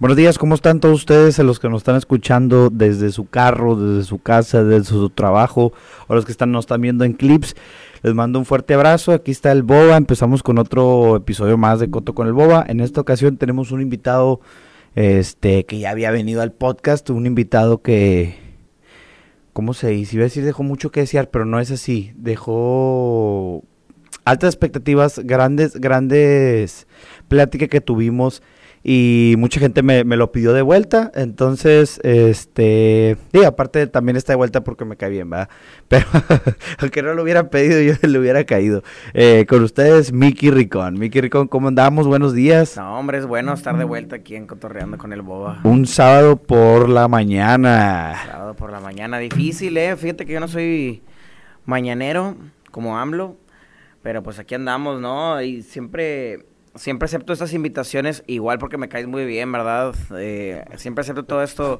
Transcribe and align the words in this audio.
Buenos 0.00 0.16
días, 0.16 0.38
¿cómo 0.38 0.56
están 0.56 0.80
todos 0.80 0.96
ustedes, 0.96 1.38
los 1.38 1.60
que 1.60 1.68
nos 1.68 1.82
están 1.82 1.94
escuchando 1.94 2.68
desde 2.68 3.12
su 3.12 3.28
carro, 3.28 3.76
desde 3.76 4.02
su 4.02 4.18
casa, 4.18 4.64
desde 4.64 4.86
su 4.86 5.08
trabajo, 5.08 5.72
o 6.08 6.14
los 6.16 6.24
que 6.24 6.32
están, 6.32 6.50
nos 6.50 6.64
están 6.64 6.80
viendo 6.80 7.04
en 7.04 7.12
clips? 7.12 7.54
Les 8.02 8.12
mando 8.12 8.40
un 8.40 8.44
fuerte 8.44 8.74
abrazo, 8.74 9.12
aquí 9.12 9.30
está 9.30 9.52
el 9.52 9.62
Boba, 9.62 9.96
empezamos 9.96 10.42
con 10.42 10.58
otro 10.58 11.14
episodio 11.14 11.56
más 11.56 11.78
de 11.78 11.90
Coto 11.90 12.12
con 12.12 12.26
el 12.26 12.32
Boba. 12.32 12.64
En 12.66 12.80
esta 12.80 13.00
ocasión 13.00 13.36
tenemos 13.36 13.70
un 13.70 13.82
invitado 13.82 14.40
este 14.96 15.64
que 15.64 15.78
ya 15.78 15.90
había 15.90 16.10
venido 16.10 16.42
al 16.42 16.50
podcast, 16.50 17.08
un 17.10 17.24
invitado 17.24 17.80
que 17.80 18.34
¿cómo 19.52 19.74
se 19.74 19.90
dice? 19.90 20.16
Iba 20.16 20.24
a 20.24 20.26
decir 20.26 20.44
dejó 20.44 20.64
mucho 20.64 20.90
que 20.90 21.00
desear, 21.00 21.30
pero 21.30 21.44
no 21.44 21.60
es 21.60 21.70
así. 21.70 22.12
Dejó 22.16 23.62
altas 24.24 24.54
expectativas, 24.54 25.20
grandes 25.20 25.76
grandes 25.76 26.88
pláticas 27.28 27.68
que 27.68 27.80
tuvimos 27.80 28.42
y 28.86 29.34
mucha 29.38 29.60
gente 29.60 29.82
me, 29.82 30.04
me, 30.04 30.18
lo 30.18 30.30
pidió 30.30 30.52
de 30.52 30.60
vuelta, 30.60 31.10
entonces, 31.14 31.98
este, 32.04 33.16
y 33.32 33.42
aparte 33.42 33.86
también 33.86 34.16
está 34.16 34.34
de 34.34 34.36
vuelta 34.36 34.62
porque 34.62 34.84
me 34.84 34.98
cae 34.98 35.08
bien, 35.08 35.30
¿verdad? 35.30 35.48
Pero 35.88 36.04
aunque 36.80 37.02
no 37.02 37.14
lo 37.14 37.22
hubieran 37.22 37.48
pedido, 37.48 37.80
yo 37.80 37.94
le 38.06 38.18
hubiera 38.18 38.44
caído. 38.44 38.82
Eh, 39.14 39.46
con 39.48 39.62
ustedes, 39.62 40.12
Miki 40.12 40.50
Ricón. 40.50 40.98
Miki 40.98 41.22
Ricón, 41.22 41.48
¿cómo 41.48 41.68
andamos? 41.68 42.06
Buenos 42.06 42.34
días. 42.34 42.76
No, 42.76 42.98
hombre, 42.98 43.16
es 43.16 43.26
bueno 43.26 43.54
estar 43.54 43.78
de 43.78 43.84
vuelta 43.84 44.16
aquí 44.16 44.36
en 44.36 44.46
Cotorreando 44.46 44.98
con 44.98 45.14
el 45.14 45.22
Boba. 45.22 45.60
Un 45.64 45.86
sábado 45.86 46.36
por 46.36 46.90
la 46.90 47.08
mañana. 47.08 48.14
Sábado 48.26 48.54
por 48.54 48.70
la 48.70 48.80
mañana, 48.80 49.18
difícil, 49.18 49.78
¿eh? 49.78 49.96
Fíjate 49.96 50.26
que 50.26 50.34
yo 50.34 50.40
no 50.40 50.48
soy 50.48 51.02
mañanero 51.64 52.36
como 52.70 52.98
AMLO, 52.98 53.38
pero 54.02 54.22
pues 54.22 54.38
aquí 54.38 54.54
andamos, 54.54 55.00
¿no? 55.00 55.40
Y 55.40 55.62
siempre 55.62 56.44
siempre 56.74 57.06
acepto 57.06 57.32
estas 57.32 57.52
invitaciones, 57.52 58.24
igual 58.26 58.58
porque 58.58 58.78
me 58.78 58.88
caes 58.88 59.06
muy 59.06 59.24
bien, 59.24 59.50
¿verdad? 59.52 59.94
Eh, 60.16 60.64
siempre 60.76 61.02
acepto 61.02 61.24
todo 61.24 61.42
esto. 61.42 61.78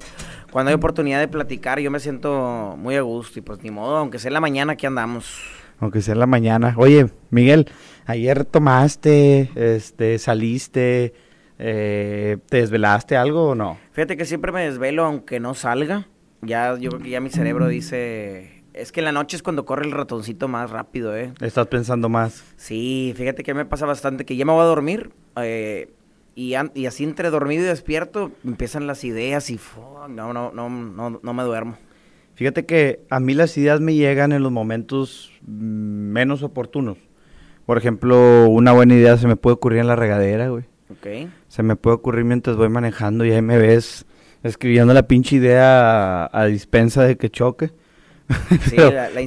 Cuando 0.50 0.70
hay 0.70 0.74
oportunidad 0.74 1.20
de 1.20 1.28
platicar, 1.28 1.80
yo 1.80 1.90
me 1.90 2.00
siento 2.00 2.77
muy 2.78 2.96
a 2.96 3.02
gusto 3.02 3.38
y 3.38 3.42
pues 3.42 3.62
ni 3.62 3.70
modo, 3.70 3.96
aunque 3.96 4.19
sea 4.19 4.28
en 4.28 4.34
la 4.34 4.41
mañana, 4.41 4.74
aquí 4.74 4.86
andamos. 4.86 5.41
Aunque 5.80 6.00
sea 6.00 6.14
en 6.14 6.20
la 6.20 6.27
mañana. 6.27 6.74
Oye, 6.77 7.08
Miguel, 7.30 7.69
ayer 8.06 8.44
tomaste, 8.44 9.50
este, 9.54 10.19
saliste, 10.19 11.14
eh, 11.58 12.38
¿te 12.48 12.58
desvelaste 12.58 13.16
algo 13.16 13.50
o 13.50 13.54
no? 13.54 13.78
Fíjate 13.92 14.16
que 14.16 14.24
siempre 14.24 14.52
me 14.52 14.64
desvelo 14.64 15.04
aunque 15.04 15.41
no 15.41 15.54
salga. 15.54 16.06
Ya, 16.42 16.76
yo 16.78 16.91
creo 16.91 17.02
que 17.02 17.10
ya 17.10 17.20
mi 17.20 17.30
cerebro 17.30 17.69
dice, 17.69 18.53
es 18.75 18.91
que 18.91 19.00
en 19.00 19.05
la 19.05 19.12
noche 19.12 19.36
es 19.36 19.42
cuando 19.42 19.64
corre 19.64 19.86
el 19.86 19.92
ratoncito 19.92 20.48
más 20.48 20.70
rápido, 20.70 21.17
¿eh? 21.17 21.33
Estás 21.41 21.69
pensando 21.69 22.08
más. 22.08 22.44
Sí, 22.56 23.14
fíjate 23.16 23.44
que 23.44 23.55
me 23.55 23.64
pasa 23.64 23.86
bastante 23.86 24.25
que 24.25 24.36
ya 24.36 24.44
me 24.44 24.53
voy 24.53 24.62
a 24.62 24.64
dormir 24.64 25.12
eh, 25.36 25.91
y, 26.34 26.55
y, 26.75 26.86
así 26.86 27.05
entre 27.05 27.31
dormido 27.31 27.62
y 27.62 27.66
despierto 27.66 28.33
empiezan 28.44 28.89
las 28.89 29.05
ideas 29.05 29.48
y 29.50 29.61
no, 30.08 30.33
no, 30.33 30.50
no, 30.53 30.69
no, 30.69 31.20
no 31.22 31.34
me 31.34 31.42
duermo. 31.44 31.78
Fíjate 32.34 32.66
que 32.66 33.05
a 33.11 33.20
mí 33.20 33.34
las 33.34 33.56
ideas 33.56 33.81
me 33.81 33.94
llegan 33.94 34.33
en 34.33 34.42
los 34.42 34.50
momentos 34.50 35.31
menos 35.47 36.42
oportunos. 36.42 36.98
Por 37.66 37.78
ejemplo, 37.78 38.48
una 38.48 38.72
buena 38.72 38.94
idea 38.94 39.16
se 39.16 39.28
me 39.28 39.36
puede 39.36 39.55
ocurrir 39.55 39.78
en 39.78 39.86
la 39.86 39.94
regadera, 39.94 40.48
güey. 40.48 40.64
Ok. 40.91 41.31
Se 41.47 41.62
me 41.62 41.77
puede 41.77 41.94
ocurrir 41.94 42.25
mientras 42.25 42.56
voy 42.56 42.69
manejando 42.69 43.25
y 43.25 43.31
ahí 43.31 43.41
me 43.41 43.56
ves 43.56 44.05
escribiendo 44.42 44.92
la 44.92 45.06
pinche 45.06 45.36
idea 45.36 46.25
a, 46.25 46.31
a 46.33 46.47
dispensa 46.47 47.05
de 47.05 47.16
que 47.16 47.31
choque. 47.31 47.70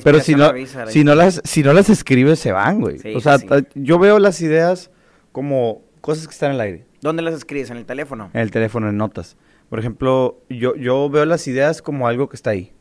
Pero, 0.04 0.20
si 0.20 0.36
no, 0.36 0.52
si 0.88 1.04
no 1.04 1.16
las, 1.16 1.42
si 1.44 1.64
no 1.64 1.74
las 1.74 1.90
escribes 1.90 2.40
se 2.40 2.52
van, 2.52 2.82
güey. 2.82 2.98
o 3.16 3.20
sea, 3.20 3.38
yo 3.76 4.00
veo 4.00 4.20
las 4.20 4.42
ideas 4.42 4.92
como 5.32 5.84
cosas 6.02 6.28
que 6.28 6.34
están 6.34 6.52
en 6.52 6.56
el 6.56 6.62
aire. 6.62 6.86
¿Dónde 7.02 7.22
las 7.22 7.36
escribes? 7.36 7.70
¿En 7.70 7.78
el 7.78 7.86
teléfono? 7.86 8.32
En 8.34 8.42
el 8.42 8.52
teléfono, 8.52 8.90
en 8.90 8.98
notas. 8.98 9.38
Por 9.70 9.80
ejemplo, 9.80 10.42
yo, 10.50 10.76
yo 10.76 11.10
veo 11.10 11.26
las 11.26 11.48
ideas 11.48 11.82
como 11.82 12.08
algo 12.08 12.30
que 12.30 12.36
está 12.36 12.52
ahí. 12.52 12.72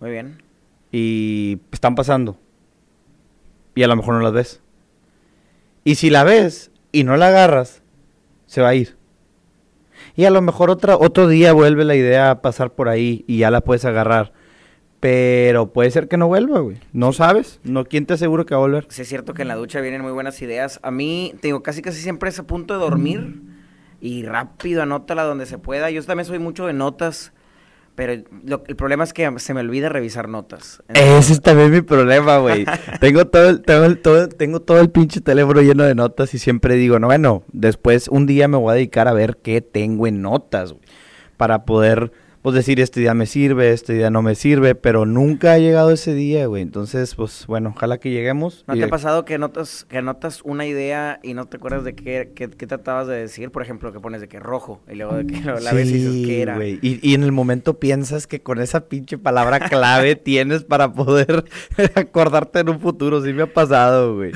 Muy 0.00 0.10
bien. 0.10 0.42
Y 0.90 1.60
están 1.72 1.94
pasando. 1.94 2.38
Y 3.74 3.82
a 3.82 3.88
lo 3.88 3.96
mejor 3.96 4.14
no 4.14 4.20
las 4.20 4.32
ves. 4.32 4.62
Y 5.84 5.96
si 5.96 6.10
la 6.10 6.24
ves 6.24 6.70
y 6.92 7.04
no 7.04 7.16
la 7.16 7.28
agarras, 7.28 7.82
se 8.46 8.62
va 8.62 8.68
a 8.68 8.74
ir. 8.74 8.96
Y 10.16 10.24
a 10.24 10.30
lo 10.30 10.40
mejor 10.40 10.70
otra, 10.70 10.96
otro 10.96 11.28
día 11.28 11.52
vuelve 11.52 11.84
la 11.84 11.94
idea 11.94 12.30
a 12.30 12.42
pasar 12.42 12.72
por 12.72 12.88
ahí 12.88 13.24
y 13.26 13.38
ya 13.38 13.50
la 13.50 13.60
puedes 13.60 13.84
agarrar. 13.84 14.32
Pero 15.00 15.72
puede 15.72 15.90
ser 15.90 16.08
que 16.08 16.16
no 16.16 16.26
vuelva, 16.26 16.58
güey. 16.58 16.78
No 16.92 17.12
sabes. 17.12 17.60
No, 17.62 17.84
¿Quién 17.84 18.06
te 18.06 18.14
asegura 18.14 18.44
que 18.44 18.54
va 18.54 18.60
a 18.60 18.62
volver? 18.62 18.86
Sí, 18.88 19.02
es 19.02 19.08
cierto 19.08 19.32
que 19.32 19.42
en 19.42 19.48
la 19.48 19.54
ducha 19.54 19.80
vienen 19.80 20.02
muy 20.02 20.10
buenas 20.10 20.42
ideas. 20.42 20.80
A 20.82 20.90
mí, 20.90 21.34
te 21.40 21.48
digo, 21.48 21.62
casi 21.62 21.82
casi 21.82 22.00
siempre 22.00 22.30
es 22.30 22.38
a 22.38 22.46
punto 22.46 22.74
de 22.74 22.80
dormir. 22.80 23.42
Y 24.00 24.24
rápido, 24.24 24.82
anótala 24.82 25.22
donde 25.22 25.46
se 25.46 25.58
pueda. 25.58 25.90
Yo 25.90 26.02
también 26.02 26.26
soy 26.26 26.40
mucho 26.40 26.66
de 26.66 26.72
notas. 26.72 27.32
Pero 27.94 28.12
el 28.12 28.76
problema 28.76 29.02
es 29.02 29.12
que 29.12 29.28
se 29.38 29.54
me 29.54 29.60
olvida 29.60 29.88
revisar 29.88 30.28
notas. 30.28 30.82
Ese 30.88 31.32
es 31.32 31.42
también 31.42 31.72
mi 31.72 31.80
problema, 31.80 32.38
güey. 32.38 32.64
tengo, 33.00 33.26
todo 33.26 33.48
el, 33.48 33.62
tengo, 33.62 33.96
todo, 33.96 34.28
tengo 34.28 34.60
todo 34.60 34.80
el 34.80 34.90
pinche 34.90 35.20
teléfono 35.20 35.60
lleno 35.62 35.82
de 35.82 35.96
notas 35.96 36.32
y 36.32 36.38
siempre 36.38 36.76
digo, 36.76 37.00
no, 37.00 37.08
bueno, 37.08 37.42
después 37.52 38.06
un 38.06 38.26
día 38.26 38.46
me 38.46 38.56
voy 38.56 38.70
a 38.70 38.74
dedicar 38.74 39.08
a 39.08 39.12
ver 39.12 39.38
qué 39.42 39.60
tengo 39.62 40.06
en 40.06 40.22
notas, 40.22 40.74
güey. 40.74 40.84
Para 41.36 41.64
poder 41.64 42.12
pues 42.42 42.54
decir, 42.54 42.80
este 42.80 43.00
día 43.00 43.14
me 43.14 43.26
sirve, 43.26 43.72
este 43.72 43.94
día 43.94 44.10
no 44.10 44.22
me 44.22 44.34
sirve, 44.34 44.74
pero 44.74 45.06
nunca 45.06 45.52
ha 45.52 45.58
llegado 45.58 45.90
ese 45.90 46.14
día, 46.14 46.46
güey. 46.46 46.62
Entonces, 46.62 47.14
pues 47.14 47.46
bueno, 47.46 47.72
ojalá 47.74 47.98
que 47.98 48.10
lleguemos. 48.10 48.64
¿No 48.66 48.74
te 48.74 48.84
ha 48.84 48.88
pasado 48.88 49.24
que 49.24 49.38
notas, 49.38 49.84
que 49.88 50.02
notas 50.02 50.42
una 50.44 50.64
idea 50.66 51.18
y 51.22 51.34
no 51.34 51.46
te 51.46 51.56
acuerdas 51.56 51.84
de 51.84 51.94
qué, 51.94 52.30
qué, 52.34 52.48
tratabas 52.48 53.08
de 53.08 53.16
decir? 53.16 53.50
Por 53.50 53.62
ejemplo, 53.62 53.92
que 53.92 54.00
pones 54.00 54.20
de 54.20 54.28
que 54.28 54.38
rojo 54.38 54.80
y 54.88 54.94
luego 54.94 55.16
de 55.16 55.26
que 55.26 55.40
la 55.60 55.72
ves 55.72 55.88
y 55.90 55.92
dices 55.94 56.26
que 56.26 56.42
era. 56.42 56.64
Y, 56.64 57.00
y 57.02 57.14
en 57.14 57.24
el 57.24 57.32
momento 57.32 57.78
piensas 57.78 58.26
que 58.26 58.40
con 58.40 58.60
esa 58.60 58.88
pinche 58.88 59.18
palabra 59.18 59.60
clave 59.60 60.14
tienes 60.16 60.64
para 60.64 60.92
poder 60.92 61.44
acordarte 61.94 62.60
en 62.60 62.68
un 62.68 62.80
futuro. 62.80 63.22
Sí 63.24 63.32
me 63.32 63.42
ha 63.42 63.52
pasado, 63.52 64.14
güey. 64.14 64.32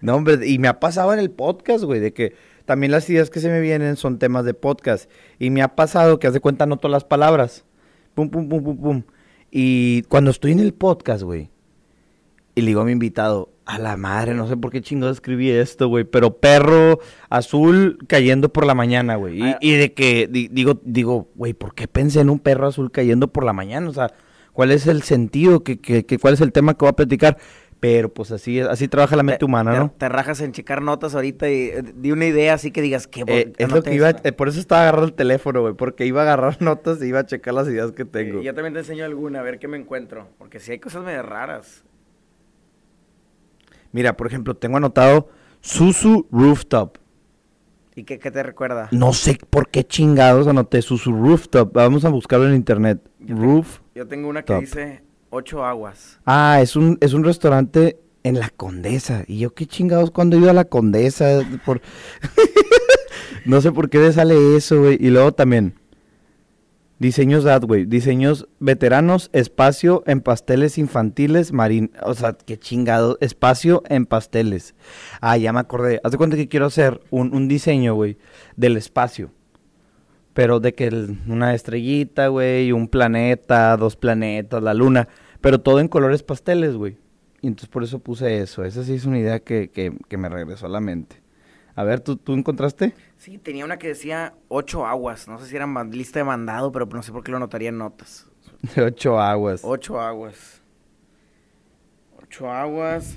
No, 0.00 0.16
hombre, 0.16 0.46
y 0.46 0.58
me 0.58 0.68
ha 0.68 0.80
pasado 0.80 1.12
en 1.12 1.20
el 1.20 1.30
podcast, 1.30 1.84
güey, 1.84 2.00
de 2.00 2.12
que 2.12 2.34
también 2.66 2.92
las 2.92 3.08
ideas 3.08 3.30
que 3.30 3.40
se 3.40 3.48
me 3.48 3.60
vienen 3.60 3.96
son 3.96 4.18
temas 4.18 4.44
de 4.44 4.52
podcast. 4.52 5.08
Y 5.38 5.50
me 5.50 5.62
ha 5.62 5.74
pasado 5.74 6.18
que 6.18 6.26
hace 6.26 6.40
cuenta 6.40 6.66
noto 6.66 6.88
las 6.88 7.04
palabras. 7.04 7.64
Pum, 8.14 8.28
pum, 8.28 8.48
pum, 8.48 8.62
pum, 8.62 8.76
pum. 8.76 9.02
Y 9.50 10.02
cuando 10.02 10.30
estoy 10.30 10.52
en 10.52 10.58
el 10.58 10.74
podcast, 10.74 11.22
güey, 11.22 11.50
y 12.54 12.62
le 12.62 12.66
digo 12.68 12.80
a 12.80 12.84
mi 12.84 12.92
invitado, 12.92 13.50
a 13.66 13.78
la 13.78 13.96
madre, 13.96 14.34
no 14.34 14.48
sé 14.48 14.56
por 14.56 14.70
qué 14.70 14.80
chingados 14.80 15.16
escribí 15.16 15.50
esto, 15.50 15.88
güey, 15.88 16.04
pero 16.04 16.38
perro 16.38 17.00
azul 17.28 17.98
cayendo 18.06 18.52
por 18.52 18.64
la 18.66 18.74
mañana, 18.74 19.16
güey. 19.16 19.38
Y, 19.38 19.42
ah. 19.42 19.58
de 19.60 19.92
que, 19.92 20.28
digo, 20.28 20.80
digo, 20.84 21.28
güey, 21.34 21.52
¿por 21.52 21.74
qué 21.74 21.86
pensé 21.88 22.20
en 22.20 22.30
un 22.30 22.38
perro 22.38 22.66
azul 22.66 22.90
cayendo 22.90 23.28
por 23.28 23.44
la 23.44 23.52
mañana? 23.52 23.88
O 23.88 23.92
sea, 23.92 24.12
¿cuál 24.52 24.72
es 24.72 24.86
el 24.86 25.02
sentido? 25.02 25.62
que, 25.62 25.78
que, 25.78 26.18
cuál 26.18 26.34
es 26.34 26.40
el 26.40 26.52
tema 26.52 26.74
que 26.74 26.80
voy 26.80 26.90
a 26.90 26.96
platicar? 26.96 27.38
Pero 27.78 28.08
pues 28.12 28.30
así 28.32 28.60
así 28.60 28.88
trabaja 28.88 29.16
la 29.16 29.22
mente 29.22 29.44
humana, 29.44 29.78
¿no? 29.78 29.90
Te, 29.96 30.08
rajas 30.08 30.40
en 30.40 30.52
checar 30.52 30.80
notas 30.80 31.14
ahorita 31.14 31.50
y 31.50 31.68
eh, 31.68 31.82
di 31.94 32.10
una 32.10 32.24
idea 32.24 32.54
así 32.54 32.70
que 32.70 32.80
digas, 32.80 33.06
¿qué? 33.06 33.22
Eh, 33.26 33.52
es 33.58 33.70
lo 33.70 33.82
que 33.82 33.94
iba, 33.94 34.10
eh, 34.10 34.32
por 34.32 34.48
eso 34.48 34.58
estaba 34.58 34.82
agarrando 34.82 35.08
el 35.08 35.12
teléfono, 35.12 35.60
güey, 35.60 35.74
porque 35.74 36.06
iba 36.06 36.20
a 36.20 36.24
agarrar 36.24 36.56
notas 36.62 37.02
y 37.02 37.06
iba 37.06 37.20
a 37.20 37.26
checar 37.26 37.52
las 37.52 37.68
ideas 37.68 37.92
que 37.92 38.04
tengo. 38.04 38.40
yo 38.40 38.54
también 38.54 38.72
te 38.72 38.80
enseño 38.80 39.04
alguna, 39.04 39.40
a 39.40 39.42
ver 39.42 39.58
qué 39.58 39.68
me 39.68 39.76
encuentro, 39.76 40.28
porque 40.38 40.58
si 40.58 40.72
hay 40.72 40.78
cosas 40.78 41.04
medio 41.04 41.22
raras. 41.22 41.84
Mira, 43.92 44.16
por 44.16 44.26
ejemplo, 44.26 44.56
tengo 44.56 44.78
anotado 44.78 45.28
Susu 45.60 46.26
Rooftop. 46.30 46.98
¿Y 47.94 48.04
qué, 48.04 48.18
te 48.18 48.42
recuerda? 48.42 48.88
No 48.90 49.14
sé 49.14 49.38
por 49.48 49.70
qué 49.70 49.82
chingados 49.82 50.46
anoté 50.46 50.82
Susu 50.82 51.12
Rooftop. 51.12 51.72
Vamos 51.72 52.04
a 52.04 52.10
buscarlo 52.10 52.46
en 52.46 52.54
internet. 52.54 53.00
Roof. 53.26 53.80
yo 53.94 54.06
tengo 54.06 54.28
una 54.28 54.42
que 54.42 54.54
dice 54.56 55.05
Ocho 55.30 55.64
aguas. 55.64 56.18
Ah, 56.24 56.60
es 56.62 56.76
un, 56.76 56.98
es 57.00 57.12
un 57.12 57.24
restaurante 57.24 57.98
en 58.22 58.38
la 58.38 58.50
Condesa. 58.50 59.24
Y 59.26 59.38
yo, 59.38 59.54
qué 59.54 59.66
chingados, 59.66 60.10
cuando 60.10 60.36
he 60.36 60.40
ido 60.40 60.50
a 60.50 60.54
la 60.54 60.64
Condesa. 60.64 61.40
Por... 61.64 61.80
no 63.44 63.60
sé 63.60 63.72
por 63.72 63.88
qué 63.88 63.98
le 63.98 64.12
sale 64.12 64.56
eso, 64.56 64.80
güey. 64.80 64.98
Y 65.00 65.10
luego 65.10 65.32
también, 65.32 65.74
diseños 66.98 67.44
that, 67.44 67.62
güey. 67.62 67.86
Diseños 67.86 68.48
veteranos, 68.58 69.30
espacio 69.32 70.02
en 70.06 70.20
pasteles 70.20 70.78
infantiles, 70.78 71.52
marín. 71.52 71.92
O 72.02 72.14
sea, 72.14 72.32
qué 72.32 72.58
chingado. 72.58 73.16
Espacio 73.20 73.82
en 73.88 74.06
pasteles. 74.06 74.74
Ah, 75.20 75.36
ya 75.36 75.52
me 75.52 75.60
acordé. 75.60 76.00
Haz 76.02 76.12
de 76.12 76.18
cuenta 76.18 76.36
que 76.36 76.48
quiero 76.48 76.66
hacer 76.66 77.00
un, 77.10 77.34
un 77.34 77.46
diseño, 77.46 77.94
güey, 77.94 78.18
del 78.56 78.76
espacio. 78.76 79.30
Pero 80.36 80.60
de 80.60 80.74
que 80.74 80.90
una 81.28 81.54
estrellita, 81.54 82.28
güey, 82.28 82.70
un 82.70 82.88
planeta, 82.88 83.74
dos 83.78 83.96
planetas, 83.96 84.62
la 84.62 84.74
luna. 84.74 85.08
Pero 85.40 85.62
todo 85.62 85.80
en 85.80 85.88
colores 85.88 86.22
pasteles, 86.22 86.74
güey. 86.76 86.98
Y 87.40 87.46
entonces 87.46 87.70
por 87.70 87.82
eso 87.82 88.00
puse 88.00 88.42
eso. 88.42 88.62
Esa 88.62 88.84
sí 88.84 88.92
es 88.92 89.06
una 89.06 89.18
idea 89.18 89.40
que, 89.40 89.70
que, 89.70 90.16
me 90.18 90.28
regresó 90.28 90.66
a 90.66 90.68
la 90.68 90.80
mente. 90.80 91.22
A 91.74 91.84
ver, 91.84 92.00
¿tú, 92.00 92.18
¿tú 92.18 92.34
encontraste? 92.34 92.92
Sí, 93.16 93.38
tenía 93.38 93.64
una 93.64 93.78
que 93.78 93.88
decía 93.88 94.34
ocho 94.48 94.84
aguas. 94.84 95.26
No 95.26 95.38
sé 95.38 95.46
si 95.46 95.56
era 95.56 95.66
lista 95.84 96.18
de 96.18 96.24
mandado, 96.24 96.70
pero 96.70 96.84
no 96.84 97.02
sé 97.02 97.12
por 97.12 97.24
qué 97.24 97.32
lo 97.32 97.38
notaría 97.38 97.70
en 97.70 97.78
notas. 97.78 98.26
ocho 98.76 99.18
aguas. 99.18 99.62
Ocho 99.64 99.98
aguas. 99.98 100.60
Ocho 102.22 102.52
aguas. 102.52 103.16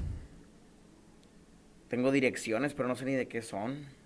Tengo 1.89 2.11
direcciones, 2.11 2.73
pero 2.73 2.87
no 2.87 2.95
sé 2.95 3.03
ni 3.03 3.15
de 3.15 3.27
qué 3.27 3.41
son. 3.41 3.98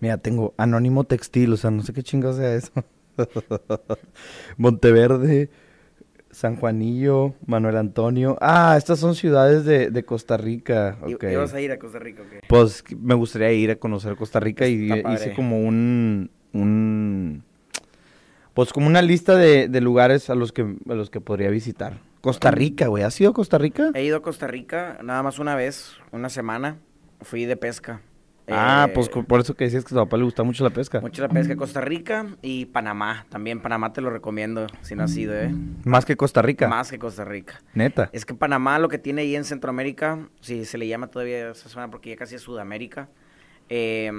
Mira, 0.00 0.18
tengo 0.18 0.54
Anónimo 0.56 1.04
Textil, 1.04 1.52
o 1.52 1.56
sea, 1.56 1.70
no 1.70 1.82
sé 1.82 1.92
qué 1.92 2.02
chingo 2.02 2.32
sea 2.32 2.54
eso. 2.54 2.72
Monteverde, 4.56 5.50
San 6.30 6.56
Juanillo, 6.56 7.34
Manuel 7.46 7.76
Antonio. 7.76 8.38
Ah, 8.40 8.74
estas 8.78 8.98
son 8.98 9.14
ciudades 9.14 9.64
de, 9.64 9.90
de 9.90 10.04
Costa 10.04 10.36
Rica. 10.36 10.98
¿Y- 11.06 11.14
ok. 11.14 11.24
¿Ibas 11.24 11.54
a 11.54 11.60
ir 11.60 11.72
a 11.72 11.78
Costa 11.78 11.98
Rica? 11.98 12.22
Pues 12.48 12.84
me 12.98 13.14
gustaría 13.14 13.52
ir 13.52 13.70
a 13.70 13.76
conocer 13.76 14.16
Costa 14.16 14.40
Rica 14.40 14.66
y 14.66 14.90
hice 15.12 15.34
como 15.34 15.60
un, 15.60 16.30
un 16.52 17.44
pues 18.54 18.72
como 18.72 18.86
una 18.86 19.02
lista 19.02 19.36
de, 19.36 19.68
de 19.68 19.80
lugares 19.80 20.30
a 20.30 20.34
los 20.34 20.52
que 20.52 20.62
a 20.88 20.94
los 20.94 21.10
que 21.10 21.20
podría 21.20 21.50
visitar. 21.50 21.98
Costa 22.20 22.50
Rica, 22.50 22.86
güey. 22.88 23.02
¿Has 23.02 23.18
ido 23.20 23.30
a 23.30 23.34
Costa 23.34 23.56
Rica? 23.58 23.90
He 23.94 24.04
ido 24.04 24.18
a 24.18 24.22
Costa 24.22 24.46
Rica 24.46 24.98
nada 25.02 25.22
más 25.22 25.38
una 25.38 25.54
vez, 25.56 25.92
una 26.12 26.28
semana. 26.28 26.76
Fui 27.22 27.44
de 27.46 27.56
pesca. 27.56 28.02
Ah, 28.52 28.86
Eh, 28.88 28.92
pues 28.94 29.08
co- 29.08 29.22
por 29.24 29.40
eso 29.40 29.54
que 29.54 29.64
decías 29.64 29.84
que 29.84 29.88
a 29.94 29.96
tu 29.98 30.04
papá 30.04 30.16
le 30.16 30.24
gusta 30.24 30.42
mucho 30.42 30.64
la 30.64 30.70
pesca. 30.70 31.00
Mucho 31.00 31.22
la 31.22 31.28
pesca 31.28 31.56
Costa 31.56 31.80
Rica 31.80 32.26
y 32.42 32.66
Panamá. 32.66 33.26
También 33.28 33.60
Panamá 33.60 33.92
te 33.92 34.00
lo 34.00 34.10
recomiendo 34.10 34.66
si 34.82 34.94
no 34.94 35.04
has 35.04 35.16
ido, 35.16 35.34
¿eh? 35.34 35.54
Más 35.84 36.04
que 36.04 36.16
Costa 36.16 36.42
Rica. 36.42 36.68
Más 36.68 36.90
que 36.90 36.98
Costa 36.98 37.24
Rica. 37.24 37.60
Neta. 37.74 38.10
Es 38.12 38.24
que 38.26 38.34
Panamá 38.34 38.78
lo 38.78 38.88
que 38.88 38.98
tiene 38.98 39.22
ahí 39.22 39.36
en 39.36 39.44
Centroamérica, 39.44 40.28
si 40.40 40.64
se 40.64 40.78
le 40.78 40.88
llama 40.88 41.06
todavía 41.08 41.50
esa 41.50 41.68
zona 41.68 41.90
porque 41.90 42.10
ya 42.10 42.16
casi 42.16 42.34
es 42.34 42.42
Sudamérica, 42.42 43.08
eh, 43.68 44.10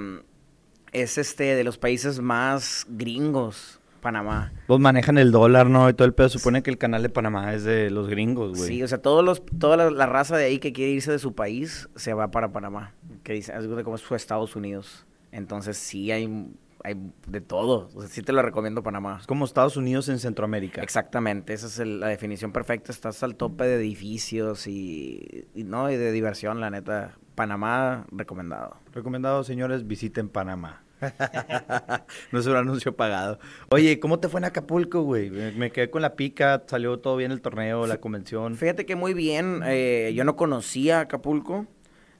es 0.92 1.18
este 1.18 1.54
de 1.54 1.64
los 1.64 1.78
países 1.78 2.20
más 2.20 2.86
gringos, 2.88 3.80
Panamá. 4.02 4.52
Pues 4.66 4.78
manejan 4.80 5.16
el 5.16 5.32
dólar, 5.32 5.68
¿no? 5.70 5.88
Y 5.88 5.94
todo 5.94 6.04
el 6.06 6.12
pedo. 6.12 6.28
Supone 6.28 6.62
que 6.62 6.70
el 6.70 6.76
canal 6.76 7.02
de 7.02 7.08
Panamá 7.08 7.54
es 7.54 7.64
de 7.64 7.88
los 7.88 8.08
gringos, 8.08 8.58
güey. 8.58 8.68
Sí, 8.68 8.82
o 8.82 8.88
sea, 8.88 8.98
todos 9.00 9.24
los, 9.24 9.42
toda 9.46 9.78
la, 9.78 9.90
la 9.90 10.04
raza 10.04 10.36
de 10.36 10.44
ahí 10.44 10.58
que 10.58 10.74
quiere 10.74 10.92
irse 10.92 11.10
de 11.10 11.18
su 11.18 11.34
país 11.34 11.88
se 11.96 12.12
va 12.12 12.30
para 12.30 12.52
Panamá. 12.52 12.92
Que 13.22 13.32
dice, 13.32 13.54
es 13.56 13.66
como 13.84 13.94
es 13.96 14.02
su 14.02 14.14
Estados 14.14 14.56
Unidos. 14.56 15.06
Entonces 15.30 15.78
sí 15.78 16.10
hay, 16.12 16.52
hay 16.84 16.96
de 17.28 17.40
todo. 17.40 17.88
O 17.94 18.00
sea, 18.02 18.10
sí 18.10 18.20
te 18.22 18.32
lo 18.32 18.42
recomiendo 18.42 18.82
Panamá. 18.82 19.18
Es 19.20 19.26
como 19.26 19.44
Estados 19.46 19.76
Unidos 19.78 20.08
en 20.10 20.18
Centroamérica. 20.18 20.82
Exactamente, 20.82 21.54
esa 21.54 21.68
es 21.68 21.78
el- 21.78 22.00
la 22.00 22.08
definición 22.08 22.52
perfecta. 22.52 22.92
Estás 22.92 23.22
al 23.22 23.36
tope 23.36 23.64
de 23.64 23.76
edificios 23.76 24.66
y, 24.66 25.46
y 25.54 25.64
no 25.64 25.90
y 25.90 25.96
de 25.96 26.12
diversión, 26.12 26.60
la 26.60 26.68
neta. 26.70 27.16
Panamá 27.34 28.04
recomendado. 28.10 28.76
Recomendado, 28.92 29.42
señores, 29.42 29.86
visiten 29.86 30.28
Panamá. 30.28 30.82
no 32.32 32.38
es 32.40 32.46
un 32.46 32.56
anuncio 32.56 32.94
pagado. 32.96 33.38
Oye, 33.70 33.98
¿cómo 34.00 34.18
te 34.20 34.28
fue 34.28 34.40
en 34.40 34.44
Acapulco, 34.44 35.02
güey? 35.02 35.30
Me, 35.30 35.52
me 35.52 35.70
quedé 35.70 35.90
con 35.90 36.02
la 36.02 36.14
pica, 36.16 36.62
salió 36.66 36.98
todo 36.98 37.16
bien 37.16 37.32
el 37.32 37.40
torneo, 37.40 37.86
la 37.86 37.98
convención. 37.98 38.56
Fíjate 38.56 38.86
que 38.86 38.96
muy 38.96 39.14
bien. 39.14 39.62
eh, 39.64 40.12
yo 40.14 40.24
no 40.24 40.36
conocía 40.36 41.00
Acapulco. 41.00 41.66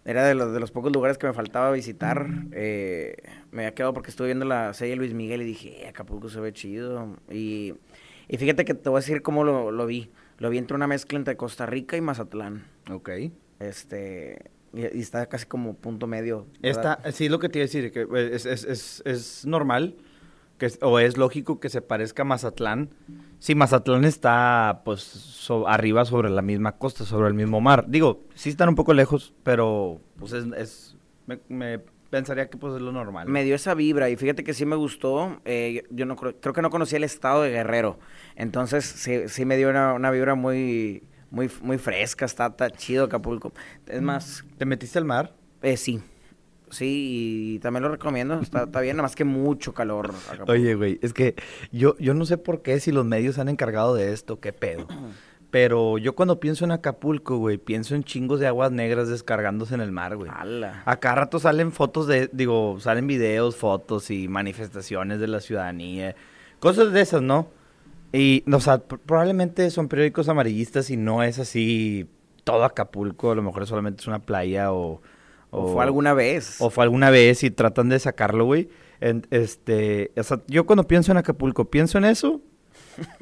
Era 0.05 0.25
de 0.26 0.34
los, 0.34 0.52
de 0.52 0.58
los 0.58 0.73
pocos 0.73 0.93
lugares 0.93 1.17
que 1.17 1.29
me 1.29 1.32
faltaba 1.32 1.70
visitar. 1.70 2.26
eh, 2.52 3.17
me 3.52 3.62
había 3.62 3.75
quedado 3.75 3.94
porque 3.94 4.11
estuve 4.11 4.29
viendo 4.29 4.44
la 4.44 4.75
serie 4.75 4.96
Luis 4.96 5.14
Miguel 5.14 5.43
y 5.43 5.44
dije, 5.44 5.85
"Eh, 5.85 5.88
Acapulco 5.88 6.28
se 6.28 6.40
ve 6.40 6.52
chido. 6.52 7.17
Y, 7.31 7.75
y 8.28 8.37
fíjate 8.37 8.64
que 8.64 8.75
te 8.75 8.88
voy 8.88 8.99
a 8.99 9.00
decir 9.00 9.23
cómo 9.23 9.44
lo, 9.44 9.70
lo 9.70 9.87
vi. 9.87 10.11
Lo 10.38 10.50
vi 10.50 10.58
entre 10.58 10.75
una 10.75 10.88
mezcla 10.88 11.17
entre 11.19 11.37
Costa 11.37 11.67
Rica 11.67 11.96
y 11.96 12.00
Mazatlán. 12.00 12.64
Ok. 12.90 13.11
Este, 13.61 14.50
y, 14.74 15.00
está 15.00 15.26
casi 15.26 15.46
como 15.46 15.74
punto 15.74 16.06
medio. 16.06 16.46
¿verdad? 16.60 16.98
Esta, 16.98 17.12
sí, 17.12 17.28
lo 17.28 17.38
que 17.38 17.48
te 17.48 17.58
iba 17.58 17.64
a 17.64 17.66
decir, 17.66 17.92
que 17.92 18.00
eh, 18.02 18.30
es, 18.32 18.46
es, 18.46 18.64
es, 18.64 19.02
es 19.04 19.46
normal, 19.46 19.96
que 20.58 20.70
o 20.82 20.98
es 20.98 21.16
lógico 21.16 21.60
que 21.60 21.69
se 21.69 21.82
parezca 21.82 22.22
a 22.22 22.24
Mazatlán. 22.24 22.90
Sí, 23.38 23.54
Mazatlán 23.54 24.04
está, 24.04 24.82
pues, 24.84 25.00
so- 25.02 25.66
arriba 25.69 26.04
sobre 26.04 26.30
la 26.30 26.42
misma 26.42 26.72
costa, 26.78 27.04
sobre 27.04 27.28
el 27.28 27.34
mismo 27.34 27.60
mar. 27.60 27.84
Digo, 27.88 28.22
sí 28.34 28.50
están 28.50 28.69
un 28.69 28.74
poco 28.76 28.94
lejos, 28.94 29.34
pero, 29.42 30.00
pues, 30.19 30.32
es, 30.32 30.46
es 30.56 30.96
me, 31.26 31.40
me 31.48 31.80
pensaría 32.10 32.48
que, 32.48 32.56
pues, 32.58 32.75
es 32.75 32.80
lo 32.82 32.92
normal. 32.92 33.28
Me 33.28 33.42
dio 33.42 33.54
esa 33.56 33.75
vibra 33.75 34.08
y 34.10 34.16
fíjate 34.16 34.44
que 34.44 34.54
sí 34.54 34.64
me 34.64 34.76
gustó. 34.76 35.40
eh, 35.44 35.82
yo 35.90 36.06
no 36.06 36.14
creo, 36.14 36.38
creo 36.38 36.52
que 36.54 36.62
no 36.62 36.70
conocía 36.70 36.98
el 36.98 37.04
estado 37.04 37.42
de 37.42 37.50
Guerrero. 37.50 37.98
Entonces 38.36 38.84
sí, 38.84 39.28
sí 39.28 39.44
me 39.44 39.56
dio 39.56 39.70
una, 39.70 39.94
una 39.94 40.10
vibra 40.10 40.34
muy, 40.34 41.02
muy, 41.32 41.50
muy 41.62 41.79
fresca. 41.79 42.25
Está, 42.25 42.46
está 42.46 42.70
chido 42.70 43.06
Acapulco. 43.06 43.52
Es 43.87 44.00
más, 44.02 44.44
¿Te 44.58 44.64
metiste 44.64 44.99
al 44.99 45.05
mar? 45.05 45.34
eh, 45.62 45.76
sí. 45.76 46.00
Sí, 46.70 47.56
y 47.56 47.58
también 47.58 47.82
lo 47.82 47.90
recomiendo. 47.90 48.40
Está, 48.40 48.62
está 48.64 48.81
bien, 48.81 48.96
nada 48.96 49.02
más 49.02 49.14
que 49.14 49.25
mucho 49.25 49.75
calor. 49.75 50.14
Acapulco. 50.29 50.52
Oye, 50.52 50.75
güey, 50.75 50.99
es 51.02 51.12
que 51.12 51.34
yo, 51.70 51.99
yo 51.99 52.14
no 52.14 52.25
sé 52.25 52.38
por 52.38 52.62
qué, 52.62 52.81
si 52.81 52.93
los 52.93 53.05
medios 53.05 53.38
han 53.38 53.50
encargado 53.50 53.94
de 53.94 54.12
esto, 54.12 54.40
qué 54.40 54.52
pedo. 54.55 54.87
Pero 55.50 55.99
yo 55.99 56.14
cuando 56.14 56.40
pienso 56.40 56.64
en 56.64 56.70
Acapulco, 56.73 57.37
güey, 57.37 57.58
pienso 57.58 57.94
en 57.94 58.05
chingos 58.05 58.40
de 58.40 58.46
aguas 58.46 58.73
negras 58.73 59.08
descargándose 59.08 59.75
en 59.75 59.82
el 59.82 59.93
mar, 59.93 60.17
güey. 60.17 60.31
Ala. 60.35 60.82
A 60.87 60.96
cada 60.96 61.17
rato 61.17 61.38
salen 61.38 61.73
fotos 61.73 62.06
de, 62.06 62.31
digo, 62.32 62.78
salen 62.81 63.06
videos, 63.06 63.56
fotos 63.56 64.11
y 64.11 64.28
manifestaciones 64.28 65.20
de 65.20 65.28
la 65.28 65.40
ciudadanía. 65.40 66.17
Cosas 66.58 66.93
de 66.94 67.02
esas, 67.02 67.20
¿no? 67.20 67.49
Y, 68.12 68.44
o 68.53 68.61
sea, 68.61 68.87
pr- 68.87 68.99
probablemente 69.05 69.70
son 69.70 69.88
periódicos 69.88 70.29
amarillistas 70.29 70.91
y 70.91 70.97
no 70.97 71.23
es 71.23 71.38
así 71.38 72.06
todo 72.44 72.64
Acapulco. 72.64 73.31
A 73.31 73.35
lo 73.35 73.43
mejor 73.43 73.67
solamente 73.67 74.03
es 74.03 74.06
una 74.06 74.20
playa 74.20 74.73
o... 74.73 75.00
O 75.55 75.69
fue 75.75 75.85
alguna 75.85 76.14
vez. 76.14 76.56
O 76.61 76.70
fue 76.70 76.85
alguna 76.85 77.11
vez 77.11 77.43
y 77.44 77.50
tratan 77.50 77.91
de 77.91 77.99
sacarlo, 77.99 78.47
güey. 78.47 78.70
Este, 79.31 80.11
o 80.17 80.23
sea, 80.23 80.41
yo 80.47 80.64
cuando 80.64 80.87
pienso 80.87 81.12
en 81.12 81.19
Acapulco, 81.19 81.70
pienso 81.70 81.99
en 81.99 82.05
eso 82.06 82.41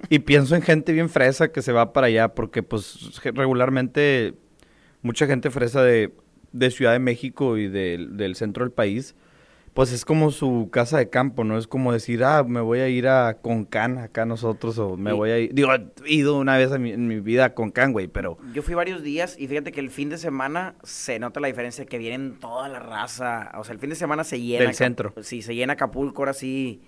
y 0.09 0.19
pienso 0.21 0.55
en 0.55 0.63
gente 0.63 0.93
bien 0.93 1.09
fresa 1.09 1.51
que 1.51 1.61
se 1.63 1.73
va 1.73 1.93
para 1.93 2.07
allá 2.07 2.29
porque, 2.35 2.63
pues, 2.63 3.21
regularmente 3.35 4.35
mucha 5.03 5.27
gente 5.27 5.51
fresa 5.51 5.83
de, 5.83 6.13
de 6.53 6.71
Ciudad 6.71 6.93
de 6.93 6.99
México 7.01 7.57
y 7.57 7.67
del- 7.69 8.17
del 8.17 8.37
centro 8.37 8.65
del 8.65 8.73
país, 8.73 9.17
pues 9.75 9.93
es 9.93 10.05
como 10.05 10.31
su 10.33 10.69
casa 10.73 10.99
de 10.99 11.09
campo, 11.09 11.45
¿no? 11.45 11.57
Es 11.57 11.67
como 11.67 11.93
decir, 11.93 12.25
ah, 12.25 12.43
me 12.43 12.61
voy 12.61 12.81
a 12.81 12.89
ir 12.89 13.07
a 13.09 13.39
Concán 13.41 13.99
acá 13.99 14.27
nosotros 14.27 14.79
o 14.79 14.97
me 14.97 15.13
voy 15.13 15.31
a 15.31 15.39
ir... 15.39 15.55
Digo, 15.55 15.71
he 15.73 16.13
ido 16.13 16.39
una 16.39 16.57
vez 16.59 16.73
en 16.73 16.83
mi, 16.83 16.91
en 16.91 17.07
mi 17.07 17.21
vida 17.21 17.45
a 17.47 17.55
Concán, 17.55 17.93
güey, 17.93 18.09
pero... 18.09 18.37
Yo 18.53 18.63
fui 18.63 18.75
varios 18.75 19.03
días 19.03 19.37
y 19.39 19.47
fíjate 19.47 19.71
que 19.73 19.81
el 19.81 19.91
fin 19.91 20.09
de 20.11 20.19
semana 20.19 20.75
se 20.83 21.19
nota 21.19 21.39
la 21.41 21.47
diferencia 21.47 21.87
que 21.87 21.99
vienen 21.99 22.39
toda 22.41 22.69
la 22.69 22.81
raza. 22.81 23.53
O 23.59 23.65
sea, 23.65 23.73
el 23.73 23.79
fin 23.79 23.91
de 23.91 23.97
semana 23.97 24.25
se 24.25 24.41
llena. 24.41 24.65
Del 24.65 24.75
centro. 24.75 25.15
Sí, 25.23 25.41
se 25.43 25.55
llena 25.55 25.75
Acapulco, 25.75 26.23
ahora 26.23 26.33
sí. 26.35 26.83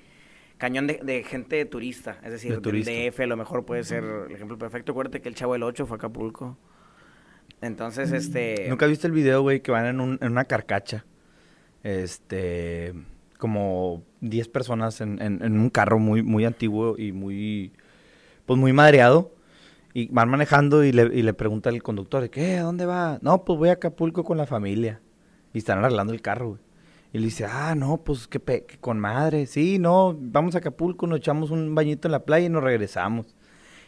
Cañón 0.58 0.86
de, 0.86 1.00
de 1.02 1.22
gente 1.24 1.64
turista. 1.64 2.18
Es 2.24 2.32
decir, 2.32 2.50
De 2.50 2.56
del 2.56 2.62
turista. 2.62 2.90
DF 2.90 3.20
a 3.20 3.26
lo 3.26 3.36
mejor 3.36 3.64
puede 3.64 3.84
ser 3.84 4.04
el 4.28 4.34
ejemplo 4.34 4.58
perfecto. 4.58 4.92
Acuérdate 4.92 5.20
que 5.20 5.28
el 5.28 5.34
Chavo 5.34 5.52
del 5.54 5.62
8 5.62 5.86
fue 5.86 5.94
a 5.94 5.98
Acapulco. 5.98 6.58
Entonces, 7.60 8.12
este. 8.12 8.66
¿Nunca 8.68 8.86
viste 8.86 9.06
el 9.06 9.12
video, 9.12 9.42
güey, 9.42 9.60
que 9.60 9.70
van 9.70 9.86
en, 9.86 10.00
un- 10.00 10.18
en 10.20 10.32
una 10.32 10.44
carcacha? 10.44 11.04
Este, 11.82 12.94
como 13.38 14.02
10 14.20 14.48
personas 14.48 15.00
en, 15.00 15.20
un 15.42 15.70
carro 15.70 15.98
muy, 15.98 16.22
muy 16.22 16.44
antiguo 16.44 16.96
y 16.96 17.12
muy, 17.12 17.72
pues 18.46 18.58
muy 18.58 18.72
madreado. 18.72 19.32
Y 19.94 20.08
van 20.08 20.30
manejando 20.30 20.84
y 20.84 20.92
le, 20.92 21.34
pregunta 21.34 21.68
el 21.68 21.82
conductor, 21.82 22.30
¿qué? 22.30 22.56
¿A 22.56 22.62
dónde 22.62 22.86
va? 22.86 23.18
No, 23.20 23.44
pues 23.44 23.58
voy 23.58 23.68
a 23.68 23.72
Acapulco 23.72 24.24
con 24.24 24.38
la 24.38 24.46
familia. 24.46 25.00
Y 25.52 25.58
están 25.58 25.78
arreglando 25.80 26.14
el 26.14 26.22
carro, 26.22 26.50
güey. 26.50 26.60
Y 27.12 27.18
le 27.18 27.24
dice, 27.26 27.44
ah, 27.44 27.74
no, 27.74 27.98
pues 27.98 28.26
qué, 28.26 28.40
con 28.80 28.98
madre. 28.98 29.44
Sí, 29.44 29.78
no, 29.78 30.16
vamos 30.18 30.54
a 30.54 30.58
Acapulco, 30.58 31.06
nos 31.06 31.18
echamos 31.18 31.50
un 31.50 31.74
bañito 31.74 32.08
en 32.08 32.12
la 32.12 32.24
playa 32.24 32.46
y 32.46 32.48
nos 32.48 32.64
regresamos. 32.64 33.34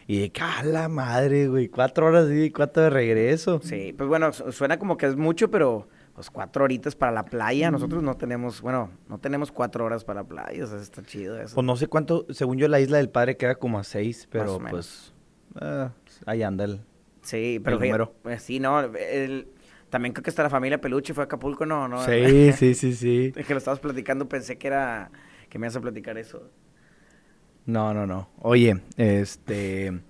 Y 0.06 0.20
de 0.20 0.30
que, 0.30 0.42
"A 0.42 0.62
la 0.62 0.90
madre, 0.90 1.48
güey, 1.48 1.68
cuatro 1.68 2.06
horas 2.06 2.28
y 2.30 2.50
cuatro 2.50 2.82
de 2.82 2.90
regreso. 2.90 3.60
Sí, 3.62 3.94
pues 3.96 4.06
bueno, 4.06 4.30
su- 4.34 4.52
suena 4.52 4.78
como 4.78 4.98
que 4.98 5.06
es 5.06 5.16
mucho, 5.16 5.50
pero 5.50 5.88
pues 6.14 6.30
cuatro 6.30 6.64
horitas 6.64 6.94
para 6.94 7.12
la 7.12 7.25
playa. 7.25 7.71
Nosotros 7.71 8.02
no 8.02 8.16
tenemos, 8.16 8.61
bueno, 8.61 8.90
no 9.09 9.18
tenemos 9.18 9.50
cuatro 9.50 9.85
horas 9.85 10.04
para 10.04 10.23
la 10.23 10.28
playa. 10.28 10.64
O 10.64 10.66
sea, 10.66 10.78
está 10.78 11.02
chido 11.02 11.40
eso. 11.40 11.54
Pues 11.54 11.64
no 11.64 11.76
sé 11.76 11.88
cuánto, 11.88 12.26
según 12.30 12.56
yo 12.59 12.68
la 12.68 12.80
isla 12.80 12.99
del 12.99 13.11
padre 13.11 13.37
queda 13.37 13.56
como 13.56 13.78
a 13.78 13.85
seis, 13.85 14.28
pero 14.30 14.59
pues 14.71 15.12
ah, 15.56 15.90
ahí 16.26 16.42
anda 16.42 16.64
el... 16.64 16.80
Sí, 17.23 17.61
pero 17.64 17.76
el 17.76 17.83
fíjate, 17.83 17.99
número. 18.04 18.14
pues 18.23 18.42
sí, 18.42 18.61
no. 18.61 18.80
el- 18.80 19.49
también 19.90 20.12
creo 20.12 20.25
que 20.25 20.30
hasta 20.30 20.42
la 20.42 20.50
familia 20.50 20.80
Peluche 20.80 21.14
fue 21.14 21.23
a 21.23 21.26
Acapulco, 21.26 21.66
¿no? 21.66 21.87
no 21.88 22.04
Sí, 22.04 22.52
sí, 22.56 22.75
sí, 22.75 22.94
sí. 22.94 23.33
Es 23.35 23.47
que 23.47 23.54
lo 23.54 23.59
estabas 23.59 23.80
platicando, 23.80 24.28
pensé 24.28 24.59
que 24.59 24.66
era 24.66 25.11
que 25.49 25.59
me 25.59 25.66
ibas 25.66 25.76
a 25.76 25.80
platicar 25.80 26.18
eso. 26.18 26.50
No, 27.66 27.94
no, 27.94 28.06
no. 28.06 28.28
Oye, 28.40 28.80
este... 28.97 30.00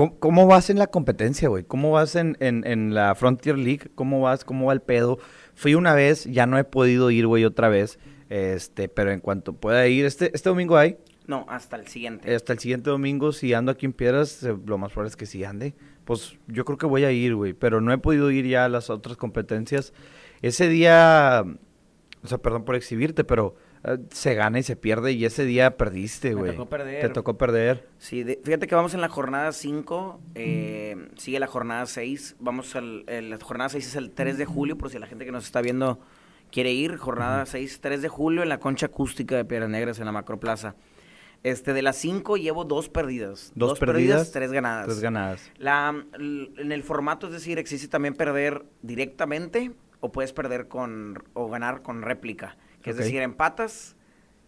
¿Cómo, 0.00 0.18
cómo 0.18 0.46
vas 0.46 0.70
en 0.70 0.78
la 0.78 0.86
competencia, 0.86 1.50
güey? 1.50 1.62
¿Cómo 1.62 1.90
vas 1.90 2.16
en, 2.16 2.34
en, 2.40 2.66
en 2.66 2.94
la 2.94 3.14
Frontier 3.14 3.58
League? 3.58 3.90
¿Cómo 3.94 4.22
vas? 4.22 4.46
¿Cómo 4.46 4.64
va 4.64 4.72
el 4.72 4.80
pedo? 4.80 5.18
Fui 5.54 5.74
una 5.74 5.92
vez, 5.94 6.24
ya 6.24 6.46
no 6.46 6.56
he 6.56 6.64
podido 6.64 7.10
ir, 7.10 7.26
güey, 7.26 7.44
otra 7.44 7.68
vez. 7.68 7.98
Este, 8.30 8.88
pero 8.88 9.12
en 9.12 9.20
cuanto 9.20 9.52
pueda 9.52 9.86
ir, 9.88 10.06
este, 10.06 10.30
este 10.34 10.48
domingo 10.48 10.78
hay. 10.78 10.96
No, 11.26 11.44
hasta 11.50 11.76
el 11.76 11.86
siguiente. 11.86 12.34
Hasta 12.34 12.54
el 12.54 12.60
siguiente 12.60 12.88
domingo, 12.88 13.32
si 13.32 13.52
ando 13.52 13.72
aquí 13.72 13.84
en 13.84 13.92
Piedras, 13.92 14.42
eh, 14.42 14.56
lo 14.64 14.78
más 14.78 14.90
probable 14.90 15.10
es 15.10 15.16
que 15.16 15.26
sí 15.26 15.44
ande. 15.44 15.74
Pues 16.06 16.34
yo 16.46 16.64
creo 16.64 16.78
que 16.78 16.86
voy 16.86 17.04
a 17.04 17.12
ir, 17.12 17.34
güey. 17.34 17.52
Pero 17.52 17.82
no 17.82 17.92
he 17.92 17.98
podido 17.98 18.30
ir 18.30 18.46
ya 18.46 18.64
a 18.64 18.68
las 18.70 18.88
otras 18.88 19.18
competencias. 19.18 19.92
Ese 20.40 20.70
día, 20.70 21.44
o 22.22 22.26
sea, 22.26 22.38
perdón 22.38 22.64
por 22.64 22.74
exhibirte, 22.74 23.22
pero 23.22 23.54
eh, 23.84 23.98
se 24.10 24.34
gana 24.34 24.58
y 24.58 24.62
se 24.62 24.76
pierde. 24.76 25.12
Y 25.12 25.24
ese 25.24 25.44
día 25.44 25.76
perdiste, 25.76 26.34
güey. 26.34 26.52
tocó 26.52 26.68
perder. 26.68 27.00
Te 27.00 27.08
tocó 27.08 27.36
perder. 27.38 27.88
Sí, 27.98 28.22
de- 28.22 28.40
fíjate 28.44 28.66
que 28.66 28.74
vamos 28.74 28.94
en 28.94 29.00
la 29.00 29.08
jornada 29.08 29.52
5, 29.52 30.20
eh, 30.34 31.08
sigue 31.16 31.38
la 31.40 31.46
jornada 31.46 31.86
6. 31.86 32.36
Vamos 32.40 32.74
al, 32.76 33.04
el- 33.08 33.30
la 33.30 33.38
jornada 33.40 33.68
6 33.70 33.86
es 33.86 33.96
el 33.96 34.10
3 34.10 34.38
de 34.38 34.44
julio, 34.46 34.76
por 34.76 34.90
si 34.90 34.98
la 34.98 35.06
gente 35.06 35.24
que 35.24 35.32
nos 35.32 35.44
está 35.44 35.60
viendo 35.62 35.98
quiere 36.50 36.72
ir, 36.72 36.96
jornada 36.96 37.46
6, 37.46 37.80
3 37.80 38.02
de 38.02 38.08
julio 38.08 38.42
en 38.42 38.48
la 38.48 38.58
concha 38.58 38.86
acústica 38.86 39.36
de 39.36 39.44
Piedras 39.44 39.70
Negras 39.70 39.98
en 40.00 40.06
la 40.06 40.12
Macroplaza. 40.12 40.74
Este, 41.42 41.72
de 41.72 41.80
las 41.80 41.96
5 41.96 42.36
llevo 42.36 42.64
dos 42.66 42.90
perdidas. 42.90 43.52
Dos 43.54 43.78
perdidas, 43.78 44.30
tres 44.30 44.52
ganadas. 44.52 44.84
Tres 44.86 45.00
ganadas. 45.00 45.50
La, 45.56 45.94
en 46.18 46.72
el 46.72 46.82
formato, 46.82 47.28
es 47.28 47.32
decir, 47.32 47.58
existe 47.58 47.88
también 47.88 48.12
perder 48.14 48.64
directamente 48.82 49.72
o 50.00 50.12
puedes 50.12 50.32
perder 50.34 50.68
con 50.68 51.22
o 51.32 51.48
ganar 51.48 51.80
con 51.82 52.02
réplica, 52.02 52.56
que 52.82 52.90
es 52.90 52.96
decir, 52.96 53.20
empatas 53.22 53.96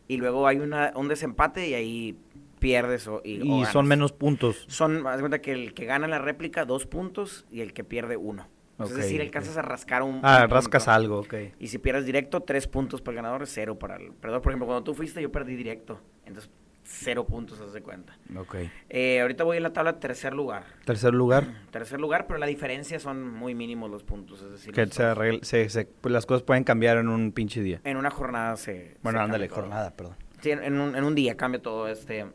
y 0.09 0.17
luego 0.17 0.47
hay 0.47 0.59
una, 0.59 0.93
un 0.95 1.09
desempate 1.09 1.69
y 1.69 1.75
ahí 1.75 2.19
pierdes 2.59 3.09
o, 3.09 3.21
y, 3.25 3.65
son 3.67 3.87
menos 3.87 4.13
puntos. 4.13 4.65
Son, 4.69 5.07
haz 5.07 5.21
cuenta 5.21 5.41
que 5.41 5.53
el 5.53 5.75
que 5.75 5.85
gana 5.85 6.07
la 6.07 6.19
réplica, 6.19 6.65
dos 6.65 6.87
puntos 6.87 7.45
y 7.51 7.61
el 7.61 7.73
que 7.73 7.85
pierde 7.85 8.17
uno. 8.17 8.49
Es 8.79 8.95
decir, 8.95 9.21
alcanzas 9.21 9.57
a 9.57 9.63
rascar 9.63 10.03
un. 10.03 10.21
Ah, 10.23 10.43
un 10.45 10.51
rascas 10.51 10.85
punto. 10.85 10.95
algo, 10.95 11.19
ok. 11.21 11.35
Y 11.61 11.69
si 11.69 11.79
pierdes 11.79 12.05
directo, 12.05 12.41
tres 12.41 12.67
puntos 12.67 13.01
para 13.01 13.13
el 13.13 13.17
ganador, 13.17 13.47
cero 13.47 13.79
para 13.79 13.97
el 13.97 14.13
perdedor. 14.13 14.43
Por 14.43 14.53
ejemplo, 14.53 14.67
cuando 14.67 14.83
tú 14.83 14.95
fuiste, 14.95 15.23
yo 15.23 15.31
perdí 15.31 15.55
directo. 15.55 16.01
Entonces, 16.25 16.51
cero 16.85 17.25
puntos, 17.27 17.61
haz 17.61 17.73
de 17.73 17.81
cuenta. 17.83 18.17
Ok. 18.37 18.57
Eh, 18.89 19.21
ahorita 19.21 19.45
voy 19.45 19.57
en 19.57 19.63
la 19.63 19.73
tabla 19.73 19.99
tercer 20.01 20.35
lugar. 20.35 20.65
Tercer 20.85 21.15
lugar. 21.15 21.47
Tercer 21.71 22.01
lugar, 22.01 22.27
pero 22.27 22.39
la 22.39 22.47
diferencia 22.47 22.99
son 22.99 23.31
muy 23.31 23.55
mínimos 23.55 23.91
los 23.91 24.03
puntos. 24.03 24.43
Es 24.43 24.51
decir, 24.51 24.73
Que 24.73 24.87
se 24.87 25.69
se- 25.71 25.87
pues 25.87 26.13
las 26.13 26.27
cosas 26.27 26.43
pueden 26.43 26.65
cambiar 26.65 26.99
en 26.99 27.09
un 27.09 27.33
pinche 27.33 27.63
día. 27.63 27.81
en 27.85 27.97
una 27.97 28.11
jornada 28.11 28.57
se. 28.57 28.97
Bueno, 29.03 29.19
se 29.21 29.25
ándale, 29.25 29.49
todo. 29.49 29.61
jornada, 29.61 29.91
perdón. 29.97 30.17
Sí, 30.41 30.51
en, 30.51 30.63
en 30.65 30.81
un, 30.81 30.97
en 30.97 31.05
un 31.05 31.15
día 31.15 31.37
cambia 31.37 31.63
todo. 31.63 31.89
este 31.89 32.27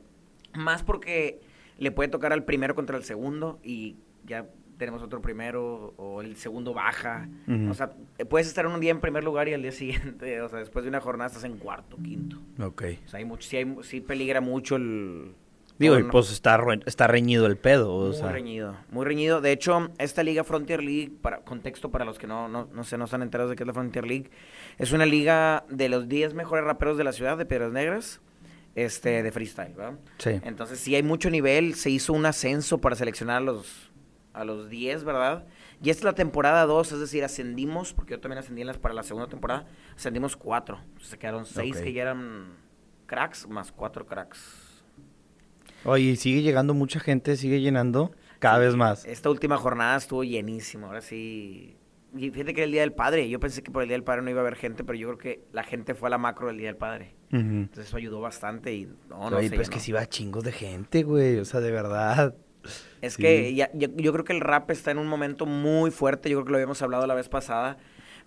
Más 0.54 0.82
porque 0.84 1.42
le 1.78 1.92
puede 1.92 2.10
tocar 2.10 2.32
al 2.34 2.44
primero 2.46 2.74
contra 2.74 2.98
el 2.98 3.04
segundo 3.04 3.60
y 3.64 3.98
ya 4.26 4.46
tenemos 4.78 5.02
otro 5.02 5.22
primero 5.22 5.94
o 5.98 6.22
el 6.22 6.36
segundo 6.36 6.74
baja. 6.74 7.28
O 7.70 7.74
sea, 7.74 7.94
eh, 8.18 8.26
puedes 8.26 8.48
estar 8.48 8.66
un 8.68 8.80
día 8.80 8.92
en 8.92 9.00
primer 9.00 9.24
lugar 9.24 9.48
y 9.48 9.54
al 9.54 9.62
día 9.62 9.72
siguiente, 9.72 10.42
o 10.42 10.50
sea, 10.50 10.60
después 10.60 10.84
de 10.84 10.90
una 10.90 11.02
jornada 11.02 11.28
estás 11.28 11.44
en 11.44 11.58
cuarto, 11.58 11.98
quinto. 11.98 12.38
Ok. 12.62 12.84
O 13.06 13.10
sea, 13.10 13.20
hay 13.20 13.26
mucho, 13.26 13.48
sí, 13.48 13.58
hay, 13.58 13.76
sí 13.82 14.02
peligra 14.02 14.42
mucho 14.42 14.76
el... 14.76 15.34
Digo, 15.80 15.94
y 15.94 15.98
todo, 15.98 16.08
¿no? 16.08 16.12
pues 16.12 16.32
está, 16.32 16.60
está 16.88 17.06
reñido 17.06 17.46
el 17.46 17.56
pedo, 17.56 17.94
o 17.94 18.08
muy 18.08 18.16
sea. 18.16 18.32
reñido, 18.32 18.76
muy 18.90 19.06
reñido. 19.06 19.42
De 19.42 19.52
hecho, 19.52 19.92
esta 20.00 20.24
liga 20.24 20.44
Frontier 20.44 20.82
League, 20.82 21.12
para 21.22 21.42
contexto 21.42 21.92
para 21.92 22.04
los 22.04 22.18
que 22.18 22.26
no, 22.26 22.48
no, 22.48 22.68
no 22.74 22.84
sé, 22.84 22.98
no 22.98 23.06
están 23.06 23.22
enterados 23.22 23.52
de 23.52 23.56
qué 23.56 23.62
es 23.64 23.68
la 23.68 23.74
Frontier 23.74 24.08
League, 24.08 24.32
es 24.80 24.92
una 24.92 25.06
liga 25.06 25.66
de 25.70 25.90
los 25.90 26.08
10 26.08 26.34
mejores 26.34 26.66
raperos 26.66 26.98
de 26.98 27.04
la 27.04 27.12
ciudad 27.12 27.38
de 27.38 27.46
Piedras 27.46 27.72
Negras, 27.72 28.22
este, 28.74 29.22
de 29.22 29.32
freestyle, 29.32 29.74
¿verdad? 29.76 30.00
Sí. 30.18 30.32
Entonces, 30.44 30.80
sí 30.80 30.96
hay 30.96 31.04
mucho 31.04 31.30
nivel, 31.30 31.76
se 31.76 31.92
hizo 31.92 32.12
un 32.14 32.26
ascenso 32.26 32.80
para 32.80 32.96
seleccionar 32.96 33.38
a 33.38 33.42
los, 33.42 33.92
a 34.38 34.46
los 34.46 34.70
10, 34.70 35.04
¿verdad? 35.04 35.46
Y 35.82 35.90
esta 35.90 36.02
es 36.02 36.06
la 36.06 36.14
temporada 36.14 36.66
2, 36.66 36.92
es 36.92 37.00
decir, 37.00 37.24
ascendimos, 37.24 37.94
porque 37.94 38.12
yo 38.12 38.20
también 38.20 38.40
ascendí 38.40 38.62
en 38.62 38.68
las, 38.68 38.78
para 38.78 38.94
la 38.94 39.04
segunda 39.04 39.28
temporada, 39.28 39.66
ascendimos 39.96 40.36
4. 40.36 40.80
Se 41.02 41.18
quedaron 41.18 41.46
6 41.46 41.76
Ok. 41.78 41.84
que 41.84 41.94
ya 41.94 42.04
eran 42.04 42.54
cracks, 43.06 43.48
más 43.48 43.72
4 43.72 44.06
cracks. 44.06 44.84
Oye, 45.84 46.04
¿y 46.04 46.16
sigue 46.16 46.42
llegando 46.42 46.74
mucha 46.74 47.00
gente, 47.00 47.36
sigue 47.38 47.62
llenando 47.62 48.12
cada 48.40 48.60
vez 48.60 48.76
más. 48.76 49.06
Esta 49.06 49.30
última 49.30 49.58
jornada 49.58 49.98
estuvo 49.98 50.24
llenísimo, 50.24 50.88
ahora 50.88 51.02
sí. 51.02 51.76
Y 52.16 52.32
fíjate 52.32 52.54
que 52.54 52.62
era 52.62 52.66
el 52.66 52.72
Día 52.72 52.82
del 52.82 52.94
Padre. 52.94 53.30
Yo 53.30 53.40
pensé 53.40 53.62
que 53.62 53.72
por 53.72 53.84
el 53.84 53.90
Día 53.90 53.96
del 53.96 54.04
Padre 54.04 54.22
no 54.22 54.30
iba 54.30 54.40
a 54.40 54.42
haber 54.42 54.56
gente, 54.56 54.84
pero 54.84 54.98
yo 54.98 55.08
creo 55.08 55.18
que 55.18 55.44
la 55.52 55.64
gente 55.64 55.94
fue 55.94 56.08
a 56.08 56.12
la 56.12 56.18
macro 56.18 56.48
del 56.48 56.58
Día 56.58 56.68
del 56.68 56.78
Padre. 56.78 57.16
Entonces 57.32 57.88
eso 57.88 57.98
ayudó 57.98 58.22
bastante 58.22 58.74
y 58.74 58.86
no, 59.10 59.30
no 59.30 59.38
Oye, 59.38 59.48
se 59.48 59.50
pero 59.52 59.62
es 59.62 59.70
que 59.70 59.80
sí 59.80 59.92
va 59.92 60.06
chingos 60.08 60.44
de 60.44 60.52
gente, 60.52 61.04
güey. 61.04 61.40
O 61.40 61.46
sea, 61.46 61.60
de 61.60 61.72
verdad. 61.72 62.36
Es 63.02 63.14
Sí. 63.14 63.22
que 63.22 63.54
ya- 63.54 63.70
yo, 63.74 63.88
yo 63.96 64.12
creo 64.14 64.26
que 64.26 64.34
el 64.34 64.42
rap 64.42 64.70
está 64.72 64.92
en 64.92 64.98
un 64.98 65.08
momento 65.08 65.46
muy 65.46 65.92
fuerte, 65.92 66.30
yo 66.30 66.38
creo 66.38 66.46
que 66.46 66.52
lo 66.52 66.58
habíamos 66.58 66.82
hablado 66.82 67.06
la 67.08 67.14
vez 67.16 67.30
pasada, 67.30 67.78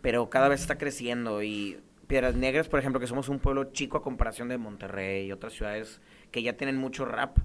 pero 0.03 0.31
cada 0.31 0.49
vez 0.49 0.61
está 0.61 0.79
creciendo 0.79 1.43
y 1.43 1.79
Piedras 2.07 2.35
Negras, 2.35 2.69
por 2.69 2.81
ejemplo, 2.81 2.99
que 3.01 3.07
somos 3.07 3.29
un 3.29 3.39
pueblo 3.39 3.65
chico 3.73 3.97
a 3.97 4.03
comparación 4.03 4.49
de 4.49 4.59
Monterrey 4.59 5.27
y 5.27 5.33
otras 5.33 5.53
ciudades 5.53 6.01
que 6.33 6.43
ya 6.43 6.55
tienen 6.55 6.77
mucho 6.77 7.05
rap, 7.05 7.39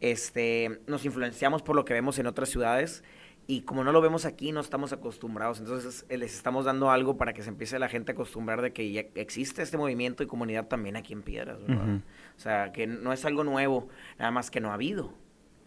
este, 0.00 0.80
nos 0.86 1.04
influenciamos 1.04 1.62
por 1.62 1.76
lo 1.76 1.84
que 1.84 1.92
vemos 1.94 2.18
en 2.18 2.26
otras 2.26 2.48
ciudades 2.48 3.04
y 3.46 3.62
como 3.62 3.82
no 3.84 3.92
lo 3.92 4.00
vemos 4.00 4.24
aquí, 4.26 4.52
no 4.52 4.60
estamos 4.60 4.92
acostumbrados, 4.92 5.58
entonces 5.58 6.06
eh, 6.08 6.16
les 6.16 6.34
estamos 6.34 6.64
dando 6.64 6.90
algo 6.90 7.16
para 7.16 7.32
que 7.32 7.42
se 7.42 7.48
empiece 7.48 7.78
la 7.78 7.88
gente 7.88 8.12
a 8.12 8.14
acostumbrar 8.14 8.62
de 8.62 8.72
que 8.72 8.90
ya 8.92 9.04
existe 9.16 9.62
este 9.62 9.76
movimiento 9.76 10.22
y 10.22 10.26
comunidad 10.26 10.68
también 10.68 10.96
aquí 10.96 11.12
en 11.12 11.22
Piedras, 11.22 11.60
¿verdad? 11.66 11.96
O 12.36 12.40
sea, 12.40 12.72
que 12.72 12.86
no 12.86 13.12
es 13.12 13.24
algo 13.24 13.42
nuevo, 13.44 13.88
nada 14.18 14.30
más 14.30 14.50
que 14.50 14.60
no 14.60 14.70
ha 14.70 14.74
habido. 14.74 15.12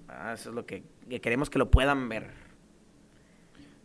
Ah, 0.07 0.33
eso 0.33 0.49
es 0.49 0.55
lo 0.55 0.65
que, 0.65 0.83
que 1.09 1.21
queremos 1.21 1.49
que 1.49 1.59
lo 1.59 1.71
puedan 1.71 2.07
ver. 2.09 2.31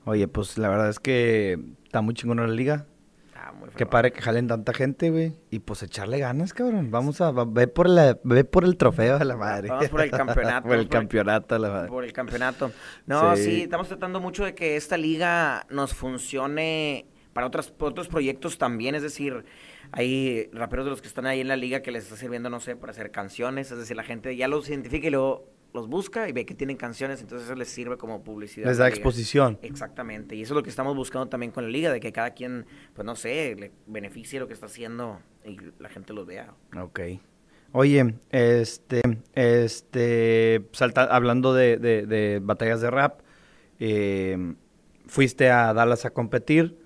Oye, 0.04 0.26
pues 0.28 0.56
la 0.58 0.68
verdad 0.68 0.88
es 0.88 1.00
que 1.00 1.58
está 1.84 2.00
muy 2.00 2.14
chingona 2.14 2.46
la 2.46 2.52
liga. 2.54 2.86
Ah, 3.34 3.52
muy 3.52 3.68
Qué 3.68 3.74
fregón. 3.74 3.90
padre 3.90 4.12
que 4.12 4.20
jalen 4.22 4.48
tanta 4.48 4.72
gente, 4.72 5.10
güey. 5.10 5.34
Y 5.50 5.58
pues 5.60 5.82
echarle 5.82 6.18
ganas, 6.18 6.52
cabrón. 6.54 6.90
Vamos 6.90 7.20
a 7.20 7.30
ve 7.30 7.68
por 7.68 7.88
la, 7.88 8.18
ve 8.24 8.44
por 8.44 8.64
el 8.64 8.76
trofeo 8.76 9.16
a 9.16 9.24
la 9.24 9.36
madre. 9.36 9.68
Vamos 9.68 9.88
por 9.88 10.00
el 10.00 10.10
campeonato, 10.10 10.68
por 10.68 10.76
el 10.78 10.88
campeonato 10.88 11.54
a 11.54 11.58
la 11.58 11.68
madre. 11.70 11.88
Por 11.88 12.04
el 12.04 12.12
campeonato. 12.12 12.72
No, 13.06 13.36
Sí. 13.36 13.44
sí. 13.44 13.62
estamos 13.62 13.88
tratando 13.88 14.20
mucho 14.20 14.44
de 14.44 14.54
que 14.54 14.76
esta 14.76 14.96
liga 14.96 15.66
nos 15.70 15.94
funcione 15.94 17.06
para 17.32 17.46
otras, 17.46 17.70
para 17.70 17.90
otros 17.90 18.08
proyectos 18.08 18.58
también. 18.58 18.94
Es 18.94 19.02
decir, 19.02 19.44
hay 19.92 20.48
raperos 20.52 20.86
de 20.86 20.90
los 20.90 21.00
que 21.02 21.08
están 21.08 21.26
ahí 21.26 21.40
en 21.40 21.48
la 21.48 21.56
liga 21.56 21.80
que 21.82 21.90
les 21.92 22.04
está 22.04 22.16
sirviendo, 22.16 22.48
no 22.50 22.60
sé, 22.60 22.76
para 22.76 22.90
hacer 22.92 23.10
canciones. 23.10 23.70
Es 23.70 23.78
decir, 23.78 23.96
la 23.96 24.04
gente 24.04 24.34
ya 24.36 24.48
los 24.48 24.68
identifica 24.68 25.06
y 25.06 25.10
luego 25.10 25.48
los 25.74 25.86
busca 25.88 26.28
y 26.28 26.32
ve 26.32 26.46
que 26.46 26.54
tienen 26.54 26.76
canciones, 26.76 27.20
entonces 27.20 27.46
eso 27.46 27.54
les 27.54 27.68
sirve 27.68 27.96
como 27.98 28.22
publicidad. 28.24 28.66
Les 28.68 28.78
da 28.78 28.88
exposición. 28.88 29.58
Exactamente, 29.62 30.34
y 30.34 30.42
eso 30.42 30.54
es 30.54 30.56
lo 30.56 30.62
que 30.62 30.70
estamos 30.70 30.96
buscando 30.96 31.28
también 31.28 31.52
con 31.52 31.64
la 31.64 31.70
liga, 31.70 31.92
de 31.92 32.00
que 32.00 32.12
cada 32.12 32.30
quien, 32.30 32.66
pues 32.94 33.04
no 33.04 33.14
sé, 33.16 33.54
le 33.58 33.72
beneficie 33.86 34.40
lo 34.40 34.46
que 34.46 34.54
está 34.54 34.66
haciendo 34.66 35.20
y 35.44 35.56
la 35.78 35.88
gente 35.88 36.12
los 36.12 36.26
vea. 36.26 36.52
Ok. 36.80 37.00
Oye, 37.72 38.14
este, 38.30 39.02
este, 39.34 40.62
salta, 40.72 41.02
hablando 41.04 41.52
de, 41.54 41.76
de- 41.76 42.06
de 42.06 42.40
batallas 42.42 42.80
de 42.80 42.90
rap, 42.90 43.20
eh, 43.78 44.54
fuiste 45.06 45.50
a 45.50 45.72
Dallas 45.74 46.04
a 46.04 46.10
competir 46.10 46.76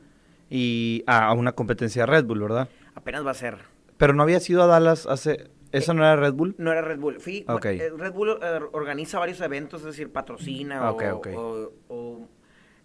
y 0.51 1.05
a, 1.07 1.27
a 1.29 1.33
una 1.35 1.53
competencia 1.53 2.03
de 2.03 2.07
Red 2.07 2.25
Bull, 2.25 2.41
¿verdad? 2.41 2.69
Apenas 2.95 3.25
va 3.25 3.31
a 3.31 3.35
ser. 3.35 3.59
Pero 3.97 4.12
no 4.12 4.23
había 4.25 4.39
ido 4.47 4.62
a 4.62 4.67
Dallas 4.67 5.07
hace, 5.07 5.49
¿eso 5.73 5.95
no 5.95 6.02
era 6.05 6.17
Red 6.17 6.35
Bull? 6.35 6.55
No 6.59 6.71
era 6.73 6.83
Red 6.83 6.99
Bull. 6.99 7.21
Fui, 7.21 7.45
eh, 7.64 7.91
Red 7.97 8.12
Bull 8.12 8.31
eh, 8.43 8.61
organiza 8.73 9.19
varios 9.19 9.41
eventos, 9.41 9.81
es 9.81 9.87
decir, 9.87 10.11
patrocina 10.12 10.91
Ok, 10.91 11.02
o, 11.12 11.17
ok. 11.17 11.29
o- 11.35 11.73
o 11.88 12.29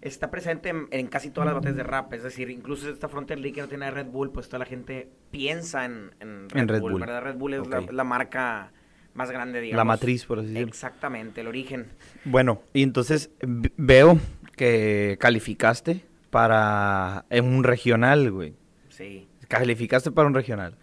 está 0.02 0.30
presente 0.32 0.70
en, 0.70 0.88
en 0.92 1.08
casi 1.08 1.30
todas 1.32 1.46
las 1.48 1.56
batallas 1.56 1.76
de 1.78 1.84
rap. 1.84 2.14
Es 2.14 2.24
decir, 2.24 2.50
incluso 2.50 2.90
esta 2.90 3.10
Frontier 3.10 3.40
League 3.40 3.56
que 3.56 3.62
no 3.62 3.68
tiene 3.68 3.90
Red 3.92 4.08
Bull, 4.08 4.32
pues 4.32 4.48
toda 4.48 4.60
la 4.60 4.66
gente 4.66 5.10
piensa 5.32 5.86
en, 5.86 6.12
en 6.20 6.50
Red, 6.50 6.62
En 6.62 6.68
Red 6.68 6.82
Bull, 6.82 6.92
Bull. 6.94 7.02
¿verdad? 7.02 7.22
Red 7.24 7.36
Bull 7.36 7.54
es 7.56 7.92
la, 7.92 8.04
marca 8.04 8.72
más 9.16 9.32
grande, 9.32 9.60
digamos. 9.60 9.78
La 9.80 9.84
matriz, 9.86 10.26
por 10.26 10.40
así 10.40 10.48
decirlo. 10.50 10.68
Exactamente, 10.68 11.42
el 11.42 11.48
origen. 11.48 11.88
Bueno, 12.26 12.62
y 12.74 12.84
entonces 12.84 13.32
veo 13.42 14.20
que 14.56 15.18
calificaste 15.20 16.06
para 16.30 17.26
en 17.30 17.46
un 17.46 17.64
regional, 17.64 18.32
güey. 18.32 18.54
Sí. 18.90 19.28
Calificaste 19.48 20.12
para 20.12 20.28
un 20.28 20.34
regional. 20.36 20.78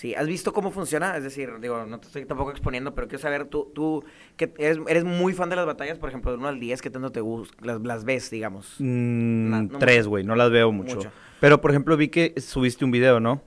Sí, 0.00 0.14
¿has 0.14 0.26
visto 0.26 0.54
cómo 0.54 0.70
funciona? 0.70 1.14
Es 1.18 1.22
decir, 1.24 1.50
digo, 1.60 1.84
no 1.84 2.00
te 2.00 2.06
estoy 2.06 2.24
tampoco 2.24 2.52
exponiendo, 2.52 2.94
pero 2.94 3.06
quiero 3.06 3.20
saber, 3.20 3.44
tú, 3.44 3.70
tú 3.74 4.02
que 4.38 4.50
eres, 4.56 4.78
eres 4.88 5.04
muy 5.04 5.34
fan 5.34 5.50
de 5.50 5.56
las 5.56 5.66
batallas, 5.66 5.98
por 5.98 6.08
ejemplo, 6.08 6.30
de 6.32 6.38
1 6.38 6.48
al 6.48 6.58
10, 6.58 6.80
¿qué 6.80 6.88
tanto 6.88 7.12
te 7.12 7.20
gustan? 7.20 7.66
Las, 7.66 7.80
las 7.82 8.04
ves, 8.06 8.30
digamos. 8.30 8.76
Mm, 8.78 9.50
No, 9.50 9.62
no 9.64 9.78
tres, 9.78 10.06
güey, 10.06 10.24
no 10.24 10.34
las 10.36 10.50
veo 10.50 10.72
mucho. 10.72 10.96
Mucho. 10.96 11.12
Pero, 11.38 11.60
por 11.60 11.70
ejemplo, 11.70 11.98
vi 11.98 12.08
que 12.08 12.32
subiste 12.40 12.82
un 12.82 12.92
video, 12.92 13.20
¿no? 13.20 13.42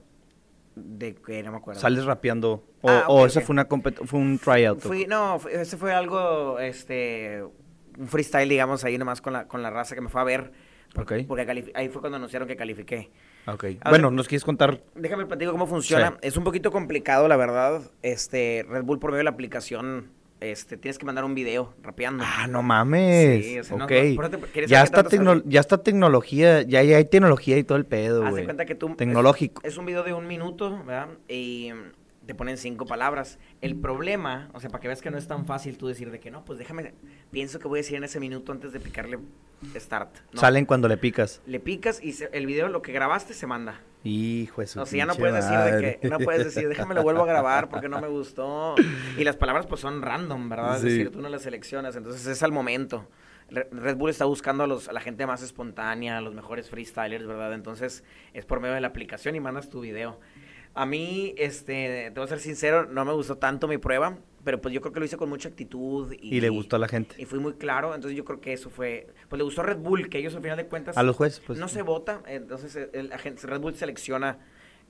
De 0.76 1.16
que 1.16 1.42
no 1.42 1.50
me 1.50 1.56
acuerdo. 1.58 1.80
Sales 1.80 2.04
rapeando. 2.04 2.64
O, 2.82 2.88
Ah, 2.88 3.04
o 3.08 3.22
ok, 3.22 3.26
esa 3.26 3.40
ok. 3.40 3.46
fue 3.46 3.52
una 3.54 3.66
fue 4.04 4.20
un 4.20 4.38
tryout. 4.38 4.78
Fui, 4.80 5.06
no, 5.08 5.40
ese 5.50 5.76
fue 5.76 5.92
algo, 5.92 6.60
este, 6.60 7.42
un 7.98 8.06
freestyle, 8.06 8.48
digamos, 8.48 8.84
ahí 8.84 8.96
nomás 8.96 9.20
con 9.20 9.32
la, 9.32 9.48
con 9.48 9.60
la 9.60 9.70
raza 9.70 9.96
que 9.96 10.00
me 10.00 10.08
fue 10.08 10.20
a 10.20 10.24
ver. 10.24 10.52
Porque, 10.94 11.16
Ok. 11.22 11.26
porque 11.26 11.72
ahí 11.74 11.88
fue 11.88 12.00
cuando 12.00 12.16
anunciaron 12.16 12.46
que 12.46 12.54
califiqué. 12.54 13.10
Ok. 13.46 13.64
A 13.82 13.90
Bueno, 13.90 14.08
ver. 14.08 14.16
¿nos 14.16 14.28
quieres 14.28 14.44
contar? 14.44 14.80
Déjame 14.94 15.26
platico 15.26 15.52
cómo 15.52 15.66
funciona. 15.66 16.10
Sí. 16.10 16.16
Es 16.28 16.36
un 16.36 16.44
poquito 16.44 16.70
complicado, 16.72 17.28
la 17.28 17.36
verdad. 17.36 17.82
Este, 18.02 18.64
Red 18.68 18.84
Bull 18.84 18.98
por 18.98 19.10
medio 19.10 19.18
de 19.18 19.24
la 19.24 19.30
aplicación, 19.30 20.10
este, 20.40 20.76
tienes 20.76 20.98
que 20.98 21.06
mandar 21.06 21.24
un 21.24 21.34
video 21.34 21.74
rapeando. 21.82 22.24
Ah, 22.26 22.46
no 22.46 22.62
mames. 22.62 23.44
Sí, 23.44 23.58
o 23.58 23.64
sea, 23.64 23.76
no- 23.76 23.84
ok. 23.84 23.90
no, 23.90 24.14
por 24.16 24.24
eso 24.26 24.38
te- 24.38 24.46
¿quieres 24.52 24.70
ya, 24.70 24.82
está 24.82 25.04
ya 25.46 25.60
está 25.60 25.78
tecnología, 25.82 26.62
ya, 26.62 26.82
ya 26.82 26.96
hay 26.96 27.04
tecnología 27.04 27.56
y 27.58 27.64
todo 27.64 27.76
el 27.78 27.86
pedo, 27.86 28.28
güey. 28.30 28.44
cuenta 28.44 28.64
que 28.66 28.74
tú... 28.74 28.94
Tecnológico. 28.96 29.62
Es, 29.64 29.72
es 29.72 29.78
un 29.78 29.86
video 29.86 30.02
de 30.02 30.12
un 30.14 30.26
minuto, 30.26 30.82
¿verdad? 30.84 31.08
Y 31.28 31.70
te 32.26 32.34
ponen 32.34 32.56
cinco 32.56 32.86
palabras. 32.86 33.38
El 33.60 33.76
problema, 33.76 34.50
o 34.54 34.60
sea, 34.60 34.70
para 34.70 34.80
que 34.80 34.88
veas 34.88 35.02
que 35.02 35.10
no 35.10 35.18
es 35.18 35.26
tan 35.26 35.46
fácil 35.46 35.76
tú 35.78 35.86
decir 35.88 36.10
de 36.10 36.20
que 36.20 36.30
no, 36.30 36.44
pues 36.44 36.58
déjame, 36.58 36.94
pienso 37.30 37.58
que 37.58 37.68
voy 37.68 37.78
a 37.78 37.82
decir 37.82 37.96
en 37.96 38.04
ese 38.04 38.20
minuto 38.20 38.52
antes 38.52 38.72
de 38.72 38.80
picarle 38.80 39.18
start. 39.76 40.16
No. 40.32 40.40
Salen 40.40 40.66
cuando 40.66 40.88
le 40.88 40.96
picas. 40.96 41.40
Le 41.46 41.60
picas 41.60 42.02
y 42.02 42.12
se- 42.12 42.30
el 42.32 42.46
video, 42.46 42.68
lo 42.68 42.82
que 42.82 42.92
grabaste, 42.92 43.34
se 43.34 43.46
manda. 43.46 43.80
Hijo 44.06 44.60
de 44.60 44.66
su 44.66 44.80
O 44.80 44.86
sea, 44.86 44.98
ya 44.98 45.06
no 45.06 45.14
puedes 45.14 45.34
decir 45.36 45.56
de 45.58 45.98
que, 46.00 46.08
no 46.08 46.18
puedes 46.18 46.44
decir, 46.44 46.68
déjame 46.68 46.94
lo 46.94 47.02
vuelvo 47.02 47.22
a 47.22 47.26
grabar 47.26 47.68
porque 47.70 47.88
no 47.88 48.00
me 48.00 48.08
gustó. 48.08 48.74
Y 49.16 49.24
las 49.24 49.36
palabras 49.36 49.66
pues 49.66 49.80
son 49.80 50.02
random, 50.02 50.48
¿verdad? 50.48 50.76
Es 50.76 50.82
decir, 50.82 51.10
tú 51.10 51.20
no 51.22 51.28
las 51.30 51.42
seleccionas, 51.42 51.96
entonces 51.96 52.26
es 52.26 52.42
al 52.42 52.52
momento. 52.52 53.08
Re- 53.50 53.68
Red 53.72 53.96
Bull 53.96 54.08
está 54.10 54.24
buscando 54.24 54.64
a, 54.64 54.66
los, 54.66 54.88
a 54.88 54.92
la 54.92 55.00
gente 55.00 55.26
más 55.26 55.42
espontánea, 55.42 56.16
a 56.18 56.20
los 56.22 56.34
mejores 56.34 56.68
freestylers, 56.70 57.26
¿verdad? 57.26 57.52
Entonces 57.54 58.02
es 58.34 58.44
por 58.46 58.60
medio 58.60 58.74
de 58.74 58.80
la 58.80 58.88
aplicación 58.88 59.36
y 59.36 59.40
mandas 59.40 59.68
tu 59.70 59.80
video. 59.80 60.18
A 60.74 60.86
mí, 60.86 61.34
este, 61.38 62.10
te 62.12 62.20
voy 62.20 62.24
a 62.24 62.28
ser 62.28 62.40
sincero, 62.40 62.86
no 62.86 63.04
me 63.04 63.12
gustó 63.12 63.38
tanto 63.38 63.68
mi 63.68 63.78
prueba, 63.78 64.18
pero 64.42 64.60
pues 64.60 64.74
yo 64.74 64.80
creo 64.80 64.92
que 64.92 65.00
lo 65.00 65.06
hice 65.06 65.16
con 65.16 65.28
mucha 65.28 65.48
actitud. 65.48 66.12
Y, 66.20 66.36
Y 66.36 66.40
le 66.40 66.48
gustó 66.48 66.76
a 66.76 66.78
la 66.80 66.88
gente. 66.88 67.14
Y 67.16 67.26
fui 67.26 67.38
muy 67.38 67.54
claro, 67.54 67.94
entonces 67.94 68.16
yo 68.16 68.24
creo 68.24 68.40
que 68.40 68.52
eso 68.52 68.70
fue, 68.70 69.06
pues 69.28 69.38
le 69.38 69.44
gustó 69.44 69.60
a 69.60 69.64
Red 69.64 69.78
Bull, 69.78 70.08
que 70.08 70.18
ellos 70.18 70.34
al 70.34 70.42
final 70.42 70.56
de 70.56 70.66
cuentas... 70.66 70.96
A 70.96 71.02
los 71.02 71.16
jueces, 71.16 71.40
pues. 71.46 71.58
no 71.58 71.68
se 71.68 71.82
vota, 71.82 72.22
entonces 72.26 72.76
el, 72.92 73.10
Red 73.10 73.60
Bull 73.60 73.74
selecciona 73.76 74.38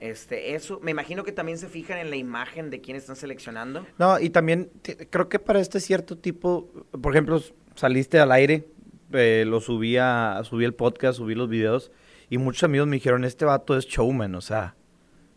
este 0.01 0.55
eso. 0.55 0.81
Me 0.83 0.91
imagino 0.91 1.23
que 1.23 1.33
también 1.33 1.59
se 1.59 1.69
fijan 1.69 1.99
en 1.99 2.11
la 2.11 2.17
imagen 2.17 2.71
de 2.71 2.81
quién 2.81 2.97
están 2.97 3.17
seleccionando. 3.17 3.87
No, 3.99 4.19
y 4.19 4.31
también 4.31 4.71
creo 5.11 5.29
que 5.29 5.39
para 5.39 5.61
este 5.61 5.81
cierto 5.81 6.19
tipo, 6.19 6.71
por 7.01 7.13
ejemplo, 7.13 7.41
saliste 7.75 8.19
al 8.19 8.33
aire, 8.33 8.69
eh, 9.13 9.45
lo 9.47 9.61
subí 9.61 9.97
a, 9.99 10.41
subí 10.45 10.65
el 10.65 10.75
podcast, 10.75 11.19
subí 11.19 11.35
los 11.35 11.49
videos, 11.49 11.93
y 12.31 12.39
muchos 12.39 12.65
amigos 12.65 12.89
me 12.89 12.97
dijeron, 12.97 13.25
este 13.25 13.45
vato 13.45 13.77
es 13.77 13.87
showman, 13.87 14.35
o 14.35 14.41
sea, 14.41 14.75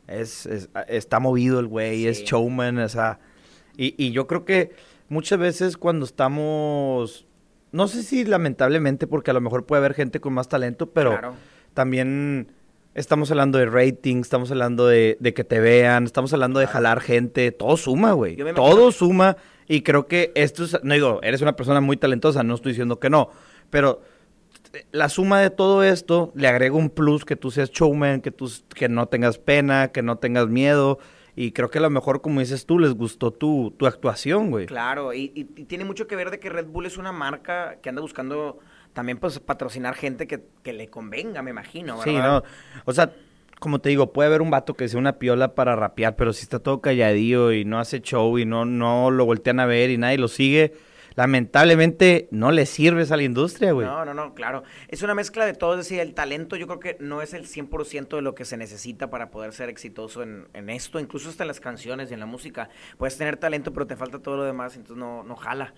es, 0.07 0.45
es- 0.45 0.69
está 0.87 1.19
movido 1.19 1.59
el 1.59 1.67
güey, 1.67 2.07
es 2.07 2.23
showman, 2.23 2.77
o 2.79 2.89
sea, 2.89 3.19
y, 3.75 3.93
y 4.03 4.11
yo 4.11 4.25
creo 4.27 4.45
que 4.45 4.71
muchas 5.09 5.37
veces 5.39 5.77
cuando 5.77 6.05
estamos, 6.05 7.25
no 7.71 7.87
sé 7.87 8.03
si 8.03 8.23
lamentablemente, 8.25 9.07
porque 9.07 9.31
a 9.31 9.33
lo 9.33 9.41
mejor 9.41 9.65
puede 9.65 9.79
haber 9.79 9.93
gente 9.93 10.19
con 10.19 10.33
más 10.33 10.47
talento, 10.49 10.91
pero 10.91 11.11
Claro. 11.11 11.33
también 11.73 12.51
estamos 12.95 13.29
hablando 13.31 13.57
de 13.59 13.67
rating, 13.67 14.17
estamos 14.21 14.49
hablando 14.51 14.87
de, 14.87 15.17
de 15.19 15.33
que 15.33 15.43
te 15.43 15.59
vean, 15.59 16.05
estamos 16.05 16.33
hablando 16.33 16.59
de 16.59 16.67
jalar 16.67 16.99
gente, 17.01 17.51
todo 17.51 17.77
suma, 17.77 18.13
güey. 18.13 18.35
Todo 18.55 18.91
suma 18.91 19.37
y 19.67 19.81
creo 19.81 20.07
que 20.07 20.31
esto 20.35 20.63
es, 20.63 20.77
no 20.83 20.93
digo, 20.93 21.19
eres 21.21 21.41
una 21.41 21.55
persona 21.55 21.81
muy 21.81 21.97
talentosa, 21.97 22.41
no 22.43 22.55
estoy 22.55 22.71
diciendo 22.71 22.99
que 22.99 23.09
no, 23.11 23.29
pero 23.69 24.01
la 24.91 25.09
suma 25.09 25.39
de 25.41 25.49
todo 25.49 25.83
esto 25.83 26.31
le 26.35 26.47
agrega 26.47 26.75
un 26.75 26.89
plus 26.89 27.25
que 27.25 27.35
tú 27.35 27.51
seas 27.51 27.71
showman, 27.71 28.21
que 28.21 28.31
tú 28.31 28.51
que 28.75 28.89
no 28.89 29.07
tengas 29.07 29.37
pena, 29.37 29.89
que 29.91 30.01
no 30.01 30.17
tengas 30.17 30.47
miedo 30.47 30.99
y 31.35 31.51
creo 31.51 31.69
que 31.69 31.77
a 31.77 31.81
lo 31.81 31.89
mejor 31.89 32.21
como 32.21 32.39
dices 32.39 32.65
tú 32.65 32.79
les 32.79 32.93
gustó 32.93 33.31
tu, 33.31 33.71
tu 33.77 33.85
actuación, 33.87 34.49
güey. 34.49 34.65
Claro, 34.65 35.13
y, 35.13 35.31
y- 35.35 35.41
y 35.55 35.65
tiene 35.65 35.85
mucho 35.85 36.07
que 36.07 36.15
ver 36.15 36.31
de 36.31 36.39
que 36.39 36.49
Red 36.49 36.65
Bull 36.67 36.85
es 36.87 36.97
una 36.97 37.11
marca 37.11 37.77
que 37.81 37.89
anda 37.89 38.01
buscando 38.01 38.59
también 38.93 39.17
pues 39.19 39.39
patrocinar 39.39 39.93
gente 39.95 40.25
que, 40.27 40.43
que 40.63 40.73
le 40.73 40.87
convenga, 40.89 41.41
me 41.43 41.51
imagino, 41.51 42.01
Sí, 42.01 42.13
¿verdad? 42.13 42.43
no. 42.43 42.43
O 42.85 42.93
sea, 42.93 43.13
como 43.59 43.79
te 43.79 43.89
digo, 43.89 44.11
puede 44.13 44.27
haber 44.27 44.41
un 44.41 44.49
vato 44.49 44.73
que 44.75 44.87
sea 44.87 44.99
una 44.99 45.19
piola 45.19 45.53
para 45.55 45.75
rapear, 45.75 46.15
pero 46.15 46.33
si 46.33 46.41
está 46.43 46.59
todo 46.59 46.81
calladillo 46.81 47.51
y 47.51 47.65
no 47.65 47.79
hace 47.79 48.01
show 48.01 48.37
y 48.39 48.45
no, 48.45 48.65
no 48.65 49.11
lo 49.11 49.25
voltean 49.25 49.59
a 49.59 49.65
ver 49.67 49.89
y 49.91 49.97
nadie 49.97 50.17
lo 50.17 50.27
sigue, 50.27 50.73
lamentablemente 51.17 52.27
no 52.29 52.51
le 52.51 52.67
sirves 52.67 53.11
a 53.11 53.17
la 53.17 53.23
industria, 53.23 53.71
güey. 53.71 53.87
No, 53.87 54.05
no, 54.05 54.13
no, 54.13 54.35
claro. 54.35 54.63
Es 54.87 55.01
una 55.01 55.15
mezcla 55.15 55.47
de 55.47 55.53
todo, 55.53 55.73
es 55.73 55.79
decir, 55.79 55.99
el 55.99 56.13
talento 56.13 56.55
yo 56.55 56.67
creo 56.67 56.79
que 56.79 56.97
no 56.99 57.23
es 57.23 57.33
el 57.33 57.47
100% 57.47 58.15
de 58.15 58.21
lo 58.21 58.35
que 58.35 58.45
se 58.45 58.55
necesita 58.55 59.09
para 59.09 59.31
poder 59.31 59.51
ser 59.51 59.67
exitoso 59.67 60.21
en, 60.21 60.47
en 60.53 60.69
esto, 60.69 60.99
incluso 60.99 61.29
hasta 61.29 61.43
en 61.43 61.47
las 61.47 61.59
canciones 61.59 62.11
y 62.11 62.13
en 62.13 62.19
la 62.19 62.27
música. 62.27 62.69
Puedes 62.99 63.17
tener 63.17 63.35
talento, 63.37 63.73
pero 63.73 63.87
te 63.87 63.95
falta 63.95 64.19
todo 64.19 64.37
lo 64.37 64.43
demás, 64.43 64.75
entonces 64.75 64.97
no, 64.97 65.23
no 65.23 65.35
jala. 65.35 65.73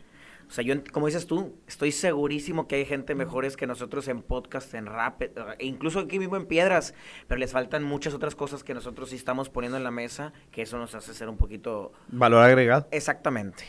O 0.50 0.51
sea, 0.51 0.65
yo, 0.65 0.74
como 0.91 1.05
dices 1.05 1.25
tú, 1.25 1.55
estoy 1.67 1.93
segurísimo 1.93 2.67
que 2.67 2.75
hay 2.75 2.86
gente 2.86 3.15
mejores 3.15 3.55
que 3.55 3.65
nosotros 3.65 4.10
en 4.10 4.22
podcast, 4.22 4.74
en 4.74 4.88
rap, 4.88 5.22
eh, 5.22 5.31
e 5.60 5.65
incluso 5.67 6.00
aquí 6.00 6.19
mismo 6.19 6.36
en 6.36 6.48
piedras, 6.48 6.93
pero 7.27 7.39
les 7.39 7.53
faltan 7.53 7.84
muchas 7.84 8.13
otras 8.13 8.36
cosas 8.36 8.65
que 8.65 8.74
nosotros 8.74 9.12
sí 9.12 9.15
estamos 9.15 9.48
poniendo 9.48 9.77
en 9.77 9.86
la 9.86 9.91
mesa, 9.91 10.34
que 10.51 10.63
eso 10.63 10.77
nos 10.77 10.96
hace 10.96 11.13
ser 11.13 11.29
un 11.29 11.38
poquito 11.38 11.93
Valor 12.10 12.43
agregado. 12.43 12.88
Exactamente. 12.91 13.63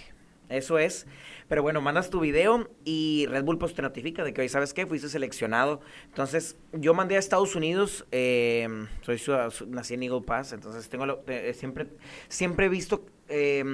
Eso 0.51 0.79
es. 0.79 1.07
Pero 1.51 1.63
bueno, 1.63 1.81
mandas 1.81 2.11
tu 2.11 2.21
video 2.21 2.71
y 2.85 3.27
Red 3.29 3.43
Bull 3.43 3.59
pues 3.59 3.75
te 3.75 3.83
notifica 3.83 4.23
de 4.23 4.33
que 4.33 4.41
hoy, 4.41 4.49
¿sabes 4.49 4.73
qué? 4.73 4.87
Fuiste 4.87 5.09
seleccionado. 5.09 5.81
Entonces, 6.07 6.57
yo 6.73 6.95
mandé 6.95 7.17
a 7.17 7.19
Estados 7.19 7.57
Unidos, 7.57 8.07
eh, 8.13 8.69
soy 9.03 9.21
nací 9.67 9.95
en 9.95 10.05
Eagle 10.05 10.23
Pass, 10.23 10.53
entonces 10.53 10.89
tengo 10.89 11.07
lo- 11.07 11.25
eh, 11.27 11.53
siempre, 11.53 11.89
siempre 12.29 12.67
he 12.67 12.69
visto 12.69 13.05
eh, 13.29 13.65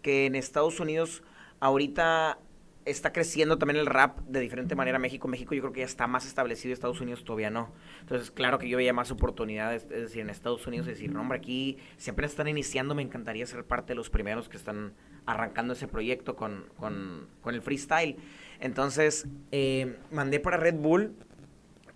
que 0.00 0.24
en 0.24 0.34
Estados 0.34 0.80
Unidos 0.80 1.22
ahorita 1.60 2.38
está 2.86 3.12
creciendo 3.12 3.58
también 3.58 3.76
el 3.76 3.84
rap 3.84 4.20
de 4.20 4.40
diferente 4.40 4.74
manera 4.74 4.98
México. 4.98 5.28
México 5.28 5.54
yo 5.54 5.60
creo 5.60 5.72
que 5.74 5.80
ya 5.80 5.86
está 5.86 6.06
más 6.06 6.24
establecido, 6.24 6.72
Estados 6.72 7.02
Unidos 7.02 7.24
todavía 7.24 7.50
no. 7.50 7.70
Entonces, 8.00 8.30
claro 8.30 8.58
que 8.58 8.66
yo 8.66 8.78
veía 8.78 8.94
más 8.94 9.10
oportunidades, 9.10 9.82
es 9.90 10.00
decir, 10.04 10.22
en 10.22 10.30
Estados 10.30 10.66
Unidos, 10.66 10.86
decir, 10.86 11.12
no, 11.12 11.20
hombre, 11.20 11.36
aquí 11.36 11.76
siempre 11.98 12.24
están 12.24 12.48
iniciando, 12.48 12.94
me 12.94 13.02
encantaría 13.02 13.44
ser 13.44 13.66
parte 13.66 13.88
de 13.88 13.96
los 13.96 14.08
primeros 14.08 14.48
que 14.48 14.56
están 14.56 14.94
arrancando 15.26 15.74
ese 15.74 15.88
proyecto 15.88 16.36
con, 16.36 16.64
con, 16.76 17.28
con 17.42 17.54
el 17.54 17.62
freestyle. 17.62 18.16
Entonces, 18.60 19.26
eh, 19.52 19.96
mandé 20.10 20.40
para 20.40 20.56
Red 20.56 20.76
Bull 20.76 21.14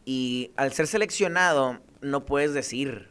y 0.04 0.50
al 0.56 0.72
ser 0.72 0.86
seleccionado 0.86 1.80
no 2.00 2.24
puedes 2.24 2.54
decir, 2.54 3.08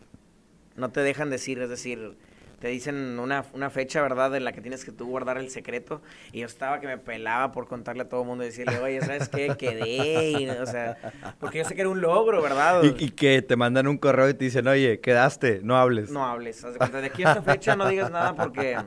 no 0.76 0.92
te 0.92 1.02
dejan 1.02 1.30
decir, 1.30 1.60
es 1.60 1.70
decir, 1.70 2.16
te 2.64 2.70
dicen 2.70 3.20
una, 3.20 3.44
una 3.52 3.70
fecha, 3.70 4.02
¿verdad?, 4.02 4.34
en 4.38 4.46
la 4.46 4.54
que 4.54 4.62
tienes 4.62 4.86
que 4.86 4.94
tú 4.94 5.08
guardar 5.08 5.38
el 5.38 5.50
secreto. 5.50 6.02
Y 6.32 6.40
yo 6.40 6.46
estaba 6.46 6.80
que 6.80 6.88
me 6.88 6.98
pelaba 6.98 7.52
por 7.52 7.68
contarle 7.68 8.04
a 8.04 8.08
todo 8.08 8.22
el 8.22 8.28
mundo 8.28 8.46
y 8.46 8.48
decirle, 8.48 8.80
oye, 8.80 9.02
¿sabes 9.02 9.28
qué? 9.28 9.54
Quedé. 9.60 10.32
y, 10.32 10.50
o 10.50 10.66
sea, 10.66 10.98
porque 11.42 11.58
yo 11.58 11.66
sé 11.66 11.76
que 11.76 11.82
era 11.82 11.90
un 11.90 12.00
logro, 12.00 12.42
¿verdad? 12.42 12.82
Y, 12.84 13.04
y 13.04 13.10
que 13.10 13.42
te 13.42 13.58
mandan 13.58 13.86
un 13.88 13.98
correo 13.98 14.30
y 14.30 14.34
te 14.34 14.46
dicen, 14.46 14.66
oye, 14.66 15.02
quedaste, 15.02 15.60
no 15.62 15.76
hables. 15.76 16.10
No 16.10 16.26
hables. 16.26 16.64
haz 16.64 16.72
de 16.72 16.80
cuenta, 16.80 17.02
de 17.02 17.08
aquí 17.08 17.26
a 17.26 17.34
esta 17.34 17.42
fecha 17.42 17.76
no 17.76 17.86
digas 17.90 18.10
nada 18.10 18.34
porque. 18.34 18.78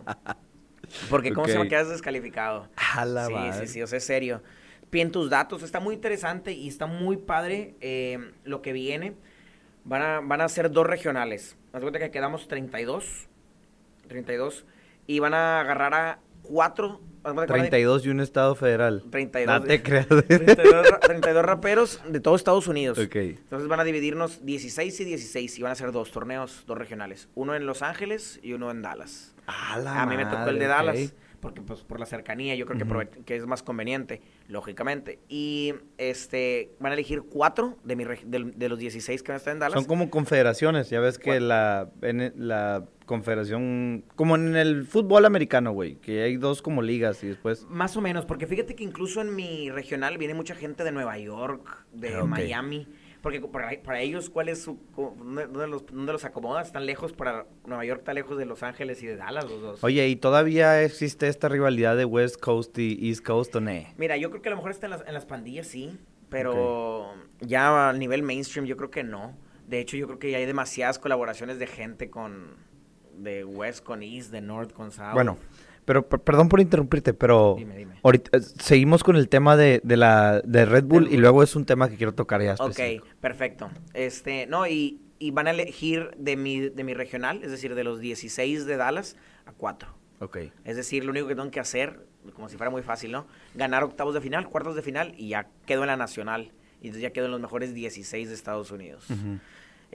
Porque, 1.10 1.32
¿cómo 1.32 1.46
se 1.46 1.52
Ok. 1.52 1.58
llama? 1.58 1.68
Quedas 1.68 1.88
descalificado. 1.88 2.68
A 2.76 3.04
la 3.04 3.26
sí, 3.26 3.32
madre. 3.32 3.66
sí, 3.66 3.72
sí, 3.74 3.82
o 3.82 3.86
sea, 3.86 3.98
es 3.98 4.04
serio. 4.04 4.42
Piden 4.90 5.10
tus 5.10 5.28
datos, 5.30 5.62
está 5.62 5.80
muy 5.80 5.94
interesante 5.94 6.52
y 6.52 6.68
está 6.68 6.86
muy 6.86 7.16
padre 7.16 7.74
eh, 7.80 8.18
lo 8.44 8.62
que 8.62 8.72
viene. 8.72 9.14
Van 9.84 10.02
a, 10.02 10.20
van 10.20 10.40
a 10.40 10.48
ser 10.48 10.70
dos 10.70 10.86
regionales. 10.86 11.56
Haz 11.72 11.80
cuenta 11.82 11.98
que 11.98 12.10
quedamos 12.10 12.48
32. 12.48 13.26
32. 14.08 14.64
Y 15.06 15.18
van 15.20 15.34
a 15.34 15.60
agarrar 15.60 15.94
a 15.94 16.18
cuatro. 16.42 17.00
haz 17.24 17.30
de 17.32 17.34
cuenta 17.34 17.46
que 17.46 17.52
van 17.52 17.60
a- 17.66 17.70
32 17.70 18.06
y 18.06 18.08
un 18.10 18.20
estado 18.20 18.54
federal. 18.54 19.04
32. 19.10 19.60
No 19.60 19.66
te 19.66 19.82
creas. 19.82 20.06
32, 20.28 20.90
ra- 20.90 21.00
32 21.00 21.44
raperos 21.44 22.00
de 22.08 22.20
todo 22.20 22.34
Estados 22.36 22.66
Unidos. 22.68 22.98
Ok. 22.98 23.16
Entonces 23.16 23.68
van 23.68 23.80
a 23.80 23.84
dividirnos 23.84 24.44
16 24.44 25.00
y 25.00 25.04
16 25.04 25.58
y 25.58 25.62
van 25.62 25.72
a 25.72 25.74
ser 25.74 25.92
dos 25.92 26.10
torneos, 26.10 26.64
dos 26.66 26.78
regionales. 26.78 27.28
Uno 27.34 27.54
en 27.54 27.66
Los 27.66 27.82
Ángeles 27.82 28.40
y 28.42 28.52
uno 28.54 28.70
en 28.70 28.82
Dallas. 28.82 29.34
A 29.46 29.78
la 29.78 30.02
A 30.02 30.06
mí 30.06 30.16
me 30.16 30.24
tocó 30.26 30.48
el 30.50 30.58
de 30.58 30.66
Dallas, 30.66 31.14
porque 31.40 31.60
pues 31.60 31.82
por 31.82 32.00
la 32.00 32.06
cercanía 32.06 32.54
yo 32.56 32.66
creo 32.66 32.78
que, 33.08 33.22
que 33.24 33.36
es 33.36 33.46
más 33.46 33.62
conveniente, 33.62 34.20
lógicamente. 34.48 35.20
Y 35.28 35.74
este 35.98 36.72
van 36.80 36.92
a 36.92 36.94
elegir 36.94 37.22
cuatro 37.22 37.76
de, 37.84 37.94
mi 37.96 38.04
del- 38.24 38.58
de 38.58 38.68
los 38.68 38.78
16 38.78 39.22
que 39.22 39.28
van 39.32 39.34
a 39.34 39.38
estar 39.38 39.52
en 39.52 39.60
Dallas. 39.60 39.74
Son 39.74 39.84
como 39.84 40.10
confederaciones, 40.10 40.90
ya 40.90 40.98
ves 41.00 41.18
que 41.18 41.30
¿Cuál? 41.30 41.48
la, 41.48 41.90
en 42.02 42.32
la 42.36 42.84
confederación, 43.04 44.04
como 44.16 44.34
en 44.36 44.56
el 44.56 44.84
fútbol 44.86 45.24
americano, 45.26 45.70
güey, 45.72 45.96
que 45.96 46.22
hay 46.22 46.36
dos 46.36 46.62
como 46.62 46.82
ligas 46.82 47.22
y 47.22 47.28
después... 47.28 47.64
Más 47.68 47.96
o 47.96 48.00
menos, 48.00 48.24
porque 48.24 48.46
fíjate 48.46 48.74
que 48.74 48.82
incluso 48.82 49.20
en 49.20 49.34
mi 49.36 49.70
regional 49.70 50.18
viene 50.18 50.34
mucha 50.34 50.54
gente 50.56 50.82
de 50.84 50.90
Nueva 50.92 51.18
York, 51.18 51.84
de 51.92 52.14
Ah. 52.16 52.24
Miami. 52.24 52.88
Porque 53.26 53.40
para, 53.40 53.70
para 53.82 54.00
ellos, 54.02 54.30
¿cuál 54.30 54.48
es 54.48 54.62
su. 54.62 54.78
co- 54.92 55.16
¿Dónde, 55.18 55.48
dónde 55.48 55.66
los, 55.66 55.84
dónde 55.86 56.12
los 56.12 56.24
acomodas? 56.24 56.68
Están 56.68 56.86
lejos 56.86 57.12
para. 57.12 57.44
Nueva 57.66 57.84
York 57.84 57.98
está 58.02 58.14
lejos 58.14 58.38
de 58.38 58.44
Los 58.46 58.62
Ángeles 58.62 59.02
y 59.02 59.06
de 59.08 59.16
Dallas, 59.16 59.50
los 59.50 59.60
dos. 59.60 59.82
Oye, 59.82 60.06
¿y 60.06 60.14
todavía 60.14 60.80
existe 60.84 61.26
esta 61.26 61.48
rivalidad 61.48 61.96
de 61.96 62.04
West 62.04 62.36
Coast 62.40 62.78
y 62.78 63.08
East 63.08 63.26
Coast 63.26 63.56
o 63.56 63.60
no? 63.60 63.72
Mira, 63.96 64.16
yo 64.16 64.30
creo 64.30 64.42
que 64.42 64.48
a 64.48 64.50
lo 64.50 64.56
mejor 64.58 64.70
está 64.70 64.86
en 64.86 64.90
las, 64.90 65.04
en 65.08 65.12
las 65.12 65.26
pandillas, 65.26 65.66
sí. 65.66 65.98
Pero 66.28 67.14
ya 67.40 67.88
a 67.88 67.92
nivel 67.94 68.22
mainstream, 68.22 68.64
yo 68.66 68.76
creo 68.76 68.92
que 68.92 69.02
no. 69.02 69.36
De 69.66 69.80
hecho, 69.80 69.96
yo 69.96 70.06
creo 70.06 70.20
que 70.20 70.30
ya 70.30 70.38
hay 70.38 70.46
demasiadas 70.46 71.00
colaboraciones 71.00 71.58
de 71.58 71.66
gente 71.66 72.08
con. 72.10 72.54
De 73.18 73.44
West 73.44 73.82
con 73.82 74.04
East, 74.04 74.30
de 74.30 74.40
North 74.40 74.72
con 74.72 74.92
South. 74.92 75.14
Bueno, 75.14 75.36
pero 75.86 76.06
per- 76.06 76.20
perdón 76.20 76.50
por 76.50 76.60
interrumpirte, 76.60 77.14
pero 77.14 77.54
Dime, 77.56 77.76
dime. 77.78 77.94
ahorita 78.02 78.36
eh, 78.36 78.40
seguimos 78.40 79.02
con 79.02 79.16
el 79.16 79.30
tema 79.30 79.56
de, 79.56 79.80
de 79.82 79.96
la 79.96 80.42
de 80.44 80.66
Red 80.66 80.84
Bull 80.84 81.04
Red 81.04 81.10
y 81.12 81.14
Bull. 81.14 81.20
luego 81.22 81.42
es 81.42 81.56
un 81.56 81.64
tema 81.64 81.88
que 81.88 81.96
quiero 81.96 82.12
tocar 82.12 82.42
ya 82.42 82.54
Ok, 82.58 82.70
específico. 82.70 83.06
perfecto. 83.22 83.70
Este, 83.94 84.46
no, 84.46 84.66
y, 84.66 85.00
y 85.18 85.30
van 85.30 85.46
a 85.46 85.52
elegir 85.52 86.10
de 86.18 86.36
mi, 86.36 86.60
de 86.68 86.84
mi 86.84 86.92
regional, 86.92 87.42
es 87.42 87.50
decir, 87.50 87.74
de 87.74 87.84
los 87.84 88.00
16 88.00 88.66
de 88.66 88.76
Dallas 88.76 89.16
a 89.46 89.52
4. 89.52 89.88
Ok. 90.20 90.38
Es 90.64 90.76
decir, 90.76 91.04
lo 91.04 91.12
único 91.12 91.28
que 91.28 91.34
tengo 91.34 91.50
que 91.50 91.60
hacer, 91.60 92.00
como 92.34 92.48
si 92.48 92.56
fuera 92.56 92.70
muy 92.70 92.82
fácil, 92.82 93.12
¿no? 93.12 93.26
Ganar 93.54 93.84
octavos 93.84 94.12
de 94.14 94.20
final, 94.20 94.48
cuartos 94.50 94.74
de 94.76 94.82
final 94.82 95.14
y 95.16 95.28
ya 95.28 95.48
quedo 95.66 95.82
en 95.82 95.86
la 95.88 95.96
nacional. 95.96 96.52
Y 96.82 96.88
entonces 96.88 97.02
ya 97.02 97.10
quedo 97.10 97.26
en 97.26 97.30
los 97.32 97.40
mejores 97.40 97.72
16 97.74 98.28
de 98.28 98.34
Estados 98.34 98.70
Unidos. 98.70 99.08
Ujú. 99.10 99.38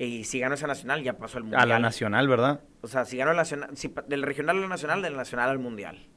Y 0.05 0.23
si 0.23 0.39
gano 0.39 0.55
esa 0.55 0.67
nacional, 0.67 1.03
ya 1.03 1.17
paso 1.17 1.37
al 1.37 1.43
mundial. 1.43 1.61
A 1.61 1.65
la 1.65 1.79
nacional, 1.79 2.27
¿verdad? 2.27 2.61
O 2.81 2.87
sea, 2.87 3.05
si 3.05 3.17
gano 3.17 3.31
el 3.31 3.37
nacional, 3.37 3.69
si 3.75 3.93
del 4.07 4.23
regional 4.23 4.57
a 4.57 4.61
la 4.61 4.67
nacional, 4.67 5.01
del 5.01 5.15
nacional 5.15 5.49
al 5.49 5.59
mundial. 5.59 6.07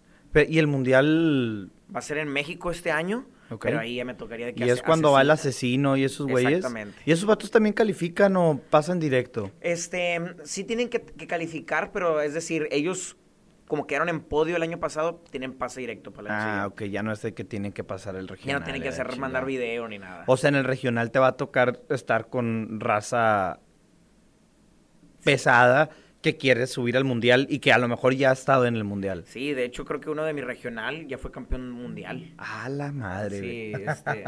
Y 0.49 0.59
el 0.59 0.67
mundial... 0.67 1.71
Va 1.95 1.99
a 1.99 2.03
ser 2.03 2.19
en 2.19 2.29
México 2.29 2.71
este 2.71 2.91
año. 2.91 3.27
Pero 3.61 3.79
ahí 3.79 3.97
ya 3.97 4.05
me 4.05 4.15
tocaría 4.15 4.47
de 4.47 4.55
que 4.55 4.67
Y 4.67 4.71
es 4.71 4.83
cuando 4.83 5.13
va 5.13 5.21
el 5.23 5.31
asesino. 5.31 5.97
y 5.97 6.05
esos 6.05 6.27
güeyes. 6.27 6.55
Exactamente. 6.55 6.99
¿Y 7.05 7.13
esos 7.13 7.27
vatos 7.27 7.51
también 7.51 7.73
califican 7.75 8.37
o 8.37 8.59
pasan 8.71 8.99
directo? 8.99 9.53
Este, 9.61 10.19
sí 10.45 10.65
tienen 10.65 10.89
que, 10.89 11.03
que 11.03 11.27
calificar, 11.27 11.93
pero 11.93 12.21
es 12.21 12.35
decir, 12.35 12.67
ellos 12.73 13.17
como 13.67 13.87
quedaron 13.87 14.09
en 14.09 14.21
podio 14.21 14.57
el 14.57 14.63
año 14.63 14.79
pasado, 14.79 15.23
tienen 15.31 15.55
pase 15.55 15.81
directo 15.81 16.13
para 16.13 16.29
la 16.29 16.63
Ah, 16.63 16.67
ok, 16.67 16.83
ya 16.85 17.03
no 17.03 17.13
es 17.13 17.23
de 17.23 17.33
que 17.33 17.45
tienen 17.45 17.73
que 17.73 17.83
pasar 17.83 18.15
el 18.17 18.27
Ya 18.27 18.33
regional. 18.35 18.61
no 18.61 18.65
tienen 18.65 18.83
que 18.83 18.89
eh, 18.89 18.91
hacer 18.91 19.07
chingada. 19.07 19.21
mandar 19.21 19.47
video 19.47 19.89
ni 19.89 19.99
nada. 19.99 20.25
O 20.27 20.37
sea, 20.37 20.49
en 20.49 20.57
el 20.57 20.65
regional 20.65 21.11
te 21.11 21.19
va 21.19 21.29
a 21.29 21.37
tocar 21.37 21.81
estar 21.89 22.29
con 22.29 22.79
raza 22.81 23.61
pesada 25.25 25.91
que 26.23 26.39
quiere 26.39 26.67
subir 26.67 26.97
al 26.97 27.05
mundial 27.05 27.47
y 27.51 27.59
que 27.59 27.71
a 27.71 27.77
lo 27.77 27.87
mejor 27.87 28.15
ya 28.15 28.31
ha 28.31 28.33
estado 28.33 28.65
en 28.65 28.77
el 28.77 28.85
mundial. 28.85 29.25
Sí, 29.27 29.53
de 29.53 29.65
hecho 29.67 29.85
creo 29.85 30.01
que 30.01 30.09
uno 30.09 30.25
de 30.25 30.33
mi 30.33 30.41
regional 30.41 31.07
ya 31.07 31.19
fue 31.19 31.31
campeón 31.31 31.71
mundial. 31.71 32.33
A 32.39 32.71
la 32.71 32.93
madre. 32.93 33.41
Sí, 33.41 33.73
este, 33.87 34.25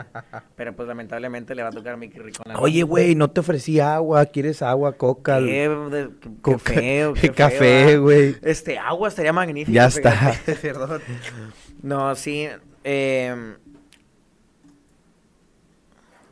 pero 0.57 0.77
pues 0.77 0.87
lamentablemente 0.87 1.55
le 1.55 1.63
va 1.63 1.71
a 1.71 1.73
tocar 1.73 1.95
a 1.95 1.97
Mickey 1.97 2.21
Ricón. 2.21 2.55
Oye, 2.59 2.83
güey, 2.83 3.15
no 3.15 3.31
te 3.31 3.41
ofrecí 3.41 3.81
agua, 3.81 4.27
¿quieres 4.27 4.61
agua, 4.61 4.93
coca? 4.99 5.39
Qué, 5.39 5.69
de- 5.71 6.11
qué- 6.21 6.29
qué 6.29 6.41
Coca- 6.43 6.59
feo, 6.75 7.15
qué 7.15 7.21
feo, 7.21 7.35
café, 7.35 7.97
güey. 7.97 8.37
Este, 8.43 8.79
agua 8.79 9.09
estaría 9.09 9.33
magnífico. 9.33 9.75
Ya 9.75 9.87
está. 9.87 10.35
Perdón. 10.61 11.01
No, 11.83 12.15
sí. 12.15 12.47
eh, 12.85 13.55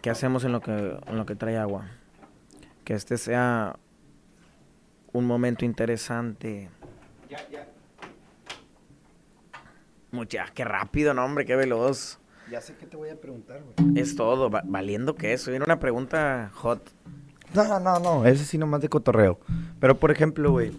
¿Qué 0.03 0.11
hacemos 0.11 0.45
en 0.45 0.53
lo 0.53 0.61
que 0.61 0.73
en 0.73 1.17
lo 1.17 1.25
que 1.25 1.35
trae 1.35 1.57
agua? 1.57 1.87
Que 2.85 2.93
este 2.93 3.17
sea 3.17 3.77
un 5.15 5.27
momento 5.27 5.65
interesante. 5.65 6.69
Mucha, 10.11 10.45
qué 10.55 10.65
rápido, 10.65 11.13
no, 11.13 11.25
hombre, 11.25 11.45
qué 11.45 11.57
veloz. 11.57 12.19
Ya 12.51 12.61
sé 12.61 12.75
que 12.77 12.87
te 12.87 12.97
voy 12.97 13.09
a 13.09 13.21
preguntar, 13.21 13.63
güey. 13.63 13.99
Es 13.99 14.15
todo, 14.15 14.49
va- 14.51 14.63
valiendo 14.65 15.15
que 15.17 15.33
eso. 15.33 15.51
Viene 15.51 15.65
una 15.65 15.81
pregunta 15.81 16.51
hot. 16.55 16.89
No, 17.55 17.81
no, 17.81 17.99
no, 17.99 18.27
ese 18.27 18.45
sí 18.45 18.59
nomás 18.59 18.81
de 18.81 18.89
cotorreo. 18.89 19.41
Pero, 19.81 19.99
por 19.99 20.11
ejemplo, 20.11 20.51
güey, 20.53 20.73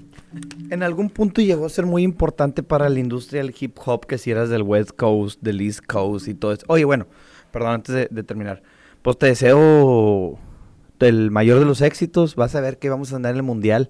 en 0.70 0.84
algún 0.84 1.10
punto 1.10 1.42
llegó 1.42 1.66
a 1.66 1.70
ser 1.70 1.86
muy 1.86 2.04
importante 2.04 2.64
para 2.64 2.88
la 2.90 3.00
industria 3.00 3.42
del 3.42 3.54
hip 3.60 3.78
hop 3.86 4.06
que 4.06 4.18
si 4.18 4.32
eras 4.32 4.50
del 4.50 4.62
West 4.62 4.92
Coast, 4.92 5.42
del 5.42 5.60
East 5.62 5.86
Coast 5.86 6.28
y 6.28 6.34
todo 6.34 6.54
eso. 6.54 6.66
Oye, 6.68 6.86
bueno, 6.86 7.08
perdón, 7.52 7.72
antes 7.72 7.96
de, 7.96 8.08
de 8.12 8.24
terminar. 8.24 8.62
Pues 9.02 9.18
te 9.18 9.26
deseo 9.28 10.38
el 11.00 11.32
mayor 11.32 11.60
de 11.60 11.66
los 11.66 11.82
éxitos. 11.82 12.36
Vas 12.36 12.56
a 12.56 12.62
ver 12.62 12.78
que 12.78 12.90
vamos 12.90 13.12
a 13.12 13.18
andar 13.18 13.32
en 13.32 13.38
el 13.38 13.44
Mundial. 13.44 13.90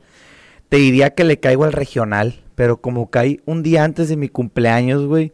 Te 0.69 0.77
diría 0.77 1.11
que 1.11 1.23
le 1.23 1.39
caigo 1.39 1.63
al 1.63 1.73
regional, 1.73 2.43
pero 2.55 2.77
como 2.81 3.09
caí 3.09 3.39
un 3.45 3.63
día 3.63 3.83
antes 3.83 4.09
de 4.09 4.17
mi 4.17 4.29
cumpleaños, 4.29 5.05
güey, 5.05 5.31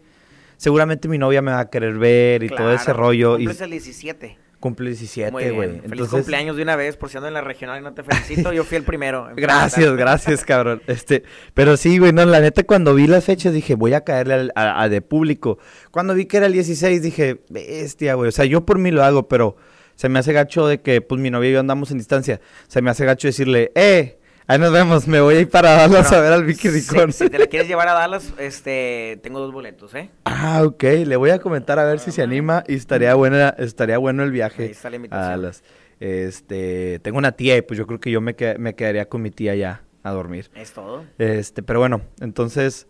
seguramente 0.57 1.07
mi 1.07 1.17
novia 1.17 1.41
me 1.41 1.51
va 1.51 1.59
a 1.59 1.69
querer 1.69 1.97
ver 1.97 2.43
y 2.43 2.49
todo 2.49 2.71
ese 2.73 2.93
rollo. 2.93 3.39
Y 3.39 3.45
el 3.45 3.69
17. 3.71 4.37
cumple 4.59 4.89
Muy 4.89 4.97
17, 4.97 5.31
bien. 5.39 5.55
güey. 5.55 5.69
Feliz 5.69 5.83
Entonces- 5.85 6.11
cumpleaños 6.11 6.55
de 6.55 6.61
una 6.61 6.75
vez, 6.75 6.95
por 6.97 7.09
si 7.09 7.17
ando 7.17 7.27
en 7.27 7.33
la 7.33 7.41
regional 7.41 7.79
y 7.79 7.83
no 7.83 7.93
te 7.95 8.03
felicito. 8.03 8.53
Yo 8.53 8.63
fui 8.63 8.77
el 8.77 8.83
primero. 8.83 9.29
Gracias, 9.35 9.95
gracias, 9.95 10.45
cabrón. 10.45 10.83
Este, 10.85 11.23
pero 11.55 11.77
sí, 11.77 11.97
güey, 11.97 12.13
no, 12.13 12.23
la 12.25 12.39
neta, 12.41 12.61
cuando 12.63 12.93
vi 12.93 13.07
las 13.07 13.23
fechas 13.25 13.53
dije, 13.53 13.73
voy 13.73 13.93
a 13.95 14.01
caerle 14.01 14.33
al- 14.35 14.51
a, 14.55 14.83
a 14.83 14.89
de 14.89 15.01
público. 15.01 15.57
Cuando 15.89 16.13
vi 16.13 16.25
que 16.25 16.37
era 16.37 16.45
el 16.45 16.53
16, 16.53 17.01
dije, 17.01 17.41
bestia, 17.49 18.13
güey. 18.13 18.29
O 18.29 18.31
sea, 18.31 18.45
yo 18.45 18.63
por 18.65 18.77
mí 18.77 18.91
lo 18.91 19.03
hago, 19.03 19.27
pero 19.27 19.55
se 19.95 20.09
me 20.09 20.19
hace 20.19 20.31
gacho 20.31 20.67
de 20.67 20.81
que, 20.81 21.01
pues, 21.01 21.19
mi 21.19 21.31
novia 21.31 21.49
y 21.49 21.53
yo 21.53 21.59
andamos 21.59 21.89
en 21.89 21.97
distancia. 21.97 22.39
Se 22.67 22.83
me 22.83 22.91
hace 22.91 23.03
gacho 23.05 23.27
decirle, 23.27 23.71
eh, 23.73 24.19
ahí 24.51 24.59
nos 24.59 24.71
vemos, 24.71 25.07
me 25.07 25.21
voy 25.21 25.35
a 25.35 25.39
ir 25.41 25.49
para 25.49 25.71
Dallas 25.71 26.09
Bueno, 26.09 26.17
a 26.17 26.19
ver 26.21 26.33
al 26.33 26.43
Vicky 26.45 26.69
Ricón. 26.69 27.11
Si, 27.13 27.29
te 27.29 27.39
la 27.39 27.47
quieres 27.47 27.67
llevar 27.67 27.87
a 27.87 27.93
Dallas, 27.93 28.33
este, 28.37 29.19
tengo 29.23 29.39
dos 29.39 29.51
boletos, 29.53 29.93
¿eh? 29.95 30.09
Ah, 30.25 30.61
ok, 30.65 30.83
le 31.05 31.15
voy 31.15 31.29
a 31.29 31.39
comentar 31.39 31.79
a 31.79 31.85
ver 31.85 31.99
si 31.99 32.11
se 32.11 32.21
anima 32.21 32.63
y 32.67 32.75
estaría 32.75 33.13
buena, 33.15 33.49
estaría 33.57 33.97
bueno 33.97 34.23
el 34.23 34.31
viaje 34.31 34.63
Ahí 34.63 34.71
está 34.71 34.89
la 34.89 34.95
a 34.95 34.97
invitación. 34.97 35.29
Dallas. 35.29 35.63
Este, 35.99 36.99
tengo 36.99 37.17
una 37.17 37.31
tía 37.31 37.55
y 37.57 37.61
pues 37.61 37.77
yo 37.77 37.85
creo 37.87 37.99
que 37.99 38.11
yo 38.11 38.21
me, 38.21 38.35
que- 38.35 38.57
me 38.57 38.75
quedaría 38.75 39.07
con 39.07 39.21
mi 39.21 39.31
tía 39.31 39.55
ya 39.55 39.83
a 40.03 40.11
dormir. 40.11 40.49
Es 40.55 40.71
todo. 40.73 41.05
Este, 41.17 41.61
pero 41.63 41.79
bueno, 41.79 42.01
entonces, 42.19 42.87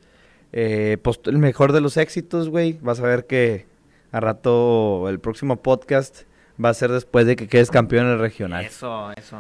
eh, 0.53 0.97
pues 1.03 1.19
el 1.25 1.37
mejor 1.37 1.73
de 1.73 1.81
los 1.81 1.97
éxitos, 1.97 2.49
güey. 2.49 2.79
Vas 2.81 2.99
a 3.01 3.03
ver 3.03 3.25
que 3.27 3.65
a 4.11 4.19
rato 4.19 5.07
el 5.09 5.19
próximo 5.19 5.57
podcast 5.61 6.21
va 6.63 6.69
a 6.69 6.73
ser 6.73 6.91
después 6.91 7.25
de 7.25 7.35
que 7.35 7.47
quedes 7.47 7.69
campeón 7.69 8.05
en 8.07 8.13
el 8.13 8.19
regional. 8.19 8.65
Eso, 8.65 9.11
eso. 9.17 9.37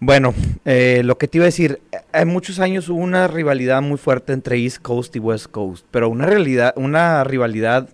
Bueno, 0.00 0.34
eh, 0.64 1.02
lo 1.04 1.16
que 1.16 1.28
te 1.28 1.38
iba 1.38 1.44
a 1.44 1.46
decir, 1.46 1.80
en 2.12 2.28
muchos 2.28 2.58
años 2.58 2.88
hubo 2.88 2.98
una 2.98 3.28
rivalidad 3.28 3.80
muy 3.80 3.96
fuerte 3.96 4.32
entre 4.32 4.58
East 4.58 4.82
Coast 4.82 5.14
y 5.16 5.18
West 5.18 5.46
Coast, 5.46 5.86
pero 5.90 6.08
una 6.08 6.26
realidad, 6.26 6.74
una 6.76 7.24
rivalidad, 7.24 7.88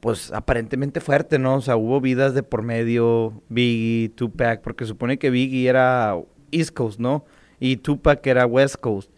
pues 0.00 0.32
aparentemente 0.32 1.00
fuerte, 1.00 1.38
¿no? 1.38 1.56
O 1.56 1.60
sea, 1.60 1.76
hubo 1.76 2.00
vidas 2.00 2.34
de 2.34 2.42
por 2.42 2.62
medio, 2.62 3.42
Biggie, 3.48 4.08
Tupac, 4.08 4.62
porque 4.62 4.86
supone 4.86 5.18
que 5.18 5.30
Biggie 5.30 5.68
era 5.68 6.16
East 6.50 6.72
Coast, 6.72 6.98
¿no? 6.98 7.24
Y 7.60 7.76
Tupac 7.76 8.26
era 8.26 8.46
West 8.46 8.76
Coast. 8.76 9.10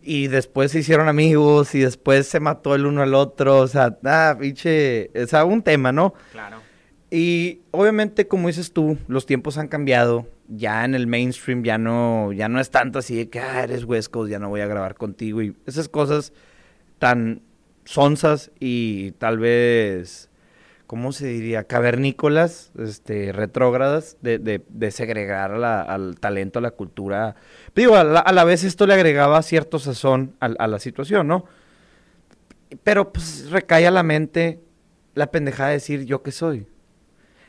Y 0.00 0.28
después 0.28 0.72
se 0.72 0.78
hicieron 0.78 1.08
amigos 1.08 1.74
y 1.74 1.80
después 1.80 2.26
se 2.28 2.40
mató 2.40 2.74
el 2.74 2.86
uno 2.86 3.02
al 3.02 3.14
otro, 3.14 3.58
o 3.58 3.66
sea, 3.66 3.98
ah, 4.04 4.36
pinche, 4.40 5.10
o 5.20 5.26
sea, 5.26 5.44
un 5.44 5.62
tema, 5.62 5.92
¿no? 5.92 6.14
Claro. 6.32 6.67
Y 7.10 7.62
obviamente, 7.70 8.28
como 8.28 8.48
dices 8.48 8.72
tú, 8.72 8.98
los 9.06 9.26
tiempos 9.26 9.58
han 9.58 9.68
cambiado. 9.68 10.26
Ya 10.48 10.84
en 10.84 10.94
el 10.94 11.06
mainstream 11.06 11.62
ya 11.62 11.76
no, 11.76 12.32
ya 12.32 12.48
no 12.48 12.58
es 12.60 12.70
tanto 12.70 12.98
así 12.98 13.16
de 13.16 13.28
que 13.28 13.38
ah, 13.38 13.64
eres 13.64 13.84
West 13.84 14.10
Coast, 14.10 14.30
ya 14.30 14.38
no 14.38 14.48
voy 14.48 14.60
a 14.60 14.66
grabar 14.66 14.94
contigo. 14.94 15.42
Y 15.42 15.54
esas 15.66 15.88
cosas 15.88 16.32
tan 16.98 17.42
sonsas 17.84 18.50
y 18.58 19.12
tal 19.12 19.38
vez, 19.38 20.30
¿cómo 20.86 21.12
se 21.12 21.26
diría? 21.26 21.64
Cavernícolas, 21.64 22.72
este, 22.78 23.32
retrógradas, 23.32 24.16
de, 24.22 24.38
de, 24.38 24.62
de 24.68 24.90
segregar 24.90 25.52
al 25.52 26.18
talento, 26.18 26.58
a 26.58 26.62
la 26.62 26.70
cultura. 26.70 27.36
Digo, 27.74 27.96
a 27.96 28.04
la, 28.04 28.20
a 28.20 28.32
la 28.32 28.44
vez 28.44 28.64
esto 28.64 28.86
le 28.86 28.94
agregaba 28.94 29.42
cierto 29.42 29.78
sazón 29.78 30.34
a, 30.40 30.46
a 30.46 30.66
la 30.66 30.78
situación, 30.78 31.28
¿no? 31.28 31.44
Pero 32.84 33.12
pues 33.12 33.50
recae 33.50 33.86
a 33.86 33.90
la 33.90 34.02
mente 34.02 34.60
la 35.14 35.30
pendejada 35.30 35.70
de 35.70 35.74
decir 35.74 36.04
yo 36.04 36.22
qué 36.22 36.32
soy. 36.32 36.66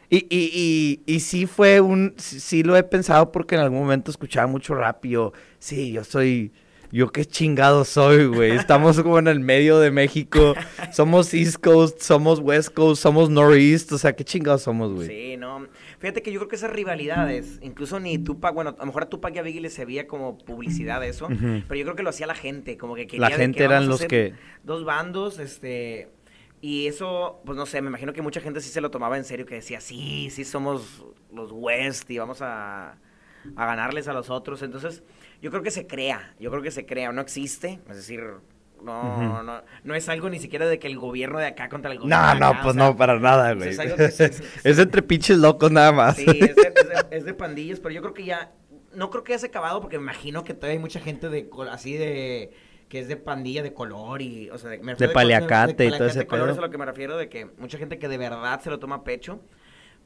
Y, 0.10 0.26
y, 0.30 1.02
y, 1.06 1.13
y 1.15 1.19
sí 1.19 1.45
fue 1.45 1.82
un, 1.82 2.15
sí, 2.17 2.63
lo 2.63 2.76
he 2.76 2.84
pensado 2.84 3.32
porque 3.32 3.56
en 3.56 3.62
algún 3.62 3.80
momento 3.80 4.10
escuchaba 4.10 4.48
mucho 4.48 4.74
rap 4.74 5.06
y 5.06 5.12
yo, 5.12 5.34
sí, 5.60 5.91
yo 5.91 6.04
soy, 6.04 6.52
yo 6.91 7.12
qué 7.12 7.26
chingado 7.26 7.86
soy, 7.86 8.26
güey. 8.26 8.52
Estamos 8.54 9.00
como 9.02 9.19
en 9.19 9.28
el 9.28 9.39
medio 9.39 9.78
de 9.78 9.91
México, 9.91 10.56
somos 10.91 11.32
East 11.36 11.58
Coast, 11.58 12.02
somos 12.02 12.39
West 12.39 12.74
Coast, 12.74 13.04
somos 13.04 13.30
Northeast, 13.30 13.91
o 13.91 14.00
sea, 14.00 14.13
qué 14.13 14.24
chingados 14.24 14.63
somos, 14.63 14.93
güey. 14.93 15.08
Sí, 15.08 15.38
no. 15.38 15.67
Fíjate 16.00 16.24
que 16.24 16.32
yo 16.32 16.39
creo 16.39 16.50
que 16.50 16.56
esas 16.56 16.72
rivalidades, 16.72 17.60
incluso 17.62 18.00
ni 18.00 18.17
Tupac, 18.17 18.56
bueno, 18.56 18.72
a 18.72 18.80
lo 18.80 18.86
mejor 18.88 19.04
a 19.04 19.10
Tupac 19.10 19.36
y 19.36 19.38
a 19.38 19.43
Biggie 19.43 19.62
les 19.62 19.74
se 19.74 19.86
veía 19.86 20.08
como 20.08 20.39
publicidad 20.39 21.04
eso, 21.06 21.28
pero 21.28 21.76
yo 21.76 21.84
creo 21.84 21.95
que 21.95 22.04
lo 22.04 22.10
hacía 22.10 22.26
la 22.26 22.36
gente, 22.36 22.78
como 22.78 22.95
que 22.95 23.06
quería 23.06 23.30
La 23.30 23.36
gente 23.36 23.60
que 23.60 23.63
eran 23.63 23.88
los 23.88 24.06
que... 24.06 24.34
dos 24.63 24.86
bandos, 24.86 25.38
este, 25.38 26.08
y 26.62 26.88
eso, 26.88 27.41
pues 27.45 27.58
no 27.58 27.65
sé, 27.65 27.82
me 27.82 27.88
imagino 27.89 28.13
que 28.13 28.22
mucha 28.22 28.41
gente 28.41 28.62
sí 28.62 28.69
se 28.69 28.82
lo 28.82 28.91
tomaba 28.91 29.17
en 29.17 29.24
serio, 29.26 29.45
que 29.45 29.56
decía, 29.56 29.80
sí, 29.82 30.30
sí 30.30 30.43
somos 30.45 31.06
los 31.34 31.52
West 31.54 32.10
y 32.12 32.17
vamos 32.17 32.41
a, 32.41 32.98
a 33.56 33.65
ganarles 33.65 34.08
a 34.08 34.13
los 34.13 34.30
otros. 34.30 34.62
Entonces, 34.62 35.04
yo 35.41 35.52
creo 35.52 35.63
que 35.63 35.72
se 35.72 35.88
crea, 35.88 36.36
yo 36.39 36.52
creo 36.52 36.62
que 36.63 36.72
se 36.72 36.86
crea, 36.86 37.12
no 37.12 37.22
existe, 37.22 37.80
es 37.89 37.95
decir, 37.98 38.24
no, 38.84 39.43
no, 39.43 39.63
no 39.84 39.95
es 39.95 40.10
algo 40.10 40.30
ni 40.30 40.39
siquiera 40.39 40.67
de 40.67 40.80
que 40.80 40.88
el 40.88 40.98
gobierno 40.98 41.39
de 41.39 41.48
acá 41.48 41.69
contra 41.69 41.91
el 41.91 42.00
No, 42.04 42.06
gobierno 42.06 42.36
no, 42.36 42.54
acá, 42.56 42.63
pues 42.63 42.76
sea, 42.76 42.84
no, 42.88 42.95
para 42.95 43.19
nada, 43.19 43.54
pues 43.54 43.78
güey. 43.78 43.78
es 44.63 44.80
entre 44.80 45.02
pinches 45.02 45.38
locos 45.38 45.72
nada 45.72 45.91
más. 45.91 46.15
Sí, 46.15 46.45
es 46.45 46.56
de, 46.56 46.67
es 46.76 46.89
de- 46.89 47.17
es 47.17 47.26
de 47.26 47.34
pandillas, 47.34 47.80
pero 47.80 47.93
yo 47.93 48.02
creo 48.02 48.13
que 48.13 48.26
ya, 48.26 48.52
no 48.93 49.10
creo 49.10 49.24
que 49.24 49.34
ya 49.34 49.39
se 49.39 49.48
acabado 49.48 49.82
porque 49.82 49.98
me 49.98 50.04
imagino 50.04 50.43
que 50.43 50.54
todavía 50.54 50.74
hay 50.74 50.80
mucha 50.80 51.00
gente 51.00 51.30
de 51.30 51.50
así 51.72 51.93
de 51.95 52.52
que 52.89 52.99
es 52.99 53.08
de 53.08 53.15
pandilla 53.15 53.63
de 53.63 53.73
color 53.73 54.21
y, 54.21 54.49
o 54.49 54.58
sea, 54.58 54.71
de, 54.71 54.80
me 54.80 54.93
y 54.93 54.95
todo 54.95 55.06
ese 56.08 56.19
de 56.19 56.28
color, 56.28 56.45
pedo. 56.45 56.52
eso 56.52 56.52
es 56.52 56.58
a 56.58 56.62
lo 56.62 56.71
que 56.71 56.78
me 56.78 56.86
refiero 56.86 57.17
de 57.17 57.30
que 57.30 57.45
mucha 57.58 57.78
gente 57.78 57.99
que 57.99 58.08
de 58.08 58.17
verdad 58.17 58.60
se 58.62 58.69
lo 58.69 58.80
toma 58.80 58.95
a 58.95 59.04
pecho. 59.04 59.39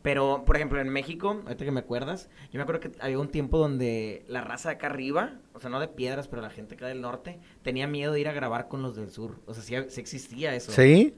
Pero, 0.01 0.43
por 0.45 0.57
ejemplo, 0.57 0.81
en 0.81 0.89
México, 0.89 1.41
ahorita 1.45 1.63
que 1.63 1.71
me 1.71 1.79
acuerdas, 1.79 2.29
yo 2.51 2.57
me 2.57 2.63
acuerdo 2.63 2.81
que 2.81 2.91
había 2.99 3.17
un 3.17 3.29
tiempo 3.29 3.57
donde 3.57 4.25
la 4.27 4.41
raza 4.41 4.67
de 4.67 4.75
acá 4.75 4.87
arriba, 4.87 5.39
o 5.53 5.61
sea, 5.61 5.69
no 5.69 5.79
de 5.79 5.87
piedras, 5.87 6.27
pero 6.27 6.41
la 6.41 6.49
gente 6.49 6.75
acá 6.75 6.87
del 6.87 6.99
norte, 6.99 7.39
tenía 7.61 7.87
miedo 7.87 8.11
de 8.11 8.19
ir 8.19 8.27
a 8.27 8.33
grabar 8.33 8.67
con 8.67 8.81
los 8.81 8.97
del 8.97 9.09
sur. 9.11 9.39
O 9.45 9.53
sea, 9.53 9.63
sí, 9.63 9.75
sí 9.87 10.01
existía 10.01 10.53
eso. 10.55 10.73
¿Sí? 10.73 11.15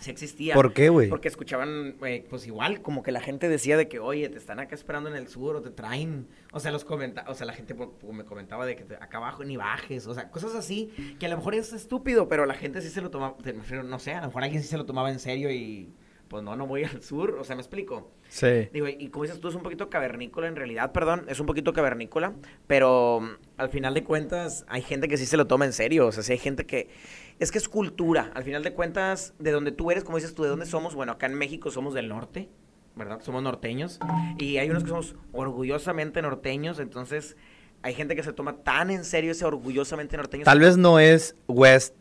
Sí 0.00 0.10
existía. 0.10 0.54
¿Por 0.54 0.72
qué, 0.72 0.88
güey? 0.88 1.08
Porque 1.08 1.28
escuchaban, 1.28 1.96
pues 1.98 2.46
igual, 2.46 2.82
como 2.82 3.02
que 3.02 3.10
la 3.12 3.20
gente 3.20 3.48
decía 3.48 3.76
de 3.76 3.88
que, 3.88 3.98
oye, 3.98 4.28
te 4.28 4.38
están 4.38 4.60
acá 4.60 4.74
esperando 4.74 5.10
en 5.10 5.16
el 5.16 5.28
sur 5.28 5.56
o 5.56 5.62
te 5.62 5.70
traen. 5.70 6.28
O 6.52 6.60
sea, 6.60 6.70
los 6.70 6.84
comenta 6.84 7.24
o 7.28 7.34
sea, 7.34 7.46
la 7.46 7.52
gente 7.52 7.74
me 7.74 8.24
comentaba 8.24 8.64
de 8.66 8.76
que 8.76 8.84
te- 8.84 8.94
acá 8.96 9.18
abajo 9.18 9.44
ni 9.44 9.56
bajes. 9.56 10.06
O 10.06 10.14
sea, 10.14 10.30
cosas 10.30 10.54
así 10.54 10.92
que 11.18 11.26
a 11.26 11.28
lo 11.28 11.36
mejor 11.36 11.54
es 11.54 11.72
estúpido, 11.72 12.28
pero 12.28 12.46
la 12.46 12.54
gente 12.54 12.80
sí 12.80 12.88
se 12.90 13.00
lo 13.00 13.10
tomaba, 13.10 13.36
no 13.84 13.98
sé, 13.98 14.12
a 14.14 14.20
lo 14.20 14.26
mejor 14.28 14.42
alguien 14.44 14.62
sí 14.62 14.68
se 14.68 14.76
lo 14.78 14.86
tomaba 14.86 15.10
en 15.10 15.18
serio 15.18 15.50
y 15.50 15.92
pues 16.28 16.42
no, 16.42 16.54
no 16.56 16.66
voy 16.66 16.84
al 16.84 17.02
sur. 17.02 17.36
O 17.40 17.44
sea, 17.44 17.56
me 17.56 17.62
explico. 17.62 18.10
Sí. 18.28 18.68
Digo, 18.72 18.86
y 18.86 19.08
como 19.08 19.24
dices 19.24 19.40
tú, 19.40 19.48
es 19.48 19.54
un 19.54 19.62
poquito 19.62 19.88
cavernícola 19.88 20.46
en 20.46 20.56
realidad, 20.56 20.92
perdón, 20.92 21.24
es 21.28 21.40
un 21.40 21.46
poquito 21.46 21.72
cavernícola, 21.72 22.34
pero 22.66 23.20
mm, 23.22 23.28
al 23.56 23.68
final 23.70 23.94
de 23.94 24.04
cuentas 24.04 24.64
hay 24.68 24.82
gente 24.82 25.08
que 25.08 25.16
sí 25.16 25.24
se 25.26 25.36
lo 25.38 25.46
toma 25.46 25.64
en 25.64 25.72
serio, 25.72 26.06
o 26.06 26.12
sea, 26.12 26.22
sí 26.22 26.32
hay 26.32 26.38
gente 26.38 26.66
que, 26.66 26.88
Es 27.38 27.52
que 27.52 27.58
es 27.58 27.68
cultura. 27.68 28.30
Al 28.34 28.42
final 28.42 28.62
de 28.62 28.72
cuentas, 28.72 29.34
de 29.38 29.52
donde 29.52 29.72
tú 29.72 29.90
eres, 29.90 30.04
como 30.04 30.16
dices 30.16 30.34
tú, 30.34 30.42
de 30.42 30.48
dónde 30.48 30.66
somos. 30.66 30.94
Bueno, 30.94 31.12
acá 31.12 31.26
en 31.26 31.34
México 31.34 31.70
somos 31.70 31.94
del 31.94 32.08
norte, 32.08 32.48
¿verdad? 32.96 33.20
Somos 33.22 33.42
norteños. 33.42 34.00
Y 34.38 34.58
hay 34.58 34.70
unos 34.70 34.82
que 34.82 34.90
somos 34.90 35.14
orgullosamente 35.32 36.20
norteños. 36.20 36.80
Entonces, 36.80 37.36
hay 37.82 37.94
gente 37.94 38.16
que 38.16 38.22
se 38.22 38.32
toma 38.32 38.56
tan 38.58 38.90
en 38.90 39.04
serio 39.04 39.32
ese 39.32 39.44
orgullosamente 39.44 40.16
norteño. 40.16 40.44
Tal 40.44 40.58
vez 40.58 40.76
no 40.76 40.98
es 40.98 41.36
West 41.46 41.94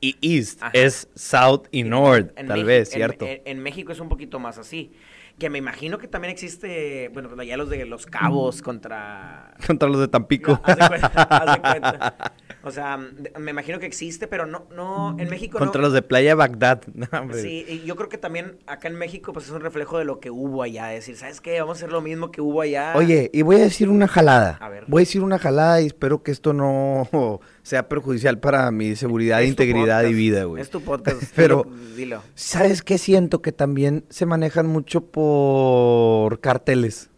y 0.00 0.16
East, 0.20 0.60
es 0.74 1.08
South 1.14 1.62
y 1.70 1.82
North, 1.82 2.34
tal 2.46 2.64
vez, 2.64 2.90
¿cierto? 2.90 3.26
En, 3.26 3.62
México 3.62 3.90
es 3.90 4.00
un 4.00 4.08
poquito 4.08 4.38
más 4.38 4.58
así. 4.58 4.92
Que 5.38 5.50
me 5.50 5.58
imagino 5.58 5.98
que 5.98 6.06
también 6.06 6.30
existe, 6.30 7.10
bueno, 7.12 7.28
pues 7.28 7.48
ya 7.48 7.56
los 7.56 7.68
de 7.68 7.84
los 7.86 8.06
cabos 8.06 8.62
contra... 8.62 9.54
Contra 9.66 9.88
los 9.88 9.98
de 9.98 10.08
Tampico. 10.08 10.60
haz 10.62 10.76
de 10.76 10.86
cuenta, 10.86 11.08
haz 11.08 11.54
de 11.56 11.60
cuenta. 11.60 12.34
O 12.64 12.70
sea, 12.70 12.96
me 12.96 13.50
imagino 13.50 13.78
que 13.78 13.86
existe, 13.86 14.26
pero 14.26 14.46
no, 14.46 14.66
no, 14.74 15.16
en 15.18 15.28
México 15.28 15.58
Contra 15.58 15.82
los 15.82 15.92
de 15.92 16.00
Playa 16.00 16.34
Bagdad. 16.34 16.82
sí, 17.34 17.64
y 17.68 17.84
yo 17.84 17.94
creo 17.94 18.08
que 18.08 18.16
también 18.16 18.56
acá 18.66 18.88
en 18.88 18.96
México, 18.96 19.32
pues 19.34 19.46
es 19.46 19.50
un 19.50 19.60
reflejo 19.60 19.98
de 19.98 20.04
lo 20.04 20.18
que 20.18 20.30
hubo 20.30 20.62
allá. 20.62 20.94
Es 20.94 21.00
decir, 21.00 21.16
¿sabes 21.16 21.40
qué? 21.40 21.60
Vamos 21.60 21.76
a 21.76 21.80
hacer 21.80 21.92
lo 21.92 22.00
mismo 22.00 22.30
que 22.30 22.40
hubo 22.40 22.62
allá. 22.62 22.94
Oye, 22.96 23.30
y 23.34 23.42
voy 23.42 23.56
a 23.56 23.60
decir 23.60 23.90
una 23.90 24.08
jalada. 24.08 24.58
A 24.60 24.68
ver. 24.70 24.84
Voy 24.88 25.00
a 25.00 25.04
decir 25.04 25.22
una 25.22 25.38
jalada 25.38 25.82
y 25.82 25.86
espero 25.86 26.22
que 26.22 26.30
esto 26.30 26.52
no 26.54 27.08
sea 27.62 27.88
perjudicial 27.88 28.38
para 28.38 28.70
mi 28.70 28.96
seguridad, 28.96 29.42
integridad 29.42 30.04
y 30.04 30.14
vida, 30.14 30.44
güey. 30.44 30.62
Es 30.62 30.70
tu 30.70 30.80
podcast. 30.80 31.22
pero, 31.36 31.66
dilo. 31.96 32.22
¿Sabes 32.34 32.82
qué 32.82 32.96
siento? 32.96 33.42
Que 33.42 33.52
también 33.52 34.04
se 34.08 34.24
manejan 34.24 34.66
mucho 34.66 35.04
por 35.04 36.40
carteles. 36.40 37.10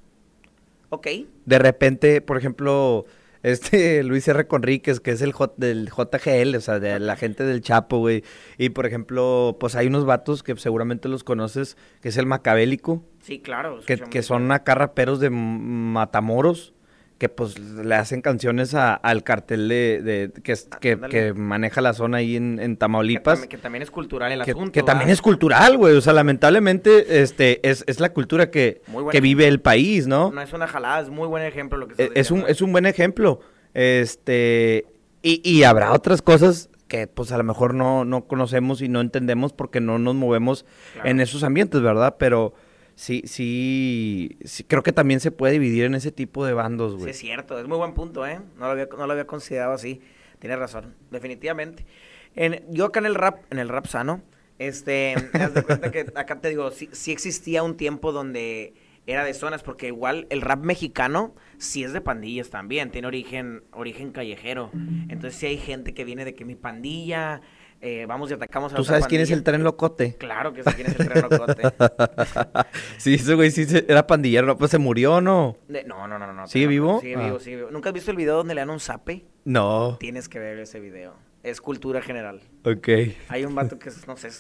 Ok. 0.89 1.07
De 1.45 1.59
repente, 1.59 2.21
por 2.21 2.37
ejemplo 2.37 3.07
este 3.47 4.03
Luis 4.05 4.27
R. 4.27 4.47
Conríquez, 4.49 4.99
que 4.99 5.13
es 5.13 5.23
el 5.23 5.33
J, 5.33 5.55
del 5.57 5.89
JGL, 5.89 6.57
o 6.57 6.61
sea, 6.61 6.81
de 6.81 6.99
la 6.99 7.17
gente 7.17 7.45
del 7.45 7.61
Chapo, 7.61 7.99
güey. 7.99 8.25
Y 8.59 8.71
por 8.71 8.87
ejemplo, 8.87 9.57
pues 9.61 9.77
hay 9.77 9.87
unos 9.87 10.05
vatos 10.05 10.43
que 10.43 10.57
seguramente 10.57 11.09
los 11.09 11.23
conoces, 11.23 11.77
que 12.01 12.09
es 12.09 12.17
el 12.17 12.27
Macabélico. 12.27 13.05
Sí, 13.23 13.41
claro. 13.41 13.79
Que, 13.87 13.99
que 13.99 14.23
son 14.23 14.51
acá 14.51 14.75
raperos 14.75 15.21
de 15.21 15.31
Matamoros 15.31 16.75
que 17.19 17.31
pues 17.31 17.59
le 17.59 17.95
hacen 17.95 18.21
canciones 18.21 18.75
al 18.75 19.23
cartel 19.25 19.69
de, 19.69 20.31
que, 20.43 20.99
que, 21.09 21.33
maneja 21.33 21.81
la 21.81 21.95
zona 21.95 22.19
ahí 22.19 22.37
en, 22.37 22.77
Tamaulipas. 22.77 23.47
Que, 23.47 23.57
también 23.57 23.83
es 23.83 23.91
cultural 23.91 24.33
el 24.33 24.43
asunto. 24.43 24.73
Que 24.73 24.83
también 24.83 25.09
es 25.09 25.23
cultural, 25.23 25.79
güey. 25.79 25.97
O 25.97 26.01
sea, 26.01 26.13
lamentablemente 26.13 27.23
este 27.23 27.67
es, 27.67 27.85
es 27.87 28.01
la 28.01 28.13
cultura 28.13 28.51
que, 28.51 28.83
que 29.11 29.21
vive 29.21 29.49
el 29.49 29.61
país, 29.61 30.07
¿no? 30.07 30.31
No 30.31 30.43
es 30.43 30.53
una 30.53 30.67
jalada, 30.67 31.01
es 31.01 31.09
muy 31.09 31.27
buen 31.27 31.43
ejemplo 31.43 31.79
lo 31.79 31.89
que 31.89 31.95
es, 32.03 32.11
es 32.15 32.31
un 32.31 32.45
Es 32.47 32.61
un 32.61 32.73
buen 32.73 32.85
ejemplo. 32.85 33.41
Este, 33.73 34.85
y, 35.23 35.41
y 35.49 35.63
habrá 35.65 35.93
otras 35.93 36.21
cosas 36.21 36.69
que 36.87 37.07
pues 37.07 37.33
a 37.33 37.39
lo 37.39 37.45
mejor 37.45 37.75
no, 37.75 38.05
no 38.05 38.27
conocemos 38.27 38.81
y 38.83 38.89
no 38.89 39.01
entendemos 39.01 39.53
porque 39.53 39.81
no 39.81 39.99
nos 39.99 40.15
movemos 40.15 40.67
en 41.03 41.21
esos 41.21 41.43
ambientes, 41.43 41.81
¿verdad? 41.81 42.17
Pero 42.19 42.55
sí, 42.97 43.23
sí, 43.27 44.37
sí, 44.45 44.65
creo 44.65 44.83
que 44.83 44.93
también 44.93 45.21
se 45.21 45.31
puede 45.31 45.53
dividir 45.53 45.85
en 45.85 45.95
ese 45.95 46.11
tipo 46.11 46.45
de 46.45 46.53
bandos, 46.53 46.95
güey. 46.95 47.05
Sí, 47.05 47.11
es 47.11 47.19
cierto, 47.19 47.59
es 47.61 47.69
muy 47.69 47.79
buen 47.79 47.95
punto, 47.95 48.27
¿eh? 48.27 48.41
No 48.57 48.65
lo 48.65 48.73
había, 48.73 48.87
no 48.87 49.07
lo 49.07 49.13
había 49.13 49.27
considerado 49.27 49.73
así. 49.73 50.01
Tienes 50.41 50.59
razón, 50.59 50.95
definitivamente. 51.11 51.87
En, 52.35 52.65
yo 52.69 52.87
acá 52.87 52.99
en 52.99 53.07
el 53.07 53.15
rap, 53.15 53.45
en 53.51 53.59
el 53.59 53.69
rap 53.69 53.87
sano, 53.87 54.23
este, 54.59 55.15
das 55.33 55.55
de 55.55 55.63
cuenta 55.63 55.93
que 55.93 56.07
acá 56.17 56.41
te 56.41 56.49
digo, 56.49 56.71
sí, 56.73 56.89
sí 56.93 57.13
existía 57.13 57.63
un 57.63 57.77
tiempo 57.77 58.11
donde 58.11 58.75
era 59.07 59.25
de 59.25 59.35
zonas, 59.35 59.63
porque 59.63 59.87
igual 59.87 60.27
el 60.31 60.41
rap 60.41 60.65
mexicano 60.65 61.35
sí 61.59 61.85
es 61.85 61.93
de 61.93 62.01
pandillas 62.01 62.51
también, 62.51 62.91
tiene 62.91 63.07
origen, 63.07 63.63
origen 63.71 64.11
callejero. 64.11 64.71
Entonces 65.09 65.37
sí 65.37 65.47
hay 65.47 65.59
gente 65.59 65.95
que 65.95 66.05
viene 66.05 66.25
de 66.25 66.35
que 66.35 66.45
mi 66.45 66.57
pandilla, 66.57 67.41
eh, 67.81 68.07
vamos 68.07 68.31
y 68.31 68.35
atacamos 68.35 68.73
a 68.73 68.77
¿Tú 68.77 68.85
sabes 68.85 69.07
quién 69.07 69.21
es 69.21 69.31
el 69.31 69.43
tren 69.43 69.63
locote? 69.63 70.15
Claro 70.17 70.53
que 70.53 70.63
sé 70.63 70.75
quién 70.75 70.89
es 70.89 70.99
el 70.99 71.09
tren 71.09 71.23
locote. 71.23 71.63
sí, 72.99 73.15
ese 73.15 73.35
güey 73.35 73.51
sí 73.51 73.67
era 73.89 74.07
pandillero, 74.07 74.57
pues 74.57 74.71
se 74.71 74.79
murió, 74.79 75.21
¿no? 75.21 75.57
no, 75.69 76.09
no, 76.09 76.19
no, 76.19 76.33
no. 76.33 76.47
¿Sigue 76.47 76.67
vivo? 76.67 77.01
Sigue 77.01 77.17
vivo, 77.17 77.37
ah. 77.37 77.41
sigue 77.41 77.57
vivo. 77.57 77.71
¿Nunca 77.71 77.91
has 77.91 77.95
visto 77.95 78.11
el 78.11 78.17
video 78.17 78.37
donde 78.37 78.55
le 78.55 78.61
dan 78.61 78.71
un 78.71 78.81
zape? 78.81 79.25
No. 79.45 79.97
Tienes 79.99 80.29
que 80.29 80.39
ver 80.39 80.59
ese 80.59 80.81
video 80.81 81.26
es 81.47 81.61
cultura 81.61 82.03
general. 82.03 82.41
Ok. 82.65 82.89
Hay 83.29 83.45
un 83.45 83.55
vato 83.55 83.79
que, 83.79 83.91
no 84.07 84.17
sé, 84.17 84.31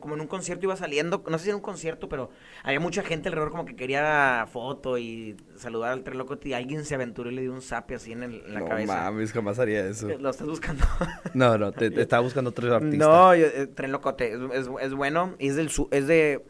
como 0.00 0.16
en 0.16 0.20
un 0.20 0.26
concierto 0.26 0.66
iba 0.66 0.76
saliendo, 0.76 1.22
no 1.28 1.38
sé 1.38 1.44
si 1.44 1.50
era 1.50 1.56
un 1.56 1.62
concierto, 1.62 2.08
pero 2.08 2.30
había 2.64 2.80
mucha 2.80 3.02
gente 3.02 3.28
alrededor 3.28 3.52
como 3.52 3.64
que 3.64 3.76
quería 3.76 4.46
foto 4.52 4.98
y 4.98 5.36
saludar 5.54 5.92
al 5.92 6.02
tren 6.02 6.18
loco 6.18 6.38
y 6.42 6.52
alguien 6.52 6.84
se 6.84 6.96
aventuró 6.96 7.30
y 7.30 7.34
le 7.34 7.42
dio 7.42 7.52
un 7.52 7.62
zape 7.62 7.94
así 7.94 8.12
en, 8.12 8.52
la 8.52 8.64
cabeza. 8.64 8.96
No 8.96 9.02
mames, 9.02 9.32
jamás 9.32 9.58
haría 9.58 9.86
eso. 9.86 10.08
¿Lo 10.18 10.30
estás 10.30 10.48
buscando? 10.48 10.84
no, 11.34 11.56
no, 11.56 11.70
te, 11.70 11.86
estaba 12.00 12.22
buscando 12.22 12.50
otro 12.50 12.74
artista. 12.74 12.96
No, 12.96 13.32
eh, 13.32 13.68
Tren 13.68 13.92
Locote, 13.92 14.32
es, 14.32 14.68
es, 14.80 14.94
bueno 14.94 15.36
y 15.38 15.48
es 15.48 15.56
del 15.56 15.70
sur, 15.70 15.88
es 15.92 16.06
de... 16.06 16.44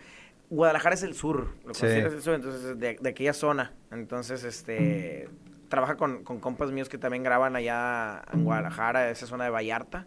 Guadalajara 0.48 0.94
es 0.94 1.02
el 1.02 1.14
sur, 1.14 1.48
lo 1.66 1.74
sí. 1.74 1.86
entonces 1.86 2.78
de, 2.78 2.96
de 3.00 3.08
aquella 3.08 3.32
zona. 3.32 3.74
Entonces, 3.90 4.44
este 4.44 5.28
trabaja 5.68 5.96
con, 5.96 6.24
con, 6.24 6.40
compas 6.40 6.70
míos 6.72 6.88
que 6.88 6.98
también 6.98 7.22
graban 7.22 7.56
allá 7.56 8.22
en 8.32 8.44
Guadalajara, 8.44 9.10
esa 9.10 9.26
zona 9.26 9.44
de 9.44 9.50
Vallarta. 9.50 10.06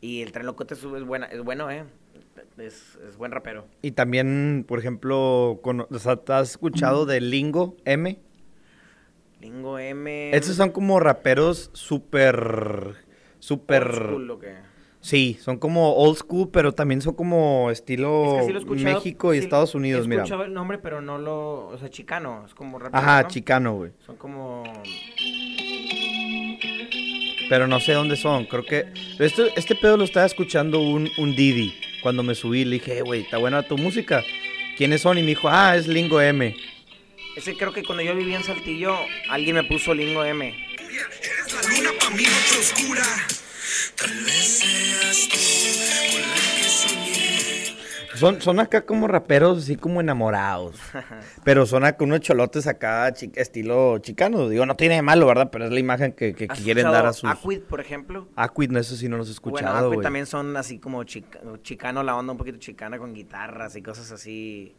Y 0.00 0.22
el 0.22 0.32
Tren 0.32 0.46
Locote 0.46 0.74
es, 0.74 0.82
buena, 0.82 1.26
es 1.26 1.42
bueno, 1.42 1.70
¿eh? 1.70 1.84
Es, 2.56 2.98
es, 3.06 3.16
buen 3.16 3.32
rapero. 3.32 3.66
Y 3.82 3.92
también, 3.92 4.64
por 4.66 4.78
ejemplo, 4.78 5.60
con, 5.62 5.86
¿has 5.90 6.50
escuchado 6.50 7.06
de 7.06 7.20
Lingo 7.20 7.76
M? 7.84 8.18
Lingo 9.40 9.78
M. 9.78 10.30
Esos 10.36 10.56
son 10.56 10.70
como 10.70 11.00
raperos 11.00 11.70
súper... 11.72 12.96
Súper... 13.38 13.86
Sí, 15.02 15.38
son 15.40 15.58
como 15.58 15.94
old 15.94 16.18
school, 16.18 16.50
pero 16.52 16.72
también 16.72 17.00
son 17.00 17.14
como 17.14 17.70
estilo 17.70 18.38
México 18.68 19.32
y 19.32 19.38
Estados 19.38 19.74
Unidos, 19.74 20.06
mira. 20.06 20.22
He 20.22 20.24
escuchado 20.24 20.44
el 20.44 20.52
nombre, 20.52 20.78
pero 20.78 21.00
no 21.00 21.16
lo... 21.18 21.68
O 21.68 21.78
sea, 21.78 21.88
chicano, 21.88 22.44
es 22.46 22.54
como 22.54 22.78
Ajá, 22.92 23.26
chicano, 23.26 23.74
güey. 23.76 23.92
Son 24.04 24.16
como... 24.16 24.62
Pero 27.48 27.66
no 27.66 27.80
sé 27.80 27.92
dónde 27.94 28.16
son, 28.16 28.44
creo 28.44 28.64
que... 28.64 28.86
Esto, 29.18 29.46
este 29.56 29.74
pedo 29.74 29.96
lo 29.96 30.04
estaba 30.04 30.26
escuchando 30.26 30.80
un, 30.80 31.10
un 31.16 31.34
Didi. 31.34 31.74
Cuando 32.02 32.22
me 32.22 32.34
subí, 32.34 32.64
le 32.64 32.74
dije, 32.74 33.00
güey, 33.00 33.22
está 33.22 33.38
buena 33.38 33.62
tu 33.62 33.78
música. 33.78 34.22
¿Quiénes 34.76 35.00
son? 35.00 35.18
Y 35.18 35.22
me 35.22 35.28
dijo, 35.28 35.48
ah, 35.48 35.76
es 35.76 35.88
Lingo 35.88 36.20
M. 36.20 36.54
Ese 37.36 37.56
creo 37.56 37.72
que 37.72 37.82
cuando 37.82 38.02
yo 38.02 38.14
vivía 38.14 38.36
en 38.36 38.44
Saltillo, 38.44 38.96
alguien 39.30 39.56
me 39.56 39.64
puso 39.64 39.94
Lingo 39.94 40.24
M. 40.24 40.54
Eres 40.78 41.54
la 41.54 41.76
luna 41.76 41.90
para 41.98 42.16
mí, 42.16 42.24
oscura. 42.58 43.04
Son, 48.20 48.38
son 48.42 48.60
acá 48.60 48.82
como 48.82 49.08
raperos 49.08 49.62
así 49.62 49.76
como 49.76 50.00
enamorados. 50.00 50.76
pero 51.44 51.64
son 51.64 51.84
acá 51.84 52.04
unos 52.04 52.20
cholotes 52.20 52.66
acá 52.66 53.08
estilo 53.08 53.98
chicano. 53.98 54.50
Digo, 54.50 54.66
no 54.66 54.76
tiene 54.76 54.96
de 54.96 55.02
malo, 55.02 55.26
¿verdad? 55.26 55.48
Pero 55.50 55.64
es 55.64 55.72
la 55.72 55.80
imagen 55.80 56.12
que, 56.12 56.34
que 56.34 56.46
quieren 56.48 56.84
dar 56.84 57.06
a 57.06 57.14
sus... 57.14 57.30
Aquid, 57.30 57.60
por 57.62 57.80
ejemplo. 57.80 58.28
Aquid, 58.36 58.70
no, 58.70 58.78
eso 58.78 58.94
sí 58.94 59.08
no 59.08 59.16
los 59.16 59.28
he 59.28 59.32
escuchado, 59.32 59.72
Bueno, 59.72 59.92
Aquid 59.92 60.02
también 60.02 60.26
son 60.26 60.54
así 60.58 60.78
como 60.78 61.02
chicano, 61.04 62.02
la 62.02 62.14
onda 62.14 62.32
un 62.32 62.38
poquito 62.38 62.58
chicana 62.58 62.98
con 62.98 63.14
guitarras 63.14 63.74
y 63.76 63.82
cosas 63.82 64.12
así 64.12 64.76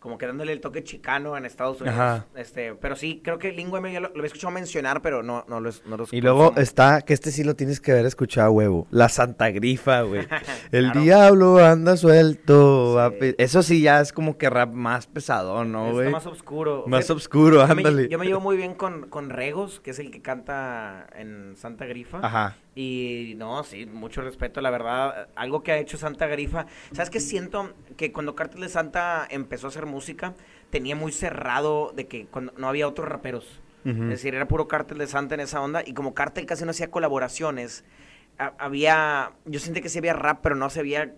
como 0.00 0.16
que 0.16 0.26
dándole 0.26 0.52
el 0.52 0.60
toque 0.60 0.82
chicano 0.82 1.36
en 1.36 1.44
Estados 1.44 1.80
Unidos. 1.82 2.24
Este, 2.34 2.74
pero 2.74 2.96
sí, 2.96 3.20
creo 3.22 3.38
que 3.38 3.52
Lingua 3.52 3.78
M 3.80 3.92
ya 3.92 4.00
lo, 4.00 4.08
lo, 4.08 4.14
había 4.14 4.26
escuchado 4.26 4.50
mencionar, 4.50 5.02
pero 5.02 5.22
no, 5.22 5.44
no, 5.46 5.60
lo, 5.60 5.70
no 5.86 6.04
Y 6.10 6.22
luego 6.22 6.54
está, 6.56 7.02
que 7.02 7.12
este 7.12 7.30
sí 7.30 7.44
lo 7.44 7.54
tienes 7.54 7.80
que 7.80 7.92
haber 7.92 8.06
escuchado, 8.06 8.50
huevo. 8.50 8.86
La 8.90 9.10
Santa 9.10 9.50
Grifa, 9.50 10.02
güey. 10.02 10.26
el 10.72 10.90
diablo 10.92 11.58
anda 11.64 11.98
suelto. 11.98 13.12
Eso 13.36 13.62
sí 13.62 13.82
ya 13.82 14.00
es 14.00 14.12
como 14.12 14.38
que 14.38 14.48
rap 14.48 14.72
más 14.72 15.06
pesado, 15.06 15.64
¿no, 15.64 15.92
güey? 15.92 16.10
más 16.10 16.26
oscuro. 16.26 16.84
Más 16.86 17.10
oscuro, 17.10 17.62
ándale. 17.62 18.08
yo 18.08 18.18
me 18.18 18.24
llevo 18.24 18.40
muy 18.40 18.56
bien 18.56 18.74
con, 18.74 19.08
con 19.10 19.28
Regos, 19.28 19.80
que 19.80 19.90
es 19.90 19.98
el 19.98 20.10
que 20.10 20.22
canta 20.22 21.08
en 21.14 21.56
Santa 21.56 21.84
Grifa. 21.84 22.20
Ajá. 22.22 22.56
Y 22.74 23.34
no, 23.36 23.64
sí, 23.64 23.86
mucho 23.86 24.22
respeto, 24.22 24.60
la 24.60 24.70
verdad. 24.70 25.28
Algo 25.34 25.62
que 25.62 25.72
ha 25.72 25.78
hecho 25.78 25.98
Santa 25.98 26.26
Grifa. 26.28 26.66
¿Sabes 26.92 27.10
qué 27.10 27.20
siento? 27.20 27.74
Que 27.96 28.12
cuando 28.12 28.34
Cártel 28.34 28.60
de 28.60 28.68
Santa 28.68 29.26
empezó 29.28 29.66
a 29.66 29.70
hacer 29.70 29.86
música, 29.86 30.34
tenía 30.70 30.94
muy 30.94 31.12
cerrado 31.12 31.92
de 31.94 32.06
que 32.06 32.26
cuando 32.26 32.52
no 32.56 32.68
había 32.68 32.86
otros 32.86 33.08
raperos. 33.08 33.60
Es 33.82 34.08
decir, 34.08 34.34
era 34.34 34.46
puro 34.46 34.68
Cártel 34.68 34.98
de 34.98 35.06
Santa 35.06 35.34
en 35.34 35.40
esa 35.40 35.62
onda. 35.62 35.82
Y 35.84 35.94
como 35.94 36.12
Cártel 36.12 36.44
casi 36.44 36.64
no 36.64 36.70
hacía 36.70 36.90
colaboraciones, 36.90 37.84
había. 38.58 39.32
Yo 39.46 39.58
sentí 39.58 39.80
que 39.80 39.88
sí 39.88 39.98
había 39.98 40.12
rap, 40.12 40.40
pero 40.42 40.54
no 40.54 40.68
se 40.68 40.80
había 40.80 41.14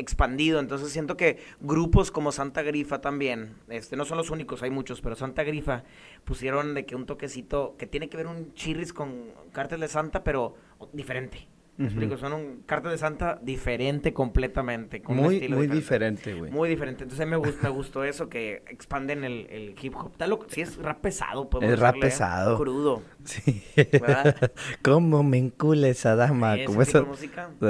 expandido. 0.00 0.60
Entonces 0.60 0.90
siento 0.90 1.16
que 1.16 1.38
grupos 1.60 2.10
como 2.10 2.32
Santa 2.32 2.62
Grifa 2.62 3.00
también, 3.00 3.54
este, 3.68 3.96
no 3.96 4.04
son 4.04 4.18
los 4.18 4.30
únicos, 4.30 4.62
hay 4.62 4.70
muchos, 4.70 5.00
pero 5.00 5.14
Santa 5.14 5.44
Grifa 5.44 5.84
pusieron 6.24 6.74
de 6.74 6.86
que 6.86 6.96
un 6.96 7.06
toquecito 7.06 7.76
que 7.78 7.86
tiene 7.86 8.08
que 8.08 8.16
ver 8.16 8.26
un 8.26 8.52
chirris 8.54 8.92
con 8.92 9.32
Cártel 9.52 9.80
de 9.80 9.88
Santa, 9.88 10.24
pero 10.24 10.54
diferente. 10.92 11.48
Me 11.80 11.86
explico, 11.86 12.18
son 12.18 12.34
un 12.34 12.62
carta 12.66 12.90
de 12.90 12.98
Santa 12.98 13.38
diferente 13.40 14.12
completamente. 14.12 15.00
Con 15.00 15.16
muy, 15.16 15.48
muy 15.48 15.66
diferente, 15.66 16.34
güey. 16.34 16.52
Muy 16.52 16.68
diferente. 16.68 17.04
Entonces 17.04 17.26
me, 17.26 17.36
gusta, 17.36 17.62
me 17.62 17.68
gustó 17.70 18.04
eso, 18.04 18.28
que 18.28 18.62
expanden 18.68 19.24
el, 19.24 19.46
el 19.48 19.74
hip 19.80 19.96
hop. 19.96 20.14
Tal 20.18 20.28
lo, 20.28 20.40
sí 20.48 20.60
es 20.60 20.76
rap 20.76 21.00
pesado, 21.00 21.48
Es 21.62 21.78
rap 21.78 21.96
¿eh? 21.96 22.00
pesado. 22.00 22.58
Crudo. 22.58 23.02
Sí. 23.24 23.62
¿Verdad? 23.76 24.52
¿Cómo 24.82 25.22
me 25.22 25.38
encula 25.38 25.88
esa 25.88 26.16
dama? 26.16 26.56
Sí, 26.56 26.64
¿Cómo 26.66 26.82
esa 26.82 27.00
música? 27.00 27.48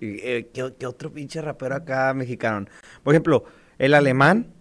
Eh, 0.00 0.50
¿Qué, 0.52 0.74
¿Qué 0.76 0.86
otro 0.86 1.12
pinche 1.12 1.40
rapero 1.40 1.76
acá 1.76 2.12
mexicano? 2.12 2.66
Por 3.04 3.14
ejemplo, 3.14 3.44
el 3.78 3.94
alemán 3.94 4.52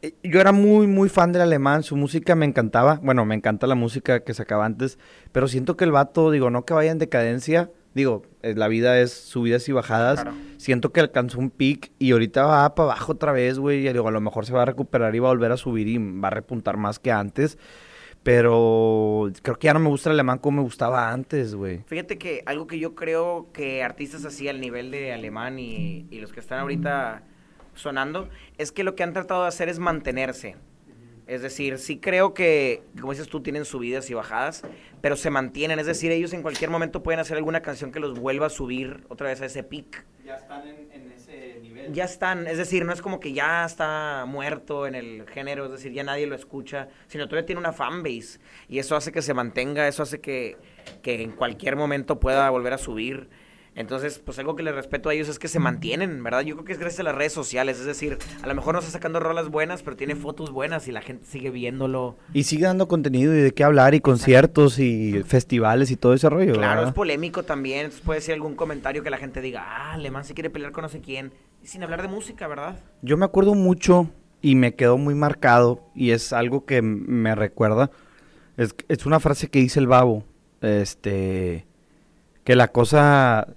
eh, 0.00 0.14
yo 0.22 0.40
era 0.40 0.52
muy, 0.52 0.86
muy 0.86 1.08
fan 1.08 1.32
del 1.32 1.42
alemán, 1.42 1.82
su 1.82 1.96
música 1.96 2.34
me 2.34 2.46
encantaba. 2.46 3.00
Bueno, 3.02 3.24
me 3.24 3.34
encanta 3.34 3.66
la 3.66 3.74
música 3.74 4.20
que 4.20 4.32
sacaba 4.32 4.64
antes, 4.64 4.98
pero 5.32 5.48
siento 5.48 5.76
que 5.76 5.84
el 5.84 5.92
vato, 5.92 6.30
digo, 6.30 6.50
no 6.50 6.64
que 6.64 6.74
vaya 6.74 6.92
en 6.92 6.98
decadencia, 6.98 7.70
digo, 7.94 8.22
eh, 8.42 8.54
la 8.56 8.68
vida 8.68 9.00
es 9.00 9.12
subidas 9.12 9.68
y 9.68 9.72
bajadas. 9.72 10.24
Siento 10.56 10.92
que 10.92 11.00
alcanzó 11.00 11.38
un 11.38 11.50
pic 11.50 11.92
y 11.98 12.12
ahorita 12.12 12.44
va 12.44 12.74
para 12.74 12.90
abajo 12.92 13.12
otra 13.12 13.32
vez, 13.32 13.58
güey. 13.58 13.86
Y 13.86 13.92
digo, 13.92 14.08
a 14.08 14.12
lo 14.12 14.20
mejor 14.20 14.46
se 14.46 14.52
va 14.52 14.62
a 14.62 14.66
recuperar 14.66 15.14
y 15.14 15.18
va 15.18 15.28
a 15.28 15.32
volver 15.32 15.52
a 15.52 15.56
subir 15.56 15.88
y 15.88 15.98
va 15.98 16.28
a 16.28 16.30
repuntar 16.30 16.76
más 16.76 16.98
que 16.98 17.12
antes. 17.12 17.58
Pero 18.22 19.30
creo 19.42 19.58
que 19.58 19.66
ya 19.66 19.74
no 19.74 19.80
me 19.80 19.88
gusta 19.88 20.08
el 20.08 20.14
alemán 20.14 20.38
como 20.38 20.58
me 20.58 20.62
gustaba 20.62 21.10
antes, 21.10 21.54
güey. 21.54 21.80
Fíjate 21.86 22.18
que 22.18 22.42
algo 22.46 22.68
que 22.68 22.78
yo 22.78 22.94
creo 22.94 23.48
que 23.52 23.82
artistas 23.82 24.24
así 24.24 24.48
al 24.48 24.60
nivel 24.60 24.92
de 24.92 25.12
alemán 25.12 25.58
y, 25.58 26.06
y 26.10 26.20
los 26.20 26.32
que 26.32 26.38
están 26.38 26.60
ahorita 26.60 27.24
sonando, 27.74 28.28
es 28.58 28.70
que 28.72 28.84
lo 28.84 28.94
que 28.94 29.02
han 29.02 29.12
tratado 29.12 29.42
de 29.42 29.48
hacer 29.48 29.68
es 29.68 29.78
mantenerse. 29.78 30.56
Es 31.26 31.42
decir, 31.42 31.78
sí 31.78 31.98
creo 31.98 32.34
que, 32.34 32.82
como 33.00 33.12
dices 33.12 33.28
tú, 33.28 33.42
tienen 33.42 33.64
subidas 33.64 34.10
y 34.10 34.14
bajadas, 34.14 34.62
pero 35.00 35.16
se 35.16 35.30
mantienen. 35.30 35.78
Es 35.78 35.86
decir, 35.86 36.10
ellos 36.10 36.32
en 36.32 36.42
cualquier 36.42 36.70
momento 36.70 37.02
pueden 37.02 37.20
hacer 37.20 37.36
alguna 37.36 37.62
canción 37.62 37.92
que 37.92 38.00
los 38.00 38.18
vuelva 38.18 38.46
a 38.46 38.50
subir 38.50 39.04
otra 39.08 39.28
vez 39.28 39.40
a 39.40 39.46
ese 39.46 39.62
pic. 39.62 40.04
Ya 40.24 40.36
están 40.36 40.66
en, 40.66 41.12
ese 41.12 41.60
nivel. 41.62 41.92
Ya 41.92 42.04
están, 42.04 42.46
es 42.46 42.58
decir, 42.58 42.84
no 42.84 42.92
es 42.92 43.00
como 43.00 43.20
que 43.20 43.32
ya 43.32 43.64
está 43.64 44.24
muerto 44.26 44.86
en 44.86 44.94
el 44.94 45.26
género, 45.28 45.66
es 45.66 45.72
decir, 45.72 45.92
ya 45.92 46.02
nadie 46.02 46.26
lo 46.26 46.34
escucha, 46.34 46.88
sino 47.06 47.28
todavía 47.28 47.46
tiene 47.46 47.60
una 47.60 47.72
fanbase. 47.72 48.40
Y 48.68 48.78
eso 48.78 48.96
hace 48.96 49.12
que 49.12 49.22
se 49.22 49.32
mantenga, 49.32 49.86
eso 49.86 50.02
hace 50.02 50.20
que, 50.20 50.56
que 51.02 51.22
en 51.22 51.32
cualquier 51.32 51.76
momento 51.76 52.18
pueda 52.18 52.50
volver 52.50 52.72
a 52.72 52.78
subir. 52.78 53.28
Entonces, 53.74 54.18
pues 54.18 54.38
algo 54.38 54.54
que 54.54 54.62
les 54.62 54.74
respeto 54.74 55.08
a 55.08 55.14
ellos 55.14 55.28
es 55.28 55.38
que 55.38 55.48
se 55.48 55.58
mantienen, 55.58 56.22
¿verdad? 56.22 56.42
Yo 56.42 56.56
creo 56.56 56.64
que 56.66 56.72
es 56.72 56.78
gracias 56.78 57.00
a 57.00 57.04
las 57.04 57.14
redes 57.14 57.32
sociales, 57.32 57.80
es 57.80 57.86
decir, 57.86 58.18
a 58.42 58.46
lo 58.46 58.54
mejor 58.54 58.74
no 58.74 58.80
está 58.80 58.90
sacando 58.90 59.18
rolas 59.18 59.48
buenas, 59.48 59.82
pero 59.82 59.96
tiene 59.96 60.14
fotos 60.14 60.50
buenas 60.50 60.88
y 60.88 60.92
la 60.92 61.00
gente 61.00 61.24
sigue 61.24 61.48
viéndolo. 61.48 62.16
Y 62.34 62.42
sigue 62.44 62.64
dando 62.64 62.86
contenido 62.86 63.34
y 63.34 63.40
de 63.40 63.52
qué 63.52 63.64
hablar 63.64 63.94
y 63.94 64.00
conciertos 64.00 64.78
y 64.78 65.22
festivales 65.24 65.90
y 65.90 65.96
todo 65.96 66.12
ese 66.12 66.28
rollo. 66.28 66.52
Claro, 66.52 66.86
es 66.86 66.92
polémico 66.92 67.44
también, 67.44 67.86
entonces 67.86 68.04
puede 68.04 68.20
ser 68.20 68.34
algún 68.34 68.56
comentario 68.56 69.02
que 69.02 69.08
la 69.08 69.16
gente 69.16 69.40
diga, 69.40 69.64
ah, 69.66 69.94
Alemán 69.94 70.24
se 70.24 70.34
quiere 70.34 70.50
pelear 70.50 70.72
con 70.72 70.82
no 70.82 70.90
sé 70.90 71.00
quién, 71.00 71.32
sin 71.62 71.82
hablar 71.82 72.02
de 72.02 72.08
música, 72.08 72.46
¿verdad? 72.48 72.78
Yo 73.00 73.16
me 73.16 73.24
acuerdo 73.24 73.54
mucho 73.54 74.10
y 74.42 74.54
me 74.54 74.74
quedó 74.74 74.98
muy 74.98 75.14
marcado 75.14 75.80
y 75.94 76.10
es 76.10 76.34
algo 76.34 76.66
que 76.66 76.82
me 76.82 77.34
recuerda, 77.34 77.90
es, 78.58 78.74
es 78.88 79.06
una 79.06 79.18
frase 79.18 79.48
que 79.48 79.60
dice 79.60 79.80
el 79.80 79.86
babo, 79.86 80.24
este, 80.60 81.66
que 82.44 82.54
la 82.54 82.68
cosa 82.68 83.48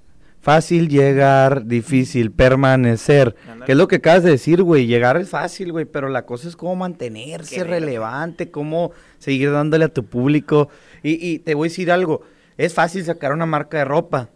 Fácil 0.45 0.89
llegar, 0.89 1.65
difícil 1.65 2.31
permanecer. 2.31 3.36
¿Qué 3.65 3.71
es 3.71 3.77
lo 3.79 3.88
que 3.88 3.95
acabas 3.95 4.21
de 4.21 4.29
decir, 4.29 4.62
güey? 4.62 4.86
Llegar 4.86 5.17
es 5.17 5.27
fácil, 5.27 5.71
güey, 5.71 5.86
pero 5.86 6.08
la 6.08 6.27
cosa 6.27 6.47
es 6.47 6.55
cómo 6.55 6.75
mantenerse 6.75 7.63
relevante, 7.63 8.51
cómo 8.51 8.91
seguir 9.17 9.51
dándole 9.51 9.86
a 9.86 9.89
tu 9.89 10.05
público. 10.05 10.69
Y, 11.01 11.39
te 11.39 11.55
voy 11.55 11.65
a 11.65 11.69
decir 11.71 11.91
algo, 11.91 12.21
es 12.58 12.75
fácil 12.75 13.03
sacar 13.03 13.34
una 13.34 13.47
marca 13.47 13.79
de 13.79 13.86
ropa. 13.86 14.29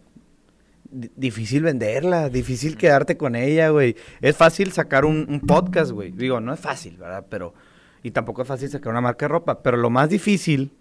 difícil 0.90 1.62
venderla, 1.62 2.28
difícil 2.28 2.76
quedarte 2.76 3.16
con 3.16 3.36
ella, 3.36 3.68
güey. 3.68 3.94
Es 4.20 4.36
fácil 4.36 4.72
sacar 4.72 5.04
un, 5.04 5.26
un 5.28 5.38
podcast, 5.38 5.92
güey. 5.92 6.10
Digo, 6.10 6.40
no 6.40 6.52
es 6.52 6.58
fácil, 6.58 6.96
¿verdad? 6.96 7.26
Pero... 7.30 7.54
Y 8.02 8.10
tampoco 8.10 8.42
es 8.42 8.48
fácil 8.48 8.68
sacar 8.68 8.90
una 8.90 9.00
marca 9.00 9.26
de 9.26 9.28
ropa. 9.28 9.62
Pero 9.62 9.76
lo 9.76 9.90
más 9.90 10.08
difícil 10.08 10.72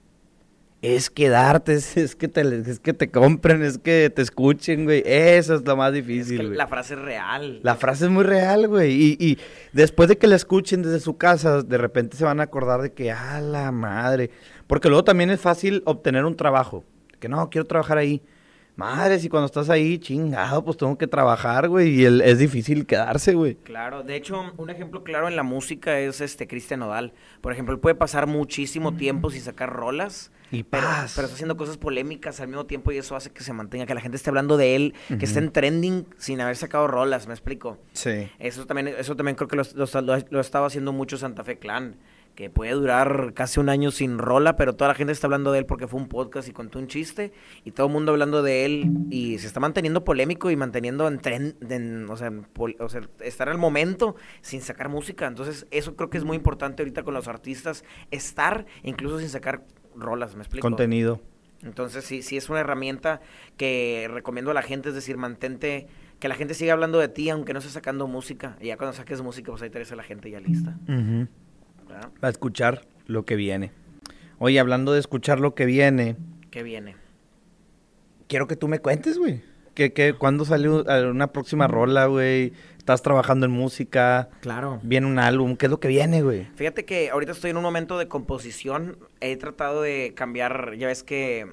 es 0.82 1.10
quedarte, 1.10 1.74
es, 1.74 1.98
es, 1.98 2.15
que 2.15 2.28
te, 2.28 2.42
es 2.42 2.80
que 2.80 2.94
te 2.94 3.10
compren, 3.10 3.63
es 3.63 3.78
que 3.78 4.10
te 4.10 4.22
escuchen, 4.22 4.86
güey. 4.86 5.04
Eso 5.06 5.56
es 5.56 5.65
lo 5.65 5.76
más 5.76 5.94
difícil, 5.94 6.52
es 6.52 6.58
La 6.58 6.68
frase 6.68 6.94
es 6.94 7.02
real. 7.02 7.60
La 7.63 7.76
frase 7.76 8.06
es 8.06 8.12
muy 8.12 8.24
real, 8.24 8.68
güey. 8.68 8.92
Y, 8.92 9.18
y, 9.20 9.38
después 9.74 10.10
de 10.10 10.18
que 10.18 10.28
la 10.28 10.36
escuchen 10.36 10.82
desde 10.82 11.00
su 11.00 11.18
casa, 11.18 11.62
de 11.62 11.78
repente 11.78 12.18
se 12.18 12.26
van 12.26 12.39
a 12.39 12.44
acordar 12.44 12.82
de 12.82 12.94
que, 12.94 13.12
ah, 13.12 13.42
la 13.42 13.72
madre. 13.72 14.32
Porque 14.68 14.88
luego 14.88 15.04
también 15.04 15.30
es 15.30 15.39
fácil 15.39 15.84
obtener 15.86 16.26
un 16.26 16.36
trabajo. 16.36 16.86
Que 17.20 17.28
no, 17.28 17.50
quiero 17.50 17.65
trabajar 17.65 17.98
ahí. 17.98 18.22
Madre, 18.80 19.20
si 19.20 19.28
cuando 19.28 19.48
estás 19.48 19.70
ahí, 19.70 20.00
chingado, 20.00 20.63
pues 20.63 20.78
tengo 20.78 20.98
que 20.98 21.06
trabajar, 21.06 21.68
güey, 21.68 22.00
y 22.00 22.06
el, 22.06 22.22
es 22.22 22.39
difícil 22.39 22.86
quedarse, 22.86 23.34
güey. 23.34 23.56
Claro, 23.56 24.04
de 24.04 24.15
hecho, 24.15 24.54
un 24.56 24.70
ejemplo 24.70 25.04
claro 25.04 25.28
en 25.28 25.36
la 25.36 25.44
música 25.44 26.00
es 26.00 26.22
este 26.22 26.48
Cristian 26.48 26.80
Nodal. 26.80 27.12
Por 27.42 27.52
ejemplo, 27.52 27.74
él 27.74 27.82
puede 27.82 27.96
pasar 27.96 28.26
muchísimo 28.26 28.96
tiempo 28.96 29.32
sin 29.32 29.42
sacar 29.42 29.70
rolas. 29.70 30.32
Y 30.50 30.63
pero, 30.63 30.88
pero, 30.88 31.26
está 31.26 31.36
haciendo 31.36 31.58
cosas 31.58 31.76
polémicas 31.76 32.39
al 32.39 32.48
mismo 32.48 32.68
tiempo 32.68 32.94
y 32.94 32.98
eso 32.98 33.18
hace 33.18 33.32
que 33.32 33.44
se 33.44 33.52
mantenga, 33.52 33.86
que 33.86 33.94
la 33.94 34.02
gente 34.02 34.15
esté 34.15 34.30
hablando 34.30 34.56
de 34.56 34.78
él, 34.78 34.94
que 35.10 35.26
esté 35.26 35.39
en 35.39 35.52
trending 35.52 36.08
sin 36.18 36.39
haber 36.39 36.56
sacado 36.56 36.88
rolas, 36.88 37.28
¿me 37.28 37.34
explico? 37.34 37.78
Sí. 37.92 38.32
Eso 38.39 38.65
también, 38.65 38.88
eso 38.88 39.18
también 39.18 39.36
creo 39.36 39.50
que 39.50 39.58
lo, 39.58 39.63
lo, 39.76 40.18
lo 40.30 40.39
estaba 40.39 40.68
haciendo 40.68 40.94
mucho 40.94 41.18
Santa 41.18 41.44
Fe 41.44 41.60
Clan 41.60 41.98
que 42.36 42.50
puede 42.50 42.72
durar 42.72 43.34
casi 43.34 43.60
un 43.60 43.70
año 43.70 43.92
sin 43.92 44.18
rola, 44.18 44.56
pero 44.56 44.74
toda 44.74 44.88
la 44.89 44.96
gente 44.96 45.12
está 45.12 45.28
hablando 45.28 45.52
de 45.52 45.60
él 45.60 45.65
porque 45.65 45.88
fue 45.88 46.00
un 46.00 46.08
podcast 46.08 46.48
y 46.48 46.52
contó 46.52 46.80
un 46.80 46.88
chiste, 46.88 47.34
y 47.65 47.72
todo 47.72 47.88
el 47.88 47.94
mundo 47.94 48.12
hablando 48.12 48.42
de 48.42 48.65
él, 48.65 48.92
y 49.10 49.38
se 49.39 49.48
está 49.48 49.60
manteniendo 49.60 50.04
polémico 50.04 50.50
y 50.50 50.56
manteniendo 50.56 51.08
en 51.08 51.20
tren, 51.20 51.56
o, 52.10 52.15
sea, 52.15 52.32
o 52.80 52.89
sea, 52.89 53.02
estar 53.22 53.50
al 53.50 53.58
momento 53.58 54.15
sin 54.42 54.62
sacar 54.62 54.89
música. 54.89 55.28
Entonces, 55.28 55.68
eso 55.72 55.96
creo 55.96 56.10
que 56.10 56.18
es 56.18 56.24
muy 56.24 56.38
importante 56.38 56.82
ahorita 56.82 57.04
con 57.04 57.13
los 57.13 57.28
artistas, 57.28 57.84
estar 58.12 58.65
incluso 58.84 59.20
sin 59.20 59.30
sacar 59.30 59.63
rolas, 59.96 60.36
¿me 60.36 60.42
explico? 60.44 60.65
Contenido. 60.65 61.22
Entonces, 61.62 62.06
sí, 62.06 62.22
sí 62.22 62.38
es 62.38 62.50
una 62.50 62.62
herramienta 62.62 63.20
que 63.58 64.10
recomiendo 64.12 64.52
a 64.52 64.54
la 64.54 64.62
gente, 64.62 64.89
es 64.89 64.96
decir, 64.96 65.18
mantente, 65.18 65.88
que 66.20 66.30
la 66.30 66.36
gente 66.36 66.54
siga 66.54 66.74
hablando 66.74 67.00
de 67.00 67.10
ti, 67.10 67.30
aunque 67.30 67.54
no 67.54 67.60
esté 67.60 67.72
sacando 67.72 68.08
música, 68.08 68.58
y 68.62 68.68
ya 68.68 68.78
cuando 68.78 68.94
saques 68.94 69.22
música, 69.22 69.52
pues 69.52 69.62
ahí 69.62 69.70
te 69.70 69.82
a 69.82 69.96
la 69.96 70.04
gente 70.04 70.30
ya 70.32 70.39
lista. 70.39 70.78
A 72.21 72.30
escuchar 72.30 72.86
lo 73.08 73.25
que 73.25 73.36
viene. 73.36 73.71
Oye, 74.38 74.60
hablando 74.60 74.93
de 74.93 74.99
escuchar 74.99 75.39
lo 75.39 75.56
que 75.56 75.65
viene. 75.65 76.15
¿Qué 76.52 76.63
viene? 76.63 76.95
Quiero 78.28 78.47
que 78.47 78.56
tú 78.56 78.67
me 78.67 78.80
cuentes, 78.80 79.17
güey. 79.17 79.41
¿Qué, 79.73 79.93
qué, 79.93 80.13
¿Cuándo 80.13 80.45
salió 80.45 80.84
una 81.10 81.32
próxima 81.32 81.67
rola, 81.67 82.06
güey? 82.06 82.54
¿Estás 82.78 83.02
trabajando 83.02 83.45
en 83.45 83.52
música? 83.52 84.30
Claro. 84.41 84.80
¿Viene 84.84 85.08
un 85.08 85.19
álbum? 85.19 85.56
¿Qué 85.56 85.67
es 85.67 85.69
lo 85.69 85.80
que 85.80 85.88
viene, 85.88 86.21
güey? 86.21 86.47
Fíjate 86.56 86.86
que 86.86 87.10
ahorita 87.12 87.34
estoy 87.34 87.52
en 87.52 87.58
un 87.58 87.63
momento 87.63 87.97
de 87.97 88.08
composición. 88.08 88.97
He 89.21 89.38
tratado 89.38 89.82
de 89.82 90.13
cambiar, 90.15 90.75
ya 90.75 90.88
ves 90.88 91.04
que... 91.04 91.47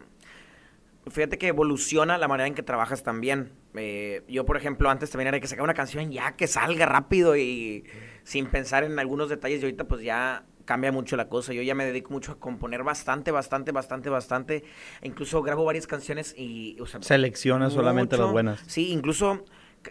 Fíjate 1.09 1.38
que 1.38 1.49
evoluciona 1.49 2.18
la 2.18 2.27
manera 2.27 2.49
en 2.49 2.55
que 2.55 2.62
trabajas 2.62 3.03
también. 3.03 3.53
Eh, 3.75 4.22
yo, 4.29 4.44
por 4.44 4.57
ejemplo, 4.57 4.90
antes 4.90 5.11
también 5.11 5.29
era 5.29 5.38
que 5.38 5.46
sacar 5.46 5.62
una 5.62 5.75
canción 5.75 6.11
ya 6.11 6.33
que 6.33 6.46
salga 6.46 6.87
rápido 6.87 7.37
y 7.37 7.85
sin 8.27 8.47
pensar 8.47 8.83
en 8.83 8.99
algunos 8.99 9.29
detalles 9.29 9.61
y 9.61 9.67
ahorita 9.67 9.85
pues 9.85 10.03
ya 10.03 10.45
cambia 10.65 10.91
mucho 10.91 11.17
la 11.17 11.29
cosa. 11.29 11.53
Yo 11.53 11.62
ya 11.62 11.77
me 11.77 11.85
dedico 11.85 12.11
mucho 12.11 12.33
a 12.33 12.41
componer 12.41 12.83
bastante, 12.83 13.31
bastante, 13.31 13.71
bastante, 13.71 14.11
bastante. 14.11 14.65
incluso 15.03 15.43
grabo 15.43 15.65
varias 15.65 15.87
canciones 15.87 16.35
y... 16.37 16.77
O 16.81 16.87
Selecciona 16.87 17.71
solamente 17.71 18.19
las 18.19 18.33
buenas. 18.33 18.61
Sí, 18.67 18.91
incluso 18.91 19.45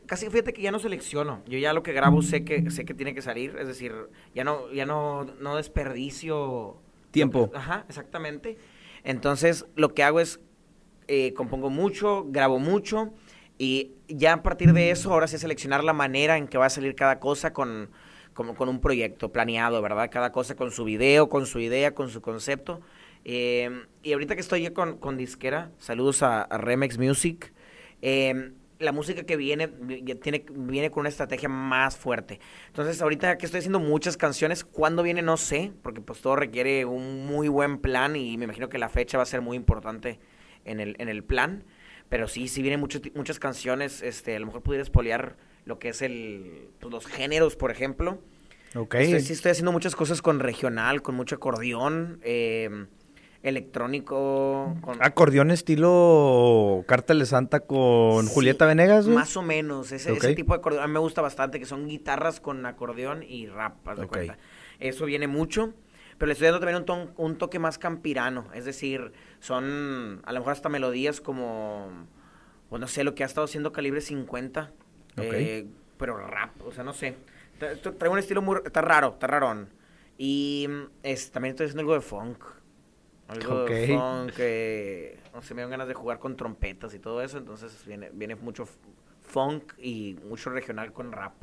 casi 0.06 0.30
fíjate 0.30 0.52
que 0.52 0.62
ya 0.62 0.72
no 0.72 0.80
selecciono. 0.80 1.44
Yo 1.48 1.58
ya 1.58 1.72
lo 1.72 1.82
que 1.82 1.94
grabo 1.94 2.22
sé 2.22 2.44
que 2.44 2.70
sé 2.72 2.84
que 2.84 2.94
tiene 2.94 3.16
que 3.16 3.22
salir, 3.22 3.56
es 3.58 3.68
decir, 3.68 3.94
ya 4.34 4.44
no 4.44 4.70
ya 4.74 4.86
no 4.86 5.24
no 5.40 5.56
desperdicio 5.56 6.76
tiempo. 7.12 7.50
ajá, 7.56 7.86
exactamente. 7.88 8.58
Entonces, 9.06 9.66
lo 9.78 9.94
que 9.94 10.04
hago 10.04 10.20
es 10.20 10.42
eh, 11.08 11.34
compongo 11.36 11.70
mucho, 11.70 12.26
grabo 12.28 12.60
mucho 12.60 13.14
y 13.58 13.94
ya 14.10 14.34
a 14.34 14.44
partir 14.44 14.74
de 14.74 14.92
eso 14.92 15.14
ahora 15.14 15.28
sí 15.28 15.38
seleccionar 15.38 15.86
la 15.86 15.94
manera 15.94 16.36
en 16.36 16.50
que 16.50 16.58
va 16.58 16.66
a 16.66 16.70
salir 16.70 16.96
cada 16.96 17.22
cosa 17.22 17.54
con 17.54 17.92
como 18.36 18.54
con 18.54 18.70
un 18.70 18.82
proyecto 18.82 19.32
planeado, 19.32 19.82
¿verdad? 19.82 20.12
Cada 20.12 20.32
cosa 20.32 20.56
con 20.56 20.70
su 20.70 20.84
video, 20.84 21.30
con 21.30 21.48
su 21.48 21.60
idea, 21.60 21.96
con 21.96 22.10
su 22.10 22.22
concepto. 22.22 22.82
Eh, 23.24 23.86
y 24.04 24.14
ahorita 24.14 24.36
que 24.36 24.42
estoy 24.42 24.62
ya 24.62 24.74
con, 24.74 24.98
con 24.98 25.18
disquera, 25.18 25.72
saludos 25.80 26.22
a, 26.22 26.46
Remex 26.46 27.00
Music. 27.00 27.54
Eh, 28.02 28.52
la 28.78 28.92
música 28.92 29.24
que 29.24 29.38
viene 29.38 29.70
tiene, 30.22 30.46
viene 30.52 30.92
con 30.92 31.02
una 31.02 31.10
estrategia 31.10 31.48
más 31.48 31.96
fuerte. 31.96 32.42
Entonces, 32.68 33.02
ahorita 33.02 33.38
que 33.38 33.46
estoy 33.46 33.60
haciendo 33.60 33.80
muchas 33.80 34.18
canciones, 34.18 34.66
¿cuándo 34.66 35.02
viene? 35.02 35.22
No 35.22 35.38
sé, 35.38 35.72
porque 35.82 36.02
pues 36.02 36.20
todo 36.20 36.36
requiere 36.36 36.84
un 36.84 37.26
muy 37.26 37.48
buen 37.48 37.78
plan 37.78 38.18
y 38.18 38.38
me 38.38 38.44
imagino 38.44 38.68
que 38.68 38.78
la 38.78 38.90
fecha 38.90 39.18
va 39.18 39.24
a 39.24 39.28
ser 39.28 39.40
muy 39.40 39.56
importante 39.56 40.20
en 40.66 40.82
el, 40.82 40.98
en 41.00 41.08
el 41.08 41.24
plan. 41.24 41.64
Pero 42.10 42.28
sí, 42.28 42.50
sí 42.50 42.62
vienen 42.62 42.82
muchas 42.82 43.40
canciones, 43.40 44.02
este, 44.02 44.36
a 44.36 44.40
lo 44.40 44.48
mejor 44.48 44.62
pudiera 44.62 44.84
espolear 44.84 45.38
lo 45.66 45.80
que 45.80 45.90
es 45.90 46.02
el, 46.02 46.70
pues, 46.80 46.92
los 46.92 47.06
géneros, 47.06 47.56
por 47.56 47.72
ejemplo. 47.72 48.20
Ok. 48.76 48.96
sí 48.98 49.34
estoy 49.34 49.52
haciendo 49.52 49.72
muchas 49.72 49.96
cosas 49.96 50.22
con 50.22 50.40
regional, 50.40 51.02
con 51.02 51.16
mucho 51.16 51.36
acordeón. 51.36 52.20
Eh, 52.24 52.88
electrónico. 53.46 54.76
Con, 54.82 54.98
Acordeón 55.04 55.52
estilo 55.52 56.84
Cártel 56.88 57.20
de 57.20 57.26
Santa 57.26 57.60
con 57.60 58.26
Sí, 58.26 58.34
Julieta 58.34 58.66
Venegas, 58.66 59.06
güey. 59.06 59.16
Más 59.16 59.38
o 59.38 59.44
menos, 59.44 59.92
ese, 59.92 60.14
tipo 60.36 60.54
de 60.54 60.60
acordeón. 60.60 60.84
A 60.84 60.88
mí 60.88 60.94
me 60.94 61.00
gusta 61.00 61.22
bastante, 61.22 61.60
que 61.60 61.66
son 61.66 61.88
guitarras 61.88 62.40
con 62.40 62.66
acordeón 62.66 63.24
y 63.24 63.48
rap, 63.48 63.88
haz 63.88 64.00
de 64.00 64.08
cuenta. 64.08 64.38
Eso 64.80 65.06
viene 65.06 65.28
mucho. 65.28 65.74
Pero 66.18 66.28
le 66.28 66.34
estoy 66.34 66.46
dando 66.48 66.60
también 66.60 66.78
un, 66.78 66.86
ton- 66.86 67.14
un 67.18 67.38
toque 67.38 67.60
más 67.60 67.78
campirano. 67.78 68.48
Es 68.54 68.66
decir, 68.66 69.12
son 69.40 70.22
a 70.26 70.32
lo 70.32 70.40
mejor 70.40 70.54
hasta 70.54 70.70
melodías 70.70 71.20
como, 71.22 72.08
pues 72.70 72.80
no 72.80 72.88
sé, 72.88 73.04
lo 73.04 73.16
que 73.16 73.24
ha 73.24 73.26
estado 73.26 73.46
haciendo 73.46 73.72
Calibre 73.74 74.02
50. 74.02 74.72
Ok. 75.18 75.24
eh, 75.34 75.68
pero 75.98 76.18
rap, 76.18 76.62
o 76.66 76.72
sea, 76.72 76.84
no 76.84 76.94
sé. 76.94 77.16
Tra- 77.60 77.80
tra- 77.82 77.98
Traigo 77.98 78.14
un 78.14 78.20
estilo 78.20 78.42
muy, 78.42 78.60
está 78.66 78.82
raro, 78.82 79.10
está 79.14 79.28
rarón. 79.28 79.70
Y 80.18 80.68
mm, 80.70 80.84
es, 81.04 81.32
también 81.32 81.52
estoy 81.52 81.66
haciendo 81.68 81.82
algo 81.82 81.94
de 81.94 82.02
funk. 82.02 82.44
Algo 83.28 83.66
de 83.66 83.88
funk, 83.88 84.34
eh, 84.38 85.20
no 85.34 85.42
sé, 85.42 85.54
me 85.56 85.62
dan 85.62 85.72
ganas 85.72 85.88
de 85.88 85.94
jugar 85.96 86.20
con 86.20 86.36
trompetas 86.36 86.94
y 86.94 87.00
todo 87.00 87.22
eso, 87.24 87.38
entonces 87.40 87.84
viene, 87.88 88.12
viene 88.14 88.36
mucho 88.36 88.68
funk 89.22 89.74
y 89.80 90.16
mucho 90.30 90.52
regional 90.52 90.94
con 90.94 91.12
rap. 91.12 91.34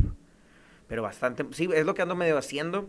Pero 0.87 1.03
bastante, 1.03 1.45
sí, 1.53 1.69
es 1.75 1.85
lo 1.87 1.95
que 1.95 2.03
ando 2.03 2.15
medio 2.15 2.39
haciendo. 2.39 2.89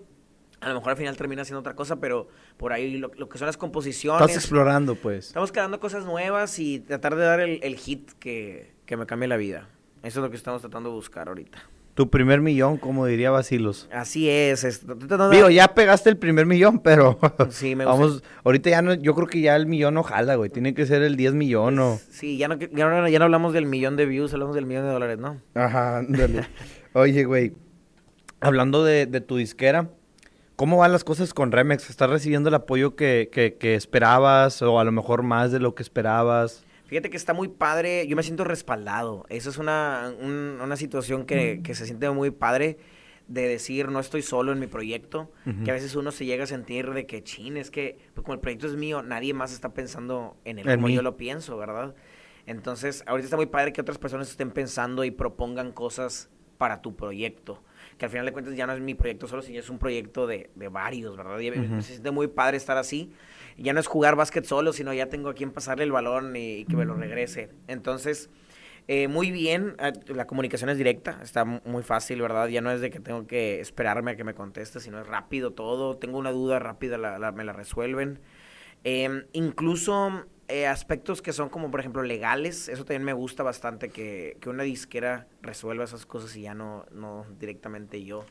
A 0.59 0.69
lo 0.69 0.75
mejor 0.75 0.91
al 0.91 0.97
final 0.97 1.17
termina 1.17 1.41
haciendo 1.41 1.59
otra 1.59 1.75
cosa, 1.75 1.97
pero 1.99 2.27
por 2.57 2.71
ahí 2.71 2.97
lo, 2.97 3.11
lo 3.15 3.27
que 3.29 3.37
son 3.37 3.47
las 3.47 3.57
composiciones. 3.57 4.21
Estás 4.21 4.37
explorando, 4.37 4.95
pues. 4.95 5.27
Estamos 5.27 5.51
creando 5.51 5.79
cosas 5.79 6.05
nuevas 6.05 6.57
y 6.59 6.79
tratar 6.79 7.15
de 7.15 7.23
dar 7.23 7.39
el, 7.39 7.59
el 7.63 7.75
hit 7.77 8.11
que, 8.19 8.73
que 8.85 8.95
me 8.95 9.05
cambie 9.05 9.27
la 9.27 9.37
vida. 9.37 9.67
Eso 10.03 10.19
es 10.19 10.23
lo 10.23 10.29
que 10.29 10.35
estamos 10.35 10.61
tratando 10.61 10.89
de 10.89 10.95
buscar 10.95 11.27
ahorita. 11.29 11.57
Tu 11.95 12.09
primer 12.09 12.41
millón, 12.41 12.77
como 12.77 13.05
diría 13.05 13.29
Basilos. 13.29 13.87
Así 13.93 14.27
es. 14.27 14.63
es- 14.63 14.83
Digo, 15.31 15.49
ya 15.51 15.67
pegaste 15.75 16.09
el 16.09 16.17
primer 16.17 16.45
millón, 16.47 16.79
pero 16.79 17.19
Sí, 17.51 17.75
me 17.75 17.85
gusta. 17.85 17.99
vamos, 17.99 18.23
ahorita 18.43 18.69
ya 18.71 18.81
no, 18.81 18.95
yo 18.95 19.13
creo 19.13 19.27
que 19.27 19.41
ya 19.41 19.55
el 19.55 19.67
millón 19.67 19.93
no 19.93 20.03
jala, 20.03 20.35
güey. 20.35 20.49
Tiene 20.49 20.73
que 20.73 20.85
ser 20.87 21.03
el 21.03 21.15
10 21.15 21.33
millón 21.35 21.77
o... 21.79 21.99
Sí, 22.09 22.37
ya 22.37 22.47
no, 22.47 22.55
ya, 22.57 22.87
no, 22.89 23.07
ya 23.07 23.19
no 23.19 23.25
hablamos 23.25 23.53
del 23.53 23.67
millón 23.67 23.95
de 23.95 24.07
views, 24.07 24.33
hablamos 24.33 24.55
del 24.55 24.65
millón 24.65 24.85
de 24.85 24.91
dólares, 24.91 25.19
¿no? 25.19 25.39
Ajá, 25.53 25.99
ándale. 25.99 26.47
Oye, 26.93 27.25
güey, 27.25 27.53
hablando 28.41 28.83
de, 28.83 29.05
de 29.05 29.21
tu 29.21 29.37
disquera, 29.37 29.89
¿cómo 30.55 30.77
van 30.77 30.91
las 30.91 31.03
cosas 31.03 31.33
con 31.33 31.51
Remex? 31.51 31.89
¿Estás 31.91 32.09
recibiendo 32.09 32.49
el 32.49 32.55
apoyo 32.55 32.95
que, 32.95 33.29
que, 33.31 33.53
que 33.55 33.75
esperabas 33.75 34.61
o 34.63 34.79
a 34.79 34.83
lo 34.83 34.91
mejor 34.91 35.21
más 35.23 35.51
de 35.51 35.59
lo 35.59 35.75
que 35.75 35.83
esperabas? 35.83 36.65
Fíjate 36.93 37.09
que 37.09 37.17
está 37.17 37.33
muy 37.33 37.47
padre, 37.47 38.05
yo 38.05 38.15
me 38.15 38.21
siento 38.21 38.43
respaldado. 38.43 39.25
Eso 39.29 39.49
es 39.49 39.57
una, 39.57 40.13
un- 40.19 40.59
una 40.61 40.75
situación 40.75 41.25
que, 41.25 41.61
que 41.63 41.73
se 41.73 41.87
siente 41.87 42.07
muy 42.11 42.29
padre 42.29 42.77
de 43.27 43.47
decir 43.47 43.89
no 43.89 43.99
estoy 43.99 44.21
solo 44.21 44.51
en 44.51 44.59
mi 44.59 44.67
proyecto, 44.67 45.31
que 45.63 45.71
a 45.71 45.73
veces 45.73 45.95
uno 45.95 46.11
se 46.11 46.25
llega 46.25 46.43
a 46.43 46.45
sentir 46.47 46.91
de 46.91 47.07
que 47.07 47.23
chin, 47.23 47.57
es 47.57 47.71
que 47.71 47.97
pues, 48.13 48.23
como 48.23 48.35
el 48.35 48.39
proyecto 48.41 48.67
es 48.67 48.75
mío, 48.75 49.01
nadie 49.01 49.33
más 49.33 49.53
está 49.53 49.73
pensando 49.73 50.37
en 50.45 50.59
él 50.59 50.69
En 50.69 50.75
como 50.75 50.87
mí. 50.87 50.93
yo 50.93 51.01
lo 51.01 51.17
pienso, 51.17 51.57
¿verdad? 51.57 51.95
Entonces, 52.45 53.03
ahorita 53.07 53.25
está 53.25 53.37
muy 53.37 53.47
padre 53.47 53.73
que 53.73 53.81
otras 53.81 53.97
personas 53.97 54.29
estén 54.29 54.51
pensando 54.51 55.03
y 55.03 55.09
propongan 55.09 55.71
cosas 55.71 56.29
para 56.59 56.81
tu 56.83 56.95
proyecto. 56.95 57.63
Que 57.97 58.05
al 58.05 58.11
final 58.11 58.25
de 58.25 58.31
cuentas 58.33 58.55
ya 58.55 58.65
no 58.67 58.73
es 58.73 58.79
mi 58.81 58.95
proyecto 58.95 59.27
solo, 59.27 59.41
sino 59.41 59.59
es 59.59 59.69
un 59.69 59.77
proyecto 59.79 60.27
de, 60.27 60.49
de 60.55 60.67
varios, 60.69 61.15
¿verdad? 61.17 61.39
Y. 61.39 61.51
Se 61.81 61.91
siente 61.93 62.11
muy 62.11 62.27
padre 62.27 62.57
estar 62.57 62.77
así. 62.77 63.11
Ya 63.57 63.73
no 63.73 63.79
es 63.79 63.87
jugar 63.87 64.15
básquet 64.15 64.45
solo, 64.45 64.73
sino 64.73 64.93
ya 64.93 65.07
tengo 65.09 65.29
a 65.29 65.33
quien 65.35 65.51
pasarle 65.51 65.83
el 65.83 65.91
balón 65.91 66.35
y, 66.35 66.57
y 66.59 66.65
que 66.65 66.75
me 66.75 66.85
lo 66.85 66.95
regrese. 66.95 67.49
Entonces, 67.67 68.29
eh, 68.87 69.07
muy 69.07 69.31
bien, 69.31 69.75
eh, 69.79 69.93
la 70.13 70.25
comunicación 70.27 70.69
es 70.69 70.77
directa, 70.77 71.19
está 71.21 71.45
mu- 71.45 71.61
muy 71.65 71.83
fácil, 71.83 72.21
¿verdad? 72.21 72.47
Ya 72.47 72.61
no 72.61 72.71
es 72.71 72.81
de 72.81 72.89
que 72.89 72.99
tengo 72.99 73.27
que 73.27 73.59
esperarme 73.61 74.11
a 74.11 74.15
que 74.15 74.23
me 74.23 74.33
conteste, 74.33 74.79
sino 74.79 74.99
es 74.99 75.07
rápido 75.07 75.51
todo. 75.51 75.97
Tengo 75.97 76.17
una 76.17 76.31
duda 76.31 76.59
rápida, 76.59 76.97
la- 76.97 77.19
la- 77.19 77.31
me 77.31 77.43
la 77.43 77.53
resuelven. 77.53 78.19
Eh, 78.83 79.25
incluso 79.31 80.25
eh, 80.53 80.67
aspectos 80.67 81.21
que 81.21 81.33
son 81.33 81.49
como, 81.49 81.71
por 81.71 81.79
ejemplo, 81.79 82.03
legales, 82.03 82.69
eso 82.69 82.85
también 82.85 83.03
me 83.03 83.13
gusta 83.13 83.41
bastante, 83.43 83.89
que, 83.89 84.37
que 84.39 84.49
una 84.49 84.63
disquera 84.63 85.27
resuelva 85.41 85.83
esas 85.83 86.05
cosas 86.05 86.35
y 86.35 86.41
ya 86.43 86.53
no, 86.53 86.85
no 86.91 87.25
directamente 87.39 88.03
yo. 88.03 88.23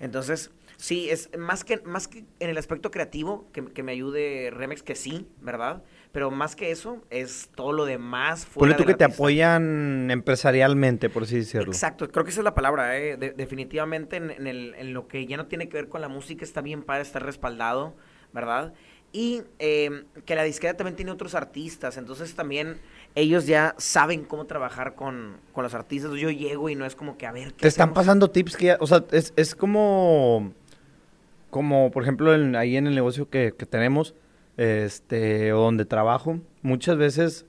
Entonces, 0.00 0.50
sí, 0.76 1.08
es 1.10 1.30
más 1.38 1.62
que, 1.62 1.76
más 1.84 2.08
que 2.08 2.24
en 2.40 2.50
el 2.50 2.58
aspecto 2.58 2.90
creativo, 2.90 3.48
que, 3.52 3.64
que 3.66 3.84
me 3.84 3.92
ayude 3.92 4.50
Remex, 4.52 4.82
que 4.82 4.96
sí, 4.96 5.28
¿verdad? 5.40 5.84
Pero 6.10 6.32
más 6.32 6.56
que 6.56 6.72
eso, 6.72 7.04
es 7.10 7.50
todo 7.54 7.72
lo 7.72 7.84
demás. 7.84 8.44
Ponle 8.46 8.74
fuera 8.74 8.76
tú 8.76 8.82
del 8.82 8.94
que 8.94 8.98
te 8.98 9.04
apoyan 9.04 10.10
empresarialmente, 10.10 11.08
por 11.08 11.22
así 11.22 11.36
decirlo. 11.36 11.70
Exacto, 11.70 12.08
creo 12.10 12.24
que 12.24 12.30
esa 12.32 12.40
es 12.40 12.44
la 12.44 12.54
palabra, 12.54 12.98
¿eh? 12.98 13.16
De- 13.16 13.30
definitivamente 13.30 14.16
en, 14.16 14.30
en 14.32 14.46
el- 14.48 14.74
en 14.76 14.92
lo 14.92 15.06
que 15.06 15.24
ya 15.26 15.36
no 15.36 15.46
tiene 15.46 15.68
que 15.68 15.76
ver 15.76 15.88
con 15.88 16.00
la 16.00 16.08
música 16.08 16.44
está 16.44 16.60
bien 16.62 16.82
para 16.82 17.00
estar 17.00 17.24
respaldado, 17.24 17.94
¿verdad? 18.32 18.74
Y 19.12 19.42
eh, 19.58 20.04
que 20.24 20.34
la 20.34 20.42
disquera 20.42 20.74
también 20.74 20.96
tiene 20.96 21.10
otros 21.10 21.34
artistas, 21.34 21.98
entonces 21.98 22.34
también 22.34 22.78
ellos 23.14 23.46
ya 23.46 23.74
saben 23.76 24.24
cómo 24.24 24.46
trabajar 24.46 24.94
con, 24.94 25.36
con 25.52 25.64
los 25.64 25.74
artistas. 25.74 26.12
Yo 26.14 26.30
llego 26.30 26.70
y 26.70 26.74
no 26.74 26.86
es 26.86 26.96
como 26.96 27.18
que, 27.18 27.26
a 27.26 27.32
ver, 27.32 27.48
¿qué 27.52 27.60
Te 27.62 27.68
están 27.68 27.92
pasando 27.92 28.30
tips 28.30 28.56
que 28.56 28.64
ya, 28.66 28.78
o 28.80 28.86
sea, 28.86 29.04
es, 29.10 29.34
es 29.36 29.54
como, 29.54 30.52
como 31.50 31.90
por 31.90 32.02
ejemplo 32.04 32.34
en- 32.34 32.56
ahí 32.56 32.76
en 32.78 32.86
el 32.86 32.94
negocio 32.94 33.28
que, 33.28 33.52
que 33.56 33.66
tenemos, 33.66 34.14
este, 34.56 35.52
o 35.52 35.60
donde 35.60 35.84
trabajo, 35.84 36.38
muchas 36.62 36.96
veces, 36.96 37.44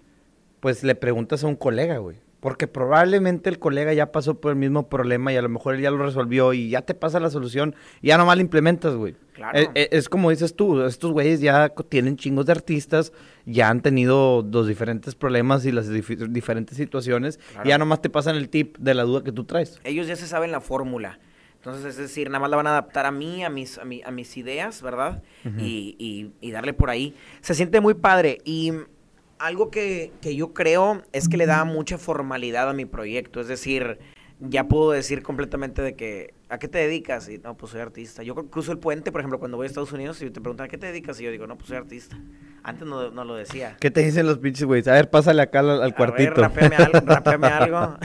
pues 0.60 0.84
le 0.84 0.96
preguntas 0.96 1.44
a 1.44 1.48
un 1.48 1.56
colega, 1.56 1.98
güey. 2.00 2.18
Porque 2.44 2.68
probablemente 2.68 3.50
el 3.50 3.58
colega 3.58 3.94
ya 3.94 4.12
pasó 4.12 4.40
por 4.42 4.52
el 4.52 4.58
mismo 4.58 4.90
problema 4.90 5.32
y 5.32 5.38
a 5.38 5.42
lo 5.42 5.48
mejor 5.48 5.76
él 5.76 5.82
ya 5.82 5.90
lo 5.92 5.98
resolvió 6.06 6.52
y 6.54 6.70
ya 6.70 6.82
te 6.82 6.94
pasa 6.94 7.22
la 7.22 7.30
solución 7.30 7.74
y 8.02 8.08
ya 8.10 8.18
nomás 8.18 8.36
la 8.36 8.42
implementas, 8.42 8.96
güey. 8.96 9.16
Claro. 9.32 9.58
Eh, 9.58 9.70
eh, 9.76 9.88
es 9.94 10.10
como 10.10 10.30
dices 10.30 10.54
tú, 10.54 10.84
estos 10.84 11.12
güeyes 11.14 11.40
ya 11.40 11.70
tienen 11.88 12.18
chingos 12.18 12.46
de 12.46 12.52
artistas, 12.52 13.14
ya 13.46 13.70
han 13.70 13.82
tenido 13.82 14.46
los 14.52 14.68
diferentes 14.68 15.16
problemas 15.16 15.66
y 15.66 15.72
las 15.72 15.90
dif- 15.90 16.28
diferentes 16.28 16.76
situaciones 16.76 17.38
Claro. 17.38 17.66
y 17.66 17.70
ya 17.70 17.78
nomás 17.78 18.02
te 18.02 18.10
pasan 18.10 18.36
el 18.36 18.50
tip 18.50 18.78
de 18.78 18.94
la 18.94 19.04
duda 19.04 19.24
que 19.24 19.32
tú 19.32 19.46
traes. 19.46 19.80
ellos 19.86 20.06
ya 20.08 20.18
se 20.18 20.28
saben 20.28 20.52
la 20.52 20.60
fórmula. 20.60 21.20
Entonces, 21.56 21.86
es 21.86 21.96
decir, 21.96 22.28
nada 22.28 22.42
más 22.42 22.50
la 22.50 22.58
van 22.58 22.68
a 22.68 22.72
adaptar 22.72 23.06
a 23.06 23.12
mí, 23.12 23.42
a 23.46 23.50
mis, 23.50 23.78
a 23.78 23.86
mi- 23.86 24.02
a 24.04 24.12
mis 24.12 24.36
ideas, 24.36 24.82
¿verdad? 24.82 25.24
y, 25.58 25.96
y- 25.98 26.34
y 26.42 26.52
darle 26.52 26.74
por 26.74 26.90
ahí. 26.90 27.16
Se 27.40 27.54
siente 27.54 27.80
muy 27.80 27.94
padre. 27.94 28.40
Y 28.44 28.74
algo 29.40 29.70
que, 29.72 30.12
que 30.22 30.36
yo 30.36 30.54
creo 30.54 31.02
es 31.12 31.30
que 31.30 31.38
le 31.38 31.46
da 31.46 31.66
mucha 31.66 31.98
formalidad 31.98 32.70
a 32.70 32.74
mi 32.74 32.86
proyecto. 32.86 33.42
Es 33.42 33.48
decir, 33.48 34.00
ya 34.50 34.68
puedo 34.68 34.92
decir 34.92 35.24
completamente 35.24 35.82
de 35.82 35.96
que, 35.96 36.34
¿a 36.50 36.58
qué 36.60 36.68
te 36.68 36.78
dedicas? 36.78 37.30
Y 37.30 37.38
no, 37.38 37.56
pues 37.56 37.72
soy 37.72 37.82
artista. 37.82 38.24
Yo 38.24 38.36
cruzo 38.36 38.72
el 38.72 38.78
puente, 38.78 39.12
por 39.12 39.22
ejemplo, 39.22 39.40
cuando 39.40 39.58
voy 39.58 39.66
a 39.66 39.68
Estados 39.68 39.92
Unidos 39.94 40.22
y 40.22 40.30
te 40.30 40.42
preguntan, 40.42 40.66
¿a 40.66 40.68
qué 40.68 40.78
te 40.78 40.88
dedicas? 40.88 41.20
Y 41.20 41.24
yo 41.24 41.32
digo, 41.32 41.48
no, 41.48 41.56
pues 41.56 41.68
soy 41.68 41.78
artista. 41.78 42.18
Antes 42.64 42.88
no, 42.88 43.12
no 43.12 43.26
lo 43.26 43.36
decía. 43.36 43.76
¿Qué 43.80 43.92
te 43.92 44.02
dicen 44.02 44.26
los 44.26 44.40
pinches 44.40 44.66
güeyes? 44.66 44.88
A 44.88 44.94
ver, 44.94 45.10
pásale 45.10 45.42
acá 45.42 45.60
al, 45.60 45.70
al 45.72 45.82
A 45.82 45.86
ver, 45.86 45.96
cuartito. 45.96 46.34
rapéame 46.36 46.76
algo, 46.78 47.00
rapéame 47.06 47.48
algo. 47.48 47.98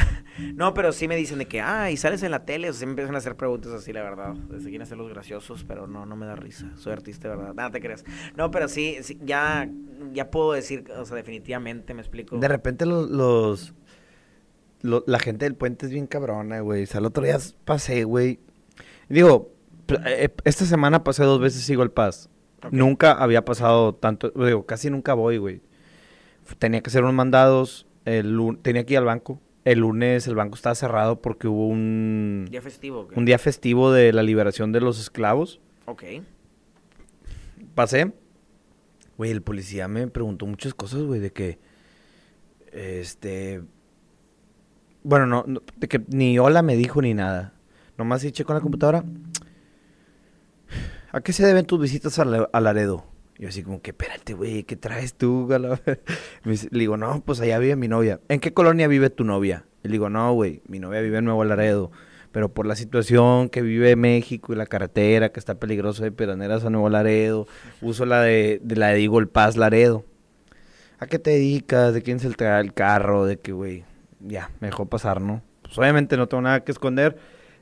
No, 0.55 0.75
pero 0.75 0.93
sí 0.93 1.09
me 1.09 1.17
dicen 1.17 1.39
de 1.39 1.47
que, 1.47 1.61
ah, 1.61 1.91
y 1.91 1.97
sales 1.97 2.23
en 2.23 2.31
la 2.31 2.45
tele. 2.45 2.69
O 2.71 2.73
sea, 2.73 2.81
sí 2.81 2.87
me 2.87 2.91
empiezan 2.93 3.15
a 3.15 3.19
hacer 3.19 3.37
preguntas 3.37 3.73
así, 3.73 3.93
la 3.93 4.03
verdad. 4.03 4.35
Se 4.59 4.65
quieren 4.65 4.83
hacer 4.83 4.97
los 4.99 5.09
graciosos, 5.09 5.65
pero 5.65 5.87
no, 5.87 6.07
no 6.07 6.17
me 6.17 6.27
da 6.27 6.37
risa. 6.37 6.71
Soy 6.77 6.93
artista, 6.93 7.29
de 7.29 7.37
¿verdad? 7.37 7.55
Nada, 7.55 7.71
te 7.71 7.81
creas. 7.81 8.05
No, 8.37 8.51
pero 8.51 8.69
sí, 8.69 8.97
sí, 9.03 9.19
ya, 9.23 9.69
ya 10.13 10.31
puedo 10.31 10.53
decir, 10.53 10.85
o 10.97 11.05
sea, 11.05 11.17
definitivamente 11.17 11.95
me 11.95 12.01
explico. 12.01 12.37
De 12.37 12.49
repente 12.49 12.87
los, 12.87 13.09
los, 13.11 13.75
lo- 14.83 15.05
la 15.07 15.19
gente 15.19 15.45
del 15.45 15.55
puente 15.55 15.87
es 15.87 15.93
bien 15.93 16.07
cabrona, 16.07 16.61
güey. 16.61 16.85
O 16.85 16.87
sea, 16.87 17.01
el 17.01 17.07
otro 17.07 17.25
día 17.25 17.39
pasé, 17.65 18.05
güey. 18.05 18.39
Digo, 19.09 19.53
eh, 20.07 20.29
esta 20.45 20.65
semana 20.67 21.05
pasé 21.05 21.25
dos 21.25 21.41
veces 21.41 21.63
sigo 21.63 21.83
el 21.83 21.91
Paz. 21.91 22.29
Ok. 22.65 22.73
Nunca 22.73 23.13
había 23.13 23.45
pasado 23.45 23.95
tanto, 23.95 24.31
digo, 24.31 24.67
casi 24.67 24.91
nunca 24.91 25.15
voy, 25.15 25.39
güey. 25.39 25.61
Tenía 26.59 26.81
que 26.81 26.89
hacer 26.89 27.03
unos 27.03 27.15
mandados, 27.15 27.87
el, 28.05 28.37
tenía 28.63 28.85
que 28.85 28.95
ir 28.95 28.99
al 28.99 29.05
banco. 29.05 29.41
El 29.65 29.81
lunes 29.81 30.27
el 30.27 30.35
banco 30.35 30.55
estaba 30.55 30.75
cerrado 30.75 31.21
porque 31.21 31.47
hubo 31.47 31.67
un, 31.69 32.47
Día 32.51 32.63
festivo, 32.63 33.07
un 33.15 33.25
día 33.27 33.39
festivo 33.39 33.93
de 33.93 34.13
la 34.15 34.23
liberación 34.23 34.73
de 34.73 34.81
los 34.81 34.99
esclavos. 34.99 35.61
Ok. 35.87 36.05
pasé. 37.75 38.13
Güey, 39.19 39.31
el 39.33 39.43
policía 39.43 39.89
me 39.89 40.07
preguntó 40.07 40.47
muchas 40.47 40.73
cosas, 40.75 41.03
güey, 41.03 41.21
de 41.21 41.33
que. 41.33 41.59
Este. 42.73 43.63
Bueno, 45.09 45.25
no, 45.25 45.43
no, 45.47 45.63
de 45.77 45.89
que 45.89 46.03
ni 46.09 46.39
hola 46.39 46.61
me 46.61 46.77
dijo 46.77 47.01
ni 47.01 47.15
nada. 47.15 47.55
Nomás 47.97 48.23
eché 48.25 48.45
con 48.45 48.55
la 48.57 48.61
computadora. 48.61 49.05
¿A 51.13 51.23
qué 51.23 51.33
se 51.33 51.47
deben 51.47 51.65
tus 51.65 51.81
visitas 51.81 52.19
a, 52.19 52.27
La- 52.27 52.51
a 52.53 52.61
Laredo? 52.61 53.07
Yo 53.39 53.49
así 53.49 53.63
como 53.63 53.81
que, 53.81 53.93
espérate, 53.93 54.35
güey, 54.35 54.65
¿qué 54.65 54.77
traes 54.77 55.15
tú? 55.15 55.51
a 55.53 55.59
la 55.59 55.69
ver-?" 55.87 56.03
Me 56.45 56.53
dice- 56.53 56.69
le 56.71 56.81
digo, 56.81 56.99
no, 56.99 57.23
pues 57.25 57.41
allá 57.41 57.59
vive 57.59 57.75
mi 57.77 57.89
novia. 57.89 58.21
¿En 58.29 58.39
qué 58.41 58.53
colonia 58.53 58.87
vive 58.87 59.09
tu 59.09 59.25
novia? 59.25 59.65
Y 59.83 59.89
le 59.89 59.93
digo, 59.93 60.11
no, 60.11 60.31
güey, 60.35 60.61
mi 60.69 60.79
novia 60.79 61.01
vive 61.01 61.19
en 61.19 61.25
Nuevo 61.25 61.43
Laredo. 61.45 61.91
Pero 62.33 62.53
por 62.53 62.67
la 62.67 62.77
situación 62.77 63.49
que 63.49 63.63
vive 63.63 63.97
México 63.97 64.53
y 64.53 64.57
la 64.57 64.67
carretera, 64.67 65.31
que 65.33 65.41
está 65.41 65.55
peligroso 65.55 66.03
de 66.05 66.13
Piraneras 66.13 66.65
a 66.67 66.71
Nuevo 66.71 66.91
Laredo, 66.91 67.47
uso 67.81 68.05
la 68.05 68.21
de, 68.21 68.61
de 68.63 68.77
la 68.77 68.89
de 68.89 69.03
Eagle 69.03 69.27
Pass 69.29 69.57
Laredo. 69.57 70.05
¿A 70.99 71.07
qué 71.07 71.19
te 71.19 71.31
dedicas? 71.31 71.95
¿De 71.95 72.03
quién 72.03 72.21
se 72.21 72.29
trae 72.31 72.61
el 72.61 72.75
carro? 72.75 73.25
De 73.25 73.39
que, 73.39 73.53
güey, 73.53 73.85
ya, 74.21 74.51
me 74.61 74.69
dejó 74.69 74.87
pasar, 74.87 75.21
¿no? 75.21 75.43
Pues 75.63 75.79
obviamente 75.79 76.17
no 76.17 76.29
tengo 76.29 76.43
nada 76.43 76.65
que 76.65 76.73
esconder. 76.73 77.19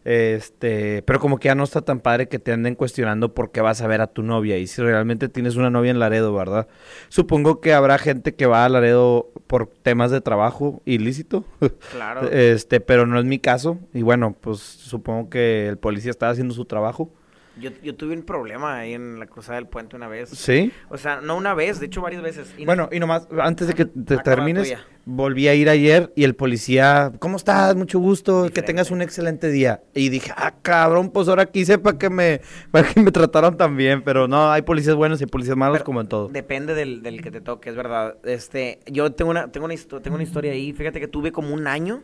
Este, 0.09 1.03
pero 1.03 1.19
como 1.19 1.39
que 1.39 1.47
ya 1.47 1.57
no 1.57 1.65
está 1.65 1.81
tan 1.81 1.99
padre 1.99 2.29
que 2.29 2.39
te 2.39 2.53
anden 2.53 2.77
cuestionando 2.77 3.35
por 3.35 3.51
qué 3.51 3.61
vas 3.61 3.83
a 3.83 3.89
ver 3.89 4.01
a 4.01 4.07
tu 4.07 4.23
novia 4.23 4.57
y 4.57 4.69
si 4.69 4.81
realmente 4.81 5.29
tienes 5.29 5.57
una 5.57 5.69
novia 5.69 5.91
en 5.91 5.99
Laredo, 5.99 6.33
¿verdad? 6.33 6.69
Supongo 7.09 7.61
que 7.61 7.75
habrá 7.75 7.99
gente 7.99 8.37
que 8.37 8.47
va 8.47 8.65
a 8.65 8.69
Laredo 8.69 9.33
por 9.49 9.67
temas 9.67 10.13
de 10.13 10.21
trabajo 10.21 10.81
ilícito. 10.85 11.45
Claro. 11.91 12.31
Este, 12.31 12.79
pero 12.81 13.07
no 13.07 13.19
es 13.19 13.25
mi 13.25 13.41
caso 13.41 13.81
y 13.93 14.03
bueno, 14.03 14.37
pues 14.41 14.61
supongo 14.61 15.29
que 15.29 15.67
el 15.67 15.77
policía 15.77 16.13
estaba 16.13 16.31
haciendo 16.31 16.55
su 16.55 16.67
trabajo. 16.67 17.11
Yo, 17.59 17.71
yo 17.83 17.95
tuve 17.95 18.15
un 18.15 18.23
problema 18.23 18.79
ahí 18.79 18.93
en 18.93 19.19
la 19.19 19.27
cruzada 19.27 19.57
del 19.57 19.67
puente 19.67 19.97
una 19.97 20.09
vez. 20.09 20.29
¿Sí? 20.31 20.73
O 20.91 20.99
sea, 20.99 21.21
no 21.23 21.37
una 21.37 21.55
vez, 21.55 21.81
de 21.81 21.87
hecho 21.87 22.03
varias 22.03 22.23
veces. 22.23 22.53
Y 22.59 22.63
no- 22.63 22.67
Bueno, 22.67 22.89
y 22.93 23.01
nomás, 23.01 23.27
antes 23.41 23.67
de 23.69 23.75
que 23.75 23.87
te 23.87 24.19
termines, 24.19 24.75
volví 25.07 25.49
a 25.49 25.55
ir 25.55 25.71
ayer 25.71 26.13
y 26.17 26.25
el 26.25 26.35
policía, 26.35 27.13
¿cómo 27.19 27.37
estás? 27.37 27.75
Mucho 27.77 27.99
gusto, 27.99 28.51
que 28.53 28.61
tengas 28.63 28.91
un 28.91 29.01
excelente 29.01 29.49
día. 29.51 29.83
Y 29.95 30.11
dije, 30.11 30.33
ah, 30.37 30.55
cabrón, 30.61 31.11
pues 31.11 31.29
ahora 31.29 31.47
quise 31.47 31.79
para 31.79 31.97
que 31.97 32.11
me, 32.11 32.41
para 32.71 32.89
que 32.89 33.01
me 33.01 33.11
trataran 33.11 33.57
tan 33.57 33.77
bien, 33.77 34.03
pero 34.03 34.29
no, 34.29 34.51
hay 34.51 34.63
policías 34.63 34.95
buenos 34.97 35.23
y 35.23 35.27
policías 35.27 35.57
malos 35.57 35.77
Pero 35.79 35.85
como 35.87 36.01
en 36.03 36.09
todo. 36.09 36.29
Depende 36.29 36.75
del, 36.75 37.03
del 37.03 37.23
que 37.23 37.31
te 37.31 37.41
toque, 37.41 37.71
es 37.71 37.77
verdad. 37.77 38.17
Este, 38.25 38.81
yo 38.87 39.13
tengo 39.13 39.31
una, 39.31 39.51
tengo 39.51 39.65
una, 39.67 39.75
tengo 40.03 40.15
una 40.17 40.25
historia 40.25 40.53
ahí. 40.53 40.73
Fíjate 40.73 41.01
que 41.01 41.09
tuve 41.09 41.33
como 41.33 41.55
un 41.55 41.67
año 41.67 42.03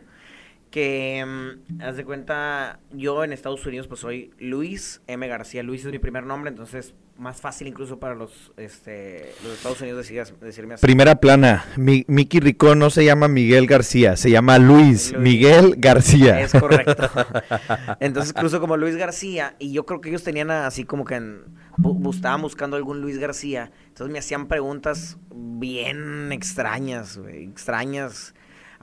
que, 0.73 1.23
mm, 1.23 1.81
haz 1.83 1.97
de 1.97 2.03
cuenta, 2.03 2.79
yo 2.91 3.23
en 3.23 3.31
Estados 3.31 3.63
Unidos 3.67 3.85
pues 3.87 3.99
soy 3.99 4.31
Luis 4.39 5.03
M. 5.05 5.27
García. 5.27 5.61
Luis 5.61 5.85
es 5.85 5.91
mi 5.91 5.99
primer 5.99 6.25
nombre, 6.25 6.49
entonces 6.49 6.95
más 7.15 7.39
fácil 7.39 7.67
incluso 7.67 7.99
para 7.99 8.15
los, 8.15 8.51
este, 8.57 9.33
los 9.43 9.53
Estados 9.53 9.79
Unidos 9.81 10.03
decir- 10.09 10.35
decirme 10.39 10.73
así. 10.73 10.81
Primera 10.81 11.17
plana, 11.17 11.63
mi, 11.77 12.05
Mickey 12.07 12.39
Ricón 12.39 12.79
no 12.79 12.89
se 12.89 13.05
llama 13.05 13.27
Miguel 13.27 13.67
García, 13.67 14.15
se 14.17 14.31
llama 14.31 14.57
Luis, 14.57 15.11
Luis. 15.13 15.17
Miguel 15.19 15.75
García. 15.77 16.41
Es 16.41 16.53
correcto. 16.53 17.07
Entonces 17.99 18.33
cruzo 18.33 18.59
como 18.59 18.75
Luis 18.75 18.95
García 18.95 19.55
y 19.59 19.71
yo 19.73 19.85
creo 19.85 20.01
que 20.01 20.09
ellos 20.09 20.23
tenían 20.23 20.49
así 20.49 20.85
como 20.85 21.05
que 21.05 21.15
en, 21.15 21.43
bu- 21.77 22.11
estaban 22.15 22.41
buscando 22.41 22.77
algún 22.77 22.99
Luis 22.99 23.19
García. 23.19 23.71
Entonces 23.89 24.11
me 24.11 24.17
hacían 24.17 24.47
preguntas 24.47 25.17
bien 25.31 26.31
extrañas, 26.31 27.19
extrañas. 27.31 28.33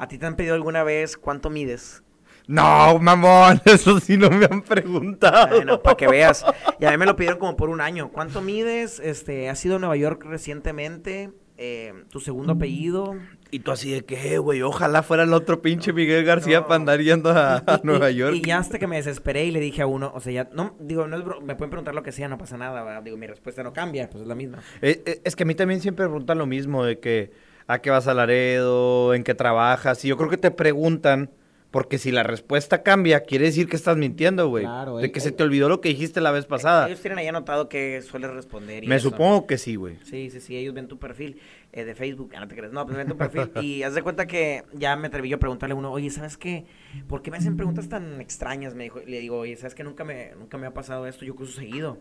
¿A 0.01 0.09
ti 0.09 0.16
te 0.18 0.24
han 0.26 0.34
pedido 0.36 0.55
alguna 0.55 0.82
vez 0.82 1.16
cuánto 1.16 1.51
mides? 1.51 2.03
No, 2.46 2.98
mamón, 2.98 3.61
eso 3.66 4.01
sí 4.01 4.16
no 4.16 4.30
me 4.30 4.46
han 4.46 4.62
preguntado. 4.62 5.57
Bueno, 5.57 5.82
para 5.82 5.96
que 5.96 6.09
veas. 6.09 6.44
Y 6.80 6.84
a 6.86 6.90
mí 6.90 6.96
me 6.96 7.07
lo 7.07 7.14
pidieron 7.14 7.38
como 7.38 7.55
por 7.57 7.68
un 7.68 7.80
año. 7.80 8.11
¿Cuánto 8.11 8.40
mides? 8.40 8.98
Este, 8.98 9.48
¿Has 9.51 9.64
ido 9.64 9.76
a 9.76 9.78
Nueva 9.78 9.96
York 9.96 10.24
recientemente? 10.24 11.30
Eh, 11.59 11.92
¿Tu 12.09 12.20
segundo 12.20 12.55
apellido? 12.55 13.14
Y 13.51 13.59
tú 13.59 13.70
así 13.72 13.90
de 13.90 14.05
que, 14.07 14.38
güey, 14.38 14.62
ojalá 14.62 15.03
fuera 15.03 15.24
el 15.24 15.34
otro 15.34 15.61
pinche 15.61 15.92
Miguel 15.92 16.24
García 16.24 16.61
No. 16.61 16.66
para 16.66 16.76
andar 16.76 17.01
yendo 17.01 17.30
a, 17.30 17.57
a 17.59 17.62
Y- 17.66 17.74
y- 17.74 17.80
Nueva 17.82 18.11
y- 18.11 18.16
York. 18.16 18.36
Y 18.36 18.40
ya 18.42 18.57
hasta 18.59 18.78
que 18.78 18.86
me 18.86 18.96
desesperé 18.96 19.44
y 19.44 19.51
le 19.51 19.61
dije 19.61 19.82
a 19.82 19.86
uno, 19.86 20.11
o 20.14 20.20
sea, 20.20 20.32
ya, 20.32 20.48
no, 20.55 20.74
digo, 20.80 21.07
no 21.07 21.18
es 21.18 21.22
bro- 21.24 21.42
me 21.42 21.55
pueden 21.57 21.70
preguntar 21.70 21.94
lo 21.94 22.03
que 22.03 22.12
sea, 22.12 22.28
no 22.28 22.38
pasa 22.38 22.57
nada, 22.57 22.82
¿verdad? 22.82 23.03
digo, 23.03 23.18
mi 23.18 23.26
respuesta 23.26 23.62
no 23.62 23.74
cambia, 23.74 24.09
pues 24.09 24.22
es 24.22 24.28
la 24.28 24.34
misma. 24.34 24.59
Eh, 24.80 25.03
eh, 25.05 25.20
es 25.22 25.36
que 25.36 25.42
a 25.42 25.46
mí 25.46 25.55
también 25.55 25.80
siempre 25.82 26.05
me 26.07 26.09
preguntan 26.11 26.38
lo 26.38 26.46
mismo, 26.46 26.82
de 26.84 26.98
que 26.98 27.30
a 27.73 27.81
qué 27.81 27.91
vas 27.91 28.07
a 28.09 28.14
Laredo, 28.14 29.14
en 29.14 29.25
qué 29.25 29.35
trabajas. 29.35 30.05
Y 30.05 30.09
yo 30.09 30.16
creo 30.16 30.29
que 30.31 30.37
te 30.37 30.51
preguntan, 30.51 31.31
porque 31.71 31.99
si 31.99 32.11
la 32.11 32.25
respuesta 32.25 32.83
cambia, 32.83 33.21
quiere 33.21 33.45
decir 33.45 33.68
que 33.68 33.77
estás 33.77 33.97
mintiendo, 33.97 34.49
güey. 34.49 34.64
Claro, 34.64 34.97
de 34.97 35.05
el- 35.05 35.12
que 35.12 35.21
se 35.21 35.29
el- 35.29 35.35
te 35.37 35.45
olvidó 35.45 35.68
lo 35.68 35.81
que 35.81 35.89
dijiste 35.91 36.21
la 36.21 36.33
vez 36.33 36.45
pasada. 36.47 36.89
Ellos 36.89 37.01
tienen 37.01 37.18
ahí 37.18 37.29
anotado 37.29 37.68
que 37.68 38.03
sueles 38.03 38.31
responder. 38.33 38.83
y 38.83 38.89
Me 38.89 38.97
eso. 38.97 39.11
supongo 39.11 39.47
que 39.47 39.57
sí, 39.57 39.77
güey. 39.77 39.99
Sí, 40.03 40.31
sí, 40.31 40.41
sí, 40.41 40.57
ellos 40.57 40.75
ven 40.75 40.89
tu 40.89 40.99
perfil 40.99 41.39
eh, 41.73 41.85
de 41.85 41.95
Facebook, 41.95 42.33
no 42.37 42.49
te 42.49 42.57
crees, 42.57 42.73
no, 42.73 42.85
pues 42.87 42.97
ven 42.99 43.07
tu 43.07 43.16
perfil 43.16 43.53
y 43.62 43.85
haz 43.85 43.95
de 43.95 44.03
cuenta 44.03 44.27
que 44.27 44.64
ya 44.73 44.97
me 44.97 45.07
atreví 45.07 45.29
yo 45.29 45.37
a 45.37 45.39
preguntarle 45.39 45.75
a 45.75 45.77
uno, 45.77 45.93
oye, 45.93 46.11
¿sabes 46.11 46.37
qué? 46.37 46.64
¿Por 47.07 47.23
qué 47.23 47.31
me 47.31 47.37
hacen 47.37 47.57
preguntas 47.57 47.89
tan 47.89 48.21
extrañas? 48.21 48.75
Me 48.75 48.83
dijo, 48.85 48.99
le 49.07 49.21
digo, 49.21 49.39
oye, 49.39 49.55
¿sabes 49.57 49.77
qué? 49.77 49.85
Nunca 49.85 50.03
me, 50.03 50.33
nunca 50.37 50.59
me 50.59 50.66
ha 50.66 50.75
pasado 50.75 51.07
esto, 51.07 51.25
yo 51.25 51.37
cruzo 51.37 51.53
seguido. 51.61 51.99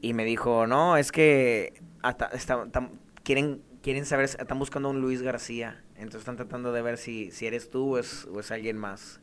Y 0.00 0.12
me 0.14 0.24
dijo, 0.24 0.68
no, 0.68 0.96
es 0.96 1.10
que 1.10 1.72
hasta, 2.02 2.30
tam- 2.30 2.90
quieren, 3.24 3.60
quieren 3.84 4.04
saber, 4.06 4.24
están 4.24 4.58
buscando 4.58 4.88
a 4.88 4.90
un 4.92 5.00
Luis 5.00 5.22
García, 5.22 5.80
entonces 5.94 6.20
están 6.22 6.36
tratando 6.36 6.72
de 6.72 6.82
ver 6.82 6.98
si, 6.98 7.30
si 7.30 7.46
eres 7.46 7.70
tú 7.70 7.94
o 7.94 7.98
es, 7.98 8.26
o 8.32 8.40
es 8.40 8.50
alguien 8.50 8.76
más. 8.76 9.20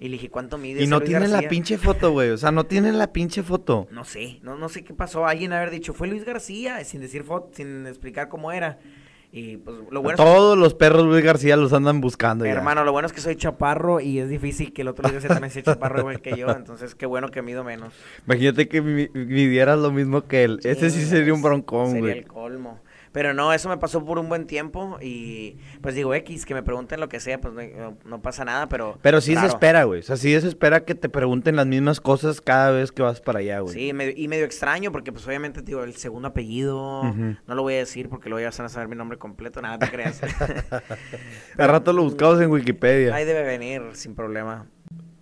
Y 0.00 0.06
le 0.06 0.12
dije, 0.12 0.30
¿cuánto 0.30 0.58
mide 0.58 0.82
Y 0.82 0.86
no 0.86 0.98
Luis 0.98 1.08
tienen 1.10 1.30
la 1.30 1.36
García?" 1.36 1.48
pinche 1.50 1.76
foto, 1.78 2.10
güey. 2.12 2.30
O 2.30 2.38
sea, 2.38 2.50
no 2.50 2.64
tienen 2.64 2.98
la 2.98 3.12
pinche 3.12 3.42
foto. 3.42 3.86
No 3.92 4.04
sé, 4.04 4.38
no, 4.42 4.56
no 4.56 4.68
sé 4.68 4.82
qué 4.82 4.94
pasó. 4.94 5.26
Alguien 5.26 5.52
haber 5.52 5.70
dicho, 5.70 5.92
fue 5.92 6.08
Luis 6.08 6.24
García, 6.24 6.82
sin 6.84 7.00
decir 7.00 7.22
foto, 7.24 7.50
sin 7.52 7.86
explicar 7.86 8.28
cómo 8.28 8.50
era. 8.50 8.78
Y 9.30 9.58
pues 9.58 9.76
lo 9.90 10.00
bueno 10.00 10.14
es 10.14 10.20
que- 10.20 10.24
Todos 10.24 10.56
los 10.56 10.72
perros 10.74 11.04
Luis 11.04 11.22
García 11.22 11.56
los 11.56 11.74
andan 11.74 12.00
buscando 12.00 12.46
ya. 12.46 12.52
hermano, 12.52 12.82
lo 12.84 12.92
bueno 12.92 13.06
es 13.06 13.12
que 13.12 13.20
soy 13.20 13.36
chaparro 13.36 14.00
y 14.00 14.20
es 14.20 14.30
difícil 14.30 14.72
que 14.72 14.80
el 14.80 14.88
otro 14.88 15.02
Luis 15.02 15.14
García 15.14 15.28
también 15.30 15.50
sea 15.50 15.62
chaparro 15.64 15.98
igual 16.00 16.22
que 16.22 16.34
yo. 16.34 16.48
Entonces, 16.56 16.94
qué 16.94 17.04
bueno 17.04 17.28
que 17.30 17.42
mido 17.42 17.62
menos. 17.62 17.92
Imagínate 18.24 18.68
que 18.68 18.80
mi- 18.80 19.08
midieras 19.12 19.78
lo 19.80 19.90
mismo 19.92 20.26
que 20.26 20.44
él. 20.44 20.60
Ese 20.62 20.88
sí 20.90 21.04
sería 21.04 21.34
un 21.34 21.42
broncón, 21.42 21.88
Sería 21.88 22.00
güey. 22.00 22.18
el 22.18 22.26
colmo. 22.26 22.80
Pero 23.12 23.34
no, 23.34 23.52
eso 23.52 23.68
me 23.68 23.76
pasó 23.78 24.04
por 24.04 24.18
un 24.18 24.28
buen 24.28 24.46
tiempo 24.46 24.98
y 25.00 25.56
pues 25.80 25.94
digo 25.94 26.14
X, 26.14 26.44
que 26.46 26.54
me 26.54 26.62
pregunten 26.62 27.00
lo 27.00 27.08
que 27.08 27.20
sea, 27.20 27.40
pues 27.40 27.54
no, 28.04 28.22
pasa 28.22 28.44
nada, 28.44 28.68
pero... 28.68 28.98
Pero 29.02 29.20
sí 29.20 29.34
se 29.36 29.46
espera, 29.46 29.84
güey. 29.84 30.00
O 30.00 30.02
sea, 30.02 30.16
sí 30.16 30.38
se 30.40 30.48
espera 30.48 30.84
que 30.84 30.94
te 30.94 31.08
pregunten 31.08 31.56
las 31.56 31.66
mismas 31.66 32.00
cosas 32.00 32.40
cada 32.40 32.70
vez 32.70 32.92
que 32.92 33.02
vas 33.02 33.20
para 33.20 33.38
allá, 33.40 33.60
güey. 33.60 33.74
Sí, 33.74 33.92
medio- 33.92 34.14
y 34.16 34.28
medio 34.28 34.44
extraño 34.44 34.92
porque 34.92 35.12
pues 35.12 35.26
obviamente 35.26 35.62
digo 35.62 35.84
el 35.84 35.94
segundo 35.96 36.28
apellido, 36.28 37.02
no 37.04 37.54
lo 37.54 37.62
voy 37.62 37.74
a 37.74 37.78
decir 37.78 38.08
porque 38.08 38.28
luego 38.28 38.48
ya 38.48 38.56
van 38.56 38.66
a 38.66 38.68
saber 38.68 38.88
mi 38.88 38.96
nombre 38.96 39.18
completo, 39.18 39.60
nada 39.62 39.78
te 39.78 39.88
creas. 39.90 40.20
De 41.56 41.66
rato 41.66 41.92
lo 41.92 42.02
buscamos 42.04 42.40
en 42.40 42.50
Wikipedia. 42.50 43.14
Ahí 43.14 43.24
debe 43.24 43.42
venir 43.42 43.82
sin 43.94 44.14
problema. 44.14 44.66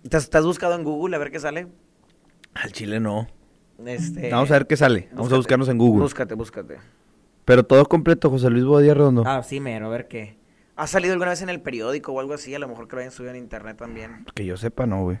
¿Te 0.09 0.17
has, 0.17 0.29
te 0.29 0.37
has 0.37 0.45
buscado 0.45 0.75
en 0.75 0.83
Google 0.83 1.15
a 1.15 1.19
ver 1.19 1.31
qué 1.31 1.39
sale? 1.39 1.67
Al 2.53 2.71
chile 2.71 2.99
no. 2.99 3.27
Este, 3.85 4.31
Vamos 4.31 4.49
a 4.49 4.53
ver 4.55 4.67
qué 4.67 4.75
sale. 4.77 5.09
Vamos 5.13 5.31
a 5.31 5.35
buscarnos 5.35 5.69
en 5.69 5.77
Google. 5.77 6.01
Búscate, 6.01 6.33
búscate. 6.33 6.77
Pero 7.47 7.63
todo 7.65 7.85
completo, 7.85 8.29
José 8.29 8.49
Luis 8.49 8.65
Bodía 8.65 8.93
Redondo. 8.93 9.23
Ah, 9.25 9.41
sí, 9.41 9.61
mero, 9.61 9.85
a 9.85 9.89
ver 9.89 10.09
qué. 10.09 10.35
¿Ha 10.75 10.85
salido 10.85 11.13
alguna 11.13 11.29
vez 11.29 11.41
en 11.41 11.47
el 11.47 11.61
periódico 11.61 12.11
o 12.11 12.19
algo 12.19 12.33
así? 12.33 12.53
A 12.53 12.59
lo 12.59 12.67
mejor 12.67 12.89
que 12.89 12.97
lo 12.97 12.99
hayan 12.99 13.13
subido 13.13 13.31
en 13.31 13.37
internet 13.37 13.77
también. 13.77 14.25
Que 14.35 14.45
yo 14.45 14.57
sepa, 14.57 14.85
no, 14.85 15.03
güey. 15.03 15.17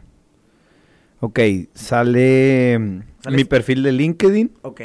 Ok, 1.21 1.39
sale 1.73 2.77
mm, 2.77 3.01
¿Sale 3.23 3.37
mi 3.37 3.45
perfil 3.45 3.81
de 3.81 3.93
LinkedIn, 3.93 4.51
Ok. 4.61 4.81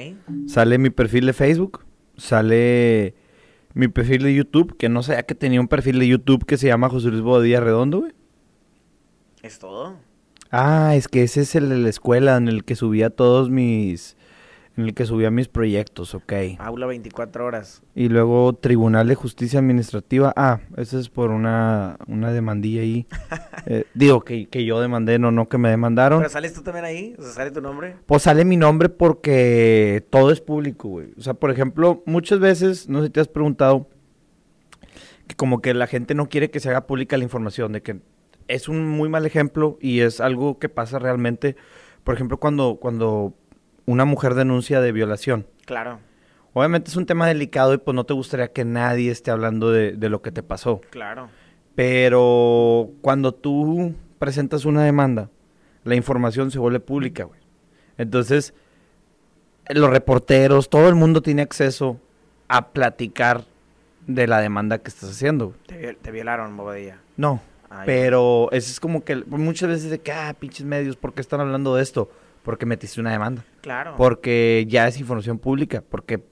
sale 0.46 0.78
mi 0.78 0.90
perfil 0.90 1.26
de 1.26 1.32
Facebook, 1.32 1.84
sale 2.16 3.16
mi 3.74 3.88
perfil 3.88 4.22
de 4.22 4.34
YouTube, 4.36 4.76
que 4.76 4.88
no 4.88 5.02
sabía 5.02 5.24
que 5.24 5.34
tenía 5.34 5.60
un 5.60 5.66
perfil 5.66 5.98
de 5.98 6.06
YouTube 6.06 6.46
que 6.46 6.56
se 6.56 6.68
llama 6.68 6.88
José 6.88 7.08
Luis 7.08 7.22
Bodía 7.22 7.58
Redondo, 7.58 8.02
güey. 8.02 8.12
¿Es 9.42 9.58
todo? 9.58 9.96
Ah, 10.52 10.94
es 10.94 11.08
que 11.08 11.24
ese 11.24 11.40
es 11.40 11.56
el 11.56 11.70
de 11.70 11.78
la 11.78 11.88
escuela 11.88 12.36
en 12.36 12.46
el 12.46 12.64
que 12.64 12.76
subía 12.76 13.10
todos 13.10 13.50
mis... 13.50 14.16
En 14.74 14.84
el 14.84 14.94
que 14.94 15.04
subía 15.04 15.30
mis 15.30 15.48
proyectos, 15.48 16.14
ok. 16.14 16.32
Aula 16.58 16.86
24 16.86 17.44
horas. 17.44 17.82
Y 17.94 18.08
luego 18.08 18.54
Tribunal 18.54 19.06
de 19.06 19.14
Justicia 19.14 19.58
Administrativa. 19.58 20.32
Ah, 20.34 20.60
ese 20.78 20.98
es 20.98 21.10
por 21.10 21.30
una, 21.30 21.98
una 22.06 22.32
demandilla 22.32 22.82
ahí. 22.82 23.06
Eh, 23.66 23.84
digo 23.94 24.22
que, 24.22 24.48
que 24.48 24.64
yo 24.64 24.80
demandé, 24.80 25.20
no, 25.20 25.30
no 25.30 25.48
que 25.48 25.56
me 25.56 25.70
demandaron. 25.70 26.18
¿Pero 26.18 26.30
sales 26.30 26.52
tú 26.52 26.62
también 26.62 26.84
ahí? 26.84 27.14
O 27.16 27.22
sea, 27.22 27.30
¿sale 27.30 27.52
tu 27.52 27.60
nombre? 27.60 27.94
Pues 28.06 28.22
sale 28.22 28.44
mi 28.44 28.56
nombre 28.56 28.88
porque 28.88 30.04
todo 30.10 30.32
es 30.32 30.40
público, 30.40 30.88
güey. 30.88 31.12
O 31.16 31.20
sea, 31.20 31.34
por 31.34 31.52
ejemplo, 31.52 32.02
muchas 32.04 32.40
veces, 32.40 32.88
no 32.88 32.98
sé 32.98 33.06
si 33.06 33.12
te 33.12 33.20
has 33.20 33.28
preguntado, 33.28 33.88
que 35.28 35.36
como 35.36 35.62
que 35.62 35.74
la 35.74 35.86
gente 35.86 36.16
no 36.16 36.28
quiere 36.28 36.50
que 36.50 36.58
se 36.58 36.70
haga 36.70 36.88
pública 36.88 37.16
la 37.16 37.22
información, 37.22 37.70
de 37.70 37.82
que 37.82 38.00
es 38.48 38.68
un 38.68 38.88
muy 38.88 39.08
mal 39.08 39.26
ejemplo 39.26 39.78
y 39.80 40.00
es 40.00 40.20
algo 40.20 40.58
que 40.58 40.68
pasa 40.68 40.98
realmente. 40.98 41.54
Por 42.02 42.16
ejemplo, 42.16 42.38
cuando, 42.38 42.78
cuando 42.80 43.34
una 43.86 44.04
mujer 44.04 44.34
denuncia 44.34 44.80
de 44.80 44.92
violación. 44.92 45.46
Claro, 45.66 45.98
Obviamente 46.54 46.90
es 46.90 46.96
un 46.96 47.06
tema 47.06 47.26
delicado 47.26 47.72
y 47.72 47.78
pues 47.78 47.94
no 47.94 48.04
te 48.04 48.12
gustaría 48.12 48.48
que 48.52 48.64
nadie 48.66 49.10
esté 49.10 49.30
hablando 49.30 49.70
de, 49.70 49.92
de 49.92 50.08
lo 50.10 50.20
que 50.20 50.30
te 50.32 50.42
pasó. 50.42 50.82
claro. 50.90 51.28
Pero 51.74 52.90
cuando 53.00 53.32
tú 53.32 53.94
presentas 54.18 54.64
una 54.66 54.84
demanda, 54.84 55.30
la 55.84 55.94
información 55.94 56.50
se 56.50 56.58
vuelve 56.58 56.80
pública, 56.80 57.24
güey. 57.24 57.40
Entonces, 57.98 58.52
los 59.68 59.88
reporteros, 59.90 60.68
todo 60.68 60.88
el 60.88 60.94
mundo 60.94 61.22
tiene 61.22 61.42
acceso 61.42 61.98
a 62.48 62.68
platicar 62.72 63.44
de 64.06 64.26
la 64.26 64.40
demanda 64.40 64.78
que 64.78 64.88
estás 64.90 65.10
haciendo. 65.10 65.54
Te, 65.66 65.80
viol- 65.80 65.96
te 66.00 66.10
violaron, 66.10 66.56
bobadilla. 66.56 66.98
No, 67.16 67.40
Ay, 67.70 67.84
pero 67.86 68.48
eso 68.52 68.70
es 68.70 68.78
como 68.78 69.02
que 69.02 69.16
muchas 69.26 69.68
veces 69.70 69.90
de 69.90 69.98
que, 70.00 70.12
ah, 70.12 70.34
pinches 70.38 70.66
medios, 70.66 70.96
¿por 70.96 71.14
qué 71.14 71.20
están 71.22 71.40
hablando 71.40 71.74
de 71.74 71.82
esto? 71.82 72.10
Porque 72.42 72.66
metiste 72.66 73.00
una 73.00 73.12
demanda. 73.12 73.44
Claro. 73.60 73.94
Porque 73.96 74.64
ya 74.68 74.88
es 74.88 74.98
información 74.98 75.38
pública, 75.38 75.82
porque 75.88 76.24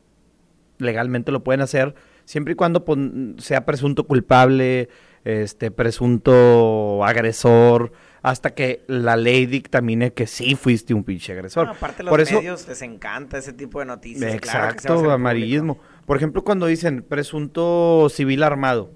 legalmente 0.79 1.31
lo 1.33 1.45
pueden 1.45 1.61
hacer 1.61 1.95
siempre 2.25 2.53
y 2.53 2.57
cuando 2.57 2.85
pues, 2.85 2.99
sea 3.39 3.65
presunto 3.67 4.05
culpable, 4.07 4.89
este 5.25 5.71
presunto 5.71 7.05
agresor, 7.05 7.93
hasta 8.23 8.55
que 8.55 8.83
la 8.87 9.17
ley 9.17 9.47
dictamine 9.47 10.13
que 10.13 10.27
sí 10.27 10.55
fuiste 10.55 10.95
un 10.95 11.05
pinche 11.05 11.33
agresor. 11.33 11.67
No, 11.67 11.73
aparte 11.73 12.03
los 12.03 12.11
Por 12.11 12.21
eso- 12.21 12.37
medios 12.37 12.67
les 12.69 12.83
encanta 12.83 13.39
ese 13.39 13.53
tipo 13.53 13.81
de 13.81 13.87
noticias. 13.87 14.41
claro 14.41 14.69
que 14.69 14.75
Exacto, 14.75 14.95
hacer 14.95 15.11
amarillismo. 15.11 15.79
Por 16.07 16.17
ejemplo, 16.17 16.43
cuando 16.45 16.67
dicen 16.67 17.03
presunto 17.03 18.09
civil 18.11 18.43
armado, 18.43 18.93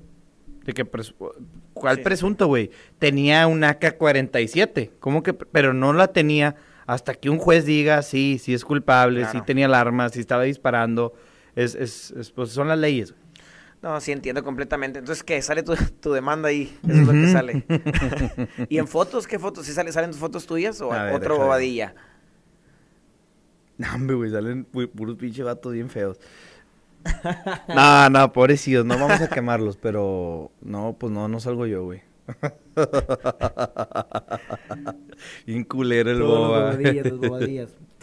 De 0.65 0.73
que 0.73 0.91
presu- 0.91 1.15
¿Cuál 1.75 1.97
Sí. 1.97 2.03
presunto, 2.03 2.47
güey? 2.47 2.71
Tenía 2.99 3.47
un 3.47 3.65
AK-47. 3.65 4.93
¿Cómo 4.99 5.23
que? 5.23 5.35
Pero 5.35 5.75
no 5.75 5.93
la 5.93 6.09
tenía 6.09 6.57
hasta 6.87 7.14
que 7.14 7.30
un 7.30 7.39
juez 7.39 7.64
diga, 7.64 8.03
sí, 8.03 8.39
sí 8.43 8.55
es 8.55 8.64
culpable, 8.64 9.24
sí 9.24 9.30
Claro. 9.32 9.47
tenía 9.47 9.66
el 9.66 9.74
arma, 9.74 10.09
sí 10.09 10.20
estaba 10.20 10.43
disparando. 10.45 11.14
Es, 11.55 11.74
es, 11.74 12.11
es- 12.12 12.30
pues 12.30 12.51
son 12.51 12.68
las 12.68 12.78
leyes. 12.78 13.12
güey. 13.12 13.24
No, 13.82 14.01
sí 14.01 14.12
entiendo 14.12 14.43
completamente. 14.43 14.99
Entonces, 15.01 15.22
¿qué? 15.22 15.41
Sale 15.43 15.62
tu, 15.62 15.74
tu 16.01 16.12
demanda 16.12 16.49
ahí. 16.49 16.74
Eso 16.89 17.01
es 17.03 17.07
lo 17.07 17.12
que 17.12 17.28
sale. 17.30 17.66
¿Y 18.70 18.78
en 18.78 18.89
fotos? 18.89 19.26
¿Qué 19.26 19.39
fotos? 19.39 19.66
¿Sí 19.66 19.72
sale, 19.72 19.93
salen 19.93 20.11
tus 20.11 20.18
fotos 20.20 20.47
tuyas 20.47 20.80
o 20.80 20.89
ver, 20.89 21.12
otro 21.12 21.37
bobadilla? 21.37 21.95
No, 23.76 23.95
hombre, 23.95 24.16
güey, 24.16 24.30
salen 24.30 24.66
pu- 24.70 24.89
puros 24.91 25.16
pinches 25.16 25.45
vatos 25.45 25.72
bien 25.72 25.91
feos. 25.91 26.18
no, 27.74 28.09
no, 28.09 28.32
pobrecitos, 28.32 28.85
no 28.87 28.99
vamos 28.99 29.20
a 29.20 29.28
quemarlos, 29.28 29.76
pero 29.76 30.51
no, 30.62 30.97
pues 30.99 31.12
no, 31.12 31.28
no 31.28 31.39
salgo 31.41 31.66
yo, 31.66 31.85
güey. 31.85 32.03
bien 35.47 35.64
culero 35.64 36.11
el 36.11 36.22
boba. 36.22 36.72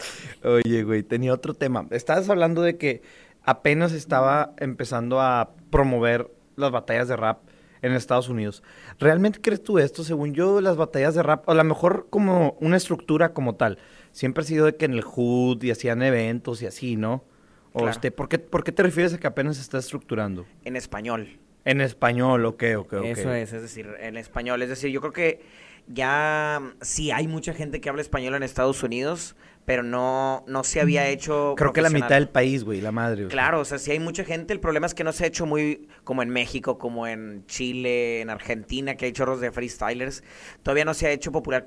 Oye, 0.44 0.82
güey, 0.84 1.02
tenía 1.02 1.32
otro 1.32 1.54
tema. 1.54 1.86
Estabas 1.90 2.28
hablando 2.28 2.62
de 2.62 2.76
que 2.76 3.02
apenas 3.42 3.92
estaba 3.92 4.54
empezando 4.58 5.20
a 5.20 5.54
promover 5.70 6.30
las 6.56 6.70
batallas 6.70 7.08
de 7.08 7.16
rap 7.16 7.40
en 7.82 7.92
Estados 7.92 8.28
Unidos. 8.28 8.62
¿Realmente 8.98 9.40
crees 9.40 9.62
tú 9.62 9.78
esto? 9.78 10.04
Según 10.04 10.34
yo, 10.34 10.60
las 10.60 10.76
batallas 10.76 11.14
de 11.14 11.22
rap, 11.22 11.48
a 11.48 11.54
lo 11.54 11.64
mejor 11.64 12.06
como 12.10 12.56
una 12.60 12.76
estructura 12.76 13.32
como 13.32 13.56
tal, 13.56 13.78
siempre 14.12 14.42
ha 14.42 14.46
sido 14.46 14.66
de 14.66 14.76
que 14.76 14.84
en 14.84 14.92
el 14.92 15.02
hood 15.02 15.62
y 15.62 15.70
hacían 15.70 16.02
eventos 16.02 16.62
y 16.62 16.66
así, 16.66 16.96
¿no? 16.96 17.24
O 17.72 17.78
Claro. 17.78 17.90
este, 17.90 18.10
¿por, 18.10 18.28
qué, 18.28 18.38
¿Por 18.38 18.64
qué 18.64 18.70
te 18.70 18.82
refieres 18.82 19.14
a 19.14 19.18
que 19.18 19.26
apenas 19.26 19.56
se 19.56 19.62
está 19.62 19.78
estructurando? 19.78 20.44
En 20.64 20.76
español. 20.76 21.38
En 21.64 21.80
español, 21.80 22.44
ok, 22.44 22.64
ok, 22.78 22.92
ok. 22.94 23.04
Eso 23.04 23.32
es, 23.32 23.52
es 23.52 23.62
decir, 23.62 23.88
en 24.00 24.16
español. 24.16 24.62
Es 24.62 24.68
decir, 24.68 24.90
yo 24.90 25.00
creo 25.00 25.12
que 25.12 25.40
ya 25.86 26.60
sí 26.80 27.10
hay 27.10 27.28
mucha 27.28 27.54
gente 27.54 27.80
que 27.80 27.88
habla 27.88 28.02
español 28.02 28.34
en 28.34 28.42
Estados 28.42 28.82
Unidos, 28.82 29.36
pero 29.64 29.82
no, 29.82 30.44
no 30.46 30.64
se 30.64 30.80
había 30.80 31.08
hecho. 31.08 31.54
Creo 31.56 31.72
que 31.72 31.82
la 31.82 31.90
mitad 31.90 32.10
del 32.16 32.28
país, 32.28 32.64
güey, 32.64 32.80
la 32.80 32.92
madre. 32.92 33.22
güey. 33.24 33.28
Claro, 33.28 33.60
o 33.60 33.64
sea, 33.64 33.78
sí 33.78 33.90
hay 33.92 34.00
mucha 34.00 34.24
gente. 34.24 34.52
El 34.52 34.60
problema 34.60 34.86
es 34.86 34.94
que 34.94 35.04
no 35.04 35.12
se 35.12 35.24
ha 35.24 35.26
hecho 35.28 35.46
muy 35.46 35.88
como 36.04 36.22
en 36.22 36.30
México, 36.30 36.78
como 36.78 37.06
en 37.06 37.44
Chile, 37.46 38.20
en 38.20 38.30
Argentina, 38.30 38.96
que 38.96 39.06
hay 39.06 39.12
chorros 39.12 39.40
de 39.40 39.52
freestylers. 39.52 40.24
Todavía 40.62 40.84
no 40.84 40.94
se 40.94 41.06
ha 41.06 41.10
hecho 41.10 41.30
popular. 41.32 41.64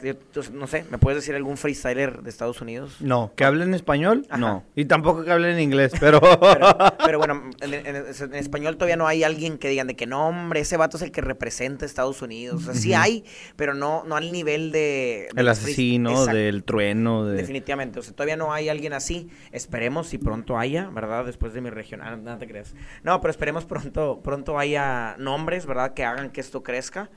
No 0.54 0.68
sé, 0.68 0.86
¿me 0.92 0.98
puedes 0.98 1.18
decir 1.22 1.36
algún 1.36 1.58
freestyler 1.58 2.22
de 2.22 2.30
Estados 2.30 2.62
Unidos? 2.62 2.98
No, 3.00 3.32
que 3.36 3.46
hablen 3.46 3.74
español, 3.74 4.26
Ajá. 4.30 4.38
no. 4.38 4.64
Y 4.76 4.86
tampoco 4.86 5.24
que 5.24 5.32
hablen 5.32 5.60
inglés, 5.60 5.94
pero... 6.00 6.20
Pero, 6.22 6.68
pero 7.06 7.18
bueno, 7.20 7.50
en, 7.62 7.74
en- 7.74 7.96
en 7.96 8.36
español 8.36 8.76
todavía 8.76 8.98
no 8.98 9.08
hay 9.08 9.24
alguien 9.24 9.58
que 9.58 9.70
digan 9.70 9.88
de 9.88 9.96
que 9.96 10.06
no, 10.06 10.28
hombre, 10.28 10.60
ese 10.62 10.78
vato 10.78 10.98
es 10.98 11.04
el 11.04 11.12
que 11.12 11.22
representa 11.22 11.86
a 11.86 11.88
Estados 11.88 12.22
Unidos. 12.22 12.64
O 12.64 12.66
sea, 12.66 12.74
sí 12.74 12.94
hay, 12.94 13.24
pero 13.56 13.74
no, 13.74 14.04
no 14.06 14.16
al 14.16 14.32
nivel 14.32 14.72
de... 14.72 15.30
de 15.34 15.42
el 15.42 15.48
asesino, 15.48 16.26
del 16.26 16.64
trueno, 16.64 17.26
de... 17.26 17.38
Definitivamente, 17.38 17.85
o 17.96 18.02
sea, 18.02 18.14
todavía 18.14 18.38
no 18.38 18.54
hay 18.54 18.70
alguien 18.70 18.94
así. 18.94 19.30
Esperemos 19.52 20.08
si 20.08 20.18
pronto 20.18 20.58
haya, 20.58 20.90
¿verdad? 20.90 21.26
Después 21.26 21.54
de 21.54 21.62
mi 21.62 21.70
regional, 21.70 22.24
no 22.24 22.38
te 22.38 22.48
creas. 22.48 22.76
No, 23.04 23.20
pero 23.22 23.32
esperemos 23.32 23.66
pronto, 23.66 24.22
pronto 24.24 24.58
haya 24.60 25.16
nombres, 25.18 25.66
¿verdad? 25.66 25.94
Que 25.94 26.04
hagan 26.04 26.30
que 26.32 26.42
esto 26.42 26.64
crezca. 26.64 27.10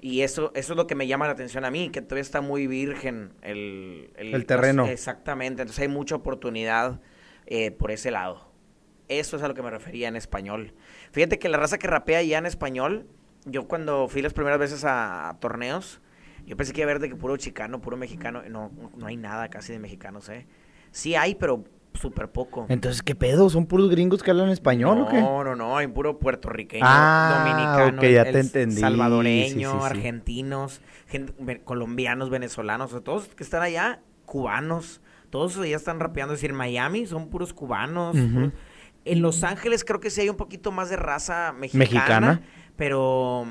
Y 0.00 0.20
eso, 0.20 0.52
eso 0.54 0.72
es 0.74 0.76
lo 0.76 0.86
que 0.86 0.94
me 0.94 1.06
llama 1.06 1.26
la 1.26 1.32
atención 1.32 1.64
a 1.64 1.70
mí, 1.70 1.88
que 1.88 2.02
todavía 2.02 2.22
está 2.22 2.42
muy 2.42 2.66
virgen 2.66 3.32
el, 3.40 4.10
El 4.16 4.44
terreno. 4.44 4.84
exactamente, 4.86 5.62
entonces 5.62 5.80
hay 5.80 5.88
mucha 5.88 6.14
oportunidad 6.14 7.00
eh, 7.46 7.70
por 7.70 7.90
ese 7.90 8.10
lado. 8.10 8.52
Eso 9.08 9.36
es 9.38 9.42
a 9.42 9.48
lo 9.48 9.54
que 9.54 9.62
me 9.62 9.70
refería 9.70 10.08
en 10.08 10.16
español. 10.16 10.74
Fíjate 11.12 11.38
que 11.38 11.48
la 11.48 11.56
raza 11.56 11.78
que 11.78 11.86
rapea 11.86 12.22
ya 12.22 12.36
en 12.36 12.44
español, 12.44 13.06
yo 13.46 13.66
cuando 13.66 14.06
fui 14.08 14.20
las 14.20 14.34
primeras 14.34 14.58
veces 14.58 14.84
a, 14.84 15.30
a 15.30 15.40
torneos, 15.40 16.02
yo 16.46 16.56
pensé 16.56 16.72
que 16.72 16.80
iba 16.82 16.90
a 16.90 16.92
haber 16.92 17.02
de 17.02 17.08
que 17.10 17.16
puro 17.16 17.36
chicano, 17.36 17.80
puro 17.80 17.96
mexicano. 17.96 18.42
No, 18.48 18.70
no 18.96 19.06
hay 19.06 19.16
nada 19.16 19.48
casi 19.50 19.72
de 19.72 19.78
mexicanos, 19.78 20.28
¿eh? 20.28 20.46
Sí 20.90 21.14
hay, 21.14 21.34
pero 21.34 21.64
súper 21.94 22.28
poco. 22.30 22.66
Entonces, 22.68 23.02
¿qué 23.02 23.14
pedo? 23.14 23.48
¿Son 23.50 23.66
puros 23.66 23.88
gringos 23.90 24.22
que 24.22 24.30
hablan 24.30 24.48
español 24.48 25.02
o 25.02 25.08
qué? 25.08 25.20
No, 25.20 25.44
no, 25.44 25.54
no, 25.54 25.76
hay 25.76 25.86
puro 25.86 26.18
puertorriqueño, 26.18 26.84
Ah, 26.86 27.28
dominicano, 27.30 27.98
ok, 28.02 28.08
ya 28.08 28.22
el 28.22 28.32
te 28.32 28.40
entendí. 28.40 28.80
salvadoreño, 28.80 29.70
Sí, 29.70 29.76
sí, 29.76 29.80
sí. 29.80 29.86
argentinos, 29.86 30.80
gente- 31.06 31.60
colombianos, 31.62 32.30
venezolanos, 32.30 32.90
o 32.92 32.96
sea, 32.96 33.04
todos 33.04 33.28
que 33.28 33.44
están 33.44 33.62
allá, 33.62 34.00
cubanos, 34.26 35.00
todos 35.30 35.54
ya 35.68 35.76
están 35.76 36.00
rapeando, 36.00 36.34
es 36.34 36.40
decir, 36.40 36.52
Miami 36.52 37.06
son 37.06 37.28
puros 37.30 37.52
cubanos. 37.54 38.16
Puros- 38.16 38.52
En 39.06 39.20
Los 39.20 39.44
Ángeles 39.44 39.84
creo 39.84 40.00
que 40.00 40.08
sí 40.10 40.22
hay 40.22 40.30
un 40.30 40.36
poquito 40.36 40.72
más 40.72 40.88
de 40.90 40.96
raza 40.96 41.52
mexicana, 41.52 41.84
Mexicana. 41.84 42.40
pero 42.76 43.46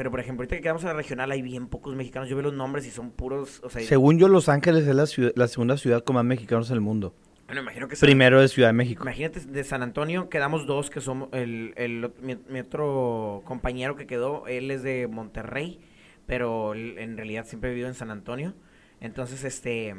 pero 0.00 0.10
por 0.10 0.18
ejemplo, 0.20 0.40
ahorita 0.44 0.56
que 0.56 0.62
quedamos 0.62 0.80
en 0.82 0.88
la 0.88 0.94
regional 0.94 1.30
hay 1.30 1.42
bien 1.42 1.66
pocos 1.66 1.94
mexicanos, 1.94 2.26
yo 2.30 2.34
veo 2.34 2.44
los 2.44 2.54
nombres 2.54 2.86
y 2.86 2.90
son 2.90 3.10
puros, 3.10 3.60
o 3.62 3.68
sea, 3.68 3.82
Según 3.82 4.18
yo, 4.18 4.28
Los 4.28 4.48
Ángeles 4.48 4.86
es 4.86 4.94
la, 4.94 5.04
ciudad- 5.04 5.32
la 5.36 5.46
segunda 5.46 5.76
ciudad 5.76 6.02
con 6.02 6.14
más 6.14 6.24
mexicanos 6.24 6.70
en 6.70 6.76
el 6.76 6.80
mundo. 6.80 7.14
bueno, 7.44 7.60
imagino 7.60 7.86
que 7.86 7.96
Primero 7.96 8.40
es 8.40 8.52
Ciudad 8.52 8.70
de 8.70 8.72
México. 8.72 9.02
Imagínate, 9.02 9.40
de 9.40 9.62
San 9.62 9.82
Antonio 9.82 10.30
quedamos 10.30 10.66
dos 10.66 10.88
que 10.88 11.02
somos, 11.02 11.28
el, 11.32 11.74
el 11.76 12.10
mi, 12.22 12.38
mi 12.48 12.60
otro 12.60 13.42
compañero 13.44 13.94
que 13.94 14.06
quedó, 14.06 14.46
él 14.46 14.70
es 14.70 14.82
de 14.82 15.06
Monterrey, 15.06 15.80
pero 16.24 16.72
él 16.72 16.96
en 16.96 17.18
realidad 17.18 17.44
siempre 17.44 17.68
vivido 17.68 17.86
en 17.88 17.94
San 17.94 18.10
Antonio. 18.10 18.54
Entonces, 19.02 19.44
este, 19.44 19.94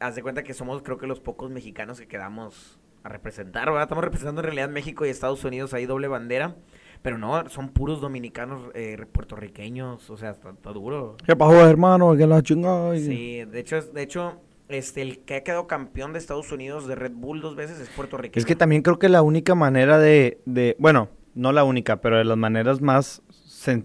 haz 0.00 0.16
de 0.16 0.22
cuenta 0.22 0.42
que 0.42 0.52
somos 0.52 0.82
creo 0.82 0.98
que 0.98 1.06
los 1.06 1.20
pocos 1.20 1.48
mexicanos 1.52 2.00
que 2.00 2.08
quedamos 2.08 2.80
a 3.04 3.08
representar, 3.08 3.66
¿verdad? 3.66 3.84
Estamos 3.84 4.02
representando 4.02 4.40
en 4.40 4.46
realidad 4.46 4.68
México 4.68 5.06
y 5.06 5.10
Estados 5.10 5.44
Unidos, 5.44 5.74
ahí 5.74 5.86
doble 5.86 6.08
bandera, 6.08 6.56
pero 7.02 7.18
no, 7.18 7.48
son 7.48 7.68
puros 7.70 8.00
dominicanos, 8.00 8.62
eh, 8.74 8.96
puertorriqueños, 9.12 10.08
o 10.10 10.16
sea, 10.16 10.30
está, 10.30 10.50
está 10.50 10.70
duro. 10.72 11.16
¿Qué 11.26 11.36
pasó, 11.36 11.66
hermano? 11.68 12.16
¿Qué 12.16 12.26
la 12.26 12.42
chingada? 12.42 12.94
Sí, 12.96 13.44
de 13.44 13.60
hecho, 13.60 13.76
es- 13.76 13.92
de 13.94 14.02
hecho, 14.02 14.40
este, 14.68 15.02
el 15.02 15.20
que 15.20 15.36
ha 15.36 15.42
quedado 15.44 15.66
campeón 15.66 16.12
de 16.12 16.18
Estados 16.18 16.50
Unidos 16.52 16.86
de 16.86 16.94
Red 16.94 17.12
Bull 17.14 17.40
dos 17.40 17.56
veces 17.56 17.78
es 17.80 17.88
puertorriqueño. 17.90 18.38
Es 18.40 18.44
que 18.46 18.56
también 18.56 18.82
creo 18.82 18.98
que 18.98 19.08
la 19.08 19.22
única 19.22 19.54
manera 19.54 19.98
de, 19.98 20.40
de- 20.44 20.76
bueno, 20.78 21.08
no 21.34 21.52
la 21.52 21.64
única, 21.64 22.00
pero 22.00 22.18
de 22.18 22.24
las 22.24 22.36
maneras 22.36 22.80
más, 22.80 23.22
sen- 23.30 23.84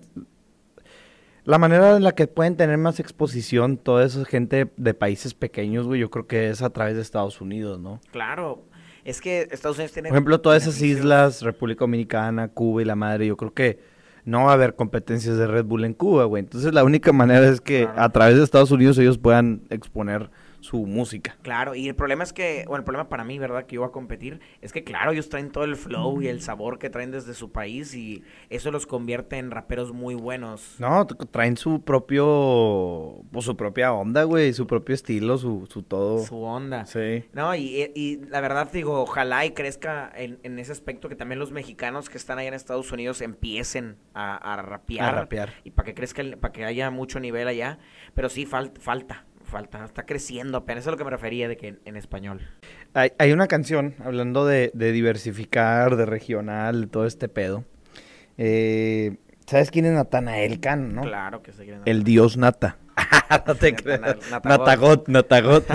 la 1.46 1.58
manera 1.58 1.98
en 1.98 2.04
la 2.04 2.14
que 2.14 2.26
pueden 2.28 2.56
tener 2.56 2.78
más 2.78 3.00
exposición 3.02 3.78
toda 3.78 4.06
esa 4.06 4.24
gente 4.26 4.72
de 4.78 4.94
países 4.94 5.34
pequeños, 5.34 5.86
güey, 5.88 6.00
yo 6.00 6.10
creo 6.10 6.26
que 6.26 6.50
es 6.50 6.62
a 6.62 6.70
través 6.70 6.96
de 6.96 7.02
Estados 7.02 7.42
Unidos, 7.42 7.80
¿no? 7.80 8.00
Claro, 8.12 8.64
es 9.06 9.22
que 9.22 9.48
Estados 9.52 9.78
Unidos 9.78 9.92
tiene... 9.92 10.10
Por 10.10 10.16
ejemplo, 10.16 10.42
todas 10.42 10.64
esas 10.64 10.82
islas, 10.82 11.42
República 11.42 11.82
Dominicana, 11.82 12.48
Cuba 12.48 12.82
y 12.82 12.86
la 12.86 12.96
madre, 12.96 13.28
yo 13.28 13.38
creo 13.38 13.54
que 13.54 13.80
no 14.26 14.46
va 14.46 14.52
a 14.52 14.54
haber 14.54 14.76
competencias 14.76 15.38
de 15.38 15.48
Red 15.48 15.66
Bull 15.66 15.86
en 15.86 15.94
Cuba, 15.94 16.26
güey. 16.26 16.42
Entonces 16.42 16.74
la 16.74 16.84
única 16.84 17.12
manera 17.12 17.48
es 17.48 17.62
que 17.62 17.88
a 17.96 18.10
través 18.10 18.38
de 18.38 18.44
Estados 18.44 18.72
Unidos 18.72 18.98
ellos 18.98 19.18
puedan 19.18 19.64
exponer 19.70 20.30
su 20.64 20.86
música. 20.86 21.36
Claro, 21.42 21.76
y 21.76 21.90
el 21.90 21.96
problema 21.96 22.24
es 22.24 22.32
que, 22.32 22.64
bueno, 22.68 22.78
el 22.78 22.86
problema 22.86 23.10
para 23.10 23.26
mí, 23.26 23.38
¿verdad? 23.38 23.66
Que 23.66 23.76
yo 23.76 23.82
voy 23.82 23.90
a 23.90 23.92
competir, 23.92 24.40
es 24.62 24.72
que 24.72 24.86
claro, 24.86 25.12
ellos 25.12 25.28
traen 25.28 25.52
todo 25.52 25.66
el 25.66 25.76
flow 25.76 26.22
y 26.22 26.28
el 26.28 26.42
sabor 26.42 26.80
que 26.80 26.90
traen 26.90 27.12
desde 27.12 27.34
su 27.34 27.52
país 27.52 27.94
y 27.94 28.24
eso 28.50 28.72
los 28.72 28.86
convierte 28.86 29.38
en 29.38 29.52
raperos 29.52 29.92
muy 29.92 30.16
buenos. 30.16 30.76
No, 30.80 31.06
traen 31.06 31.58
su 31.58 31.82
propio, 31.82 33.24
pues 33.32 33.44
su 33.44 33.58
propia 33.58 33.92
onda, 33.92 34.24
güey, 34.24 34.54
su 34.54 34.66
propio 34.66 34.96
estilo, 34.96 35.38
su, 35.38 35.68
su 35.70 35.84
todo. 35.84 36.20
Su 36.26 36.42
onda. 36.42 36.86
Sí. 36.86 37.26
No, 37.34 37.54
y, 37.56 37.92
y 37.94 38.22
la 38.30 38.40
verdad 38.40 38.72
digo, 38.72 39.02
ojalá 39.02 39.46
y 39.46 39.52
crezca 39.52 40.10
en, 40.16 40.40
en 40.44 40.60
ese 40.60 40.72
aspecto 40.72 41.10
que 41.10 41.16
también 41.18 41.40
los 41.40 41.52
mexicanos 41.52 42.10
que 42.10 42.18
están 42.18 42.40
allá 42.40 42.48
en 42.48 42.54
Estados 42.54 42.90
Unidos 42.94 43.20
empiecen 43.22 43.98
a, 44.14 44.38
a 44.38 44.62
rapear. 44.62 45.10
A 45.14 45.20
rapear. 45.20 45.54
Y 45.66 45.72
para 45.72 45.88
que 45.88 45.94
crezca, 45.94 46.24
para 46.40 46.54
que 46.54 46.64
haya 46.64 46.90
mucho 46.90 47.20
nivel 47.20 47.50
allá. 47.50 47.80
Pero 48.14 48.30
sí, 48.30 48.46
falta, 48.46 48.80
falta, 48.80 49.26
falta, 49.54 49.86
está 49.86 50.06
creciendo 50.06 50.58
apenas. 50.58 50.84
Eso 50.84 50.90
es 50.90 50.90
a 50.90 50.92
lo 50.92 50.98
que 50.98 51.04
me 51.06 51.12
refería 51.12 51.48
de 51.48 51.56
que 51.56 51.70
en, 51.70 51.80
en 51.86 51.96
español. 51.96 52.42
Hay, 52.94 53.12
hay 53.20 53.32
una 53.32 53.48
canción 53.48 53.96
hablando 54.04 54.46
de, 54.46 54.72
de 54.74 54.92
diversificar, 54.92 55.96
de 55.96 56.06
regional, 56.06 56.82
de 56.82 56.88
todo 56.88 57.06
este 57.06 57.30
pedo. 57.30 57.64
Eh, 58.38 59.18
¿Sabes 59.46 59.72
quién 59.72 59.86
es 59.86 59.94
Natanael 59.94 60.60
Cano, 60.60 60.88
no? 60.88 61.02
Claro 61.04 61.44
que 61.44 61.52
se 61.52 61.64
quieren. 61.64 61.84
El 61.86 62.04
dios 62.04 62.36
Nata. 62.36 62.78
no 63.48 63.56
te 63.56 63.76
creas. 63.76 64.18
Natagot. 64.44 65.08
Natagot. 65.08 65.66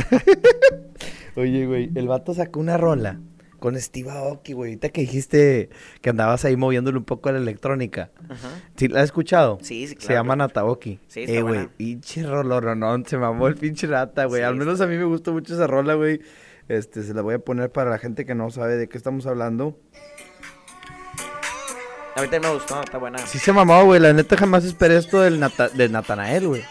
Oye, 1.37 1.66
güey, 1.66 1.91
el 1.95 2.09
vato 2.09 2.35
sacó 2.35 2.59
una 2.59 2.76
rola 2.76 3.20
con 3.59 3.79
Steve 3.81 4.11
Aoki, 4.11 4.53
güey. 4.53 4.71
Ahorita 4.73 4.89
que 4.91 5.01
dijiste 5.03 5.71
que 6.01 6.11
andabas 6.11 6.45
ahí 6.45 6.57
moviéndole 6.57 6.99
un 6.99 7.05
poco 7.05 7.29
a 7.29 7.33
la 7.33 7.39
electrónica. 7.39 8.11
Ajá. 8.29 8.49
¿Sí 8.77 8.89
la 8.89 9.01
has 9.01 9.07
escuchado? 9.07 9.59
Sí, 9.63 9.87
sí, 9.87 9.95
Se 9.95 9.97
claro. 10.07 10.15
llama 10.21 10.37
Nataoki. 10.37 11.01
Sí, 11.09 11.23
está 11.23 11.33
Eh, 11.33 11.43
güey, 11.43 11.55
buena. 11.55 11.71
pinche. 11.77 12.23
Se 13.07 13.17
mamó 13.19 13.49
el 13.49 13.55
pinche 13.57 13.87
Nata, 13.87 14.25
güey. 14.27 14.41
Sí, 14.43 14.45
Al 14.45 14.55
menos 14.57 14.81
a 14.81 14.87
mí 14.87 14.97
me 14.97 15.05
gustó 15.05 15.33
mucho 15.33 15.55
esa 15.55 15.67
rola, 15.67 15.95
güey. 15.95 16.21
Este, 16.69 17.03
se 17.03 17.15
la 17.15 17.23
voy 17.23 17.35
a 17.35 17.39
poner 17.39 17.71
para 17.73 17.91
la 17.91 17.99
gente 17.99 18.25
que 18.27 18.35
no 18.35 18.51
sabe 18.51 18.77
de 18.77 18.89
qué 18.89 18.99
estamos 18.99 19.27
hablando. 19.27 19.79
Ahorita 22.17 22.41
me 22.41 22.53
gustó, 22.53 22.81
está 22.83 22.99
buena. 22.99 23.19
Sí 23.27 23.39
se 23.39 23.53
mamó, 23.53 23.85
güey. 23.85 24.01
La 24.01 24.13
neta 24.13 24.37
jamás 24.37 24.65
esperé 24.65 24.97
esto 24.97 25.21
del 25.21 25.39
Nata- 25.39 25.69
de 25.69 25.89
Natanael, 25.89 26.49
güey. 26.49 26.63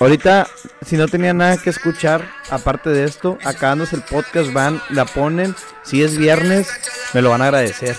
Ahorita, 0.00 0.46
si 0.84 0.96
no 0.96 1.06
tenía 1.08 1.32
nada 1.32 1.56
que 1.56 1.70
escuchar, 1.70 2.28
aparte 2.50 2.90
de 2.90 3.04
esto, 3.04 3.38
acabándose 3.44 3.96
el 3.96 4.02
podcast, 4.02 4.52
van, 4.52 4.80
la 4.90 5.04
ponen. 5.04 5.54
Si 5.82 6.02
es 6.02 6.16
viernes, 6.18 6.68
me 7.14 7.22
lo 7.22 7.30
van 7.30 7.42
a 7.42 7.44
agradecer. 7.46 7.96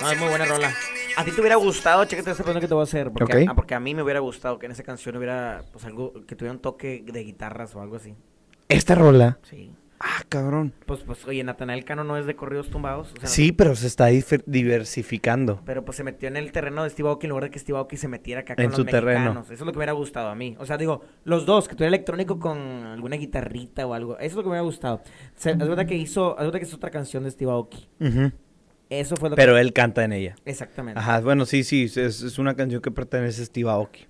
No, 0.00 0.10
es 0.10 0.18
muy 0.18 0.28
buena 0.28 0.44
rola. 0.44 0.72
¿A 1.16 1.24
ti 1.24 1.32
te 1.32 1.40
hubiera 1.40 1.56
gustado, 1.56 2.04
chécate 2.04 2.30
esta 2.30 2.44
pregunta 2.44 2.60
que 2.60 2.68
te 2.68 2.74
voy 2.74 2.82
a 2.82 2.84
hacer? 2.84 3.10
Porque, 3.10 3.36
Ok. 3.42 3.48
ah, 3.48 3.54
porque 3.54 3.74
a 3.74 3.80
mí 3.80 3.92
me 3.94 4.02
hubiera 4.04 4.20
gustado 4.20 4.58
que 4.58 4.66
en 4.66 4.72
esa 4.72 4.84
canción 4.84 5.16
hubiera, 5.16 5.64
pues 5.72 5.84
algo, 5.84 6.12
que 6.26 6.36
tuviera 6.36 6.52
un 6.52 6.60
toque 6.60 7.02
de 7.04 7.24
guitarras 7.24 7.74
o 7.74 7.80
algo 7.80 7.96
así. 7.96 8.14
Esta 8.68 8.94
rola. 8.94 9.38
Sí. 9.42 9.72
Ah, 10.00 10.22
cabrón. 10.28 10.72
Pues, 10.86 11.00
pues, 11.00 11.26
oye, 11.26 11.42
Natanael 11.42 11.84
Cano 11.84 12.04
no 12.04 12.16
es 12.16 12.24
de 12.26 12.36
corridos 12.36 12.70
tumbados. 12.70 13.12
o 13.16 13.20
sea, 13.20 13.28
Sí, 13.28 13.50
pero 13.52 13.74
se 13.74 13.86
está 13.88 14.06
diversificando. 14.46 15.60
Pero 15.64 15.84
pues 15.84 15.96
se 15.96 16.04
metió 16.04 16.28
en 16.28 16.36
el 16.36 16.52
terreno 16.52 16.84
de 16.84 16.90
Steve 16.90 17.08
Aoki 17.08 17.26
en 17.26 17.30
lugar 17.30 17.44
de 17.44 17.50
que 17.50 17.58
Steve 17.58 17.78
Aoki 17.78 17.96
se 17.96 18.06
metiera 18.08 18.42
acá 18.42 18.54
con 18.54 18.64
En 18.64 18.70
los 18.70 18.76
su 18.78 18.84
terreno. 18.84 19.18
mexicanos. 19.20 19.46
Eso 19.46 19.54
es 19.54 19.60
lo 19.60 19.66
que 19.72 19.72
me 19.72 19.78
hubiera 19.80 19.92
gustado 19.92 20.28
a 20.28 20.34
mí. 20.34 20.56
O 20.60 20.66
sea, 20.66 20.76
digo, 20.76 21.02
los 21.24 21.46
dos, 21.46 21.66
que 21.68 21.74
tuviera 21.74 21.88
electrónico 21.88 22.38
con 22.38 22.58
alguna 22.58 23.16
guitarrita 23.16 23.86
o 23.86 23.94
algo. 23.94 24.16
Eso 24.18 24.26
es 24.26 24.34
lo 24.36 24.42
que 24.42 24.48
me 24.48 24.52
hubiera 24.52 24.62
gustado. 24.64 25.02
Se, 25.34 25.50
es 25.50 25.58
verdad 25.58 25.86
que 25.86 25.96
hizo, 25.96 26.38
es 26.38 26.44
verdad 26.44 26.58
que 26.60 26.66
es 26.66 26.74
otra 26.74 26.90
canción 26.90 27.24
de 27.24 27.30
Steve 27.30 27.50
Aoki. 27.50 27.88
Eso 28.90 29.16
fue 29.16 29.30
lo 29.30 29.36
Pero 29.36 29.54
que... 29.54 29.60
él 29.60 29.72
canta 29.72 30.04
en 30.04 30.12
ella. 30.12 30.36
Exactamente. 30.44 30.98
Ajá, 31.00 31.20
bueno, 31.20 31.44
sí, 31.44 31.62
sí, 31.64 31.84
es, 31.84 31.96
es 31.96 32.38
una 32.38 32.54
canción 32.54 32.80
que 32.80 32.90
pertenece 32.90 33.42
a 33.42 33.44
Steve 33.46 33.68
Aoki. 33.68 34.06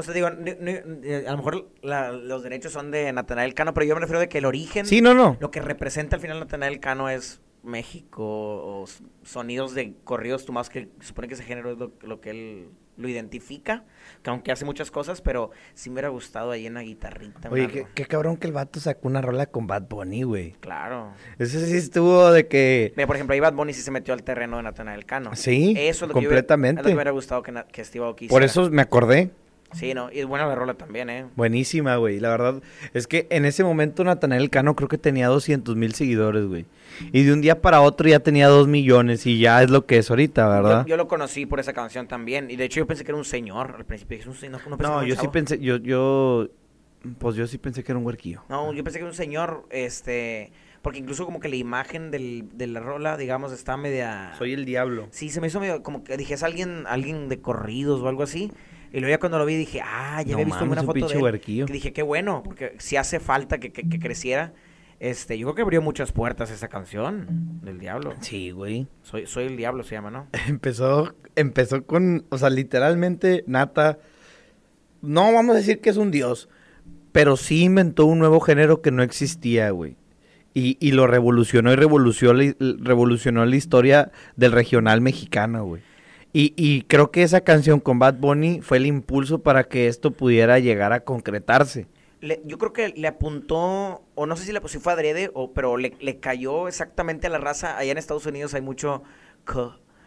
O 0.00 0.02
sea, 0.02 0.14
digo, 0.14 0.30
ni- 0.30 0.54
ni- 0.60 0.78
eh, 1.04 1.24
a 1.26 1.30
lo 1.30 1.36
mejor 1.38 1.68
la- 1.82 2.12
los 2.12 2.42
derechos 2.42 2.72
son 2.72 2.90
de 2.90 3.12
Natanael 3.12 3.54
Cano, 3.54 3.72
pero 3.74 3.86
yo 3.86 3.94
me 3.94 4.00
refiero 4.00 4.20
de 4.20 4.28
que 4.28 4.38
el 4.38 4.44
origen, 4.46 4.84
Sí, 4.86 5.00
no, 5.00 5.14
no. 5.14 5.36
lo 5.40 5.50
que 5.50 5.60
representa 5.60 6.16
al 6.16 6.22
final 6.22 6.40
Natanael 6.40 6.80
Cano 6.80 7.08
es 7.08 7.40
México 7.62 8.24
o 8.24 8.84
sonidos 9.22 9.74
de 9.74 9.94
corridos 10.04 10.44
tumbados 10.44 10.70
que 10.70 10.88
supone 11.00 11.28
que 11.28 11.34
ese 11.34 11.44
género 11.44 11.72
es 11.72 11.78
lo, 11.78 11.92
lo 12.02 12.20
que 12.20 12.30
él 12.30 12.68
lo 12.96 13.08
identifica, 13.08 13.84
que 14.22 14.28
aunque 14.28 14.52
hace 14.52 14.66
muchas 14.66 14.90
cosas, 14.90 15.22
pero 15.22 15.50
sí 15.72 15.88
me 15.88 15.94
hubiera 15.94 16.08
gustado 16.10 16.50
ahí 16.50 16.66
en 16.66 16.74
la 16.74 16.82
guitarrita. 16.82 17.48
Oye, 17.50 17.66
qué, 17.68 17.86
qué 17.94 18.04
cabrón 18.04 18.36
que 18.36 18.46
el 18.46 18.52
vato 18.52 18.78
sacó 18.78 19.08
una 19.08 19.22
rola 19.22 19.46
con 19.46 19.66
Bad 19.66 19.84
Bunny, 19.88 20.22
güey. 20.24 20.52
Claro. 20.60 21.12
Ese 21.38 21.64
sí 21.66 21.76
estuvo 21.78 22.30
de 22.30 22.46
que... 22.46 22.92
Mira, 22.96 23.06
por 23.06 23.16
ejemplo, 23.16 23.32
ahí 23.32 23.40
Bad 23.40 23.54
Bunny 23.54 23.72
sí 23.72 23.80
se 23.80 23.90
metió 23.90 24.12
al 24.12 24.22
terreno 24.22 24.58
de 24.58 24.64
Natanael 24.64 25.06
Cano. 25.06 25.34
Sí, 25.34 25.74
Eso 25.78 26.04
es 26.04 26.08
lo 26.08 26.14
que 26.14 26.20
yo 26.22 26.28
completamente. 26.28 26.80
es 26.80 26.84
lo 26.84 26.88
que 26.88 26.94
me 26.94 26.96
hubiera 26.98 27.10
gustado 27.12 27.42
que, 27.42 27.54
que 27.72 27.84
Steve 27.86 28.04
Aoki 28.04 28.28
Por 28.28 28.42
eso 28.42 28.70
me 28.70 28.82
acordé. 28.82 29.30
Sí, 29.72 29.94
no, 29.94 30.10
y 30.12 30.18
es 30.18 30.26
buena 30.26 30.46
la 30.46 30.54
rola 30.56 30.74
también, 30.74 31.10
¿eh? 31.10 31.26
Buenísima, 31.36 31.96
güey. 31.96 32.18
La 32.18 32.30
verdad 32.30 32.60
es 32.92 33.06
que 33.06 33.26
en 33.30 33.44
ese 33.44 33.62
momento 33.62 34.02
Natanael 34.02 34.50
Cano 34.50 34.74
creo 34.74 34.88
que 34.88 34.98
tenía 34.98 35.28
200 35.28 35.76
mil 35.76 35.94
seguidores, 35.94 36.44
güey. 36.46 36.66
Y 37.12 37.22
de 37.22 37.32
un 37.32 37.40
día 37.40 37.60
para 37.62 37.80
otro 37.80 38.08
ya 38.08 38.18
tenía 38.20 38.48
2 38.48 38.66
millones 38.66 39.26
y 39.26 39.38
ya 39.38 39.62
es 39.62 39.70
lo 39.70 39.86
que 39.86 39.98
es 39.98 40.10
ahorita, 40.10 40.48
¿verdad? 40.48 40.82
Yo, 40.86 40.90
yo 40.90 40.96
lo 40.96 41.06
conocí 41.06 41.46
por 41.46 41.60
esa 41.60 41.72
canción 41.72 42.08
también. 42.08 42.50
Y 42.50 42.56
de 42.56 42.64
hecho 42.64 42.80
yo 42.80 42.86
pensé 42.86 43.04
que 43.04 43.12
era 43.12 43.18
un 43.18 43.24
señor 43.24 43.76
al 43.78 43.84
principio. 43.84 44.16
Dije, 44.16 44.28
"Es 44.28 44.34
un 44.34 44.40
señor, 44.40 44.60
no, 44.68 44.76
no, 44.76 45.02
yo 45.04 45.14
sí 45.14 45.20
chavo". 45.20 45.32
pensé, 45.32 45.58
yo, 45.60 45.76
yo, 45.76 46.48
pues 47.18 47.36
yo 47.36 47.46
sí 47.46 47.58
pensé 47.58 47.84
que 47.84 47.92
era 47.92 47.98
un 47.98 48.04
huerquillo. 48.04 48.42
No, 48.48 48.72
yo 48.72 48.82
pensé 48.82 48.98
que 48.98 49.04
era 49.04 49.10
un 49.10 49.16
señor, 49.16 49.66
este... 49.70 50.52
Porque 50.82 50.98
incluso 50.98 51.26
como 51.26 51.40
que 51.40 51.48
la 51.50 51.56
imagen 51.56 52.10
del, 52.10 52.48
de 52.54 52.66
la 52.66 52.80
rola, 52.80 53.18
digamos, 53.18 53.52
está 53.52 53.76
media... 53.76 54.32
Soy 54.38 54.54
el 54.54 54.64
diablo. 54.64 55.08
Sí, 55.10 55.28
se 55.28 55.40
me 55.40 55.46
hizo 55.48 55.60
medio... 55.60 55.82
Como 55.82 56.02
que 56.04 56.16
dije, 56.16 56.34
es 56.34 56.42
alguien, 56.42 56.84
alguien 56.88 57.28
de 57.28 57.38
corridos 57.40 58.00
o 58.00 58.08
algo 58.08 58.22
así. 58.22 58.50
Y 58.92 59.00
luego 59.00 59.10
ya 59.14 59.18
cuando 59.18 59.38
lo 59.38 59.46
vi 59.46 59.56
dije, 59.56 59.80
ah, 59.84 60.22
ya 60.22 60.32
No 60.32 60.34
había 60.34 60.44
visto 60.46 60.60
mames, 60.66 60.78
alguna 60.78 60.80
un 60.80 60.86
foto 60.86 61.08
de 61.08 61.14
él. 61.14 61.22
huerquillo. 61.22 61.66
Dije, 61.66 61.92
qué 61.92 62.02
bueno, 62.02 62.42
porque 62.44 62.74
si 62.78 62.96
hace 62.96 63.20
falta 63.20 63.58
que, 63.58 63.72
que- 63.72 63.88
que 63.88 63.98
creciera. 64.00 64.52
Este, 64.98 65.38
yo 65.38 65.46
creo 65.46 65.54
que 65.54 65.62
abrió 65.62 65.80
muchas 65.80 66.12
puertas 66.12 66.50
esa 66.50 66.68
canción 66.68 67.60
del 67.62 67.78
diablo. 67.78 68.12
Sí, 68.20 68.50
güey. 68.50 68.86
Soy, 69.02 69.26
soy 69.26 69.44
el 69.46 69.56
diablo 69.56 69.82
se 69.82 69.94
llama, 69.94 70.10
¿no? 70.10 70.26
Empezó, 70.48 71.14
empezó 71.36 71.86
con, 71.86 72.26
o 72.28 72.36
sea, 72.36 72.50
literalmente 72.50 73.42
Nata, 73.46 73.98
no 75.00 75.32
vamos 75.32 75.54
a 75.54 75.58
decir 75.58 75.80
que 75.80 75.88
es 75.90 75.96
un 75.96 76.10
dios, 76.10 76.48
pero 77.12 77.36
sí 77.36 77.62
inventó 77.64 78.04
un 78.06 78.18
nuevo 78.18 78.40
género 78.40 78.82
que 78.82 78.90
no 78.90 79.02
existía, 79.02 79.70
güey. 79.70 79.96
Y, 80.52 80.76
y 80.80 80.92
lo 80.92 81.06
revolucionó 81.06 81.72
y 81.72 81.76
revolucionó, 81.76 82.40
revolucionó 82.80 83.46
la 83.46 83.56
historia 83.56 84.10
del 84.36 84.52
regional 84.52 85.00
mexicano, 85.00 85.64
güey. 85.64 85.82
Y, 86.32 86.54
y 86.56 86.82
creo 86.82 87.10
que 87.10 87.22
esa 87.22 87.40
canción 87.40 87.80
con 87.80 87.98
Bad 87.98 88.14
Bunny 88.14 88.60
fue 88.60 88.76
el 88.76 88.86
impulso 88.86 89.40
para 89.40 89.64
que 89.64 89.88
esto 89.88 90.12
pudiera 90.12 90.58
llegar 90.58 90.92
a 90.92 91.00
concretarse. 91.00 91.86
Le- 92.20 92.40
yo 92.44 92.58
creo 92.58 92.72
que 92.72 92.88
le 92.90 93.08
apuntó, 93.08 94.04
o 94.14 94.26
no 94.26 94.36
sé 94.36 94.44
si, 94.44 94.52
le, 94.52 94.60
si 94.66 94.78
fue 94.78 94.92
adrede, 94.92 95.30
o, 95.34 95.52
pero 95.52 95.76
le, 95.76 95.94
le 96.00 96.20
cayó 96.20 96.68
exactamente 96.68 97.26
a 97.26 97.30
la 97.30 97.38
raza. 97.38 97.76
Allá 97.76 97.92
en 97.92 97.98
Estados 97.98 98.26
Unidos 98.26 98.54
hay 98.54 98.60
mucho. 98.60 99.02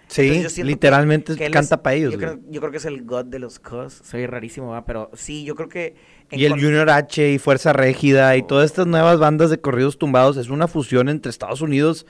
Sí, 0.07 0.45
literalmente 0.63 1.35
que 1.35 1.49
canta 1.49 1.81
para 1.81 1.95
ellos, 1.95 2.13
Yo 2.13 2.19
creo, 2.19 2.39
yo 2.49 2.61
creo 2.61 2.71
que 2.71 2.77
es 2.77 2.85
el 2.85 3.03
god 3.03 3.25
de 3.25 3.39
los 3.39 3.59
Ks. 3.59 4.01
Soy 4.03 4.27
rarísimo, 4.27 4.69
¿va? 4.69 4.85
pero 4.85 5.09
sí, 5.13 5.43
yo 5.43 5.55
creo 5.55 5.69
que... 5.69 5.95
Y 6.29 6.45
el 6.45 6.53
Junior 6.53 6.89
H 6.89 7.31
y 7.31 7.39
Fuerza 7.39 7.73
Régida 7.73 8.35
y 8.37 8.43
todas 8.43 8.65
estas 8.65 8.85
nuevas 8.85 9.17
bandas 9.17 9.49
de 9.49 9.59
corridos 9.59 9.97
tumbados 9.97 10.37
es 10.37 10.49
una 10.49 10.67
fusión 10.67 11.09
entre 11.09 11.31
Estados 11.31 11.61
Unidos, 11.61 12.05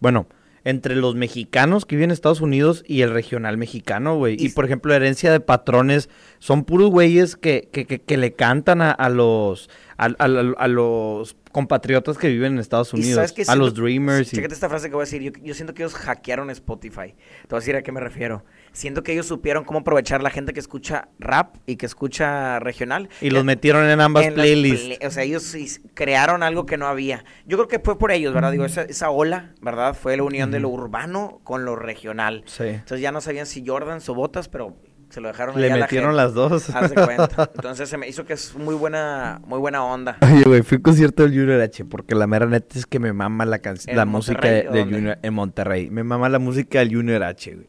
bueno, 0.00 0.26
entre 0.68 0.96
los 0.96 1.14
mexicanos 1.14 1.86
que 1.86 1.94
viven 1.94 2.10
en 2.10 2.14
Estados 2.14 2.40
Unidos 2.40 2.82
y 2.88 3.02
el 3.02 3.12
regional 3.12 3.56
mexicano, 3.56 4.16
güey. 4.16 4.34
Y 4.38 4.46
Y, 4.46 4.48
por 4.48 4.64
ejemplo, 4.64 4.92
herencia 4.92 5.30
de 5.30 5.38
patrones 5.38 6.08
son 6.40 6.64
puros 6.64 6.90
güeyes 6.90 7.36
que, 7.36 7.68
que, 7.72 7.86
que, 7.86 8.00
que 8.00 8.16
le 8.16 8.32
cantan 8.32 8.82
a, 8.82 8.90
a 8.90 9.08
los 9.08 9.70
a, 9.96 10.06
a- 10.18 10.54
a 10.58 10.68
los 10.68 11.36
compatriotas 11.52 12.18
que 12.18 12.28
viven 12.28 12.54
en 12.54 12.58
Estados 12.58 12.92
Unidos, 12.92 13.14
¿sabes 13.14 13.32
qué 13.32 13.42
a 13.42 13.44
siento? 13.46 13.64
los 13.64 13.74
Dreamers. 13.74 14.32
y- 14.32 14.36
Chécate 14.36 14.54
esta 14.54 14.68
frase 14.68 14.88
que 14.88 14.94
voy 14.94 15.02
a 15.02 15.06
decir. 15.06 15.22
Yo, 15.22 15.30
yo 15.42 15.54
siento 15.54 15.72
que 15.72 15.84
ellos 15.84 15.94
hackearon 15.94 16.50
Spotify. 16.50 17.14
Te 17.42 17.48
voy 17.48 17.56
a 17.58 17.60
decir 17.60 17.76
a 17.76 17.82
qué 17.82 17.92
me 17.92 18.00
refiero. 18.00 18.44
Siento 18.76 19.02
que 19.02 19.14
ellos 19.14 19.24
supieron 19.26 19.64
cómo 19.64 19.78
aprovechar 19.78 20.22
la 20.22 20.28
gente 20.28 20.52
que 20.52 20.60
escucha 20.60 21.08
rap 21.18 21.56
y 21.64 21.76
que 21.76 21.86
escucha 21.86 22.58
regional. 22.58 23.08
y 23.22 23.30
los 23.30 23.42
metieron 23.42 23.88
en 23.88 24.02
ambas 24.02 24.26
en 24.26 24.34
playlists. 24.34 24.84
play- 24.98 24.98
o 25.06 25.10
sea, 25.10 25.22
ellos 25.22 25.56
crearon 25.94 26.42
algo 26.42 26.66
que 26.66 26.76
no 26.76 26.86
había. 26.86 27.24
Yo 27.46 27.56
creo 27.56 27.68
que 27.68 27.78
fue 27.78 27.98
por 27.98 28.12
ellos, 28.12 28.34
¿verdad? 28.34 28.52
Digo, 28.52 28.66
esa, 28.66 28.82
esa 28.82 29.08
ola, 29.08 29.54
¿verdad? 29.62 29.94
Fue 29.94 30.14
la 30.18 30.24
unión 30.24 30.50
de 30.50 30.60
lo 30.60 30.68
urbano 30.68 31.40
con 31.42 31.64
lo 31.64 31.74
regional. 31.74 32.42
Sí. 32.44 32.64
Entonces 32.64 33.00
ya 33.00 33.12
no 33.12 33.22
sabían 33.22 33.46
si 33.46 33.66
Jordan 33.66 34.00
o 34.06 34.14
Botas, 34.14 34.48
pero 34.50 34.76
se 35.08 35.22
lo 35.22 35.28
dejaron 35.28 35.58
Le 35.58 35.70
la 35.70 35.76
metieron 35.76 36.10
gente. 36.10 36.16
las 36.22 36.34
dos. 36.34 36.68
Haz 36.68 36.90
de 36.90 37.02
cuenta. 37.02 37.50
Entonces 37.54 37.88
se 37.88 37.96
me 37.96 38.06
hizo 38.08 38.26
que 38.26 38.34
es 38.34 38.54
muy 38.56 38.74
buena, 38.74 39.40
muy 39.46 39.58
buena 39.58 39.82
onda. 39.84 40.18
Oye, 40.20 40.42
güey, 40.44 40.60
fui 40.60 40.74
a 40.74 40.78
un 40.80 40.82
concierto 40.82 41.22
del 41.22 41.32
Junior 41.32 41.62
H, 41.62 41.86
porque 41.86 42.14
la 42.14 42.26
mera 42.26 42.44
neta 42.44 42.78
es 42.78 42.84
que 42.84 42.98
me 42.98 43.14
mama 43.14 43.46
la, 43.46 43.60
can- 43.60 43.78
¿En 43.86 43.96
la 43.96 44.04
música 44.04 44.42
Monterrey 44.42 44.70
del? 44.70 44.84
Junior 44.94 45.18
en 45.22 45.32
Monterrey. 45.32 45.88
Me 45.88 46.04
mama 46.04 46.28
la 46.28 46.38
música 46.38 46.80
del 46.80 46.94
Junior 46.94 47.22
H, 47.22 47.54
güey. 47.54 47.68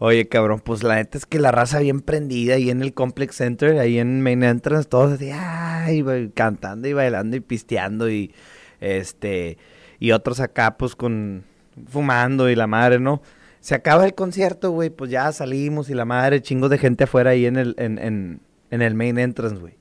Oye, 0.00 0.28
cabrón, 0.28 0.60
pues 0.60 0.84
la 0.84 0.94
neta 0.94 1.18
es 1.18 1.26
que 1.26 1.40
la 1.40 1.50
raza 1.50 1.80
bien 1.80 2.00
prendida 2.00 2.54
ahí 2.54 2.70
en 2.70 2.82
el 2.82 2.94
Complex 2.94 3.36
Center, 3.36 3.78
ahí 3.78 3.98
en 3.98 4.20
Main 4.22 4.44
Entrance, 4.44 4.88
todos 4.88 5.14
así, 5.14 5.30
ay, 5.32 6.04
cantando 6.34 6.86
y 6.86 6.92
bailando 6.92 7.36
y 7.36 7.40
pisteando 7.40 8.08
y 8.08 8.32
este, 8.80 9.58
y 9.98 10.12
otros 10.12 10.38
acá, 10.38 10.76
pues 10.76 10.94
con, 10.94 11.42
fumando 11.88 12.48
y 12.48 12.54
la 12.54 12.68
madre, 12.68 13.00
¿no? 13.00 13.22
Se 13.60 13.74
acaba 13.74 14.06
el 14.06 14.14
concierto, 14.14 14.70
güey, 14.70 14.90
pues 14.90 15.10
ya 15.10 15.32
salimos 15.32 15.90
y 15.90 15.94
la 15.94 16.04
madre, 16.04 16.42
chingos 16.42 16.70
de 16.70 16.78
gente 16.78 17.04
afuera 17.04 17.30
ahí 17.30 17.46
en 17.46 17.56
el, 17.56 17.74
en, 17.76 17.98
en, 17.98 18.40
en 18.70 18.82
el 18.82 18.94
Main 18.94 19.18
Entrance, 19.18 19.56
güey. 19.56 19.77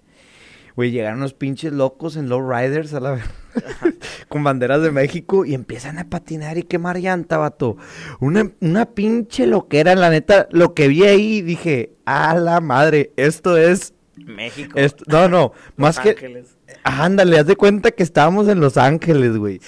Güey, 0.77 0.91
llegaron 0.91 1.19
los 1.19 1.33
pinches 1.33 1.73
locos 1.73 2.15
en 2.17 2.29
lowriders 2.29 2.93
a 2.93 2.99
la 2.99 3.11
ver- 3.13 3.23
con 4.29 4.43
banderas 4.43 4.81
de 4.83 4.91
México 4.91 5.43
y 5.43 5.55
empiezan 5.55 5.97
a 5.97 6.07
patinar 6.07 6.59
y 6.59 6.63
quemar 6.63 6.99
llanta, 6.99 7.37
vato. 7.39 7.77
Una, 8.19 8.51
una 8.61 8.85
pinche 8.85 9.47
loquera, 9.47 9.95
la 9.95 10.11
neta, 10.11 10.47
lo 10.51 10.75
que 10.75 10.87
vi 10.87 11.03
ahí 11.03 11.41
dije, 11.41 11.93
a 12.05 12.35
la 12.35 12.61
madre, 12.61 13.11
esto 13.17 13.57
es, 13.57 13.95
México. 14.17 14.77
esto, 14.77 15.03
no, 15.07 15.27
no, 15.27 15.51
más 15.77 15.95
Los 15.95 16.03
que, 16.03 16.09
Ángeles. 16.11 16.55
ándale, 16.83 17.39
haz 17.39 17.47
de 17.47 17.55
cuenta 17.55 17.89
que 17.89 18.03
estábamos 18.03 18.47
en 18.47 18.59
Los 18.59 18.77
Ángeles, 18.77 19.35
güey. 19.35 19.59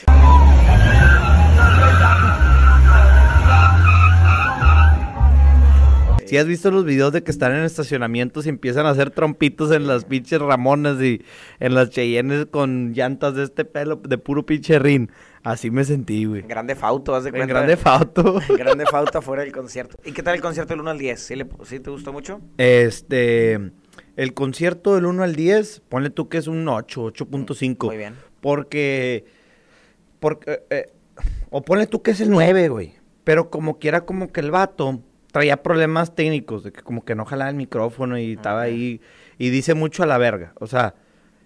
Si 6.29 6.37
has 6.37 6.45
visto 6.45 6.69
los 6.71 6.85
videos 6.85 7.11
de 7.11 7.23
que 7.23 7.31
están 7.31 7.53
en 7.55 7.63
estacionamientos 7.63 8.45
y 8.45 8.49
empiezan 8.49 8.85
a 8.85 8.89
hacer 8.91 9.09
trompitos 9.11 9.71
en 9.71 9.87
las 9.87 10.05
pinches 10.05 10.39
Ramones 10.39 11.01
y 11.01 11.21
en 11.59 11.73
las 11.73 11.89
Cheyennes 11.89 12.45
con 12.45 12.93
llantas 12.93 13.35
de 13.35 13.43
este 13.43 13.65
pelo, 13.65 13.95
de 13.97 14.17
puro 14.17 14.45
pinche 14.45 14.77
rin. 14.79 15.11
Así 15.43 15.71
me 15.71 15.83
sentí, 15.85 16.25
güey. 16.25 16.41
Grande 16.43 16.75
Fauto, 16.75 17.15
haz 17.15 17.23
de 17.23 17.29
En 17.29 17.35
cuenta. 17.35 17.53
grande 17.53 17.77
fauto. 17.77 18.39
En 18.49 18.57
Grande 18.57 18.85
Fauto 18.85 19.21
fuera 19.21 19.43
del 19.43 19.51
concierto. 19.53 19.97
¿Y 20.05 20.11
qué 20.11 20.21
tal 20.21 20.35
el 20.35 20.41
concierto 20.41 20.73
del 20.73 20.81
1 20.81 20.89
al 20.91 20.97
10? 20.99 21.19
¿Sí, 21.19 21.35
le- 21.35 21.47
sí 21.63 21.79
te 21.79 21.89
gustó 21.89 22.11
mucho? 22.13 22.41
Este, 22.57 23.53
el 24.17 24.33
concierto 24.33 24.95
del 24.95 25.05
1 25.05 25.23
al 25.23 25.35
10, 25.35 25.81
ponle 25.89 26.09
tú 26.09 26.27
que 26.29 26.37
es 26.37 26.47
un 26.47 26.67
8, 26.67 27.05
8.5. 27.13 27.85
Muy 27.87 27.97
bien. 27.97 28.15
Porque, 28.41 29.25
porque, 30.19 30.63
eh, 30.69 30.91
o 31.49 31.61
ponle 31.63 31.87
tú 31.87 32.01
que 32.01 32.11
es 32.11 32.21
el 32.21 32.29
9, 32.29 32.67
güey. 32.69 32.93
Pero 33.23 33.49
como 33.49 33.79
quiera, 33.79 34.05
como 34.05 34.31
que 34.31 34.41
el 34.41 34.51
vato 34.51 35.01
traía 35.31 35.61
problemas 35.63 36.15
técnicos, 36.15 36.63
de 36.63 36.71
que 36.71 36.81
como 36.81 37.03
que 37.05 37.15
no 37.15 37.25
jalaba 37.25 37.49
el 37.49 37.55
micrófono 37.55 38.17
y 38.17 38.33
estaba 38.33 38.61
ahí, 38.61 39.01
y 39.37 39.49
dice 39.49 39.73
mucho 39.73 40.03
a 40.03 40.05
la 40.07 40.17
verga. 40.17 40.53
O 40.59 40.67
sea, 40.67 40.95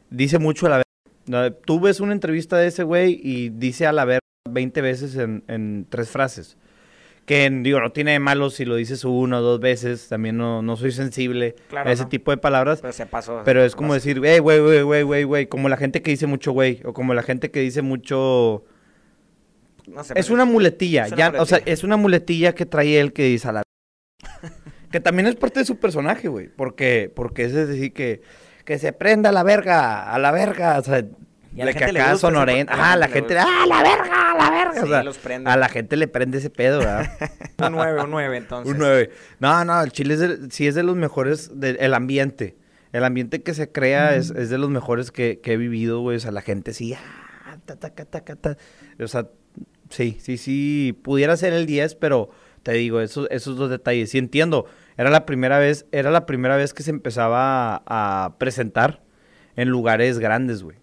dice 0.10 0.40
mucho 0.40 0.66
a 0.66 0.70
la 0.70 0.76
verga. 0.78 0.84
No, 1.26 1.54
Tú 1.54 1.80
ves 1.80 2.00
una 2.00 2.14
entrevista 2.14 2.58
de 2.58 2.68
ese 2.68 2.84
güey 2.84 3.20
y 3.24 3.50
dice 3.50 3.86
a 3.88 3.92
la 3.94 4.06
verga 4.06 4.20
20 4.50 4.82
veces 4.82 5.16
en, 5.16 5.44
en 5.48 5.86
tres 5.90 6.10
frases. 6.10 6.58
Que 7.26 7.50
digo, 7.50 7.80
no 7.80 7.94
tiene 7.94 8.12
de 8.12 8.20
malo 8.20 8.50
si 8.50 8.66
lo 8.66 8.76
dices 8.76 9.06
una 9.06 9.40
o 9.40 9.42
dos 9.42 9.62
veces. 9.62 10.10
También 10.10 10.36
no, 10.36 10.62
no 10.62 10.76
soy 10.76 10.92
sensible 10.92 11.56
Claro, 11.70 11.90
a 11.90 11.94
ese 11.94 12.04
no. 12.04 12.10
tipo 12.10 12.32
de 12.32 12.38
palabras. 12.38 12.82
Pero 12.82 12.92
se 12.92 13.06
pasó. 13.06 13.42
Pero 13.46 13.64
es 13.64 13.76
como 13.78 13.90
pasó. 13.90 13.96
decir, 13.96 14.22
hey, 14.26 14.40
güey, 14.40 14.60
güey, 14.60 14.82
güey, 14.82 15.04
güey, 15.04 15.24
güey. 15.24 15.48
Como 15.48 15.70
la 15.70 15.78
gente 15.78 16.02
que 16.02 16.12
dice 16.12 16.28
mucho 16.28 16.52
güey. 16.52 16.82
O 16.84 16.92
como 16.94 17.14
la 17.14 17.24
gente 17.24 17.50
que 17.50 17.62
dice 17.62 17.82
mucho. 17.82 18.66
No 19.88 20.04
sé, 20.04 20.14
Es 20.18 20.30
una 20.30 20.44
muletilla. 20.44 21.06
es 21.06 21.14
una 21.14 21.32
ya, 21.32 21.42
O 21.42 21.46
sea, 21.46 21.62
es 21.66 21.86
una 21.86 21.96
muletilla 21.96 22.54
que 22.54 22.66
trae 22.66 23.00
él 23.00 23.14
que 23.14 23.24
dice 23.24 23.48
a 23.48 23.52
la. 23.54 23.64
que 24.92 25.00
también 25.00 25.28
es 25.28 25.36
parte 25.36 25.60
de 25.62 25.66
su 25.66 25.78
personaje, 25.78 26.28
güey. 26.28 26.48
Porque, 26.50 27.12
porque 27.14 27.46
es 27.46 27.54
decir 27.54 27.94
que. 27.94 28.22
Que 28.66 28.80
se 28.80 28.94
prenda 28.94 29.30
a 29.30 29.32
la 29.34 29.44
verga, 29.44 30.10
a 30.14 30.18
la 30.20 30.32
verga. 30.32 30.80
O 30.80 30.84
sea, 30.84 31.00
Y 31.54 31.60
a 31.62 31.66
la 31.66 31.72
de 31.72 31.74
que 31.74 31.80
gente 31.80 31.94
le 31.94 32.00
acá 32.02 32.14
sonoren- 32.16 32.66
Ah, 32.70 32.96
la 32.96 33.10
gente 33.10 33.34
le 33.34 33.40
¡Ah, 33.42 33.66
la 33.68 33.84
verga, 33.84 34.32
a 34.32 34.36
la 34.38 34.50
verga! 34.52 34.84
o 34.84 34.88
sea, 34.88 35.04
los 35.04 35.18
prende. 35.18 35.50
a 35.50 35.58
la 35.58 35.68
gente 35.68 35.98
le 35.98 36.08
prende 36.08 36.38
ese 36.38 36.50
pedo, 36.50 36.80
¿verdad? 36.80 37.12
Un 37.60 37.72
9, 37.74 38.04
un 38.04 38.10
9, 38.12 38.38
entonces. 38.38 38.72
Un 38.72 38.80
9. 38.80 39.10
No, 39.40 39.64
no, 39.66 39.82
el 39.84 39.92
Chile 39.92 40.14
es 40.14 40.20
de- 40.22 40.50
sí 40.50 40.66
es 40.68 40.76
de 40.76 40.84
los 40.84 40.96
mejores, 40.96 41.52
de- 41.60 41.72
el 41.80 41.94
ambiente. 41.94 42.56
El 42.94 43.04
ambiente 43.04 43.42
que 43.44 43.54
se 43.54 43.70
crea 43.72 44.16
es, 44.16 44.30
es 44.32 44.50
de 44.50 44.58
los 44.58 44.70
mejores 44.70 45.12
que, 45.12 45.40
que 45.42 45.54
he 45.54 45.58
vivido, 45.58 46.00
güey. 46.00 46.16
O 46.18 46.20
sea, 46.22 46.32
la 46.32 46.42
gente 46.42 46.74
sí, 46.74 46.94
ah, 46.94 47.58
ta, 47.66 47.76
ta, 47.76 47.90
ta, 47.90 48.06
ta, 48.06 48.22
ta, 48.22 48.36
ta. 48.38 48.58
O 49.04 49.08
sea, 49.08 49.28
sí, 49.90 50.18
sí, 50.22 50.38
sí, 50.38 50.98
pudiera 51.04 51.36
ser 51.36 51.52
el 51.54 51.66
10, 51.66 51.96
pero 51.96 52.30
te 52.64 52.74
digo, 52.74 53.00
esos, 53.02 53.28
esos 53.30 53.58
dos 53.58 53.70
detalles. 53.70 54.10
Sí 54.12 54.18
entiendo, 54.18 54.66
era 54.98 55.10
la 55.10 55.26
primera 55.26 55.60
vez, 55.60 55.86
era 55.92 56.12
la 56.12 56.26
primera 56.26 56.56
vez 56.58 56.74
que 56.74 56.84
se 56.84 56.90
empezaba 56.92 57.76
a, 57.86 58.26
a 58.26 58.38
presentar 58.38 59.04
en 59.56 59.70
lugares 59.70 60.20
grandes, 60.20 60.64
güey. 60.64 60.78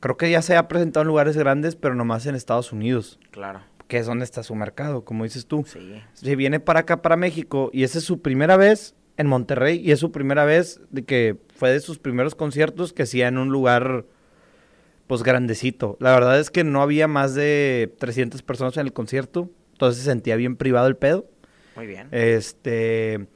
Creo 0.00 0.16
que 0.16 0.30
ya 0.30 0.42
se 0.42 0.56
ha 0.56 0.68
presentado 0.68 1.02
en 1.02 1.08
lugares 1.08 1.36
grandes, 1.36 1.76
pero 1.76 1.94
nomás 1.94 2.26
en 2.26 2.34
Estados 2.34 2.72
Unidos, 2.72 3.18
Claro. 3.30 3.60
que 3.88 3.98
es 3.98 4.06
donde 4.06 4.24
está 4.24 4.42
su 4.42 4.54
mercado, 4.54 5.04
como 5.04 5.24
dices 5.24 5.46
tú 5.46 5.64
Sí. 5.66 6.02
se 6.14 6.36
viene 6.36 6.60
para 6.60 6.80
acá, 6.80 7.00
para 7.02 7.16
México, 7.16 7.70
y 7.72 7.84
esa 7.84 7.98
es 7.98 8.04
su 8.04 8.20
primera 8.20 8.56
vez 8.56 8.94
en 9.16 9.28
Monterrey, 9.28 9.78
y 9.78 9.92
es 9.92 10.00
su 10.00 10.10
primera 10.12 10.44
vez 10.44 10.80
de 10.90 11.04
que 11.04 11.36
fue 11.56 11.70
de 11.70 11.80
sus 11.80 11.98
primeros 11.98 12.34
conciertos 12.34 12.92
que 12.92 13.04
hacía 13.04 13.28
en 13.28 13.38
un 13.38 13.48
lugar, 13.50 14.04
pues, 15.06 15.22
grandecito. 15.22 15.96
La 16.00 16.12
verdad 16.12 16.38
es 16.40 16.50
que 16.50 16.64
no 16.64 16.82
había 16.82 17.06
más 17.08 17.34
de 17.34 17.94
300 17.98 18.42
personas 18.42 18.76
en 18.76 18.86
el 18.86 18.92
concierto, 18.92 19.50
entonces 19.74 20.02
se 20.02 20.08
sentía 20.10 20.36
bien 20.36 20.56
privado 20.56 20.86
el 20.86 20.96
pedo. 20.96 21.26
Muy 21.76 21.86
bien. 21.86 22.08
Este... 22.10 23.26